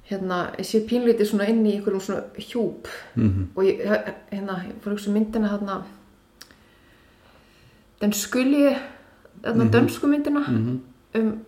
hérna, 0.09 0.37
ég 0.59 0.65
sé 0.67 0.81
pínlítið 0.87 1.29
svona 1.31 1.47
inn 1.49 1.65
í 1.65 1.73
einhverjum 1.77 2.01
svona 2.01 2.23
hjúp 2.37 2.87
Mhm. 3.15 3.49
og 3.55 3.63
ég, 3.63 3.81
hérna, 4.31 4.61
ég 4.67 4.77
fór 4.83 4.91
hugsa 4.93 5.07
um 5.09 5.13
myndina 5.17 5.49
hérna 5.49 5.83
den 8.01 8.11
skuli 8.13 8.75
hérna, 9.43 9.69
dönsku 9.71 10.07
myndina 10.07 10.39
Mhm. 10.39 10.79
um 11.15 11.45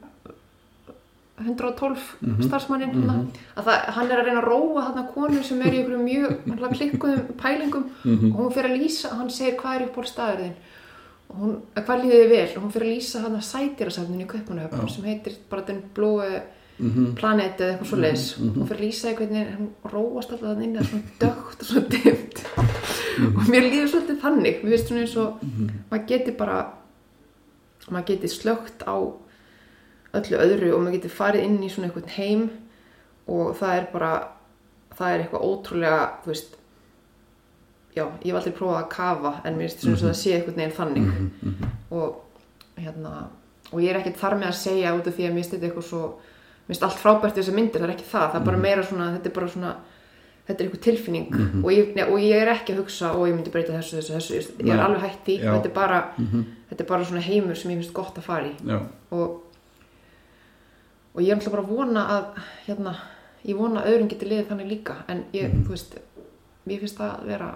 112 1.38 1.98
Mhm. 2.22 2.42
starfsmannin 2.48 2.92
hérna, 2.94 3.16
að 3.58 3.64
það, 3.66 3.86
hann 3.96 4.12
er 4.12 4.20
að 4.22 4.26
reyna 4.26 4.42
að 4.42 4.48
róa 4.48 4.84
þarna 4.86 5.14
konu 5.14 5.44
sem 5.44 5.62
er 5.62 5.74
í 5.74 5.78
einhverjum 5.82 6.06
mjög 6.08 6.46
náttúrulega 6.46 6.78
klikkuðum 6.78 7.36
pælingum 7.38 7.84
Mhm. 8.06 8.32
og 8.32 8.40
hún 8.40 8.54
fyrir 8.54 8.72
að 8.72 8.82
lýsa, 8.82 9.10
hann 9.18 9.30
segir 9.30 9.58
hvað 9.60 9.76
er 9.76 9.86
upp 9.86 9.98
á 9.98 10.02
staðurðin 10.08 10.54
og 11.30 11.36
hún, 11.42 11.56
að 11.76 11.86
hvað 11.86 12.02
líði 12.04 12.20
þið 12.24 12.30
vel? 12.30 12.50
Og 12.58 12.64
hún 12.64 12.72
fyrir 12.72 12.88
að 12.88 12.96
lýsa 12.96 13.22
hann 13.22 13.36
að 13.36 13.50
sætirasafninu 13.52 14.24
í 14.24 14.28
Kaupanahöfn 14.28 14.90
sem 14.90 15.04
heitir 15.04 15.34
bara 15.50 15.62
den 15.62 15.82
blói 15.94 16.42
Mhm. 16.80 17.16
planet 17.16 17.58
eða 17.58 17.72
eitthvað 17.80 17.86
svo 17.88 17.98
leis 18.02 18.38
og 18.38 18.56
hún 18.56 18.68
fyrir 18.68 18.80
að 18.80 18.88
lýsa 18.88 19.08
því 19.10 19.16
hvernig 19.18 19.58
hún 19.58 19.70
róast 19.92 20.32
alltaf 20.32 20.50
þannig 20.50 20.64
inn 20.64 20.76
það 20.76 20.82
er 20.82 20.88
svona 20.88 21.04
dögt 21.20 21.60
og 21.62 21.68
svona 21.68 21.90
dimt 21.90 22.46
og 23.38 23.44
mér 23.48 23.72
líður 23.72 23.88
svolítið 23.92 24.20
þannig. 24.22 24.64
Mér 24.64 24.70
finnst 24.70 24.88
svona 24.88 25.02
eins 25.02 25.18
og 25.18 25.34
maður 25.92 26.06
geti 26.08 26.32
bara 26.38 26.66
maður 27.92 28.06
geti 28.08 28.28
slögt 28.28 28.84
á 28.88 28.96
öllu 30.20 30.42
öðru 30.46 30.74
og 30.76 30.84
maður 30.84 30.98
geti 30.98 31.12
farið 31.16 31.48
inn 31.48 31.58
í 31.64 31.72
svona 31.72 31.90
einhvern 31.90 32.14
heim 32.18 32.46
og 33.32 33.56
það 33.60 33.80
er 33.80 33.88
bara 33.94 34.12
það 34.96 35.14
er 35.14 35.24
eitthvað 35.24 35.48
ótrúlega 35.50 36.04
þú 36.24 36.32
veist 36.32 36.54
já, 37.96 38.04
ég 38.04 38.30
hef 38.30 38.38
aldrei 38.42 38.56
prófað 38.58 38.78
að 38.82 38.92
kafa 38.92 39.34
en 39.48 39.58
mér 39.58 39.72
finnst 39.72 39.88
eins 39.88 40.04
og 40.04 40.10
það 40.10 40.20
sé 40.20 40.36
einhvern 40.36 40.60
veginn 40.60 40.78
þannig. 40.78 41.10
Og 41.96 42.80
hérna 42.80 43.16
og 43.72 43.82
ég 43.82 43.90
er 43.92 44.00
ekkert 44.02 44.20
þar 44.20 44.36
með 44.40 44.52
að 44.52 44.58
segja 44.62 44.94
út 44.96 45.08
af 45.10 45.16
því 45.16 45.26
að 45.26 45.34
mér 45.36 45.42
finnst 45.42 45.54
þetta 45.56 45.68
eitthvað 45.70 45.88
svo 45.90 46.02
mér 46.06 46.72
finnst 46.74 46.86
allt 46.88 47.02
frábært 47.02 47.38
í 47.38 47.42
þessu 47.42 47.56
myndir, 47.56 47.82
það 47.82 47.88
er 47.90 47.94
ekki 47.96 48.10
það 48.10 48.26
það 48.32 48.40
er 48.42 48.48
bara 48.50 48.64
meira 48.66 48.84
svona, 48.86 49.08
þetta 49.16 49.32
er 49.32 49.36
bara 49.40 49.52
svona 49.56 49.72
þetta 50.46 50.60
er 50.60 50.68
einhver 50.68 50.82
tilfinning. 50.86 51.32
Og, 51.64 51.72
ég, 51.74 51.96
og 52.06 52.20
ég 52.22 52.44
er 52.44 52.52
ekki 52.52 52.76
að 52.76 52.84
hugsa 52.84 53.14
og 53.18 53.26
ég 53.26 53.34
myndi 53.34 53.54
breyta 53.54 53.74
þessu, 53.74 53.98
þessu, 54.04 54.36
þessu 54.36 54.68
ég 54.68 54.76
er 54.76 54.84
alveg 54.86 55.02
hætt 55.08 55.32
í, 55.34 55.40
Já. 55.42 55.56
þetta 55.56 55.72
er 55.72 55.76
bara 55.80 56.02
þetta 56.70 56.84
er 56.84 56.90
bara 56.92 57.08
svona 57.10 57.24
heimur 57.26 57.58
sem 57.58 57.72
ég 57.74 57.80
finnst 57.82 57.96
gott 57.96 58.20
að 58.20 58.28
fara 58.28 58.52
í. 58.52 58.54
Já. 58.70 58.78
og 59.16 59.45
og 61.16 61.22
ég 61.24 61.30
er 61.32 61.36
alltaf 61.38 61.54
bara 61.56 61.64
að 61.64 61.76
vona 61.76 62.02
að 62.16 62.26
hérna, 62.68 62.96
ég 63.46 63.56
vona 63.58 63.82
að 63.82 63.94
öðrum 63.94 64.10
geti 64.12 64.26
liðið 64.30 64.50
þannig 64.50 64.68
líka 64.74 64.96
en 65.08 65.24
ég, 65.34 65.54
þú 65.66 65.70
veist 65.72 65.96
mér 66.66 66.80
finnst 66.82 66.98
það 67.00 67.14
að 67.20 67.26
vera 67.32 67.50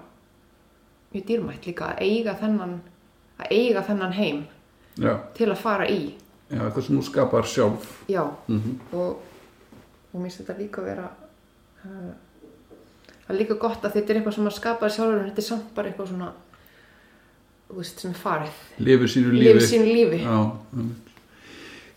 mjög 1.14 1.26
dýrmætt 1.28 1.66
líka 1.68 1.86
að 1.92 2.02
eiga 2.06 2.36
þennan 2.40 2.76
að 3.40 3.52
eiga 3.56 3.82
þennan 3.88 4.14
heim 4.14 4.44
Já. 5.00 5.14
til 5.36 5.50
að 5.52 5.58
fara 5.64 5.88
í 5.90 6.14
Já, 6.50 6.64
eitthvað 6.66 6.86
sem 6.88 6.98
þú 6.98 7.04
skapar 7.06 7.44
sjálf. 7.46 7.90
já, 8.10 8.24
Mhm. 8.48 8.80
og 8.94 9.20
og 10.14 10.22
mér 10.22 10.30
finnst 10.30 10.40
þetta 10.42 10.58
líka 10.60 10.82
vera 10.82 11.10
uh, 11.86 12.14
það 13.28 13.30
er 13.36 13.40
líka 13.40 13.58
gott 13.62 13.84
að 13.86 13.94
þetta 13.94 14.10
er 14.10 14.16
eitthvað 14.22 14.36
sem 14.36 14.48
að 14.48 14.56
skapa 14.58 14.90
sjálfur 14.90 15.20
en 15.20 15.30
þetta 15.30 15.38
er 15.44 15.50
samt 15.50 15.76
bara 15.76 15.88
eitthvað 15.92 16.08
svona 16.10 16.32
þú 17.70 17.76
veist, 17.78 18.00
sem 18.00 18.12
er 18.12 18.18
farið 18.18 18.56
Lifir 18.80 19.08
sínu 19.14 19.32
lífi. 19.34 19.46
lifið 19.46 19.68
sínu 19.70 19.86
lífi 19.94 20.22
Já, 20.24 20.38
einmitt. 20.74 21.09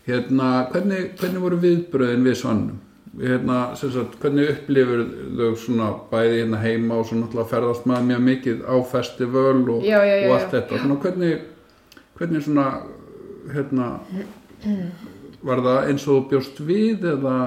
Hérna, 0.07 0.49
hvernig, 0.71 1.13
hvernig 1.19 1.43
voru 1.43 1.59
viðbröðin 1.63 2.25
við 2.27 2.39
svannum? 2.41 2.81
Hérna, 3.13 3.57
sagt, 3.77 4.17
hvernig 4.23 4.49
upplifur 4.55 5.03
þau 5.37 5.57
svona 5.61 5.89
bæði 6.09 6.39
hérna 6.39 6.61
heima 6.63 6.97
og 6.97 7.07
svona 7.07 7.27
náttúrulega 7.27 7.51
ferðast 7.51 7.87
maður 7.89 8.07
mjög 8.09 8.23
mikið 8.27 8.63
á 8.65 8.75
festival 8.89 9.59
og, 9.75 9.83
Já, 9.85 9.99
já, 10.01 10.15
já, 10.17 10.27
og 10.27 10.35
allt 10.37 10.55
þetta. 10.55 10.79
Svona, 10.81 10.99
hvernig, 11.03 11.33
hvernig 12.17 12.45
svona, 12.47 12.67
hérna, 13.53 13.89
var 15.43 15.61
það 15.67 15.91
eins 15.91 16.07
og 16.07 16.15
þú 16.15 16.21
bjóst 16.31 16.63
við 16.65 17.05
eða, 17.13 17.37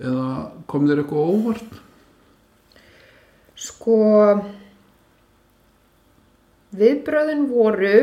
eða 0.00 0.28
kom 0.70 0.88
þér 0.88 1.02
eitthvað 1.02 1.34
óvart? 1.34 1.82
Sko 3.56 3.98
viðbröðin 6.76 7.46
voru 7.50 7.96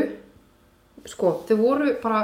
sko, 1.09 1.33
þau 1.47 1.57
voru 1.59 1.93
bara 2.03 2.23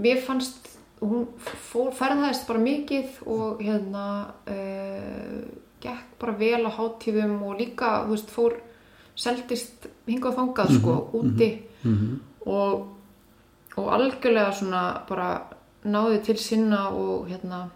mér 0.00 0.22
fannst 0.24 0.68
hún 1.00 1.28
fór, 1.38 1.92
ferðaðist 1.96 2.48
bara 2.48 2.60
mikið 2.60 3.20
og 3.26 3.62
hérna 3.64 4.06
uh, 4.50 5.38
gekk 5.80 6.16
bara 6.20 6.34
vel 6.36 6.66
á 6.68 6.70
hátíðum 6.76 7.38
og 7.48 7.60
líka, 7.60 8.02
þú 8.04 8.16
veist, 8.16 8.34
fór 8.34 8.58
seldist 9.16 9.88
hingað 10.08 10.32
og 10.32 10.36
þangað 10.40 10.74
sko, 10.78 10.98
úti 11.20 11.52
Mm 11.80 12.18
og, 12.46 12.86
og 13.76 13.88
algjörlega 13.94 14.52
svona 14.56 14.82
bara 15.08 15.28
náði 15.84 16.20
til 16.24 16.38
sinna 16.40 16.88
og 16.96 17.28
hérna 17.28 17.66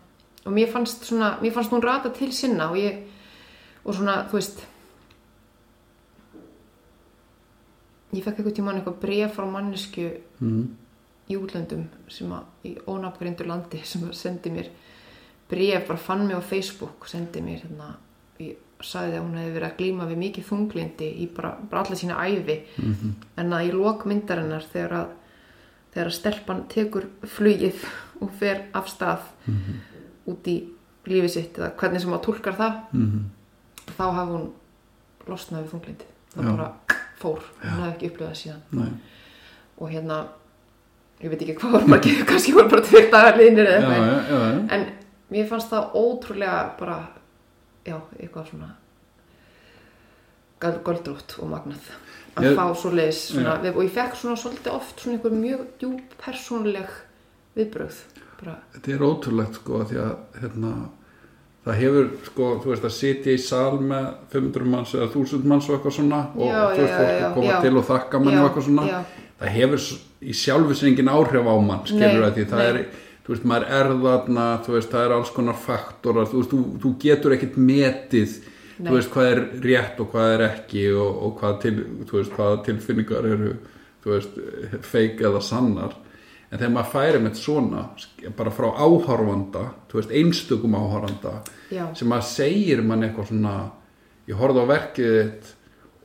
og 0.45 0.53
mér 0.53 0.71
fannst 0.73 1.07
svona, 1.09 1.39
mér 1.41 1.55
fannst 1.55 1.73
hún 1.73 1.85
rata 1.85 2.13
til 2.13 2.33
sinna 2.33 2.71
og 2.73 2.79
ég, 2.79 3.03
og 3.85 3.97
svona, 3.97 4.23
þú 4.29 4.39
veist 4.39 4.65
ég 8.15 8.25
fekk 8.25 8.39
eitthvað 8.39 8.57
tímann 8.59 8.81
eitthvað 8.81 9.01
bref 9.01 9.37
frá 9.37 9.47
mannesku 9.51 10.11
-hmm. 10.41 10.67
Í 11.31 11.37
útlöndum 11.41 11.87
sem 12.13 12.33
að, 12.37 12.49
í 12.69 12.75
ónafngrindu 12.91 13.47
landi 13.49 13.81
sem 13.85 14.05
að 14.09 14.17
sendi 14.19 14.53
mér 14.53 14.71
bref, 15.49 15.87
bara 15.89 16.01
fann 16.01 16.27
mig 16.27 16.37
á 16.37 16.43
Facebook 16.45 17.09
sendi 17.09 17.41
mér 17.45 17.63
hérna, 17.65 17.95
ég 18.43 18.57
sagði 18.85 19.19
að 19.19 19.23
hún 19.25 19.39
hefði 19.39 19.55
verið 19.55 19.69
að 19.69 19.77
glíma 19.79 20.09
við 20.11 20.21
mikið 20.25 20.49
þunglindi 20.51 21.11
í 21.25 21.29
bara, 21.37 21.55
bara 21.71 21.85
alla 21.85 21.97
sína 21.97 22.19
æfi 22.27 22.59
en 23.41 23.53
að 23.53 23.69
í 23.69 23.73
lok 23.73 24.05
myndarinnar 24.11 24.67
þegar 24.73 24.97
að 24.99 25.13
þegar 25.95 26.11
að 26.11 26.17
stelpan 26.19 26.65
tekur 26.69 27.07
flugið 27.23 27.85
og 28.21 28.33
fer 28.41 28.65
af 28.75 28.89
stað 28.91 29.31
út 30.27 30.49
í 30.51 30.57
lífið 31.07 31.31
sitt 31.31 31.59
eða 31.59 31.71
hvernig 31.79 32.03
sem 32.03 32.13
að 32.13 32.25
tólkar 32.27 32.57
það 32.59 32.77
Mm 32.93 33.25
þá 33.95 34.05
hafi 34.17 34.33
hún 34.33 34.47
losnað 35.29 35.65
við 35.65 35.73
þunglindi 35.75 36.07
það 36.35 36.47
Já. 36.47 36.55
bara 36.57 36.69
fór, 37.21 37.43
hún 37.61 37.83
hefði 37.83 37.91
ekki 37.93 38.09
upplifað 38.11 38.31
það 38.31 38.41
síðan. 38.41 38.63
Nei. 38.71 38.93
og 39.79 39.91
hérna 39.93 40.17
ég 41.25 41.33
veit 41.33 41.43
ekki 41.43 41.57
hvað 41.63 41.77
var 41.79 41.91
margir, 41.95 42.23
kannski 42.29 42.55
voru 42.57 42.71
bara 42.73 42.85
tveir 42.85 43.11
dagar 43.13 43.39
liðnir 43.41 43.71
eða 43.71 43.91
eitthvað 43.91 44.09
já, 44.09 44.17
já, 44.29 44.41
já. 44.45 44.63
en 44.77 44.87
mér 45.35 45.47
fannst 45.51 45.71
það 45.73 46.01
ótrúlega 46.01 46.59
bara, 46.79 46.99
já, 47.89 47.99
eitthvað 48.21 48.51
svona 48.53 48.73
göldrótt 50.65 51.37
og 51.43 51.51
magnað 51.51 51.89
að 52.35 52.49
Ég- 52.49 52.59
fá 52.59 52.65
svo 52.75 52.91
leiðis 52.95 53.23
svona, 53.31 53.57
við, 53.63 53.77
og 53.77 53.85
ég 53.85 53.95
fekk 53.95 54.19
svona 54.19 54.37
svolítið 54.41 54.75
oft 54.75 55.01
svona 55.01 55.19
einhver 55.19 55.35
mjög 55.39 55.65
djúb 55.81 56.15
persónuleg 56.21 56.93
viðbrögð 57.55 57.99
bara, 58.41 58.59
Þetta 58.75 58.95
er 58.95 59.05
ótrúlegt 59.07 59.59
sko 59.61 59.83
því 59.89 60.01
að 60.03 60.15
hérna, 60.43 60.73
það 61.65 61.79
hefur 61.81 62.09
sko, 62.29 62.49
þú 62.65 62.73
veist 62.73 62.89
að 62.89 62.97
sitja 62.97 63.37
í 63.37 63.43
sal 63.45 63.79
með 63.81 64.09
500 64.35 64.73
manns 64.73 64.95
eða 64.97 65.11
1000 65.13 65.47
manns 65.53 65.69
og 65.69 65.77
eitthvað 65.77 65.97
svona 65.99 66.23
og 66.35 66.49
þú 66.49 66.81
veist 66.81 66.97
fólk 66.99 67.21
að 67.29 67.37
koma 67.39 67.53
já. 67.53 67.61
til 67.65 67.77
og 67.77 67.87
þakka 67.93 68.23
mann 68.25 68.41
og 68.41 68.49
eitthvað 68.49 68.69
svona 68.69 68.89
já. 68.91 68.99
Það 69.41 69.55
hefur 69.59 69.85
í 70.25 70.37
sjálfu 70.37 70.77
sér 70.77 70.91
engin 70.93 71.13
áhrif 71.13 71.49
á 71.51 71.55
mann 71.59 71.85
skilur 71.89 72.27
að 72.27 72.39
því 72.39 72.47
það 72.53 72.63
nei. 72.63 72.69
er, 72.71 72.81
þú 73.25 73.35
veist, 73.35 73.47
maður 73.51 73.69
er 73.79 73.93
þarna 74.05 74.47
þú 74.65 74.75
veist, 74.77 74.91
það 74.93 75.07
er 75.07 75.15
alls 75.19 75.33
konar 75.35 75.61
faktorar 75.61 76.31
þú 76.31 76.41
veist, 76.41 76.55
þú, 76.55 76.63
þú 76.83 76.93
getur 77.05 77.37
ekkert 77.37 77.59
metið 77.61 78.39
Nei. 78.75 78.89
þú 78.89 78.97
veist, 78.97 79.13
hvað 79.15 79.31
er 79.31 79.43
rétt 79.65 80.01
og 80.03 80.11
hvað 80.15 80.33
er 80.37 80.47
ekki 80.49 80.87
og, 80.99 81.21
og 81.27 81.37
hvað, 81.39 81.59
til, 81.63 81.75
þú 82.09 82.19
veist, 82.19 82.33
hvað 82.35 82.57
tilfinningar 82.69 83.29
eru 83.31 83.53
þú 84.05 84.15
veist, 84.17 84.41
feik 84.85 85.23
eða 85.25 85.43
sannar 85.45 85.95
en 86.51 86.61
þegar 86.61 86.75
maður 86.75 86.93
færi 86.93 87.21
með 87.23 87.39
svona 87.41 87.85
bara 88.39 88.53
frá 88.55 88.69
áhorfanda 88.79 89.65
þú 89.91 90.01
veist, 90.01 90.15
einstökum 90.15 90.77
áhorfanda 90.79 91.37
Já. 91.75 91.89
sem 91.99 92.11
maður 92.11 92.31
segir 92.31 92.83
mann 92.87 93.07
eitthvað 93.07 93.31
svona 93.33 93.55
ég 94.29 94.39
horfði 94.39 94.63
á 94.63 94.67
verkið 94.71 95.17
þitt 95.19 95.53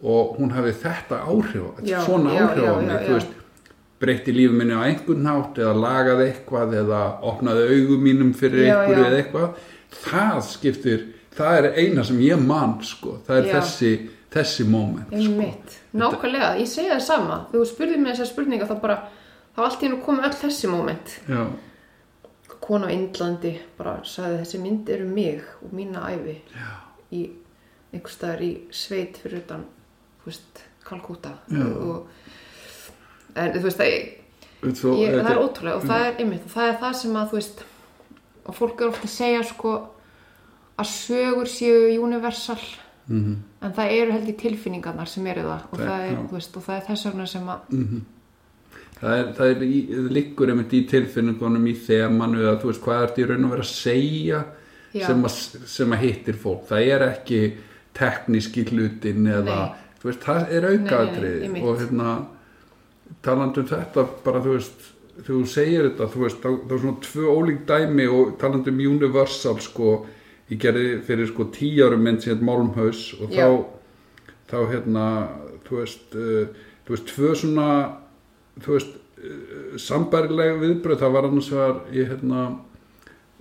og 0.04 0.38
hún 0.40 0.54
hafi 0.56 0.72
þetta 0.84 1.22
áhrif 1.28 1.84
Já, 1.84 2.00
svona 2.06 2.34
já, 2.34 2.46
áhrif 2.48 2.64
á 2.64 2.76
já, 2.80 2.98
þú 3.06 3.16
veist, 3.18 3.34
breytti 4.00 4.36
lífi 4.36 4.56
minni 4.56 4.78
á 4.78 4.88
einhvern 4.88 5.26
nátt 5.26 5.60
eða 5.60 5.74
lagaði 5.76 6.28
eitthvað 6.30 6.76
eða 6.84 7.02
opnaði 7.32 7.66
augum 7.76 8.06
mínum 8.08 8.34
fyrir 8.38 8.70
einhverju 8.70 9.08
eða 9.10 9.20
eitthvað. 9.20 9.66
Það 10.00 10.42
skiptir, 10.48 11.06
það 11.36 11.58
er 11.60 11.70
eina 11.82 12.06
sem 12.08 12.20
ég 12.24 12.44
man 12.44 12.78
sko, 12.86 13.18
það 13.28 13.42
er 13.42 13.50
Já. 13.50 13.54
þessi 13.58 13.94
þessi 14.30 14.66
moment 14.70 15.10
sko. 15.10 15.48
Nákvæmlega, 16.00 16.52
ég 16.62 16.70
segi 16.70 16.92
það 16.94 17.02
sama. 17.02 17.40
Þú 17.52 17.64
spurðir 17.66 18.00
mig 18.04 18.14
þessar 18.14 18.30
spurninga 18.30 18.68
þá 18.70 18.76
bara 18.84 19.00
þá 19.56 19.64
allt 19.66 19.82
í 19.82 19.88
hennu 19.88 20.04
komið 20.06 20.28
öll 20.30 20.38
þessi 20.44 20.70
moment. 20.70 21.16
Já, 21.28 21.42
kona 22.62 22.88
á 22.88 22.94
Indlandi 22.94 23.56
bara 23.80 23.98
sagði 24.06 24.44
þessi 24.44 24.62
mynd 24.62 24.90
eru 24.94 25.08
mig 25.10 25.44
og 25.64 25.74
mína 25.76 26.06
já, 26.14 26.70
í 27.12 27.24
einhvers 27.90 28.18
staðar 28.20 28.44
í 28.46 28.52
sveit 28.76 29.18
fyrir 29.18 29.42
utan 29.42 29.66
veist, 30.26 30.64
Kalkúta 30.90 31.32
og 31.54 32.08
en 33.36 33.52
þú 33.54 33.62
veist 33.64 33.78
það, 33.78 34.74
svo, 34.76 34.94
ég, 35.00 35.16
það 35.22 35.32
er 35.32 35.42
ótrúlega 35.44 35.76
og 35.78 35.84
það 35.88 36.06
er 36.08 36.20
einmitt 36.24 36.46
og 36.46 36.52
það 36.56 36.68
er 36.74 36.78
það 36.82 36.94
sem 37.02 37.16
að 37.16 37.30
þú 37.32 37.40
veist 37.40 37.64
og 38.50 38.56
fólk 38.58 38.82
er 38.82 38.88
ofta 38.90 39.06
að 39.08 39.14
segja 39.14 39.44
sko 39.44 39.74
að 40.80 40.88
sögur 40.90 41.46
séu 41.52 42.00
universal. 42.04 42.60
Mhm. 43.10 43.36
en 43.62 43.72
það 43.74 43.92
eru 43.92 44.12
held 44.12 44.28
í 44.30 44.34
tilfinningarnar 44.38 45.08
sem 45.10 45.26
eru 45.28 45.42
það. 45.42 45.62
Og 45.74 45.80
Það- 45.80 45.88
það 45.88 46.04
er, 46.10 46.18
veist, 46.32 46.58
og 46.58 46.64
það 46.64 46.76
er 46.78 46.84
þess 46.88 47.06
vegna 47.06 47.26
sem 47.28 47.48
að 47.48 47.60
það 49.00 49.14
er, 49.20 49.34
það 49.34 49.50
er 49.56 49.64
í, 49.66 49.80
liggur 50.14 50.50
einmitt 50.52 50.74
í 50.78 50.82
tilfinningunum 50.88 51.66
í 51.68 51.74
þemanu 51.88 52.40
eða 52.44 52.60
þú 52.62 52.70
veist 52.70 52.82
hvað 52.84 53.02
er 53.04 53.08
þetta 53.08 53.22
í 53.24 53.28
raun 53.32 53.46
og 53.46 53.52
vera 53.56 53.66
að 53.66 53.72
segja 53.74 54.44
sem 55.06 55.24
að, 55.24 55.34
sem 55.68 55.92
að 55.96 56.00
hittir 56.04 56.34
fólk. 56.34 56.68
Það 56.70 56.88
er 56.94 57.06
ekki 57.10 57.42
tekníski 58.00 58.66
hlutin 58.70 59.28
eða, 59.28 59.44
Nei. 59.44 59.76
Þú 60.00 60.10
veist, 60.10 60.24
það 60.24 60.54
er 60.56 60.70
aukaðrið 60.70 61.58
og 61.64 61.82
hérna 61.82 62.14
talandi 63.26 63.64
um 63.64 63.70
þetta 63.70 64.06
bara 64.24 64.44
þú 64.44 64.56
veist 64.56 64.88
þegar 65.20 65.34
þú 65.34 65.42
segir 65.52 65.90
þetta, 65.90 66.08
þú 66.14 66.24
veist, 66.24 66.40
það, 66.44 66.60
er 66.72 66.84
svona 66.84 67.04
tvö 67.08 67.34
ólík 67.36 67.66
dæmi 67.68 68.08
og 68.08 68.38
talandi 68.40 68.72
um 68.72 68.80
Universal 68.94 69.60
sko, 69.64 69.98
ég 70.50 70.62
gerði 70.62 71.02
fyrir 71.08 71.30
sko 71.30 71.50
tíu 71.54 71.84
árum 71.88 72.06
mynd 72.06 72.24
síðan 72.24 72.46
Málmhaus 72.48 73.04
og 73.20 73.36
Já. 73.36 73.50
þá 73.50 73.76
þá 74.50 74.58
hérna, 74.72 75.06
þú 75.68 75.82
veist 75.82 76.16
uh, 76.18 76.64
þú 76.88 76.96
veist, 76.96 77.12
tvö 77.12 77.36
svona 77.38 77.68
þú 78.64 78.78
veist, 78.78 78.96
uh, 79.20 79.78
sambærileg 79.82 80.58
viðbröð, 80.64 81.04
það 81.04 81.16
var 81.18 81.30
annars 81.30 81.52
var 81.54 81.80
ég 81.94 82.10
hérna 82.14 82.48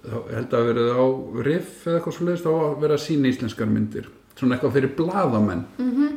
þá 0.08 0.18
held 0.32 0.54
að 0.54 0.68
verið 0.72 0.90
á 0.94 1.06
riff 1.46 1.86
eða 1.86 1.98
eitthvað 1.98 2.16
svo 2.16 2.26
leiðist 2.26 2.46
þá 2.46 2.52
að 2.54 2.76
vera 2.82 2.96
að 2.98 3.04
sína 3.04 3.30
íslenskar 3.32 3.70
myndir 3.70 4.10
svona 4.38 4.54
eitthvað 4.54 4.76
fyrir 4.76 4.92
blaðamenn 4.98 5.64
-hmm. 5.78 6.12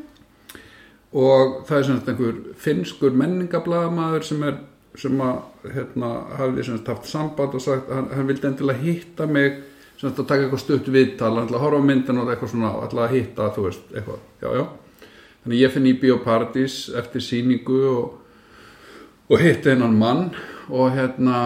Og 1.12 1.64
það 1.68 1.78
er 1.78 1.88
svona 1.88 2.12
einhver 2.14 2.38
finnskur 2.62 3.18
menningablaðamaður 3.20 4.28
sem 4.28 4.46
er 4.48 4.60
sem 5.00 5.22
að 5.24 5.72
hérna 5.72 6.10
hafði 6.40 6.66
sem 6.68 6.78
sagt 6.78 6.92
haft 6.92 7.08
samband 7.08 7.56
og 7.56 7.64
sagt 7.64 7.92
hann, 7.92 8.10
hann 8.12 8.28
vildi 8.28 8.48
endilega 8.50 8.84
hitta 8.84 9.28
mig 9.28 9.62
sem 9.96 10.10
sagt 10.10 10.20
að 10.20 10.30
taka 10.32 10.46
eitthvað 10.46 10.64
stutt 10.66 10.90
viðtal 10.92 11.34
hann 11.36 11.46
ætla 11.46 11.60
að 11.60 11.66
horfa 11.66 11.80
á 11.84 11.88
myndin 11.88 12.22
og 12.22 12.32
eitthvað 12.32 12.54
svona 12.54 12.72
ætla 12.86 13.06
að 13.06 13.16
hitta 13.16 13.50
þú 13.56 13.66
veist, 13.68 13.86
eitthvað, 13.94 14.24
já 14.44 14.50
já. 14.58 14.64
Þannig 15.42 15.62
ég 15.62 15.74
finn 15.74 15.90
í 15.90 15.98
Bíóparadís 15.98 16.78
eftir 17.00 17.24
sýningu 17.26 17.80
og, 17.90 18.18
og 19.32 19.42
hitti 19.42 19.72
hennan 19.72 19.96
mann 19.98 20.28
og 20.70 20.92
hérna 20.94 21.38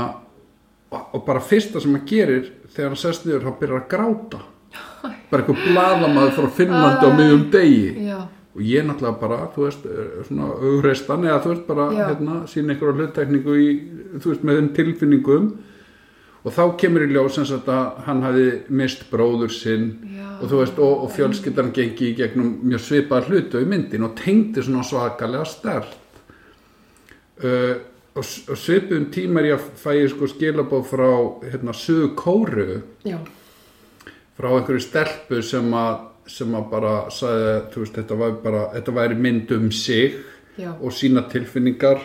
og, 0.92 1.22
bara 1.28 1.44
fyrsta 1.44 1.82
sem 1.84 1.96
hann 1.96 2.08
gerir 2.10 2.50
þegar 2.74 2.92
hann 2.92 3.02
sest 3.02 3.28
niður, 3.28 3.46
þá 3.46 3.60
byrjar 3.62 3.84
að 3.84 3.90
gráta. 3.94 4.42
Bara 5.30 5.44
eitthvað 5.44 5.62
blaðamaður 5.70 6.34
frá 6.40 6.50
Finnlandi 6.58 7.08
á 7.08 7.12
miðjum 7.16 7.46
degi. 7.54 8.08
Já, 8.10 8.20
og 8.56 8.61
ég 8.64 8.86
náttúrulega 8.88 9.19
bara, 9.19 9.38
þú 9.56 9.64
veist, 9.65 9.86
eh, 9.86 10.23
svona 10.30 10.49
augreistan 10.56 11.23
eða 11.27 11.41
þú 11.44 11.49
veist 11.53 11.68
bara, 11.68 11.86
Já. 11.91 12.06
hérna, 12.10 12.36
sína 12.48 12.73
einhverja 12.73 12.95
hluttekningu 13.02 13.56
í, 13.60 13.69
þú 14.19 14.30
veist, 14.32 14.44
með 14.48 14.60
þeim 14.61 14.69
tilfinningum. 14.77 15.49
Og 16.45 16.53
þá 16.53 16.77
kemur 16.77 17.02
í 17.02 17.10
ljós 17.11 17.34
sem 17.36 17.45
sagt 17.49 17.65
að 17.73 18.03
hann 18.06 18.22
hafi 18.22 18.45
mist 18.69 19.07
bróður 19.11 19.49
sinn. 19.52 19.88
Já. 20.15 20.22
og 20.41 20.49
þú 20.52 20.57
veist, 20.60 20.80
og, 20.80 21.03
og 21.03 21.11
fjölskyldan 21.15 21.72
gengi 21.73 22.10
í 22.11 22.15
gegnum 22.15 22.49
mjög 22.68 22.82
svipað 22.84 23.30
hlutu 23.30 23.61
í 23.64 23.65
myndin 23.65 24.03
og 24.03 24.15
tengdi 24.19 24.61
svona 24.61 24.84
svakalega 24.84 25.45
stert 25.48 25.94
uh, 27.44 27.76
og, 28.15 28.23
s- 28.23 28.44
og 28.52 28.57
svipuðum 28.60 29.07
tíma 29.15 29.40
er 29.41 29.48
ég 29.53 29.56
að 29.56 29.69
fæ 29.80 29.90
ég 29.95 30.11
sko 30.11 30.27
skilabóð 30.32 30.84
frá 30.90 31.07
hérna, 31.52 31.73
Suðu 31.76 32.11
Kóru 32.19 32.82
já, 33.07 33.18
frá 34.38 34.49
einhverju 34.57 34.84
stelpu 34.84 35.41
sem 35.44 35.72
að, 35.76 36.03
sem 36.27 36.56
að 36.57 36.69
bara 36.72 36.93
sagði, 37.14 37.52
þú 37.73 37.84
veist, 37.84 37.95
þetta 37.99 38.15
væri 38.22 38.38
bara, 38.43 38.61
þetta 38.73 38.93
væri 38.95 39.15
mynd 39.22 39.52
um 39.52 39.72
sig 39.72 40.15
já, 40.57 40.72
og 40.81 40.91
sína 40.95 41.22
tilfinningar 41.30 41.99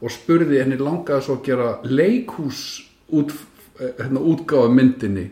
og 0.00 0.10
spurði 0.10 0.58
henni 0.62 0.78
langaði 0.80 1.22
svo 1.26 1.36
að 1.38 1.44
gera 1.46 1.70
leikhús 1.84 2.60
út, 3.12 3.32
hérna, 3.80 4.20
útgáfa 4.20 4.68
myndinni. 4.72 5.26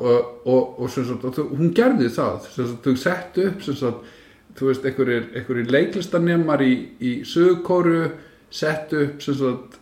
Og, 0.00 0.28
og, 0.46 0.80
og 0.80 0.90
sagt, 0.90 1.24
þú- 1.36 1.48
hún 1.56 1.72
gerði 1.74 2.08
það. 2.14 2.46
Þau 2.84 2.94
settu 2.96 3.48
upp 3.50 3.62
sagt, 3.78 4.04
þú 4.58 4.68
veist, 4.70 4.84
einhverjir, 4.86 5.28
leiklistanemar 5.70 6.62
í, 6.62 6.72
í 7.02 7.12
sögukóru 7.26 8.10
settu 8.54 9.02
upp 9.08 9.22
sem 9.22 9.34
sagt, 9.34 9.80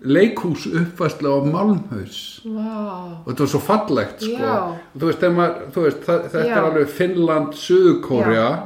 leikhús 0.00 0.66
uppfæslu 0.66 1.26
á 1.26 1.38
Malmhaus 1.42 2.18
vá, 2.44 3.18
og 3.24 3.32
þetta 3.32 3.42
var 3.42 3.50
svo 3.50 3.60
fallegt 3.62 4.22
sko. 4.22 4.50
Þú 4.94 5.08
veist, 5.08 5.24
maður, 5.34 5.64
þú 5.74 5.84
veist 5.86 6.04
það, 6.06 6.20
þetta 6.28 6.44
Já. 6.46 6.52
er 6.54 6.66
alveg 6.68 6.92
Finnland, 6.94 7.56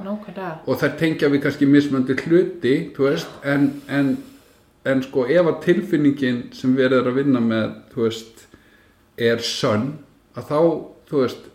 nákvæmlega 0.04 0.50
og 0.66 0.82
þær 0.82 0.92
tengja 1.00 1.30
við 1.32 1.42
kannski 1.46 1.68
mismöndi 1.70 2.16
hluti 2.20 2.74
veist, 2.98 3.30
en, 3.48 3.70
en, 3.88 4.10
en 4.84 5.04
sko 5.06 5.24
ef 5.24 5.48
að 5.48 5.62
tilfinningin 5.64 6.42
sem 6.56 6.76
við 6.76 6.98
erum 6.98 7.14
að 7.14 7.22
vinna 7.22 7.40
með 7.46 7.70
þú 7.94 8.04
veist, 8.04 8.44
er 9.16 9.40
sönn 9.40 9.88
að 10.36 10.52
þá, 10.52 10.60
þú 11.08 11.24
veist 11.24 11.48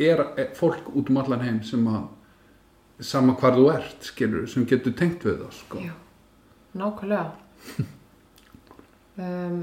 er, 0.00 0.24
fólk 0.58 0.90
út 0.96 1.12
um 1.12 1.22
allan 1.22 1.46
heim 1.46 1.62
sem 1.62 1.86
að 1.86 2.08
sama 3.06 3.38
hvar 3.38 3.54
þú 3.54 3.70
ert, 3.76 4.10
skilur, 4.10 4.50
sem 4.50 4.66
getur 4.66 4.92
tengt 4.98 5.22
við 5.24 5.38
það 5.44 5.56
sko. 5.62 5.86
Nákvæmlega 6.74 7.86
um, 9.16 9.60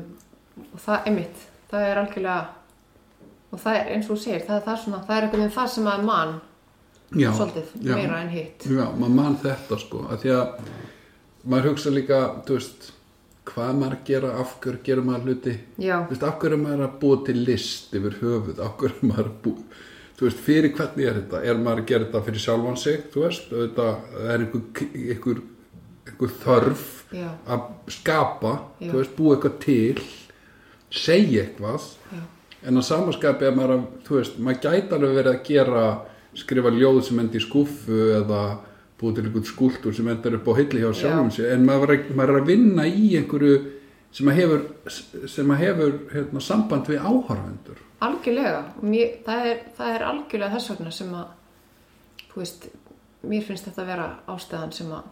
og 0.74 0.80
það 0.84 1.08
er 1.08 1.18
mitt 1.18 1.48
það 1.72 1.88
er 1.88 2.02
algjörlega 2.02 2.40
og 3.48 3.64
það 3.64 3.80
er 3.80 3.90
eins 3.96 4.12
og 4.12 4.20
segir, 4.20 4.44
það 4.48 4.60
er 4.60 4.68
það 4.68 4.84
svona 4.84 5.02
það 5.08 5.18
er 5.18 5.28
einhvern 5.28 5.44
veginn 5.44 5.58
það 5.58 5.74
sem 5.76 5.90
að 5.94 6.06
mann 6.08 6.38
Já, 7.16 7.32
svolítið, 7.32 7.70
já. 7.80 7.96
meira 7.96 8.22
en 8.22 8.30
hitt. 8.30 8.66
Já, 8.68 8.84
maður 9.00 9.14
mann 9.16 9.36
þetta 9.40 9.78
sko 9.80 10.04
að 10.12 10.24
því 10.26 10.32
að 10.36 10.72
maður 11.48 11.70
hugsa 11.70 11.94
líka, 11.94 12.18
þú 12.44 12.58
veist 12.58 12.88
hvað 13.48 13.78
maður 13.80 13.96
að 13.96 14.02
gera, 14.10 14.32
af 14.42 14.56
hverju 14.64 14.82
gerir 14.84 15.06
maður 15.08 15.30
hluti? 15.30 15.54
Já, 15.80 15.94
þú 16.02 16.12
veist, 16.12 16.26
af 16.28 16.42
hverju 16.42 16.58
er 16.58 16.64
maður 16.66 16.84
að 16.84 16.98
búa 17.04 17.20
til 17.30 17.38
list 17.48 17.96
yfir 17.96 18.18
höfuð, 18.20 18.60
af 18.66 18.74
hverju 18.82 18.98
er 18.98 19.08
maður 19.14 19.30
að 19.30 19.38
búa 19.46 19.86
þú 20.18 20.28
veist, 20.28 20.42
fyrir 20.50 20.74
hvernig 20.76 21.08
er 21.08 21.20
þetta? 21.22 21.42
Er 21.46 21.62
maður 21.62 21.84
að 21.84 21.90
gera 21.94 22.08
þetta 22.08 22.24
fyrir 22.28 22.44
sjálfan 22.44 22.82
sig, 22.84 23.00
þú 23.14 23.24
veist 23.24 23.56
það 23.78 24.20
er 24.34 24.44
einhver, 24.44 24.92
einhver, 25.14 25.42
einhver 26.12 26.34
þörf 26.44 26.86
já, 27.16 27.28
að 27.48 27.68
skapa, 27.98 28.54
Já. 28.80 28.90
þú 28.92 28.98
veist, 29.00 29.16
búa 29.18 29.36
eitthvað 29.36 29.60
til 29.64 30.08
segja 30.94 31.44
eitthvað. 31.46 31.90
Já, 32.12 32.22
en 32.68 32.80
á 32.80 32.84
samaskapi 32.88 33.48
er 33.48 33.58
maður 33.58 33.76
að, 33.78 33.88
þú 34.08 34.20
veist, 34.20 34.40
maður 34.40 34.62
gæti 34.66 34.98
alveg 34.98 35.18
verið 35.20 35.34
að 35.34 35.44
gera 35.50 35.86
skrifa 36.38 36.74
ljóð 36.74 37.02
sem 37.08 37.22
endi 37.24 37.40
í 37.40 37.44
skúffu 37.44 38.02
eða 38.20 38.42
búið 38.98 39.18
til 39.18 39.26
einhvern 39.28 39.46
skúltur 39.46 39.94
sem 39.94 40.08
endar 40.10 40.38
upp 40.40 40.48
á 40.50 40.54
hilli 40.58 40.82
hjá 40.82 40.92
sjálfum 40.96 41.32
sér. 41.34 41.52
En 41.54 41.66
maður 41.68 41.94
er, 41.94 42.00
að, 42.00 42.16
maður 42.18 42.34
er 42.34 42.42
að 42.42 42.50
vinna 42.52 42.86
í 42.90 43.10
einhverju 43.20 43.58
sem 44.18 44.32
að 44.32 44.40
hefur, 44.40 44.64
sem 45.30 45.52
að 45.54 45.62
hefur 45.62 45.98
hérna, 46.14 46.42
samband 46.42 46.90
við 46.90 47.04
áhorfendur. 47.04 47.84
Algjörlega. 48.08 48.64
Mér, 48.86 49.20
það, 49.26 49.50
er, 49.52 49.62
það 49.78 49.94
er 49.94 50.06
algjörlega 50.08 50.56
þess 50.56 50.72
vegna 50.74 50.94
sem 50.98 51.14
að 51.18 51.28
þú 52.32 52.42
veist, 52.42 52.68
mér 53.28 53.46
finnst 53.46 53.70
þetta 53.70 53.84
að 53.84 53.92
vera 53.92 54.08
ástæðan 54.34 54.74
sem 54.78 54.92
að 54.94 55.12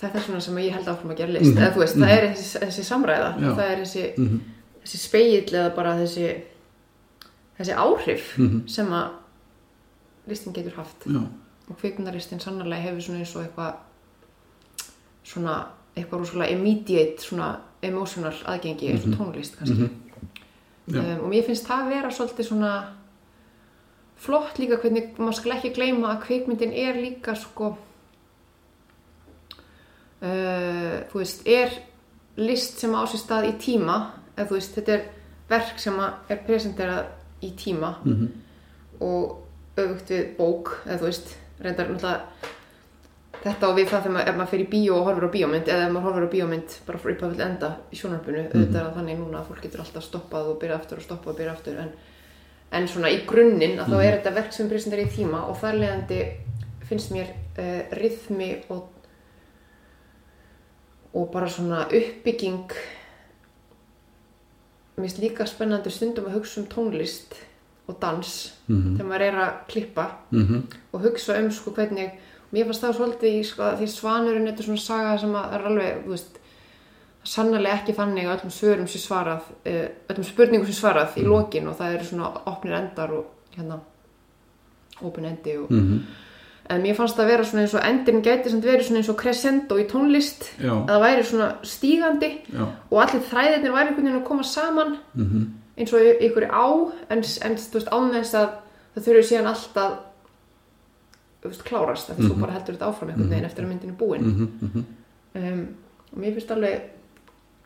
það 0.00 0.08
er 0.08 0.20
vegna 0.20 0.40
sem 0.40 0.56
ég 0.58 0.72
held 0.72 0.86
áfram 0.88 1.10
að 1.12 1.16
gera 1.16 1.32
list. 1.32 1.54
Mhm, 1.54 1.58
eða 1.62 1.74
þú 1.74 1.78
veist, 1.84 1.96
það 1.96 2.10
er 2.16 2.26
þessi, 2.34 2.58
þessi 2.64 2.84
samræða. 2.84 3.30
Já. 3.40 3.48
það 3.54 3.70
er 3.70 3.78
þessi, 3.84 4.04
mm 4.18 4.40
þessi 4.84 4.98
speill 5.00 5.54
eða 5.54 5.74
bara 5.74 5.94
þessi 5.96 6.42
þessi 7.58 7.74
áhrif 7.74 8.38
Mhm. 8.38 8.68
sem 8.68 8.86
að 8.92 9.10
listin 10.28 10.52
getur 10.52 10.74
haft. 10.76 11.06
Já, 11.06 11.20
og 11.70 11.76
kvikmyndaristin 11.80 12.40
sannarlega 12.40 12.82
hefur 12.82 13.00
svona 13.00 13.18
eins 13.18 13.36
og 13.36 13.42
eitthvað 13.46 13.74
svona 15.24 15.66
eitthvað 15.96 16.18
rosalega 16.20 16.50
immediate 16.52 17.22
svona 17.22 17.48
emotional 17.82 18.32
aðgengi 18.44 18.90
eins 18.92 19.06
og 19.06 19.14
tónlist 19.18 19.56
kannski. 19.58 19.88
Mhm. 19.88 20.98
Um, 20.98 21.20
og 21.24 21.30
mér 21.32 21.46
finnst 21.46 21.64
það 21.66 21.88
vera 21.88 22.10
svolítið 22.10 22.44
svona 22.50 22.72
flott 24.20 24.58
líka 24.58 24.76
hvernig 24.82 25.16
maður 25.18 25.34
skal 25.38 25.52
ekki 25.56 25.74
gleyma 25.74 26.10
að 26.14 26.22
kvikmyndin 26.26 26.72
er 26.76 26.94
líka 27.00 27.34
sko 27.36 27.76
uh, 30.24 30.96
þú 31.10 31.20
veist, 31.20 31.44
er 31.46 31.76
list 32.40 32.80
sem 32.82 32.94
á 32.96 33.02
sér 33.06 33.22
stað 33.22 33.50
í 33.52 33.54
tíma 33.60 33.98
eða 34.34 34.48
þú 34.48 34.58
veist, 34.58 34.74
þetta 34.78 34.96
er 34.96 35.06
verk 35.50 35.78
sem 35.78 36.00
er 36.02 36.42
presenterað 36.46 37.44
í 37.44 37.52
tíma. 37.58 37.96
Mhm. 38.04 38.40
og 39.04 39.40
öfugt 39.76 40.10
við 40.10 40.36
bók 40.38 40.70
eða 40.86 41.00
þú 41.00 41.08
veist, 41.08 41.32
reyndar 41.60 41.88
náttúrulega 41.90 42.52
þetta 43.44 43.68
og 43.68 43.76
við 43.76 43.90
það 43.90 44.04
þegar 44.04 44.14
maður, 44.14 44.36
maður 44.38 44.62
í 44.62 44.66
bíó 44.72 44.96
og 44.96 45.08
horfir 45.08 45.26
á 45.28 45.34
bíómynd 45.34 45.68
eða 45.68 45.86
ef 45.86 45.92
maður 45.92 46.06
horfir 46.08 46.24
á 46.24 46.34
bíómynd 46.34 46.76
bara 46.86 47.00
frá 47.02 47.10
upphafið 47.12 47.36
til 47.40 47.46
enda 47.46 47.70
í 47.90 47.98
sjónarpunu 48.00 48.42
auðvitað 48.44 48.80
er 48.80 48.94
þannig 48.94 49.20
núna 49.20 49.40
að 49.40 49.50
fólk 49.50 49.64
getur 49.66 49.82
alltaf 49.84 50.06
stoppað 50.06 50.50
og 50.52 50.58
byrja 50.62 50.78
aftur 50.78 51.00
og 51.00 51.04
stoppað 51.04 51.32
og 51.34 51.38
byrja 51.40 51.52
aftur 51.52 51.80
en, 51.82 51.90
en 52.78 52.88
svona 52.88 53.12
í 53.12 53.20
grunninn 53.28 53.76
að 53.82 53.92
þá 53.92 53.98
er 53.98 54.16
þetta 54.16 54.34
verk 54.38 54.56
sem 54.56 54.70
presentar 54.70 55.02
í 55.04 55.06
tíma 55.12 55.42
og 55.50 55.58
þar 55.60 55.80
leðandi 55.82 56.20
finnst 56.88 57.12
mér 57.12 57.34
uh, 57.34 57.82
rithmi 58.00 58.50
og 58.72 58.93
og 61.14 61.30
bara 61.32 61.48
svona 61.48 61.84
uppbygging 61.86 62.70
mér 64.96 65.02
finnst 65.08 65.18
líka 65.22 65.46
spennandi 65.46 65.90
stundum 65.90 66.28
að 66.28 66.36
hugsa 66.38 66.60
um 66.60 66.66
tónlist 66.70 67.34
og 67.88 67.96
dans 68.00 68.52
Mhm. 68.68 68.96
þegar 68.96 69.08
maður 69.08 69.20
er 69.22 69.34
að 69.34 69.52
klippa 69.68 70.06
Mhm. 70.30 70.62
og 70.92 71.00
hugsa 71.02 71.38
um 71.38 71.50
sko 71.50 71.70
hvernig 71.70 72.10
mér 72.52 72.64
fannst 72.66 72.82
það 72.82 72.94
svolítið 72.96 73.40
í 73.40 73.44
sko, 73.44 73.62
því 73.62 73.86
svanurinn 73.88 74.46
þetta 74.46 74.58
er 74.60 74.64
svona 74.64 74.78
saga 74.80 75.18
sem 75.18 75.34
er 75.34 75.62
alveg 75.66 76.06
veist, 76.06 76.38
sannarlega 77.24 77.74
ekki 77.82 77.94
þannig 77.94 78.24
öllum 78.26 78.50
svörum 78.50 78.86
sér 78.86 79.02
svarað 79.08 79.42
uh, 79.66 79.88
öllum 80.08 80.24
spurningum 80.24 80.66
sér 80.66 80.80
svarað 80.80 81.16
í 81.16 81.22
lokin 81.24 81.68
og 81.68 81.76
það 81.78 81.94
eru 81.94 82.04
svona 82.04 82.42
opnir 82.46 82.72
endar 82.74 83.10
og 83.12 83.24
hérna 83.56 83.80
open 85.02 85.24
endi 85.24 85.56
og 85.58 85.70
Mhm. 85.70 86.00
En 86.70 86.80
mér 86.82 86.94
fannst 86.96 87.16
það 87.18 87.26
vera 87.28 87.44
svona 87.44 87.62
eins 87.62 87.74
og 87.74 87.82
endin 87.84 88.22
gæti 88.22 88.50
samt 88.50 88.64
verið 88.64 88.86
svona 88.86 88.98
eins 89.02 89.08
og 89.12 89.16
crescendo 89.20 89.76
í 89.78 89.84
tónlist 89.90 90.46
Já. 90.60 90.72
að 90.72 90.88
það 90.88 91.02
væri 91.04 91.24
svona 91.28 91.48
stígandi 91.62 92.30
Já. 92.52 92.64
og 92.90 93.02
allir 93.02 93.20
þræðirnir 93.30 93.72
væri 93.74 93.88
einhvern 93.88 94.04
veginn 94.08 94.20
að 94.22 94.24
koma 94.28 94.42
saman 94.42 94.96
Mhm. 95.14 95.44
eins 95.76 95.92
og 95.92 96.00
ykkur 96.00 96.46
á 96.50 96.66
en, 97.10 97.18
en 97.18 97.56
þú 97.56 97.72
veist 97.78 97.88
án 97.92 98.10
þess 98.14 98.34
að 98.34 98.48
það 98.96 99.04
þurfi 99.04 99.24
síðan 99.28 99.46
alltaf 99.52 99.92
þú 101.42 101.48
veist, 101.50 101.64
klárast 101.64 102.10
af 102.10 102.16
því 102.16 102.28
þú 102.30 102.40
bara 102.40 102.52
heldur 102.52 102.74
þetta 102.76 102.88
áfram 102.88 103.10
einhvern 103.12 103.30
veginn 103.30 103.44
eftir 103.50 103.64
að 103.64 103.68
myndin 103.68 103.90
er 103.90 103.98
búin 104.00 104.24
Mhm. 104.24 104.48
Mhm. 104.62 104.84
um, 105.34 105.68
og 106.12 106.18
mér 106.18 106.32
finnst 106.34 106.50
alveg 106.50 106.80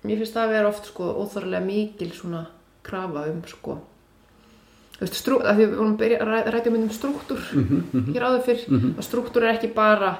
mér 0.05 0.16
finnst 0.19 0.35
það 0.35 0.47
að 0.47 0.55
vera 0.57 0.69
oft 0.69 0.87
sko 0.87 1.05
óþorlega 1.23 1.65
mikil 1.65 2.11
svona 2.11 2.47
krafa 2.83 3.29
um 3.31 3.43
sko 3.47 3.79
þú 4.99 5.05
veist, 5.07 5.15
strú, 5.20 5.39
að 5.41 5.57
því 5.61 5.65
við 5.69 5.75
vorum 5.79 5.93
að 5.95 5.99
byrja 6.03 6.19
að 6.23 6.29
ræ- 6.33 6.49
ræða 6.55 6.70
mynd 6.75 6.85
um 6.89 6.95
struktúr 6.97 7.43
hér 8.15 8.25
áður 8.29 8.43
fyrr. 8.49 8.65
Að 8.99 9.05
struktúr 9.07 9.45
er 9.47 9.53
ekki 9.55 9.73
bara 9.75 10.12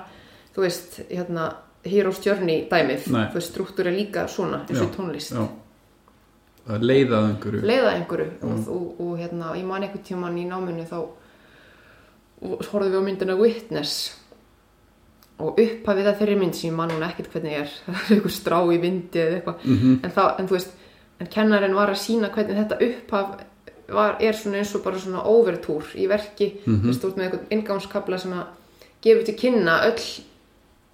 þú 0.55 0.63
veist, 0.67 1.01
hérna 1.11 1.49
Heroes 1.89 2.19
Journey 2.27 2.69
dæmið, 2.71 3.07
Nei. 3.15 3.25
þú 3.31 3.39
veist, 3.39 3.53
struktúr 3.55 3.87
er 3.91 3.97
líka 3.97 4.27
svona 4.29 4.63
eins 4.69 4.81
og 4.83 4.91
tónlist. 4.97 5.33
Já. 5.35 5.49
Það 6.69 6.83
leiðað 6.85 7.27
einhverju. 7.31 7.61
leiða 7.65 7.93
einhverju. 7.97 8.31
Og, 8.45 8.69
og, 8.69 9.01
og 9.01 9.13
hérna, 9.19 9.53
ég 9.57 9.65
man 9.65 9.83
einhvern 9.87 10.05
tíman 10.05 10.37
í 10.39 10.45
náminu 10.51 10.85
þá 10.91 10.99
horfðum 12.71 12.93
við 12.93 12.99
á 13.01 13.07
myndina 13.07 13.37
Witness. 13.39 13.95
Og 15.39 15.59
upphafið 15.63 16.09
að 16.11 16.19
þeirri 16.21 16.37
mynd 16.41 16.57
sem 16.59 16.69
ég 16.71 16.77
man 16.77 16.91
núna 16.91 17.09
ekkert 17.13 17.31
hvernig 17.33 17.55
er 17.61 17.71
það 17.87 17.99
er 18.03 18.15
einhver 18.17 18.35
strá 18.35 18.59
í 18.75 18.79
vindi 18.83 19.21
eða 19.23 19.37
eitthvað. 19.39 19.65
Mhm. 19.65 19.93
en, 20.03 20.15
þá, 20.17 20.23
en 20.43 20.49
þú 20.51 20.57
veist, 20.59 20.73
en 21.23 21.31
kennarinn 21.35 21.77
var 21.79 21.93
að 21.95 22.01
sína 22.03 22.31
hvernig 22.35 22.59
þetta 22.59 22.81
upphaf 22.89 23.45
var, 23.89 24.17
er 24.21 24.33
svona 24.37 24.59
eins 24.59 24.75
og 24.75 24.83
bara 24.85 24.99
svona 24.99 25.23
overtúr 25.25 25.83
í 25.97 26.07
verki, 26.09 26.53
þú 26.67 26.83
veist, 26.87 27.01
þú 27.03 27.09
ert 27.09 27.17
með 27.17 27.25
einhvern 27.25 27.47
inngangskabla 27.57 28.19
sem 28.19 28.33
að 28.33 28.45
gefur 29.03 29.25
til 29.25 29.35
kynna 29.35 29.79
öll, 29.87 30.03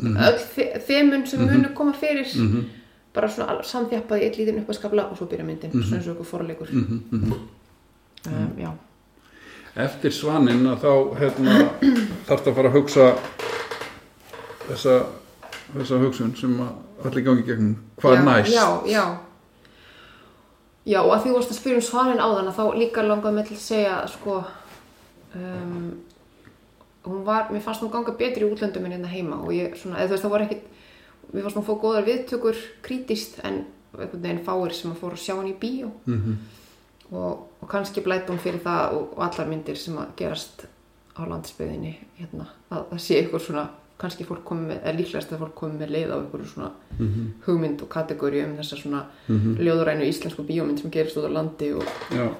öll 0.05 0.39
þe- 0.55 0.81
þemun 0.87 1.27
sem 1.27 1.41
munu 1.47 1.69
koma 1.75 1.93
fyrir 1.93 2.27
Mhm. 2.37 2.65
bara 3.15 3.29
svona 3.29 3.47
í 4.21 4.25
eitt 4.27 4.37
lítinn 4.39 4.59
upphafskabla 4.62 5.09
og 5.11 5.16
svo 5.16 5.27
byrja 5.27 5.45
myndin, 5.45 5.71
svona 5.73 5.97
eins 5.97 6.07
og 6.09 6.16
eitthvað 6.16 6.27
forleikur 6.27 6.69
Mhm. 6.73 7.01
Mhm. 7.11 7.33
um, 8.27 8.51
já, 8.59 8.71
Eftir 9.77 10.11
svaninn 10.11 10.66
að 10.66 10.79
þá 10.85 11.19
hérna, 11.19 11.71
þarf 12.29 12.47
að 12.47 12.55
fara 12.55 12.69
að 12.69 12.73
hugsa 12.73 13.16
þessa, 14.69 15.07
þessa 15.77 15.99
hugsun 15.99 16.37
sem 16.37 16.55
að 16.61 17.05
allir 17.05 17.25
gangi 17.27 17.43
gegnum. 17.43 17.77
Hvað 18.01 18.16
já, 18.16 18.25
næst? 18.25 18.55
já, 18.55 18.83
já 18.87 19.19
já, 20.86 21.01
og 21.02 21.12
að 21.15 21.23
því 21.24 21.31
þú 21.31 21.36
varst 21.39 21.51
að 21.55 21.59
spyrja 21.61 21.81
um 21.81 21.86
svarin 21.89 22.20
áðan 22.24 22.48
að 22.51 22.59
þá 22.59 22.65
líka 22.78 23.02
langaði 23.06 23.35
mig 23.39 23.47
til 23.48 23.56
að 23.56 23.62
segja 23.65 23.94
að 24.02 24.11
sko 24.15 24.35
um, 25.35 26.02
hún 27.05 27.24
var, 27.27 27.48
mér 27.52 27.62
fannst 27.65 27.82
hún 27.85 27.93
ganga 27.93 28.15
betri 28.19 28.44
í 28.47 28.51
útlöndum 28.51 28.85
en 28.89 28.94
hérna 28.97 29.11
heima 29.12 29.40
og 29.44 29.52
ég 29.55 29.77
svona, 29.81 29.98
eða 30.01 30.09
þú 30.09 30.16
veist 30.16 30.24
það 30.27 30.35
voru 30.35 30.47
ekkit 30.48 31.32
mér 31.35 31.43
fannst 31.47 31.59
hún 31.61 31.66
fóð 31.69 31.81
góðar 31.85 32.06
viðtökur 32.09 32.61
krítíst 32.85 33.40
en 33.44 33.65
einhvern 33.94 34.23
veginn 34.24 34.44
fáir 34.47 34.74
sem 34.74 34.90
að 34.93 35.01
fóru 35.02 35.19
að 35.19 35.24
sjá 35.24 35.35
hann 35.39 35.51
í 35.52 35.56
bíó 35.61 35.90
Mhm. 36.06 36.36
og, 37.12 37.44
og 37.62 37.69
kannski 37.70 38.01
blætt 38.02 38.28
hún 38.31 38.40
fyrir 38.43 38.61
það 38.65 38.97
og, 38.97 39.12
og 39.16 39.23
allar 39.28 39.47
myndir 39.48 39.77
sem 39.78 39.97
að 40.01 40.15
gerast 40.19 40.65
á 41.15 41.23
landsbyðinni 41.31 41.93
hérna, 42.19 42.48
að 42.74 42.89
það 42.90 43.01
sé 43.05 43.20
ykkur 43.23 43.40
svona 43.44 43.69
kannski 43.99 44.25
fólk 44.27 44.43
komið 44.45 44.66
með, 44.69 44.79
eða 44.83 44.97
líklegast 44.99 45.33
að 45.33 45.39
fólk 45.45 45.55
komið 45.55 45.79
með 45.85 45.91
leið 45.95 46.11
á 46.11 46.16
ykkur 46.25 46.45
svona 46.51 46.71
Mhm. 46.99 47.27
hugmynd 47.47 47.83
og 47.83 47.89
kategóri 47.89 48.45
um 48.45 48.57
þessa 48.57 48.77
svona 48.83 49.05
Mhm. 49.29 49.57
ljóðurænu 49.59 50.09
íslensku 50.09 50.43
bíómynd 50.47 50.81
sem 50.81 50.91
gerist 50.91 51.16
út 51.16 51.25
á 51.29 51.33
landi 51.33 51.73
og, 51.73 51.85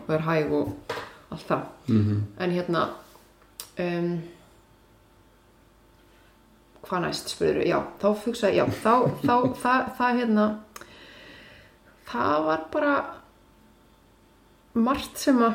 og 0.09 0.11
er 0.15 0.19
hæg 0.21 0.53
og 0.53 0.75
allt 1.31 1.47
það 1.49 1.63
Mhm. 1.89 2.23
en 2.39 2.51
hérna 2.51 2.89
um, 3.79 4.23
hvað 6.85 7.01
næst 7.07 7.29
spurður 7.33 7.65
já, 7.67 7.79
þá 8.01 8.09
fugsaði, 8.25 8.57
já, 8.57 8.65
þá, 8.67 8.93
þá 9.27 9.35
það, 9.63 9.97
það 9.99 10.19
hérna 10.21 10.47
það 12.11 12.45
var 12.47 12.65
bara 12.73 12.95
margt 14.75 15.17
sem 15.19 15.39
að 15.39 15.55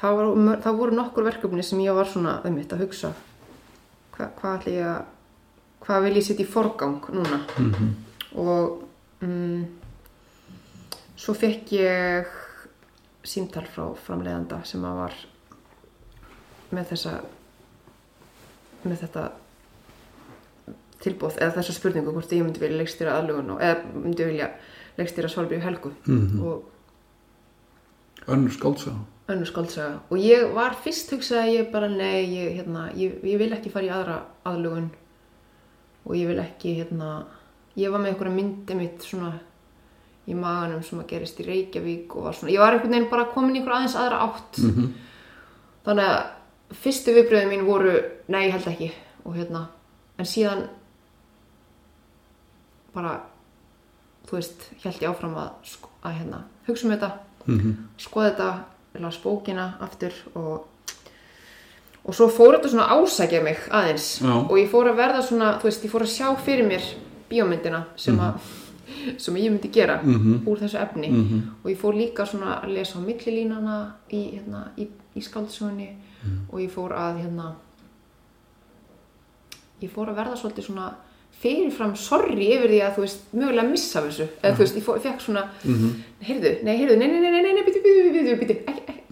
það, 0.00 0.16
var, 0.16 0.56
það 0.64 0.78
voru 0.80 0.96
nokkur 0.96 1.24
verkefni 1.28 1.62
sem 1.64 1.78
ég 1.84 1.94
var 1.94 2.08
svona 2.08 2.40
um 2.44 2.54
mitt 2.56 2.72
að 2.72 2.86
hugsa 2.86 3.12
Hva, 4.20 4.28
hvað 4.36 4.56
ætla 4.60 4.72
ég 4.76 4.86
að 4.86 5.04
hvað 5.86 6.02
vil 6.04 6.14
ég 6.20 6.24
setja 6.26 6.44
í 6.44 6.48
forgang 6.52 7.00
núna 7.08 7.38
Mhm. 7.56 7.90
og 8.36 8.82
mm, 9.22 9.62
svo 11.16 11.34
fekk 11.34 11.72
ég 11.72 12.26
símtal 13.24 13.64
frá 13.68 13.86
framleiðanda 14.06 14.58
sem 14.64 14.82
að 14.84 14.96
var 15.00 15.14
með 16.72 16.84
þessa 16.92 17.14
með 18.84 19.00
þetta 19.06 19.24
tilbúð 21.00 21.38
eða 21.40 21.54
þessa 21.56 21.72
spurningu 21.78 22.12
hvort 22.12 22.32
ég 22.32 22.44
myndi 22.44 22.60
vilja 22.60 22.78
leikstýra 22.82 23.16
aðlugun 23.16 23.54
og 23.56 23.60
eða 23.64 23.94
myndi 23.94 24.24
vilja 24.28 24.50
leikstýra 24.98 25.28
Svalbjörg 25.32 25.62
Helgu 25.64 25.92
Mhm. 26.06 26.42
og 26.44 26.64
Önnur 28.28 28.52
skáldsá. 28.52 28.92
Önnur 29.30 29.46
skaldsaga 29.50 30.00
og 30.10 30.18
ég 30.18 30.52
var 30.54 30.74
fyrst 30.84 31.10
hugsaði 31.14 31.56
ég 31.58 31.70
bara 31.72 31.88
nei 31.88 32.24
ég, 32.34 32.56
hérna, 32.58 32.88
ég, 32.96 33.18
ég 33.24 33.38
vil 33.38 33.52
ekki 33.56 33.70
fara 33.72 33.86
í 33.86 33.92
aðra 33.94 34.16
aðlugun 34.50 34.90
og 36.06 36.16
ég 36.16 36.26
vil 36.30 36.38
ekki 36.42 36.74
hérna, 36.80 37.24
ég 37.76 37.90
var 37.92 38.00
með 38.00 38.14
einhverja 38.14 38.34
myndi 38.34 38.74
mitt 38.78 39.02
svona 39.04 39.32
í 40.30 40.34
maganum 40.36 40.82
sem 40.86 40.98
að 41.00 41.06
gerist 41.14 41.40
í 41.40 41.46
Reykjavík 41.46 42.16
og 42.16 42.24
var 42.28 42.34
svona, 42.38 42.52
ég 42.52 42.60
var 42.62 42.72
einhvern 42.76 42.92
veginn 42.94 43.10
bara 43.10 43.24
komin 43.34 43.56
í 43.56 43.60
einhver 43.60 43.76
aðeins 43.78 43.96
aðra 43.96 44.20
átt 44.28 44.58
Mhm. 44.62 44.90
þannig 45.84 46.04
að 46.04 46.76
fyrstu 46.82 47.14
viðbröðin 47.16 47.48
mín 47.50 47.64
voru 47.66 47.94
nei, 48.28 48.46
ég 48.46 48.52
held 48.52 48.66
ekki 48.68 48.92
og 49.24 49.34
hérna, 49.36 49.66
en 50.18 50.24
síðan 50.24 50.68
bara 52.94 53.14
þú 54.28 54.36
veist, 54.38 54.66
held 54.84 55.00
ég 55.02 55.10
áfram 55.10 55.34
að, 55.40 55.50
sk- 55.66 55.90
að 56.04 56.16
hérna, 56.20 56.42
hugsa 56.66 56.86
um 56.86 56.92
þetta 56.94 57.10
Mhm. 57.46 57.72
skoða 57.98 58.30
þetta, 58.30 58.48
las 58.98 59.18
bókina 59.22 59.74
aftur 59.80 60.12
og 60.34 60.66
og 62.04 62.14
svo 62.14 62.28
fór 62.32 62.56
þetta 62.56 62.68
svona 62.68 62.88
ásækja 62.96 63.42
mig 63.44 63.58
aðeins 63.70 64.20
Já. 64.22 64.32
og 64.50 64.56
ég 64.58 64.70
fór 64.72 64.88
að 64.88 64.96
verða 64.96 65.22
svona 65.22 65.58
þú 65.60 65.62
veist, 65.68 65.84
ég 65.84 65.90
fór 65.92 66.02
að 66.02 66.14
sjá 66.16 66.36
fyrir 66.36 66.66
mér 66.66 66.82
bíómyndina 67.30 67.84
sem 67.96 68.18
að 68.18 68.34
sem 69.22 69.34
ég 69.36 69.50
myndi 69.52 69.68
gera 69.72 70.00
Mhm. 70.02 70.42
úr 70.46 70.58
þessu 70.58 70.80
efni 70.82 71.08
Mhm. 71.10 71.40
og 71.64 71.70
ég 71.70 71.76
fór 71.78 71.94
líka 71.94 72.26
svona 72.26 72.60
að 72.62 72.72
lesa 72.74 72.98
á 72.98 73.00
millilínana 73.04 73.92
í, 74.10 74.30
hérna, 74.34 74.68
í, 74.76 74.88
í 75.16 75.20
skáldsögunni 75.20 75.88
og 76.52 76.58
ég 76.60 76.70
fór 76.70 76.90
að 76.92 77.20
hérna 77.22 77.54
ég 79.82 79.90
fór 79.94 80.08
að 80.10 80.16
verða 80.20 80.36
svolítið 80.36 80.66
svona 80.66 80.94
fyrirfram 81.40 81.94
sorry 81.96 82.36
yfir 82.52 82.68
því 82.68 82.80
að 82.84 82.94
þú 82.96 83.04
veist 83.06 83.20
mögulega 83.34 83.70
missa 83.70 83.98
af 84.00 84.08
þessu 84.10 84.26
eða 84.42 84.54
þú 84.56 84.64
veist, 84.64 84.76
ég, 84.76 85.02
fekk 85.06 85.20
svona 85.24 85.44
Mhm. 85.64 85.92
heyrðu, 86.28 86.50
nei, 86.64 86.74
heyrðu, 86.78 86.96
nei, 86.98 87.06
nei, 87.08 87.30
nei, 87.30 87.52
nei, 87.54 87.62
bíti, 87.64 87.80
bíti, 87.84 88.34
bíti, 88.40 88.56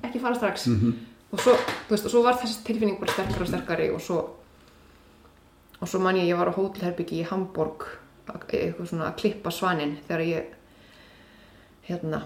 ekki, 0.02 0.20
fara 0.20 0.34
strax 0.34 0.66
Mhm. 0.66 0.92
og 1.32 1.38
svo, 1.40 1.52
þú 1.55 1.90
veist, 1.94 2.05
og 2.05 2.10
svo 2.10 2.22
var 2.22 2.34
þessi 2.34 2.64
tilfinning 2.64 2.98
bara 3.00 3.12
sterkari 3.12 3.40
og 3.40 3.48
sterkari 3.48 3.90
og 3.94 4.00
svo 4.00 4.18
og 5.80 5.86
svo 5.88 6.00
man 6.00 6.16
ég, 6.16 6.26
ég 6.28 6.36
var 6.36 6.48
á 6.50 6.52
hótelherbyggi 6.56 7.20
í 7.22 7.26
Hamborg 7.28 7.86
að- 8.28 8.46
eitthvað 8.50 8.88
svona 8.88 9.09
að 9.12 9.16
klippa 9.16 9.50
svaninn 9.50 9.96
þegar 10.09 10.20
ég 10.26 10.44
hérna 11.88 12.22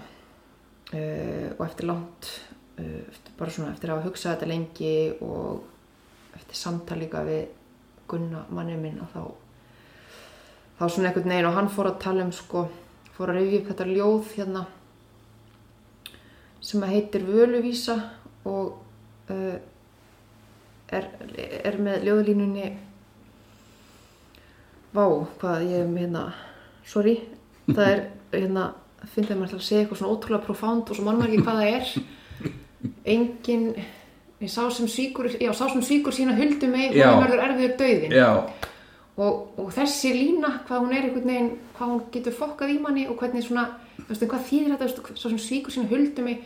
uh, 0.93 1.49
og 1.59 1.65
eftir 1.67 1.85
langt 1.87 2.31
eftir 2.77 3.31
bara 3.37 3.51
svona 3.51 3.71
eftir 3.73 3.89
að 3.89 3.99
hafa 4.01 4.09
hugsað 4.09 4.33
þetta 4.35 4.47
lengi 4.49 5.13
og 5.21 5.63
eftir 6.35 6.55
samtal 6.57 6.97
líka 6.99 7.21
við 7.23 7.45
Gunna 8.09 8.45
mannið 8.51 8.79
minn 8.81 8.99
og 8.99 9.07
þá 9.13 9.21
þá 10.79 10.85
svona 10.87 11.09
einhvern 11.09 11.29
veginn 11.33 11.49
og 11.49 11.57
hann 11.57 11.69
fór 11.73 11.91
að 11.91 11.99
tala 12.03 12.25
um 12.25 12.31
sko, 12.35 12.65
fór 13.17 13.33
að 13.33 13.41
rifja 13.41 13.59
upp 13.61 13.69
þetta 13.71 13.89
ljóð 13.91 14.31
hérna 14.37 14.63
sem 16.63 16.83
að 16.85 16.93
heitir 16.95 17.27
Völuvísa 17.27 17.97
og 18.47 18.77
uh, 19.33 19.57
er, 20.93 21.09
er 21.63 21.79
með 21.83 22.07
ljóðlínunni 22.07 22.71
Vá, 24.93 25.07
hvað 25.41 25.63
ég 25.71 25.87
með 25.89 26.03
hérna 26.05 26.23
sorry, 26.85 27.15
það 27.65 27.87
er 27.87 28.01
hérna, 28.33 28.67
finnst 29.09 29.31
maður 29.31 29.47
alltaf 29.47 29.59
að 29.61 29.65
segja 29.65 29.83
eitthvað 29.83 29.99
svona 30.01 30.13
ótrúlega 30.13 30.45
profánd 30.45 30.91
og 30.91 30.97
svo 30.97 31.05
mann 31.07 31.17
maður 31.17 31.33
ekki 31.33 31.45
hvað 31.47 31.61
það 31.61 31.71
er. 31.71 32.91
Engin 33.13 33.63
ég 34.43 34.51
sá 34.51 34.67
sem 34.75 34.89
svíkur, 34.91 35.29
já, 35.39 35.49
sá 35.55 35.65
sem 35.71 35.81
svíkur 35.85 36.13
sína 36.15 36.35
huldu 36.37 36.67
mig, 36.69 36.93
Já. 36.93 37.07
hún 37.13 37.23
verður 37.23 37.43
erfiður 37.47 37.75
dauðin 37.79 38.15
já, 38.17 38.29
og, 39.17 39.53
og 39.61 39.69
þessi 39.75 40.13
lína 40.15 40.55
hvað 40.67 40.85
hún 40.85 40.93
er 40.95 41.07
einhvern 41.07 41.29
veginn, 41.29 41.51
hvað 41.77 41.91
hún 41.91 42.03
getur 42.13 42.37
fokkað 42.37 42.73
í 42.73 42.79
manni 42.81 43.05
og 43.09 43.19
hvernig 43.21 43.45
svona, 43.45 43.67
veistu, 44.07 44.29
hvað 44.29 44.47
þýðir 44.49 44.77
þetta 44.77 45.17
svo 45.19 45.29
sem 45.29 45.41
svíkur 45.41 45.75
sína 45.75 45.91
huldu 45.91 46.25
mig 46.25 46.39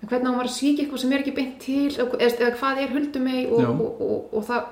en 0.00 0.08
hvernig 0.08 0.26
á 0.26 0.34
maður 0.34 0.48
að 0.48 0.56
svíkja 0.56 0.84
eitthvað 0.84 1.02
sem 1.04 1.12
er 1.12 1.22
ekki 1.22 1.36
beint 1.36 1.60
til 1.62 1.84
eða, 1.92 2.18
eða 2.30 2.56
hvað 2.56 2.82
er 2.82 2.96
huldu 2.96 3.22
mig 3.22 3.52
og, 3.52 3.62
Já. 3.62 3.70
og, 3.70 4.02
og, 4.06 4.34
og 4.34 4.48
það 4.48 4.66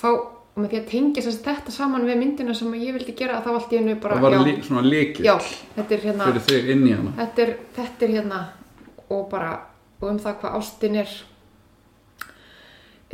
þá, 0.00 0.08
og 0.54 0.62
með 0.62 0.70
því 0.70 0.80
að 0.80 0.88
tengja 0.94 1.26
sem 1.26 1.34
sagt 1.34 1.48
þetta 1.50 1.74
saman 1.74 2.08
við 2.08 2.20
myndina 2.22 2.56
sem 2.56 2.74
ég 2.78 2.96
vildi 2.96 3.16
gera 3.18 3.42
þá 3.44 3.52
allt 3.56 3.74
í 3.74 3.80
hennu 3.80 3.98
bara, 4.00 4.18
það 4.20 4.26
var 4.28 4.50
já, 4.52 4.56
svona 4.68 4.86
líkil 4.86 5.26
já, 5.26 5.34
þetta 5.76 5.96
er 5.96 6.04
hérna 6.08 6.28
fyrir 6.30 6.44
þig 6.48 6.74
inn 6.76 6.86
í 6.86 6.94
hana 6.94 7.14
þetta 7.20 7.46
er, 7.46 7.54
þetta 7.76 8.06
er 8.06 8.16
hérna 8.16 8.42
og 9.10 9.24
bara, 9.32 9.54
og 10.00 10.10
um 10.12 10.20
það 10.22 10.38
hvað 10.42 10.58
ástin 10.60 11.00
er 11.02 11.16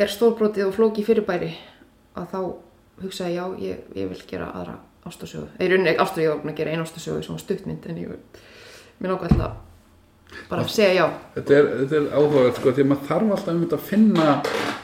er 0.01 0.09
stórbrótið 0.09 0.69
og 0.69 0.77
flóki 0.77 1.03
fyrirbæri 1.05 1.51
að 2.17 2.31
þá 2.33 2.41
hugsaði 3.03 3.35
já, 3.37 3.45
ég, 3.63 3.83
ég 3.97 4.13
vil 4.13 4.23
gera 4.29 4.53
aðra 4.55 4.77
ástasögu. 5.09 5.49
Eða 5.57 5.67
í 5.67 5.73
rauninni 5.73 5.93
ekki 5.93 6.05
ástasögu, 6.05 6.27
ég 6.27 6.33
var 6.33 6.45
búin 6.45 6.53
að 6.53 6.61
gera 6.61 6.75
einu 6.75 6.87
ástasögu 6.87 7.25
svona 7.27 7.43
stuttmynd 7.43 7.89
en 7.89 8.01
ég 8.01 8.15
mér 9.01 9.13
náttúrulega 9.15 9.29
alltaf 9.31 9.67
bara 10.51 10.65
að 10.65 10.73
segja 10.75 10.93
já. 10.95 11.07
Þetta 11.37 11.57
er, 11.57 11.69
þetta 11.81 11.99
er 11.99 12.09
áhugað 12.15 12.53
sko 12.59 12.75
því 12.75 12.85
að 12.85 12.91
maður 12.91 13.09
þarf 13.09 13.33
alltaf 13.37 13.53
um 13.55 13.63
þetta 13.65 13.79
að 13.79 13.89
finna 13.89 14.27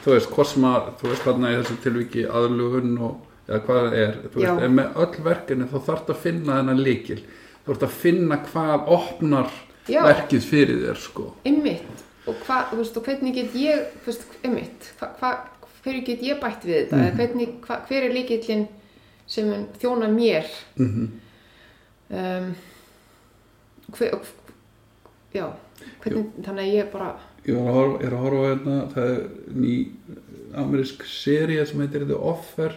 þú 0.03 0.13
veist, 0.13 0.31
hvort 0.33 0.51
sem 0.51 0.67
að, 0.67 0.89
þú 0.99 1.11
veist 1.11 1.27
þarna 1.27 1.51
í 1.51 1.57
þessu 1.61 1.77
tilviki 1.85 2.25
aðlugun 2.39 2.97
og 3.07 3.47
eða 3.47 3.61
hvað 3.67 3.79
það 3.85 3.97
er, 4.01 4.17
þú 4.33 4.41
veist, 4.41 4.63
en 4.65 4.75
með 4.77 4.99
öll 5.03 5.23
verkefni 5.27 5.69
þá 5.71 5.77
þarf 5.87 6.11
að 6.11 6.23
finna 6.25 6.57
þennan 6.59 6.83
líkil 6.83 7.19
þú 7.21 7.71
veist 7.71 7.85
að 7.87 7.95
finna 8.01 8.39
hvað 8.49 8.91
opnar 8.97 9.53
Já. 9.87 10.01
verkið 10.03 10.47
fyrir 10.49 10.81
þér 10.83 10.99
sko. 10.99 11.29
Ymmit 11.47 12.03
og, 12.27 12.41
hva, 12.43 12.63
þú 12.71 12.81
veist, 12.81 12.99
og 12.99 13.07
hvernig 13.07 13.37
get 13.37 13.55
ég 13.55 13.85
þú 14.01 14.11
veist, 14.11 14.25
ymmit, 14.47 14.89
hva, 14.99 15.11
hva, 15.21 15.31
hverju 15.87 16.03
get 16.11 16.25
ég 16.27 16.43
bætt 16.43 16.67
við 16.67 16.81
þetta, 16.83 16.99
eða 17.05 17.15
hvernig, 17.21 17.55
hva, 17.63 17.79
hver 17.87 18.09
er 18.09 18.17
líkillin 18.19 18.67
sem 19.27 19.55
þjóna 19.79 20.11
mér? 20.11 20.51
Mm 20.77 21.07
um, 22.09 22.51
hver, 23.97 24.19
já, 25.35 25.47
hvernig, 26.03 26.29
þannig 26.43 26.61
að 26.63 26.75
ég 26.75 26.93
bara 26.93 27.15
Ég 27.47 27.55
var 27.55 27.69
að 27.69 27.77
horfa, 27.77 27.99
er 28.03 28.13
að 28.13 28.23
horfa 28.25 28.47
hérna, 28.49 28.77
það 28.91 29.09
er 29.13 29.19
ný 29.55 29.73
amerísk 30.57 31.05
seria 31.07 31.63
sem 31.67 31.79
heitir 31.79 32.03
The 32.09 32.17
Offer. 32.19 32.73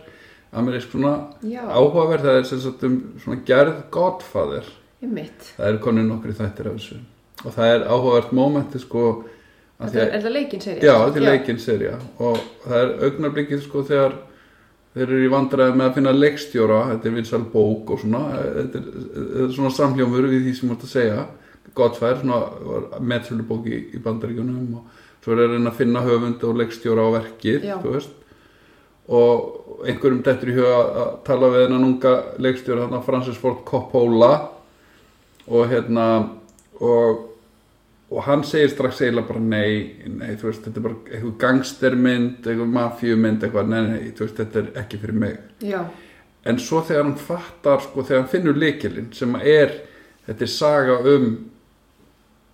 Amerísk 0.55 0.93
svona 0.93 1.15
áhugaverð 1.43 2.28
það 2.28 2.39
er 2.39 2.47
sem 2.47 2.61
sagt 2.62 2.85
um 2.87 3.01
svona 3.23 3.41
gerð 3.49 3.81
Godfather. 3.95 4.69
Ymmit, 5.03 5.49
það 5.57 5.73
er 5.73 5.81
konið 5.82 6.07
nokkri 6.07 6.37
þættir 6.39 6.70
af 6.70 6.78
þessu. 6.78 7.01
Og 7.41 7.57
það 7.57 7.73
er 7.73 7.87
áhugavert 7.89 8.32
mómenti 8.37 8.82
sko 8.82 9.05
er, 9.81 10.11
að, 10.15 10.23
það 10.24 10.32
leikinn 10.36 10.61
serið? 10.65 10.82
já, 10.85 10.94
þetta 11.05 11.20
er 11.20 11.27
leikinn 11.31 11.59
serja 11.62 11.94
og 12.19 12.36
það 12.66 12.78
er 12.82 12.90
augnablikið 13.09 13.62
sko 13.65 13.82
þegar 13.89 14.16
þeir 14.94 15.05
eru 15.07 15.20
í 15.24 15.31
vandræði 15.31 15.77
með 15.78 15.86
að 15.89 15.94
finna 15.98 16.12
leikstjóra 16.16 16.81
þetta 16.90 17.09
er 17.09 17.15
vinsal 17.16 17.43
bók 17.52 17.90
og 17.94 18.01
svona 18.02 18.23
þetta 18.36 18.81
er, 18.81 18.89
þetta 19.15 19.44
er 19.47 19.52
svona 19.57 19.70
samljómur 19.77 20.27
við 20.32 20.43
því 20.48 20.55
sem 20.59 20.69
múrt 20.73 20.82
að 20.89 20.94
segja. 20.97 21.27
Godfather, 21.74 22.19
svona 22.24 23.01
meðsölubók 23.07 23.66
í, 23.70 23.77
í 23.94 23.98
bandaríkjunum 24.02 24.73
og 24.81 24.97
svo 25.23 25.36
er 25.36 25.44
að 25.44 25.52
reyna 25.55 25.70
að 25.70 25.77
finna 25.78 26.01
höfund 26.02 26.43
og 26.48 26.57
leikstjóra 26.59 27.05
á 27.07 27.09
verkið 27.15 27.66
Já. 27.69 27.77
þú 27.85 27.93
veist. 27.94 28.16
Og 29.11 29.86
einhverjum 29.86 30.23
dettur 30.27 30.51
í 30.51 30.57
huga 30.57 30.73
að- 30.81 30.90
að 31.02 31.12
tala 31.28 31.51
við 31.55 31.65
hennan 31.69 31.85
unga 31.86 32.12
leikstjóra 32.39 32.89
þarna 32.89 33.02
Francis 33.07 33.36
Ford 33.39 33.62
Coppola. 33.65 34.48
Og 35.48 35.69
hérna 35.70 36.07
og, 36.81 37.30
og 38.11 38.24
hann 38.27 38.45
segir 38.47 38.73
strax 38.73 39.01
eiginlega 39.05 39.28
bara 39.28 39.41
nei, 39.41 39.73
nei, 40.11 40.35
veist, 40.41 40.65
þetta 40.65 40.81
er 40.81 40.87
bara 40.89 40.97
eitthvað 41.11 41.37
gangstermynd, 41.45 42.41
eitthvað 42.43 42.73
mafjumynd 42.77 43.45
eitthvað, 43.47 43.70
nei, 43.70 43.82
nei, 43.87 44.12
veist, 44.19 44.39
þetta 44.41 44.62
er 44.62 44.70
ekki 44.82 44.99
fyrir 45.03 45.20
mig. 45.24 45.37
Já, 45.62 45.85
en 46.51 46.59
svo 46.59 46.81
þegar 46.89 47.05
hann 47.07 47.19
fattar 47.20 47.85
sko, 47.85 48.03
þegar 48.03 48.24
hann 48.24 48.32
finnur 48.32 48.59
leikilinn 48.59 49.12
sem 49.15 49.37
er, 49.41 49.77
þetta 50.27 50.47
er 50.47 50.53
saga 50.55 50.99
um 51.15 51.31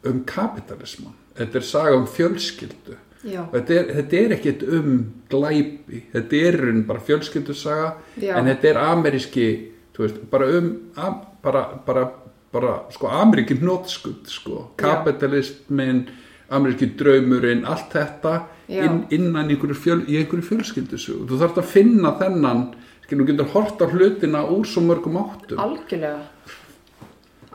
um 0.07 0.21
kapitalisman 0.29 1.15
þetta 1.37 1.61
er 1.61 1.67
saga 1.67 1.97
um 1.99 2.07
fjölskyldu. 2.11 2.99
Þetta 3.27 3.75
er, 3.75 3.89
þetta 3.97 4.19
er 4.21 4.35
ekkit 4.37 4.61
um 4.77 4.91
glæpi, 5.33 6.03
þetta 6.13 6.43
er 6.47 6.61
bara 6.87 7.03
fjölskyldusaga 7.03 7.89
Já. 8.23 8.37
en 8.39 8.51
þetta 8.53 8.69
er 8.71 8.79
ameríski, 8.85 9.49
veist, 9.97 10.21
bara 10.31 10.47
um 10.61 10.69
bara, 11.43 11.65
bara, 11.87 12.05
bara 12.53 12.79
sko 12.95 13.11
ameríki 13.11 13.57
hnótskuld 13.61 14.31
sko. 14.31 14.71
Kapitalismin, 14.81 16.07
ameríski 16.51 16.93
draumurinn, 16.99 17.65
allt 17.67 17.93
þetta 17.95 18.35
inn, 18.69 19.05
innan 19.15 19.51
einhverju 19.51 19.79
fjöl, 19.79 20.01
í 20.11 20.19
einhverju 20.21 20.49
fjölskyldusögu. 20.51 21.27
Þú 21.31 21.41
þarft 21.43 21.63
að 21.63 21.71
finna 21.75 22.15
þennan 22.21 22.67
skilur, 23.07 23.27
þú 23.27 23.31
getur 23.33 23.53
hort 23.55 23.83
á 23.83 23.87
hlutina 23.91 24.43
úr 24.51 24.67
svo 24.67 24.83
mörgum 24.87 25.21
áttum. 25.23 25.61
Algjörlega. 25.63 26.59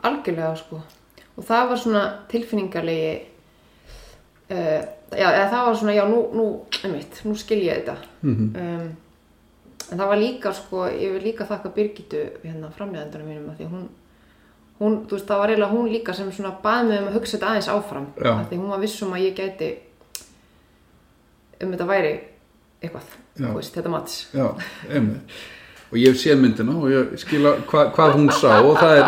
Algjörlega 0.08 0.56
sko. 0.60 0.82
Og 1.38 1.46
það 1.48 1.70
var 1.70 1.80
svona 1.80 2.04
tilfinningarlegi 2.32 3.14
uh, 4.52 4.82
já, 5.16 5.28
eða 5.28 5.48
það 5.54 5.66
var 5.68 5.80
svona, 5.80 5.96
já, 5.96 6.04
nú, 6.10 6.22
nú 6.36 6.48
einmitt, 6.84 7.24
nú 7.28 7.38
skil 7.40 7.64
ég 7.66 7.82
þetta. 7.82 7.98
Mhm. 8.22 8.52
um, 8.56 8.92
en 9.92 10.00
það 10.00 10.08
var 10.08 10.20
líka 10.22 10.54
sko, 10.56 10.86
ég 10.88 11.18
vil 11.18 11.26
líka 11.26 11.44
þakka 11.50 11.74
Birgitu 11.76 12.22
hérna 12.46 12.70
framleiðandunum 12.72 13.28
mínum 13.28 13.50
að 13.52 13.58
því 13.58 13.66
hún 13.74 13.88
hún, 14.82 14.98
þú 15.06 15.18
veist, 15.18 15.30
það 15.30 15.42
var 15.44 15.54
eiginlega 15.54 15.76
hún 15.76 15.90
líka 15.92 16.18
sem 16.18 16.34
svona 16.34 16.52
baði 16.64 16.90
mig 16.90 17.02
um 17.02 17.08
að 17.12 17.18
hugsa 17.20 17.38
þetta 17.38 17.50
aðeins 17.52 17.72
áfram 17.72 18.12
Já. 18.18 18.32
að 18.34 18.44
því 18.50 18.60
hún 18.62 18.74
var 18.74 18.84
vissum 18.84 19.16
að 19.16 19.26
ég 19.28 19.38
gæti 19.38 19.72
um 21.62 21.74
þetta 21.76 21.90
væri 21.90 22.14
eitthvað, 22.82 23.10
þú 23.38 23.56
veist, 23.60 23.76
þetta 23.78 23.92
mats 23.94 24.22
Já, 24.34 24.48
einmitt. 24.90 25.42
Og 25.92 25.98
ég 26.00 26.16
séð 26.16 26.40
myndina 26.40 26.74
og 26.80 26.88
ég 26.88 27.10
skila 27.20 27.58
hva, 27.68 27.90
hvað 27.92 28.14
hún 28.16 28.30
sá 28.32 28.62
og 28.62 28.78
það 28.80 28.94
er, 28.96 29.08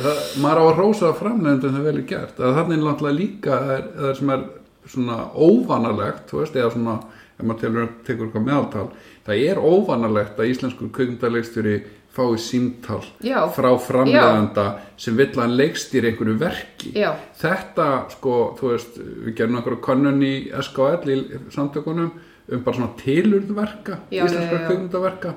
það, 0.00 0.20
maður 0.40 0.60
á 0.60 0.64
að 0.64 0.78
rósa 0.78 1.10
framlegundum 1.18 1.74
það 1.76 1.88
vel 1.90 1.96
er 1.98 2.06
gert. 2.08 2.40
Að 2.40 2.56
þannig 2.56 2.80
náttúrulega 2.80 3.18
líka 3.18 3.58
það 3.58 3.72
er, 3.74 3.88
það 3.98 4.14
sem 4.16 4.32
er 4.32 4.46
svona 4.88 5.18
óvanalegt, 5.36 6.22
þú 6.30 6.40
veist, 6.40 6.56
eða 6.56 6.72
svona, 6.72 6.94
ef 7.36 7.44
maður 7.44 7.60
telur, 7.60 7.90
tekur 8.06 8.26
eitthvað 8.26 8.46
meðaltal, 8.48 8.86
það 9.28 9.44
er 9.50 9.60
óvanalegt 9.60 10.40
að 10.40 10.54
íslenskur 10.54 10.92
kveikmyndarleikstjóri 10.96 11.76
fái 12.10 12.38
símtal 12.42 13.04
Já. 13.22 13.44
frá 13.54 13.70
framleganda 13.78 14.80
sem 14.98 15.16
vill 15.16 15.30
að 15.30 15.44
hann 15.44 15.56
leikstýri 15.56 16.10
einhverju 16.10 16.38
verki. 16.40 16.90
Já. 16.98 17.12
Þetta, 17.38 17.86
sko, 18.16 18.38
þú 18.58 18.72
veist, 18.72 18.98
við 18.98 19.36
gerum 19.38 19.60
einhverju 19.60 19.82
könnun 19.84 20.24
í 20.26 20.34
SKL 20.50 21.14
í 21.14 21.20
samtökunum 21.54 22.10
um 22.50 22.64
bara 22.66 22.76
svona 22.76 22.96
tilurðverka, 22.98 24.00
já. 24.10 24.24
kveikmyndaverka 24.26 25.34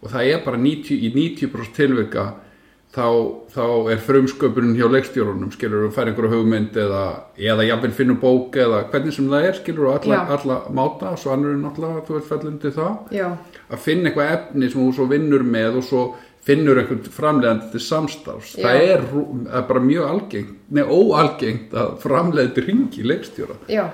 og 0.00 0.12
það 0.12 0.30
er 0.32 0.44
bara 0.44 0.60
90, 0.60 0.96
í 0.96 1.10
90% 1.16 1.76
tilvika 1.76 2.26
þá, 2.94 3.06
þá 3.54 3.64
er 3.92 4.02
frumsköpunin 4.02 4.76
hjá 4.78 4.88
leikstjórunum 4.90 5.52
skilur 5.54 5.86
við 5.86 5.96
færi 5.96 6.12
einhverju 6.12 6.32
hugmynd 6.34 6.78
eða, 6.80 7.04
eða 7.38 7.66
jafnvel 7.68 7.92
finnur 7.96 8.18
bók 8.22 8.58
eða 8.60 8.82
hvernig 8.90 9.16
sem 9.16 9.28
það 9.30 9.48
er 9.48 9.58
skilur 9.60 9.86
við 9.86 9.98
alla, 10.10 10.22
alla 10.36 10.58
máta 10.74 11.14
svo 11.20 11.34
annar 11.34 11.54
er 11.54 11.60
náttúrulega 11.62 12.04
þú 12.08 12.16
veit 12.16 12.30
fællundi 12.30 12.72
það 12.76 13.14
já, 13.14 13.28
að 13.70 13.84
finna 13.84 14.10
eitthvað 14.10 14.34
efni 14.34 14.70
sem 14.70 14.80
þú 14.80 14.90
svo 14.96 15.06
vinnur 15.10 15.46
með 15.46 15.80
og 15.80 15.86
svo 15.86 16.02
finnur 16.44 16.80
einhvern 16.80 17.14
framleiðandi 17.14 17.70
til 17.74 17.82
samstarfs. 17.84 18.56
Já. 18.56 18.64
það 18.64 18.84
er, 18.88 19.06
er 19.52 19.66
bara 19.68 19.82
mjög 19.84 20.06
algengt 20.08 20.70
nei 20.72 20.82
óalgengt 20.84 21.74
að 21.76 21.96
framleiðandi 22.04 22.66
ringi 22.66 23.06
leikstjóra. 23.06 23.58
Já, 23.70 23.84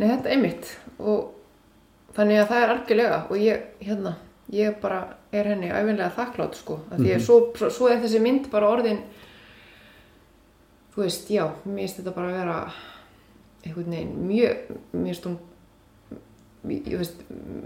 nei 0.00 0.06
þetta 0.08 0.30
er 0.30 0.36
einmitt. 0.38 0.70
Og 0.96 2.16
þannig 2.16 2.40
að 2.40 2.50
það 2.50 2.62
er 2.62 2.74
algjörlega 2.74 3.20
og 3.28 3.42
ég, 3.42 3.68
hérna, 3.84 4.16
ég 4.54 4.80
bara 4.82 5.00
er 5.34 5.50
henni 5.52 5.68
æfinlega 5.68 6.14
þakklátt 6.16 6.56
sko 6.56 6.80
að 6.94 7.02
því 7.02 7.14
að 7.16 7.24
svo, 7.26 7.38
svo, 7.58 7.70
svo 7.74 7.90
er 7.90 8.00
þessi 8.04 8.22
mynd 8.24 8.48
bara 8.52 8.70
orðin 8.72 9.02
þú 10.94 11.02
veist, 11.02 11.28
já, 11.28 11.44
mér 11.66 11.82
finnst 11.84 12.00
þetta 12.00 12.14
bara 12.16 12.30
að 12.30 12.38
vera 12.40 12.56
einhvern 13.66 13.92
veginn 13.92 14.14
mjög, 14.30 14.72
mér 14.94 15.10
finnst 15.10 15.28
hún 15.28 15.36
ég, 16.70 16.96
veist, 16.98 17.14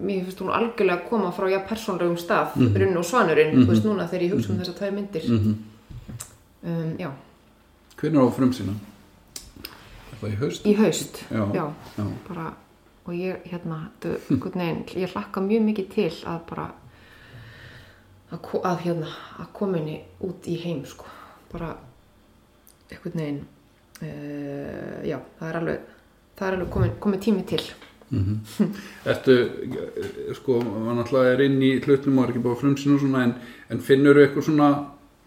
mér 0.03 0.25
finnst 0.25 0.41
hún 0.43 0.53
algjörlega 0.53 0.99
að 1.01 1.09
koma 1.09 1.31
frá 1.33 1.49
já 1.51 1.59
persónlegum 1.69 2.17
stað, 2.19 2.57
mm 2.57 2.67
-hmm. 2.67 2.97
og 2.99 3.05
svanurinn 3.05 3.55
þú 3.57 3.67
veist 3.69 3.85
núna 3.85 4.09
þegar 4.09 4.23
ég 4.23 4.33
hugsa 4.33 4.53
um 4.53 4.59
þessar 4.59 4.79
tvær 4.79 4.93
myndir 4.93 5.25
Mhm. 5.31 5.55
um, 6.63 6.97
já, 6.99 7.11
Hvernig 7.97 8.21
á 8.23 8.31
frumsýna? 8.33 8.75
Í 10.23 10.37
haust? 10.41 10.67
í 10.67 10.75
haust 10.77 11.25
Já, 11.31 11.53
já, 11.55 11.73
já. 11.99 12.05
bara 12.29 12.53
og 13.07 13.15
ég 13.15 13.37
hérna, 13.45 13.89
þú, 14.01 14.55
neginn, 14.55 14.85
ég 14.95 15.13
hlakka 15.15 15.41
mjög 15.41 15.63
mikið 15.63 15.89
til 15.95 16.11
að 16.27 16.41
bara 16.51 16.71
að, 18.33 18.39
að 18.65 18.79
hérna 18.85 19.07
að 19.39 19.47
koma 19.53 19.79
henni 19.79 20.01
út 20.21 20.47
í 20.47 20.57
heim 20.65 20.85
sko, 20.87 21.05
bara 21.53 21.77
einhvern 22.91 23.17
veginn 23.19 23.41
uh, 24.03 25.09
já, 25.09 25.19
það 25.41 25.49
er 25.49 25.57
alveg 25.61 25.81
það 26.39 26.47
er 26.49 26.55
alveg 26.59 26.71
komin, 26.71 26.93
komin 27.01 27.21
tími 27.21 27.43
til 27.47 27.63
Ertu, 28.11 29.35
eh, 29.37 30.33
sko, 30.35 30.61
maður 30.65 30.97
náttúrulega 30.99 31.35
er 31.37 31.43
inn 31.47 31.61
í 31.63 31.73
hlutum 31.85 32.19
og 32.19 32.25
er 32.25 32.33
ekki 32.33 32.43
búið 32.45 32.57
að 32.57 32.63
frumsýna 32.65 32.97
og 32.97 33.05
svona 33.05 33.27
en, 33.29 33.35
en 33.71 33.83
finnur 33.87 34.19
þú 34.19 34.25
eitthvað 34.25 34.47
svona, 34.49 34.71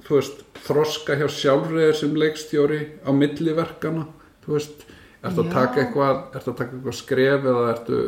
þú 0.07 0.17
veist, 0.17 0.41
þroska 0.65 1.15
hjá 1.21 1.27
sjálfriðir 1.37 1.95
sem 1.99 2.17
leikstjóri 2.19 2.81
á 3.07 3.09
milliverkana, 3.15 4.03
þú 4.43 4.57
veist, 4.57 4.83
ertu 5.23 5.45
að 5.45 5.47
Já. 5.47 5.53
taka 5.53 5.85
eitthvað, 5.85 6.19
ertu 6.35 6.51
að 6.51 6.59
taka 6.59 6.77
eitthvað 6.77 6.99
skref 6.99 7.47
eða 7.53 7.63
ertu, 7.77 8.01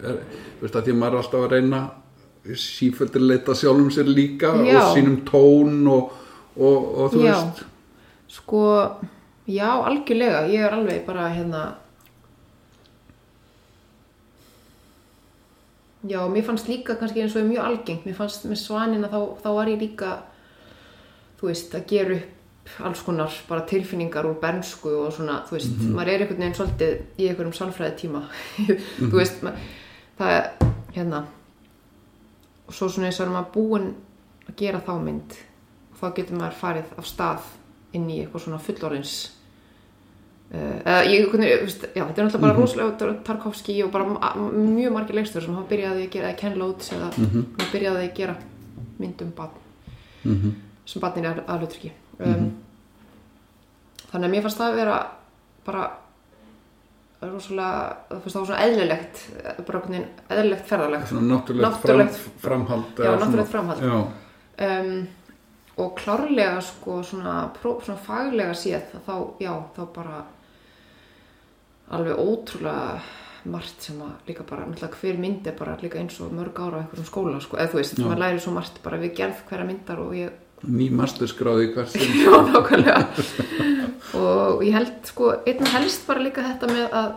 er, 0.00 0.18
þú 0.56 0.64
veist, 0.64 0.80
að 0.80 0.88
því 0.88 0.94
að 0.96 1.00
maður 1.02 1.18
er 1.18 1.22
alltaf 1.24 1.44
að 1.44 1.54
reyna 1.58 1.82
síföldir 2.64 3.24
leita 3.24 3.54
sjálfum 3.56 3.92
sér 3.92 4.08
líka 4.08 4.50
Já. 4.64 4.80
og 4.80 4.96
sínum 4.96 5.20
tón 5.28 5.78
og, 5.88 6.10
og, 6.56 6.90
og 7.04 7.14
þú 7.14 7.24
Já. 7.24 7.30
veist, 7.36 7.64
Sko, 8.34 8.60
já, 9.46 9.68
algjörlega, 9.86 10.40
ég 10.50 10.64
er 10.66 10.72
alveg 10.74 11.04
bara 11.06 11.28
hérna 11.30 11.60
Já, 16.04 16.20
mér 16.28 16.44
fannst 16.44 16.68
líka 16.68 16.98
kannski 17.00 17.22
eins 17.24 17.34
og 17.40 17.46
mjög 17.48 17.64
algengt, 17.64 18.04
mér 18.04 18.16
fannst 18.18 18.44
með 18.44 18.58
svanina 18.60 19.08
þá, 19.08 19.18
þá 19.40 19.48
var 19.56 19.70
ég 19.72 19.80
líka, 19.80 20.10
þú 21.40 21.48
veist, 21.48 21.74
að 21.78 21.86
gera 21.88 22.16
upp 22.18 22.30
alls 22.88 23.00
konar 23.04 23.32
bara 23.48 23.64
tilfinningar 23.68 24.24
úr 24.28 24.36
bernsku 24.40 24.88
og 25.04 25.12
svona, 25.16 25.38
þú 25.48 25.56
veist, 25.56 25.72
maður 25.92 26.10
er 26.14 26.22
einhvern 26.24 26.40
veginn 26.44 26.54
svolítið 26.56 26.94
í 27.20 27.26
einhverjum 27.30 27.56
sálfræði 27.56 27.96
tíma, 28.02 28.22
þú 29.10 29.10
veist, 29.16 29.42
ma- 29.44 29.54
það 30.18 30.34
er, 30.38 30.46
hérna, 30.96 31.22
og 32.66 32.72
svo 32.76 32.88
svona 32.88 33.08
eins 33.10 33.20
og 33.20 33.26
er 33.26 33.34
maður 33.34 33.50
búinn 33.56 33.90
að 34.48 34.54
gera 34.60 34.80
þá 34.84 34.92
mynd 35.04 35.36
og 35.92 35.98
þá 36.00 36.06
getur 36.20 36.40
maður 36.40 36.58
farið 36.60 36.94
af 37.00 37.08
stað 37.08 37.50
inn 37.96 38.08
í 38.10 38.20
eitthvað 38.22 38.44
svona 38.46 38.60
fullorins 38.64 39.14
uh, 40.52 41.02
ég, 41.08 41.30
veist, 41.32 41.86
já, 41.94 42.04
þetta 42.04 42.20
er 42.20 42.26
náttúrulega 42.28 42.40
bara 42.44 42.58
rosalega 42.58 43.14
Tarkovski 43.24 43.78
og 43.84 43.90
bara 43.94 44.04
mjög 44.52 44.92
margir 44.92 45.16
leikstur 45.18 45.42
sem 45.42 45.54
hafa 45.56 45.68
byrjaði 45.72 46.04
að 46.06 46.12
gera 46.14 46.28
eða 46.30 46.38
Ken 46.42 46.58
Loach 46.60 46.92
eða 46.92 47.10
mm 47.18 47.46
byrjaði 47.72 48.04
að 48.08 48.14
gera 48.14 48.36
myndum 49.00 49.32
barn. 49.36 49.50
Mhm. 50.24 50.54
sem 50.86 51.00
barnin 51.00 51.24
er 51.24 51.42
aðlutryggi 51.48 51.90
um, 52.20 52.50
þannig 54.12 54.26
að 54.28 54.32
mér 54.34 54.42
fannst 54.44 54.58
það 54.60 54.70
að 54.72 54.76
vera 54.78 54.96
bara 55.64 55.84
rosalega, 57.24 57.96
þú 58.10 58.18
veist 58.24 58.36
það 58.36 58.46
svona 58.46 58.64
eðlilegt 58.66 59.20
bara 59.66 59.78
einhvern 59.80 59.94
veginn 59.94 60.08
eðlilegt 60.36 60.66
ferðalegt 60.68 61.08
svona 61.08 61.28
náttúrulegt, 61.30 61.64
Náttúrulegt- 61.64 62.18
fram, 62.20 62.40
framhald 62.44 63.00
Já, 63.00 63.10
náttúrulegt 63.20 63.52
framhald. 63.54 63.80
Já, 63.80 63.94
um, 64.68 65.06
og 65.80 65.96
klárlega 65.98 66.60
sko 66.62 67.00
svona, 67.02 67.50
svona 67.60 67.98
faglega 67.98 68.54
séð 68.54 68.94
þá, 69.06 69.14
já, 69.42 69.52
þá 69.74 69.82
bara 69.94 70.22
alveg 71.94 72.20
ótrúlega 72.22 73.02
margt 73.44 73.82
sem 73.84 73.98
að 74.00 74.30
líka 74.30 74.46
bara 74.48 74.64
náttúrulega 74.68 75.00
hver 75.02 75.18
mynd 75.20 75.50
er 75.50 75.56
bara 75.58 75.74
líka 75.82 76.00
eins 76.00 76.16
og 76.24 76.32
mörg 76.32 76.56
ára 76.62 76.80
á 76.80 76.82
einhverjum 76.84 77.10
skóla 77.10 77.42
sko, 77.44 77.58
eða 77.58 77.74
þú 77.74 77.80
veist, 77.80 77.98
maður 78.00 78.22
læri 78.22 78.40
svo 78.40 78.54
margt 78.54 78.80
bara 78.86 79.00
við 79.02 79.18
gerð 79.18 79.42
hverja 79.50 79.68
myndar 79.68 80.00
og 80.00 80.14
ég 80.16 80.40
ný 80.64 80.88
masterskráði 80.96 81.74
hvert 81.74 81.92
sinn. 81.92 82.14
Já, 82.24 82.38
nákvæmlega. 82.48 83.02
Og 84.16 84.62
ég 84.64 84.72
held 84.72 85.10
sko, 85.10 85.34
einna 85.44 85.72
helst 85.74 86.06
bara 86.08 86.24
líka 86.24 86.44
þetta 86.46 86.70
með 86.70 86.96
að 87.02 87.10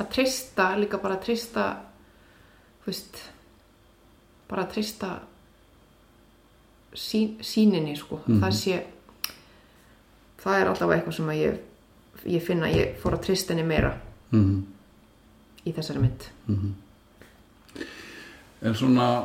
að 0.00 0.08
treysta, 0.14 0.70
líka 0.80 1.00
bara 1.00 1.18
að 1.18 1.26
treysta 1.28 1.66
þú 2.80 2.88
veist 2.88 3.20
bara 4.50 4.64
að 4.64 4.72
treysta 4.76 5.10
sín, 6.94 7.36
síninni 7.44 7.96
sko. 7.96 8.20
Það 8.26 8.52
sé 8.56 8.82
það 10.42 10.60
er 10.60 10.68
alltaf 10.70 10.90
eitthvað 10.94 11.16
sem 11.16 11.28
að 11.28 11.40
ég 11.42 11.58
ég 12.26 12.42
finna, 12.44 12.66
að 12.68 12.76
ég 12.76 12.96
fór 13.00 13.14
að 13.16 13.22
treysta 13.24 13.54
henni 13.54 13.64
meira 13.68 13.94
Mhm. 14.32 14.62
í 15.66 15.72
þessari 15.72 16.00
mynd. 16.00 16.26
En 18.62 18.74
svona 18.74 19.24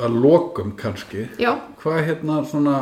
að 0.00 0.20
lokum 0.22 0.72
kannski, 0.76 1.28
já, 1.38 1.52
hvað 1.82 2.04
hérna 2.08 2.38
svona, 2.48 2.76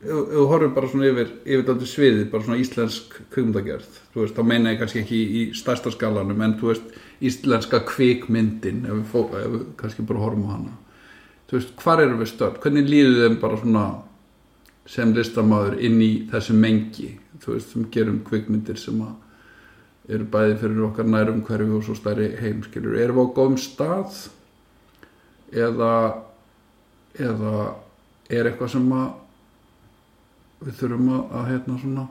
ef 0.00 0.30
þú 0.30 0.44
horfir 0.48 0.74
bara 0.74 0.88
svona 0.88 1.08
yfir, 1.10 1.32
yfir 1.44 1.64
þetta 1.66 1.88
sviðið, 1.90 2.30
bara 2.30 2.44
svona 2.46 2.60
íslensk 2.62 3.18
kvikmyndagerð, 3.34 3.88
þú 4.14 4.22
veist, 4.22 4.34
þá 4.38 4.44
meina 4.46 4.70
ég 4.74 4.78
kannski 4.80 5.02
ekki 5.02 5.20
í 5.40 5.42
stærsta 5.58 5.90
skalanum, 5.92 6.40
en 6.46 6.54
þú 6.60 6.70
veist, 6.70 6.94
íslenska 7.20 7.82
kvikmyndin, 7.90 8.84
ef 8.86 8.92
við, 9.00 9.04
fó, 9.12 9.24
ef 9.42 9.50
við 9.56 9.66
kannski 9.82 10.06
bara 10.06 10.20
horfum 10.20 10.46
á 10.46 10.52
hana. 10.54 10.76
Þú 11.50 11.58
veist, 11.58 11.72
hvar 11.82 11.98
erum 12.04 12.20
við 12.22 12.30
stödd? 12.30 12.60
Hvernig 12.62 12.86
líður 12.86 13.24
þeim 13.24 13.40
bara 13.42 13.58
svona 13.58 13.84
sem 14.90 15.14
listamaður 15.14 15.80
inn 15.82 15.98
í 16.02 16.10
þessu 16.30 16.54
mengi, 16.54 17.08
þú 17.42 17.56
veist, 17.56 17.72
sem 17.74 17.88
gerum 17.90 18.20
kvikmyndir 18.26 18.78
sem 18.78 19.00
að 19.02 20.14
eru 20.14 20.26
bæði 20.30 20.56
fyrir 20.62 20.84
okkar 20.86 21.10
nærum 21.10 21.42
hverfi 21.46 21.74
og 21.74 21.84
svo 21.86 21.96
stærri 21.98 22.30
heimskilur. 22.38 22.96
Erum 22.98 23.18
við 23.18 23.30
á 23.30 23.34
góðum 23.36 23.58
stað 23.62 24.20
eða 25.50 25.92
eða 27.18 27.54
er 28.30 28.46
eitthvað 28.50 28.72
sem 28.76 28.88
að 28.94 29.10
við 30.60 30.80
þurfum 30.80 31.12
að, 31.16 31.22
að 31.34 31.46
hérna 31.50 31.78
svona 31.82 32.06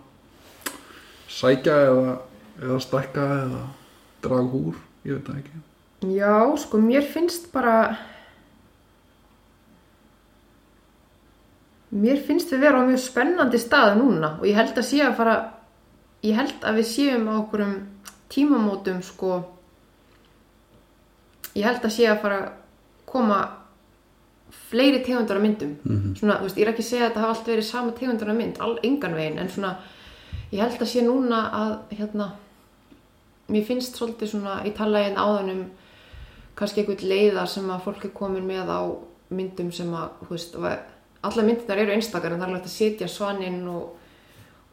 sækja 1.30 1.76
eða, 1.88 2.14
eða 2.60 2.80
stækka 2.84 3.26
eða 3.40 3.66
draga 4.24 4.60
úr, 4.60 4.80
ég 5.07 5.20
veit 5.20 5.30
ekki. 5.38 5.61
já, 6.18 6.34
sko 6.60 6.82
mér 6.84 7.06
finnst 7.07 7.52
bara 7.53 7.76
mér 11.91 12.20
finnst 12.26 12.52
við 12.53 12.60
vera 12.66 12.82
á 12.82 12.88
mjög 12.88 12.99
spennandi 13.02 13.57
stað 13.61 13.95
núna 13.98 14.36
og 14.40 14.45
ég 14.45 14.56
held 14.60 14.78
að 14.78 14.86
sé 14.86 14.99
að 15.02 15.16
fara 15.18 15.36
ég 16.24 16.36
held 16.36 16.64
að 16.68 16.76
við 16.82 16.86
séum 16.91 17.30
á 17.32 17.34
okkurum 17.40 17.76
tímamótum 18.30 18.99
sko. 19.02 19.40
Ég 21.57 21.66
held 21.66 21.82
að 21.88 21.94
sé 21.95 22.06
að 22.11 22.20
fara 22.22 22.40
að 22.44 22.52
koma 23.10 23.40
fleiri 24.70 24.99
tegundar 25.06 25.40
af 25.40 25.44
myndum. 25.44 25.72
Svona, 26.18 26.36
þú 26.40 26.45
veist, 26.48 26.57
ég 26.60 26.66
er 26.68 26.72
ekki 26.74 26.84
að 26.86 26.90
segja 26.90 27.06
að 27.06 27.10
þetta 27.10 27.24
hafa 27.24 27.34
allt 27.36 27.49
verið 27.49 27.66
sama 27.70 27.91
tegundar 27.98 28.30
af 28.30 28.38
mynd, 28.38 28.60
all, 28.61 28.76
engan 28.86 29.16
veginn 29.18 29.40
en 29.41 29.49
svona, 29.49 29.72
ég 30.52 30.61
held 30.61 30.78
að 30.86 30.91
sé 30.91 31.02
núna 31.06 31.40
að 31.57 31.74
hérna 31.98 32.28
mér 33.49 33.66
finnst 33.66 33.98
svolítið 33.98 34.30
svona, 34.36 34.60
ég 34.66 34.76
tala 34.78 35.02
einn 35.07 35.18
áðan 35.18 35.49
um 35.56 35.64
kannski 36.60 36.84
einhvern 36.84 37.10
leiðar 37.10 37.49
sem 37.49 37.70
að 37.74 37.82
fólk 37.88 38.06
er 38.06 38.14
komin 38.14 38.45
með 38.45 38.70
á 38.70 38.82
myndum 39.34 39.72
sem 39.74 39.90
að, 39.94 40.10
þú 40.28 40.30
veist, 40.36 40.56
og 40.60 40.68
að- 40.70 40.86
allar 41.28 41.48
myndirnar 41.48 41.82
eru 41.84 41.96
einstakar 41.96 42.34
en 42.34 42.40
það 42.40 42.46
er 42.48 42.54
alveg 42.54 42.68
að 42.68 42.74
setja 42.74 43.10
svaninn 43.12 43.62
og, 43.68 43.96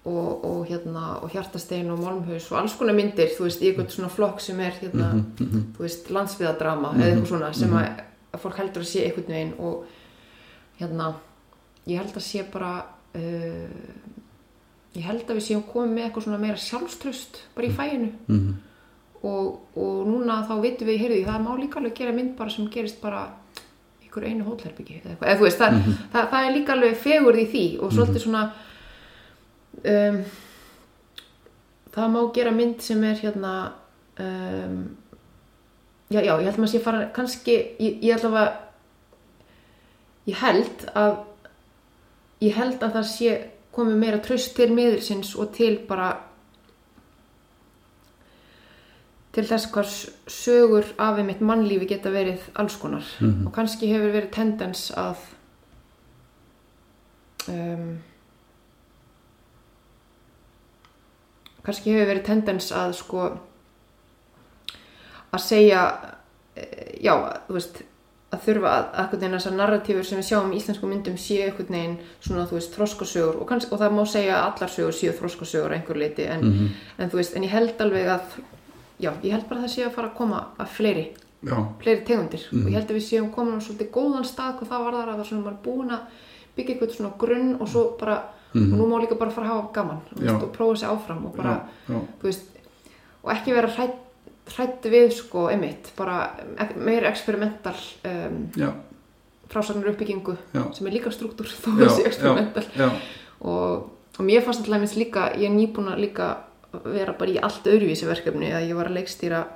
og, 0.07 0.45
og 0.49 0.59
hérna, 0.71 1.05
og 1.23 1.35
hjartastein 1.35 1.91
og 1.93 2.03
málmhaus 2.03 2.49
og 2.53 2.61
alls 2.61 2.77
konar 2.79 2.97
myndir, 2.99 3.33
þú 3.35 3.49
veist, 3.49 3.63
í 3.63 3.71
einhvern 3.71 3.93
svona 3.93 4.13
flokk 4.13 4.43
sem 4.45 4.61
er 4.65 4.77
hérna, 4.81 5.13
þú 5.39 5.85
veist, 5.85 6.11
landsbyðadrama 6.15 6.93
eða 6.97 7.09
eitthvað 7.11 7.31
svona 7.33 7.53
sem 7.57 7.79
að, 7.81 8.05
að 8.33 8.45
fólk 8.45 8.61
heldur 8.63 8.87
að 8.87 8.91
sé 8.93 9.07
einhvern 9.07 9.33
veginn 9.35 9.57
og 9.59 9.97
hérna, 10.81 11.11
ég 11.87 12.03
held 12.03 12.15
að 12.15 12.29
sé 12.29 12.45
bara 12.53 12.75
uh, 13.17 13.91
ég 14.97 15.09
held 15.09 15.27
að 15.27 15.41
við 15.41 15.49
séum 15.49 15.67
komið 15.67 15.97
með 15.97 16.07
eitthvað 16.07 16.29
svona 16.29 16.45
meira 16.45 16.63
sjálfströst 16.63 17.43
bara 17.57 17.69
í 17.69 17.75
fæinu 17.75 18.15
Mm 18.31 18.55
og, 19.27 19.77
og 19.77 20.07
núna 20.09 20.41
þá 20.47 20.55
vitum 20.63 20.91
við, 20.91 21.03
heyrðu, 21.05 21.25
það 21.27 21.45
má 21.45 21.51
líka 21.59 21.81
alveg 21.81 21.99
gera 21.99 22.15
mynd 22.17 22.35
bara 22.39 22.53
sem 22.53 22.69
gerist 22.73 23.01
bara 23.03 23.23
ykkur 24.17 24.29
einu 24.31 24.47
hótelherbyggi 24.49 25.03
eða 25.05 25.37
þú 25.37 25.45
veist, 25.45 25.61
það, 25.61 25.77
það, 26.13 26.29
það 26.33 26.47
er 26.47 26.55
líka 26.55 26.75
alveg 26.75 27.01
fegurð 27.03 27.41
í 27.43 27.47
því 27.53 27.65
og 27.85 27.93
svolítið 27.93 28.23
svona 28.25 28.45
um, 29.85 30.21
það 31.97 32.15
má 32.15 32.21
gera 32.37 32.55
mynd 32.57 32.85
sem 32.85 33.05
er 33.05 33.21
hérna 33.21 33.53
um, 34.25 34.79
já, 36.09 36.21
já, 36.23 36.33
ég 36.33 36.47
held 36.49 36.63
maður 36.63 36.73
sé 36.73 36.83
fara 36.85 37.09
kannski, 37.17 37.59
ég, 37.83 37.99
ég 38.07 38.17
ætla 38.17 38.47
að 38.47 38.55
ég 40.31 40.41
held 40.41 40.87
að 40.97 41.19
ég 42.47 42.57
held 42.57 42.81
að 42.81 42.97
það 42.99 43.11
sé 43.13 43.37
komið 43.77 44.01
meira 44.01 44.23
tröst 44.25 44.57
til 44.57 44.71
miðursins 44.73 45.35
og 45.37 45.53
til 45.57 45.75
bara 45.89 46.15
til 49.37 49.45
þess 49.45 49.69
hvað 49.75 49.91
sögur 50.33 50.87
af 50.99 51.19
einmitt 51.21 51.43
mannlífi 51.45 51.87
geta 51.91 52.09
verið 52.15 52.41
alls 52.57 52.77
konar. 52.81 53.05
Og 53.47 53.53
kannski 53.53 53.91
hefur 53.93 54.15
verið 54.15 54.31
tendens 54.33 54.87
að 54.97 55.17
um, 57.53 57.91
kannski 61.67 61.93
hefur 61.95 62.09
verið 62.13 62.25
tendens 62.29 62.71
að 62.75 62.95
sko 63.01 63.27
að 65.37 65.43
segja 65.43 65.83
eh, 66.57 66.97
já, 67.05 67.13
þú 67.49 67.57
veist 67.59 67.83
að 68.35 68.43
þurfa 68.43 68.71
að 68.73 68.87
eitthvað 69.03 69.21
neginn 69.23 69.37
þessar 69.39 69.55
narratífur 69.61 70.07
sem 70.07 70.19
við 70.21 70.27
sjáum 70.31 70.53
í 70.53 70.59
íslensku 70.59 70.89
myndum 70.91 71.17
séu 71.21 71.45
eitthvað 71.47 71.71
neginn 71.75 71.99
svona 72.25 72.47
þú 72.51 72.57
veist 72.59 72.75
þroskasögur. 72.75 73.37
Og, 73.43 73.53
og 73.71 73.81
það 73.83 73.95
má 73.97 74.03
segja 74.11 74.39
að 74.41 74.47
allar 74.51 74.73
sögur 74.75 74.97
séu 74.99 75.13
þroskasögur 75.21 75.71
að 75.75 75.79
einhver 75.81 76.01
leiti 76.01 76.27
en, 76.31 76.43
Mhm. 76.49 76.69
en 76.99 77.11
þú 77.13 77.21
veist, 77.21 77.37
en 77.37 77.47
ég 77.47 77.55
held 77.55 77.81
alveg 77.85 78.09
að 78.17 78.39
já, 79.01 79.11
ég 79.23 79.33
held 79.33 79.49
bara 79.49 79.61
að 79.61 79.65
það 79.67 79.75
séu 79.77 79.87
að 79.87 79.95
fara 79.95 80.09
að 80.09 80.17
koma 80.17 80.39
að 80.59 80.67
fleiri, 80.77 81.07
já, 81.43 81.57
fleiri 81.83 82.05
tegundir. 82.05 82.47
Mhm. 82.53 82.63
og 82.65 82.71
ég 82.71 82.75
held 82.79 82.91
að 82.91 82.97
við 82.97 83.07
séum 83.11 83.31
komin 83.35 83.59
á 83.59 83.61
svolítið 83.67 83.91
góðan 83.91 84.25
stað 84.25 84.59
hvað 84.59 84.69
það 84.73 84.85
var 84.85 84.93
þar 84.93 85.09
að 85.13 85.21
það 85.21 85.43
maður 85.43 85.53
er 85.53 85.63
búin 85.65 85.91
að 85.91 86.01
byggja 86.57 86.75
eitthvað 86.75 86.97
svona 86.97 87.19
grunn 87.19 87.57
og 87.61 87.69
svo 87.69 87.97
bara 88.01 88.23
Mhm. 88.55 88.73
og 88.73 88.79
nú 88.79 88.87
má 88.89 89.01
líka 89.03 89.19
bara 89.19 89.31
fara 89.31 89.47
að 89.47 89.53
hafa 89.53 89.73
gaman 89.73 90.01
veist, 90.17 90.43
og 90.43 90.53
prófa 90.53 90.77
sig 90.79 90.89
áfram 90.89 91.27
og 91.27 91.37
bara 91.37 91.69
veist, 92.23 92.43
og 93.25 93.31
ekki 93.33 93.53
vera 93.53 93.69
hrætt, 93.69 93.95
hrætt 94.57 94.83
við 94.83 95.13
sko 95.13 95.49
einmitt, 95.51 95.93
bara 95.97 96.31
ek- 96.59 96.77
meira 96.77 97.09
experimental 97.11 97.75
um, 98.05 98.73
frásagnar 99.51 99.89
uppbyggingu 99.91 100.37
Já. 100.55 100.73
sem 100.75 100.87
er 100.87 100.93
líka 100.93 101.11
struktúr 101.11 101.47
þó 101.63 101.77
þessi 101.77 102.03
já, 102.03 102.07
experimental. 102.07 102.65
já, 102.77 102.91
og, 103.41 103.91
og 104.19 104.25
mér 104.25 104.43
fannst 104.43 104.65
alltaf 104.67 104.97
líka 104.97 105.33
ég 105.37 105.51
er 105.51 105.55
nýbúin 105.55 105.93
að 105.93 106.01
líka 106.01 106.37
vera 106.85 107.13
bara 107.19 107.31
í 107.31 107.39
allt 107.43 107.65
öðruvísi 107.67 108.07
verkefni 108.07 108.53
að 108.53 108.69
ég 108.69 108.77
var 108.77 108.87
að 108.91 108.97
leikstýra 108.99 109.47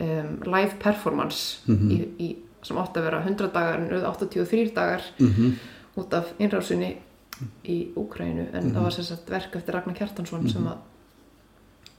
um, 0.00 0.40
live 0.44 0.74
performance 0.82 1.58
Mhm. 1.68 1.90
í, 1.90 1.98
í, 2.18 2.36
sem 2.62 2.76
átti 2.78 3.00
að 3.00 3.04
vera 3.08 3.20
100 3.24 3.52
dagar 3.52 3.78
en 3.80 3.88
auðvitað 3.90 4.28
83 4.28 4.74
dagar 4.74 5.02
mhm, 5.18 5.52
út 5.96 6.14
af 6.14 6.32
innrásunni 6.38 6.96
í 7.66 7.88
Úkrænu 7.96 8.48
en 8.54 8.64
Mhm. 8.64 8.74
það 8.76 8.82
var 8.82 8.90
sem 8.92 9.04
sagt 9.04 9.28
verk 9.30 9.54
eftir 9.56 9.74
Ragnar 9.74 9.94
Kjartansson 9.96 10.48
sem 10.48 10.66
að 10.66 10.76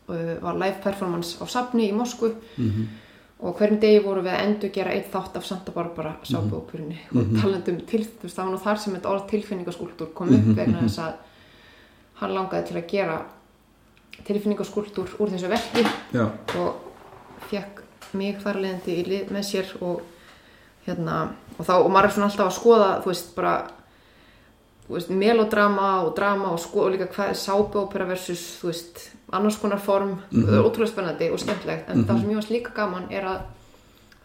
uh, 0.09 0.41
var 0.41 0.53
live 0.55 0.81
performance 0.83 1.37
á 1.41 1.45
Safni 1.47 1.89
í 1.89 1.93
Moskvu 1.93 2.33
mhm, 2.57 2.87
og 3.43 3.57
hverjum 3.57 3.79
degi 3.79 3.99
voru 4.03 4.21
við 4.23 4.31
að 4.37 4.45
endur 4.45 4.69
gera 4.71 4.91
eitt 4.93 5.11
þátt 5.11 5.35
af 5.35 5.45
Santa 5.45 5.71
Barbara 5.71 6.15
sábópurinni 6.23 6.97
Mhm. 7.11 7.19
og 7.35 7.41
talandum 7.41 7.85
til, 7.85 7.99
þú 8.05 8.23
veist, 8.23 8.35
það 8.37 8.45
var 8.45 8.53
nú 8.53 8.63
þar 8.63 8.77
sem 8.79 8.93
þetta 8.95 9.09
orð 9.11 9.29
tilfinningaskúltúr 9.29 10.13
kom 10.13 10.27
upp 10.29 10.45
Mhm, 10.45 10.55
vegna 10.55 10.77
mhm. 10.79 10.85
þess 10.87 10.99
að 10.99 11.13
hann 12.23 12.33
langaði 12.37 12.67
til 12.69 12.77
að 12.81 12.87
gera 12.91 13.17
tilfinningaskúltúr 14.27 15.15
úr 15.19 15.31
þessu 15.33 15.49
verki 15.51 15.83
já, 16.13 16.25
og 16.59 16.75
fekk 17.49 17.81
mig 18.17 18.37
þar 18.43 18.59
leðandi 18.61 18.97
í 19.01 19.05
lið 19.07 19.31
með 19.33 19.47
sér 19.47 19.71
og 19.83 20.01
hérna 20.85 21.21
og 21.57 21.65
þá, 21.65 21.73
og 21.79 21.89
maður 21.93 22.09
er 22.09 22.13
svona 22.17 22.27
alltaf 22.29 22.49
að 22.49 22.57
skoða 22.59 22.89
þú 23.03 23.09
veist, 23.11 23.31
bara 23.35 23.53
þú 24.87 24.97
veist, 24.97 25.09
melodrama 25.23 25.89
og 26.05 26.13
drama 26.17 26.51
og 26.53 26.59
skoða 26.61 26.93
líka 26.95 27.07
hvað 27.15 27.31
er 27.33 27.39
sábópera 27.39 28.07
versus 28.09 28.43
þú 28.61 28.69
veist, 28.71 29.03
annars 29.33 29.57
konar 29.61 29.79
form 29.81 30.17
Mhm. 30.31 30.45
það 30.45 30.53
er 30.59 30.67
ótrúlega 30.67 30.91
spennandi 30.93 31.31
og 31.31 31.39
skemmtilegt 31.39 31.89
en 31.89 31.97
Mhm. 31.97 32.05
það 32.07 32.19
sem 32.21 32.29
ég 32.29 32.35
varst 32.35 32.51
líka 32.51 32.73
gaman 32.75 33.07
er 33.11 33.23
að 33.23 33.41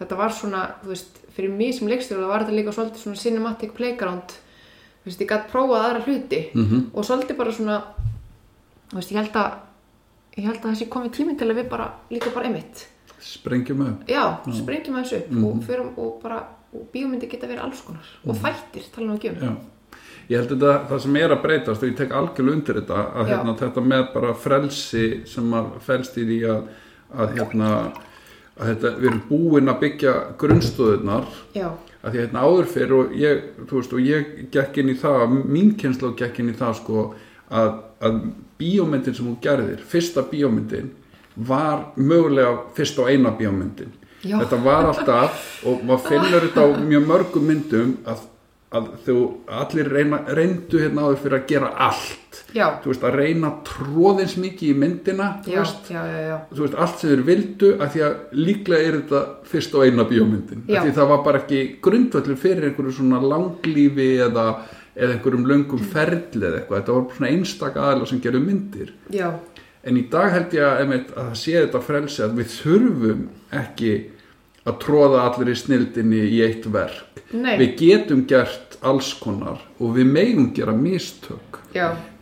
þetta 0.00 0.16
var 0.16 0.30
svona, 0.30 0.70
þú 0.84 0.88
veist, 0.88 1.08
fyrir 1.36 1.50
mig 1.50 1.74
sem 1.74 1.88
leikstjóru 1.88 2.22
það 2.22 2.28
var 2.28 2.40
þetta 2.44 2.56
líka 2.58 2.72
svolítið 2.72 3.02
svona 3.02 3.16
cinematic 3.16 3.72
playground 3.74 4.22
þú 5.08 5.12
veist, 5.12 5.22
ég 5.24 5.30
gætt 5.32 5.48
prófað 5.52 5.86
aðra 5.88 6.04
hluti 6.04 6.42
mhm, 6.54 6.84
og 6.92 7.06
svolítið 7.08 7.38
bara 7.40 7.52
svona 7.56 7.78
þú 8.92 9.00
veist, 9.00 9.10
ég 9.14 9.18
held 9.22 9.40
að 9.40 9.56
ég 10.38 10.44
held 10.46 10.60
að 10.62 10.70
þessi 10.74 10.88
komið 10.92 11.16
tíminn 11.16 11.38
til 11.40 11.48
að 11.50 11.56
við 11.62 11.68
bara 11.72 11.86
líka 12.12 12.30
bara 12.34 12.46
einmitt. 12.46 12.84
Sprengjum 13.18 13.80
upp. 13.82 14.04
Já, 14.06 14.22
sprengjum 14.54 14.94
aðeins 15.00 15.16
upp 15.16 15.30
Mhm. 15.32 15.44
og, 15.48 15.64
förum, 15.66 15.88
og 15.98 16.20
bara, 16.22 16.36
og 16.72 16.84
bíómyndi 16.92 17.26
geta 17.28 17.46
verið 17.50 17.64
alls 17.64 17.80
konar 17.82 18.06
og 18.26 18.36
þættir, 18.36 18.84
tala 18.94 19.06
nú 19.08 19.16
ekki 19.18 19.30
um. 19.32 19.40
Já, 19.42 19.56
ég 20.30 20.36
held 20.38 20.50
þetta, 20.52 20.88
það 20.88 21.00
sem 21.02 21.16
er 21.16 21.30
að 21.34 21.42
breytast 21.42 21.82
og 21.82 21.88
ég 21.90 21.96
tek 21.96 22.10
algjörlega 22.14 22.52
undir 22.54 22.74
þetta 22.78 23.00
að 23.16 23.28
Já. 23.28 23.32
hérna, 23.32 23.56
þetta 23.58 23.80
með 23.88 24.04
bara 24.14 24.34
frelsi 24.34 25.26
sem 25.26 25.50
að 25.58 25.66
felst 25.80 26.18
í 26.18 26.24
því 26.28 26.38
að, 26.52 26.62
að 27.18 27.34
hérna 27.38 27.72
að 28.58 28.66
þetta, 28.70 28.94
við 29.00 29.06
erum 29.10 29.22
búin 29.28 29.68
að 29.74 29.80
byggja 29.80 30.14
grunnstöðunar 30.38 31.26
já, 31.54 31.68
að 32.02 32.14
því 32.14 32.22
hérna 32.22 32.44
áður 32.46 32.70
fyrir 32.72 32.94
og 32.94 33.14
ég, 33.18 33.44
þú 33.66 33.80
veist, 33.80 33.94
og 33.94 34.04
ég 34.06 34.28
gekk 34.54 34.80
inn 34.82 34.92
í 34.92 34.96
það, 34.98 35.36
mín 35.50 35.72
kynsla 35.80 36.12
gekk 36.18 36.42
inn 36.42 36.52
í 36.52 36.56
það 36.58 36.76
sko 36.78 37.04
að, 37.50 37.70
að 38.04 38.20
bíómyndin 38.60 39.16
sem 39.16 39.26
hún 39.26 39.38
gerðir, 39.42 39.82
fyrsta 39.82 40.24
bíómyndin 40.30 40.92
var 41.48 41.92
mögulega 41.96 42.54
fyrsta 42.76 43.04
og 43.04 43.12
eina 43.12 43.34
bíómyndin 43.38 43.94
Já. 44.26 44.38
þetta 44.40 44.58
var 44.64 44.88
alltaf 44.90 45.44
og 45.66 45.84
maður 45.86 46.08
finnur 46.08 46.46
þetta 46.48 46.64
á 46.66 46.68
mjög 46.82 47.04
mörgum 47.06 47.46
myndum 47.46 47.92
að, 48.06 48.24
að 48.68 48.88
þú 49.06 49.16
allir 49.58 49.88
reyna, 49.88 50.18
reyndu 50.36 50.80
hérna 50.82 51.06
áður 51.06 51.20
fyrir 51.22 51.36
að 51.38 51.44
gera 51.48 51.68
allt. 51.88 52.40
Já, 52.52 52.66
þú 52.82 52.90
veist, 52.92 53.04
að 53.04 53.16
reyna 53.16 53.50
tróðins 53.64 54.34
mikið 54.40 54.72
í 54.72 54.76
myndina 54.82 55.28
þú 55.44 55.54
já, 55.54 55.60
veist, 55.62 55.88
já, 55.92 56.36
þú 56.52 56.64
veist, 56.64 56.76
allt 56.84 57.00
sem 57.00 57.12
þeir 57.12 57.22
vildu 57.28 57.70
að 57.76 57.94
því 57.94 58.02
að 58.06 58.18
líklega 58.38 58.88
er 58.88 58.98
þetta 58.98 59.22
fyrst 59.52 59.76
og 59.76 59.86
eina 59.86 60.06
bíómyndin. 60.08 60.66
Því 60.68 60.96
það 60.98 61.12
var 61.12 61.22
bara 61.24 61.42
ekki 61.42 61.62
grundvöldur 61.84 62.40
fyrir 62.40 62.68
einhverju 62.68 62.96
svona 62.98 63.22
langlífi 63.24 64.10
eða, 64.26 64.46
eða 64.96 65.16
einhverjum 65.16 65.48
löngum 65.48 65.88
ferli 65.94 66.44
eða 66.44 66.60
eitthvað, 66.60 66.82
þetta 66.82 66.98
var 66.98 67.16
svona 67.16 67.32
einstaka 67.32 67.88
aðla 67.88 68.10
sem 68.12 68.22
gerðu 68.24 68.44
myndir. 68.44 68.92
Já, 69.16 69.30
en 69.88 69.96
í 69.96 70.04
dag 70.12 70.28
held 70.34 70.56
ég 70.56 70.68
að, 70.68 70.84
einmitt, 70.84 71.12
að 71.16 71.32
það 71.32 71.42
sé 71.46 71.56
þetta 71.56 71.84
frelsi 71.88 72.24
að 72.24 72.38
við 72.42 72.54
þurfum 72.58 73.26
ekki 73.64 73.92
að 74.68 74.80
tróða 74.84 75.24
allir 75.26 75.52
í 75.52 75.58
snildinni 75.58 76.24
í 76.28 76.42
eitt 76.44 76.66
verk. 76.72 77.22
Nei, 77.32 77.56
við 77.60 77.74
getum 77.80 78.24
gert 78.28 78.78
alls 78.86 79.10
konar 79.20 79.60
og 79.78 79.96
við 79.96 80.12
megum 80.12 80.50
gera 80.56 80.74
mistök. 80.76 81.60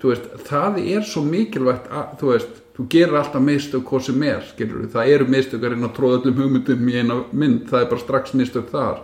Veist, 0.06 0.26
það 0.46 0.78
er 0.84 1.04
svo 1.06 1.22
mikilvægt 1.26 1.88
að, 1.90 2.10
þú 2.20 2.30
veist, 2.30 2.58
þú 2.76 2.86
gerir 2.92 3.16
alltaf 3.18 3.42
mistök 3.42 3.86
hvað 3.88 4.04
sem 4.06 4.24
er, 4.28 4.44
skilur 4.50 4.90
það 4.92 5.12
eru 5.14 5.26
mistök 5.32 5.64
að 5.66 5.86
tróða 5.96 6.20
öllum 6.20 6.42
hugmyndum 6.42 6.90
í 6.90 6.98
eina 7.00 7.16
mynd 7.32 7.64
það 7.70 7.80
er 7.80 7.90
bara 7.92 8.04
strax 8.04 8.36
mistök 8.36 8.70
þar. 8.70 9.00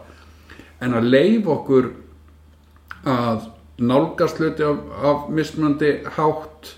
En 0.83 0.95
að 0.99 1.09
leif 1.15 1.49
okkur 1.49 1.91
að 3.09 3.49
nálgast 3.83 4.39
hluti 4.39 4.65
af, 4.67 4.79
af 5.03 5.29
mismunandi 5.33 5.93
hátt 6.17 6.73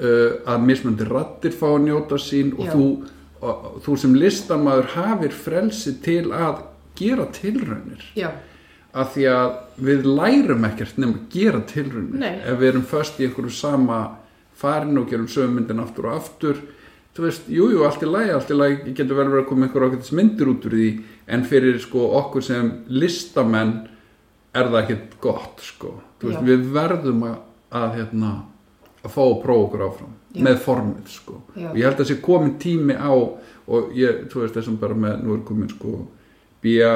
uh, 0.00 0.40
að 0.48 0.66
mismunandi 0.66 1.08
rattir 1.10 1.54
fá 1.54 1.68
að 1.74 1.84
njóta 1.86 2.18
sín 2.20 2.54
og 2.56 2.66
Já. 2.66 2.72
þú, 2.74 2.86
og, 3.40 3.80
þú 3.84 3.96
sem 4.02 4.14
listamaður 4.18 4.92
hafir 4.94 5.34
frelsi 5.34 5.96
til 6.04 6.30
að 6.36 6.64
gera 7.00 7.26
tilraunir 7.32 8.02
já, 8.18 8.30
að 8.92 9.14
því 9.14 9.28
að 9.32 9.52
við 9.86 10.08
lærum 10.08 10.66
ekkert 10.68 10.98
nema 11.00 11.16
að 11.20 11.36
gera 11.36 11.62
tilraunir 11.70 12.20
Nei. 12.20 12.34
ef 12.44 12.58
við 12.60 12.72
erum 12.72 12.88
föst 12.90 13.20
í 13.20 13.28
einhverju 13.28 13.54
sama 13.54 14.00
farin 14.60 14.98
og 15.00 15.08
gerum 15.08 15.30
sögumyndin 15.30 15.80
aftur 15.80 16.10
og 16.10 16.18
aftur 16.20 16.60
þú 17.16 17.24
veist, 17.26 17.48
jú, 17.50 17.70
jú, 17.72 17.84
allt 17.86 18.04
í 18.04 18.10
lagi 18.10 18.34
allt 18.34 18.52
í 18.52 18.58
lagi, 18.58 18.94
getur 18.94 19.16
vel 19.18 19.30
verið 19.30 19.44
að 19.44 19.48
koma 19.48 19.66
einhverju 19.66 19.88
ákveðtis 19.90 20.12
myndir 20.18 20.52
út 20.52 20.66
úr 20.68 20.76
því, 20.76 20.90
en 21.32 21.46
fyrir 21.48 21.80
sko 21.82 22.04
okkur 22.20 22.44
sem 22.44 22.70
listamenn 22.92 23.74
er 24.54 24.70
það 24.70 24.80
ekkert 24.84 25.18
gott 25.22 25.64
sko 25.64 25.96
Þú 26.20 26.28
veist, 26.28 26.42
Já. 26.42 26.48
við 26.50 26.64
verðum 26.74 27.22
að, 27.24 27.36
að 27.80 27.94
hérna, 27.96 28.30
að 29.04 29.14
fá 29.14 29.22
að 29.24 29.38
prófa 29.44 29.64
okkur 29.66 29.84
áfram 29.88 30.14
Já. 30.34 30.42
með 30.46 30.58
formið 30.64 31.10
sko. 31.14 31.40
Já. 31.56 31.68
og 31.70 31.76
ég 31.80 31.88
held 31.88 32.00
að 32.04 32.10
sé 32.10 32.20
komin 32.22 32.54
tími 32.62 32.94
á 32.94 33.12
og 33.70 33.92
ég, 33.94 34.24
þú 34.30 34.42
veist, 34.44 34.54
þessum 34.58 34.78
bara 34.80 34.94
með 34.98 35.22
nú 35.24 35.34
er 35.36 35.44
komin 35.46 35.70
sko 35.70 36.06
bíja 36.60 36.92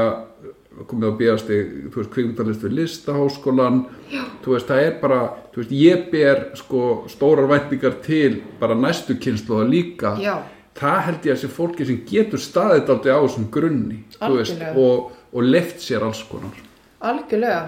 komið 0.89 1.06
á 1.06 1.18
bíjastig, 1.18 1.68
þú 1.93 2.01
veist, 2.01 2.10
kvikmyndalist 2.14 2.64
við 2.66 2.72
listaháskólan 2.81 3.85
Já. 4.10 4.24
þú 4.43 4.56
veist, 4.56 4.66
það 4.70 4.82
er 4.89 4.97
bara, 5.01 5.20
þú 5.55 5.62
veist, 5.62 5.74
ég 5.78 6.09
ber 6.10 6.43
sko 6.59 6.82
stórar 7.12 7.47
væntingar 7.51 8.01
til 8.02 8.43
bara 8.60 8.74
næstu 8.74 9.14
kynsluða 9.22 9.68
líka. 9.70 10.16
Já, 10.22 10.40
það 10.74 10.98
held 11.06 11.28
ég 11.28 11.36
að 11.36 11.40
sé 11.44 11.52
fólki 11.55 11.86
sem 11.86 12.01
getur 12.09 12.43
staðið 12.43 12.86
dálítið 12.89 13.14
á 13.14 13.20
þessum 13.22 13.47
grunni 13.55 14.01
þú 14.18 14.32
veist, 14.40 14.64
og, 14.74 15.12
og 15.31 15.48
left 15.55 15.85
sér 15.85 16.02
alls 16.06 16.24
konar. 16.26 16.59
Algjörlega 17.05 17.62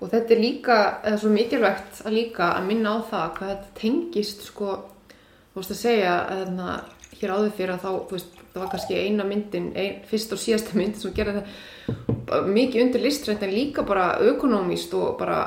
og 0.00 0.08
þetta 0.08 0.34
er 0.34 0.40
líka, 0.40 0.78
eða 1.04 1.20
svo 1.20 1.30
mikilvægt 1.34 2.00
að 2.06 2.16
líka 2.16 2.54
að 2.56 2.66
minna 2.70 2.96
á 2.96 2.98
það 3.10 3.26
hvað 3.36 3.52
þetta 3.52 3.74
tengist 3.80 4.46
sko, 4.48 4.72
þú 5.52 5.60
veist 5.60 5.74
að 5.74 5.80
segja 5.82 6.16
að 6.18 6.42
þarna, 6.44 6.74
hér 7.20 7.34
áður 7.36 7.54
fyrir 7.58 7.74
að 7.74 7.84
þá 7.84 7.90
þú 7.92 8.16
veist, 8.16 8.42
það 8.50 8.62
var 8.62 8.72
kannski 8.74 8.98
eina 8.98 9.28
myndin 9.28 9.70
ein, 9.78 10.02
fyrst 10.10 10.34
og 10.34 10.42
síðasta 10.42 10.78
myndin 10.78 11.02
sem 11.02 11.14
gerði 11.14 11.44
bara 12.30 12.42
mikið 12.48 12.84
undir 12.86 13.04
listrænt 13.04 13.46
en 13.46 13.54
líka 13.54 13.84
bara 13.86 14.10
ökonomíst 14.24 14.94
og 14.98 15.14
bara 15.20 15.40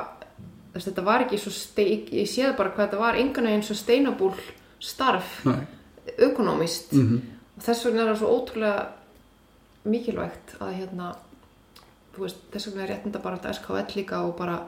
þess, 0.72 0.88
þetta 0.88 1.06
var 1.06 1.26
ekki 1.26 1.42
svo 1.42 1.52
steik, 1.54 2.12
ég 2.14 2.30
séð 2.30 2.56
bara 2.56 2.72
hvað 2.72 2.86
þetta 2.86 3.02
var 3.02 3.20
engan 3.20 3.50
veginn 3.50 3.66
svo 3.66 3.76
steinabúl 3.78 4.34
starf 4.84 5.40
Nei. 5.48 5.62
ökonomíst 6.28 6.92
Mm 6.94 7.34
og 7.54 7.62
þess 7.62 7.86
vegna 7.86 8.02
er 8.02 8.10
það 8.12 8.20
svo 8.20 8.32
ótrúlega 8.34 8.78
mikilvægt 9.84 10.56
að 10.64 10.72
hérna 10.80 11.12
veist, 12.22 12.36
þess 12.52 12.66
vegna 12.70 12.82
er 12.84 12.88
réttinda 12.94 13.18
bara 13.22 13.36
þetta 13.36 13.52
SKL 13.58 13.98
líka 13.98 14.20
og 14.22 14.36
bara 14.38 14.58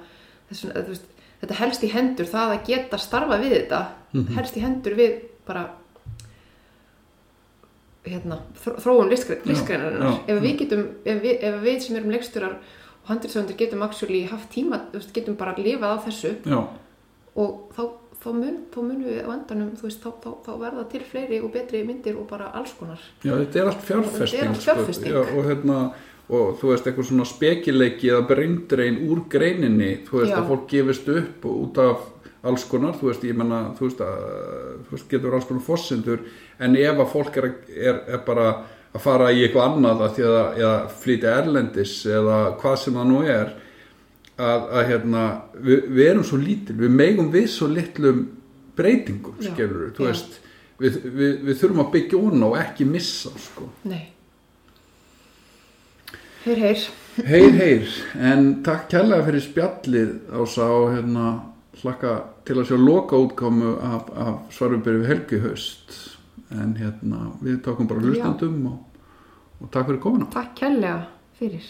þess 0.51 0.65
vegna, 0.65 0.83
þú 0.83 0.89
veist, 0.95 1.07
þetta 1.41 1.55
helst 1.61 1.83
í 1.85 1.91
hendur 1.93 2.27
það 2.27 2.55
að 2.57 2.67
geta 2.67 2.99
starfa 2.99 3.39
við 3.39 3.53
þetta 3.57 3.81
helst 4.37 4.57
í 4.57 4.61
hendur 4.65 4.95
við 4.97 5.19
bara 5.47 5.67
hérna, 8.07 8.39
þró- 8.63 8.79
þróun 8.85 9.11
listgreinarinnar 9.11 10.21
ef 10.31 10.41
við 10.43 10.59
getum, 10.63 10.83
ef 11.05 11.23
við, 11.25 11.39
ef 11.49 11.57
við 11.65 11.79
sem 11.83 11.97
erum 11.99 12.13
leikstjórar 12.15 12.53
og 12.57 13.11
handriðsöndir 13.11 13.57
getum 13.59 13.83
actually 13.83 14.25
haft 14.31 14.51
tíma, 14.55 14.79
getum 15.15 15.37
bara 15.39 15.55
lifað 15.59 15.97
á 15.99 16.05
þessu 16.07 16.33
já, 16.47 16.61
og 17.37 17.73
þá, 17.75 17.83
þá, 18.23 18.29
mun, 18.39 18.61
munum 18.77 19.03
við 19.09 19.27
á 19.27 19.31
endanum 19.35 19.73
veist, 19.83 20.03
þá, 20.07 20.13
þá, 20.23 20.29
þá 20.47 20.53
verða 20.63 20.85
til 20.95 21.03
fleiri 21.11 21.41
og 21.43 21.51
betri 21.55 21.83
myndir 21.87 22.17
og 22.19 22.29
bara 22.31 22.53
alls 22.55 22.73
konar. 22.79 23.03
Já, 23.27 23.35
þetta 23.43 23.61
er 23.65 23.71
allt 23.73 23.85
fjárfesting, 23.91 24.41
er 24.41 24.49
allt 24.55 24.65
fjárfesting. 24.65 25.11
Sko. 25.13 25.25
Já, 25.27 25.37
og 25.41 25.51
hérna 25.51 25.81
og 26.27 26.57
þú 26.59 26.73
veist, 26.73 26.87
eitthvað 26.89 27.09
svona 27.11 27.27
spekileiki 27.29 28.11
eða 28.11 28.27
breyndrein 28.27 28.99
úr 29.07 29.23
greininni 29.31 29.93
þú 30.07 30.21
veist, 30.21 30.33
Já. 30.33 30.39
að 30.41 30.49
fólk 30.51 30.65
gefist 30.73 31.11
upp 31.13 31.45
út 31.53 31.83
af 31.83 32.07
alls 32.47 32.65
konar, 32.71 32.97
þú 32.99 33.11
veist, 33.11 33.27
ég 33.27 33.37
menna 33.39 33.61
þú 33.79 33.87
veist, 33.87 34.01
að, 34.03 34.25
þú 34.87 34.97
veist, 34.97 35.07
getur 35.11 35.37
alls 35.37 35.47
konar 35.49 35.67
fossendur, 35.67 36.25
en 36.63 36.79
ef 36.79 37.03
að 37.03 37.13
fólk 37.13 37.39
er, 37.43 37.49
er, 37.75 38.01
er 38.17 38.25
bara 38.27 38.49
að 38.97 39.05
fara 39.05 39.31
í 39.35 39.45
eitthvað 39.45 39.77
annað 39.77 40.03
að 40.07 40.17
því 40.17 40.27
að, 40.31 40.41
eða 40.63 40.75
flytja 41.05 41.37
erlendis 41.43 41.95
eða 42.11 42.41
hvað 42.63 42.77
sem 42.83 42.99
það 42.99 43.09
nú 43.13 43.21
er 43.27 43.53
að, 44.37 44.67
að 44.67 44.91
hérna 44.91 45.23
við, 45.55 45.87
við 45.93 46.11
erum 46.11 46.27
svo 46.27 46.41
lítil, 46.43 46.79
við 46.81 46.99
megum 47.03 47.31
við 47.35 47.49
svo 47.55 47.71
litlum 47.71 48.27
breytingum, 48.77 49.39
Já. 49.39 49.53
skilur 49.53 49.95
þú 49.97 50.11
veist, 50.11 50.37
við, 50.83 51.01
við, 51.07 51.33
við 51.47 51.63
þurfum 51.63 51.87
að 51.87 51.95
byggja 51.95 52.23
onna 52.33 52.51
og 52.51 52.61
ekki 52.65 52.91
missa, 52.91 53.35
sko 53.47 53.71
Nei 53.87 54.16
Heyr, 56.47 56.61
heyr. 56.63 56.83
Heyr, 57.27 57.55
heyr, 57.59 57.95
en 58.23 58.45
takk 58.63 58.85
kærlega 58.93 59.25
fyrir 59.27 59.43
spjallið 59.43 60.11
ása 60.39 60.69
og 60.71 60.93
hérna 60.93 61.31
hlakka 61.81 62.13
til 62.47 62.61
að 62.61 62.69
sjá 62.69 62.77
loka 62.79 63.19
útkomu 63.19 63.73
af, 63.83 64.13
af 64.15 64.53
svarubyrju 64.55 65.01
við 65.01 65.11
helgi 65.11 65.41
haust. 65.43 65.97
En 66.55 66.77
hérna 66.79 67.33
við 67.41 67.57
tókum 67.67 67.89
bara 67.91 68.05
hlustandum 68.05 68.61
og, 68.71 69.03
og 69.59 69.73
takk 69.75 69.91
fyrir 69.91 69.99
komuna. 70.05 70.29
Takk 70.37 70.55
kærlega 70.61 71.01
fyrir 71.41 71.67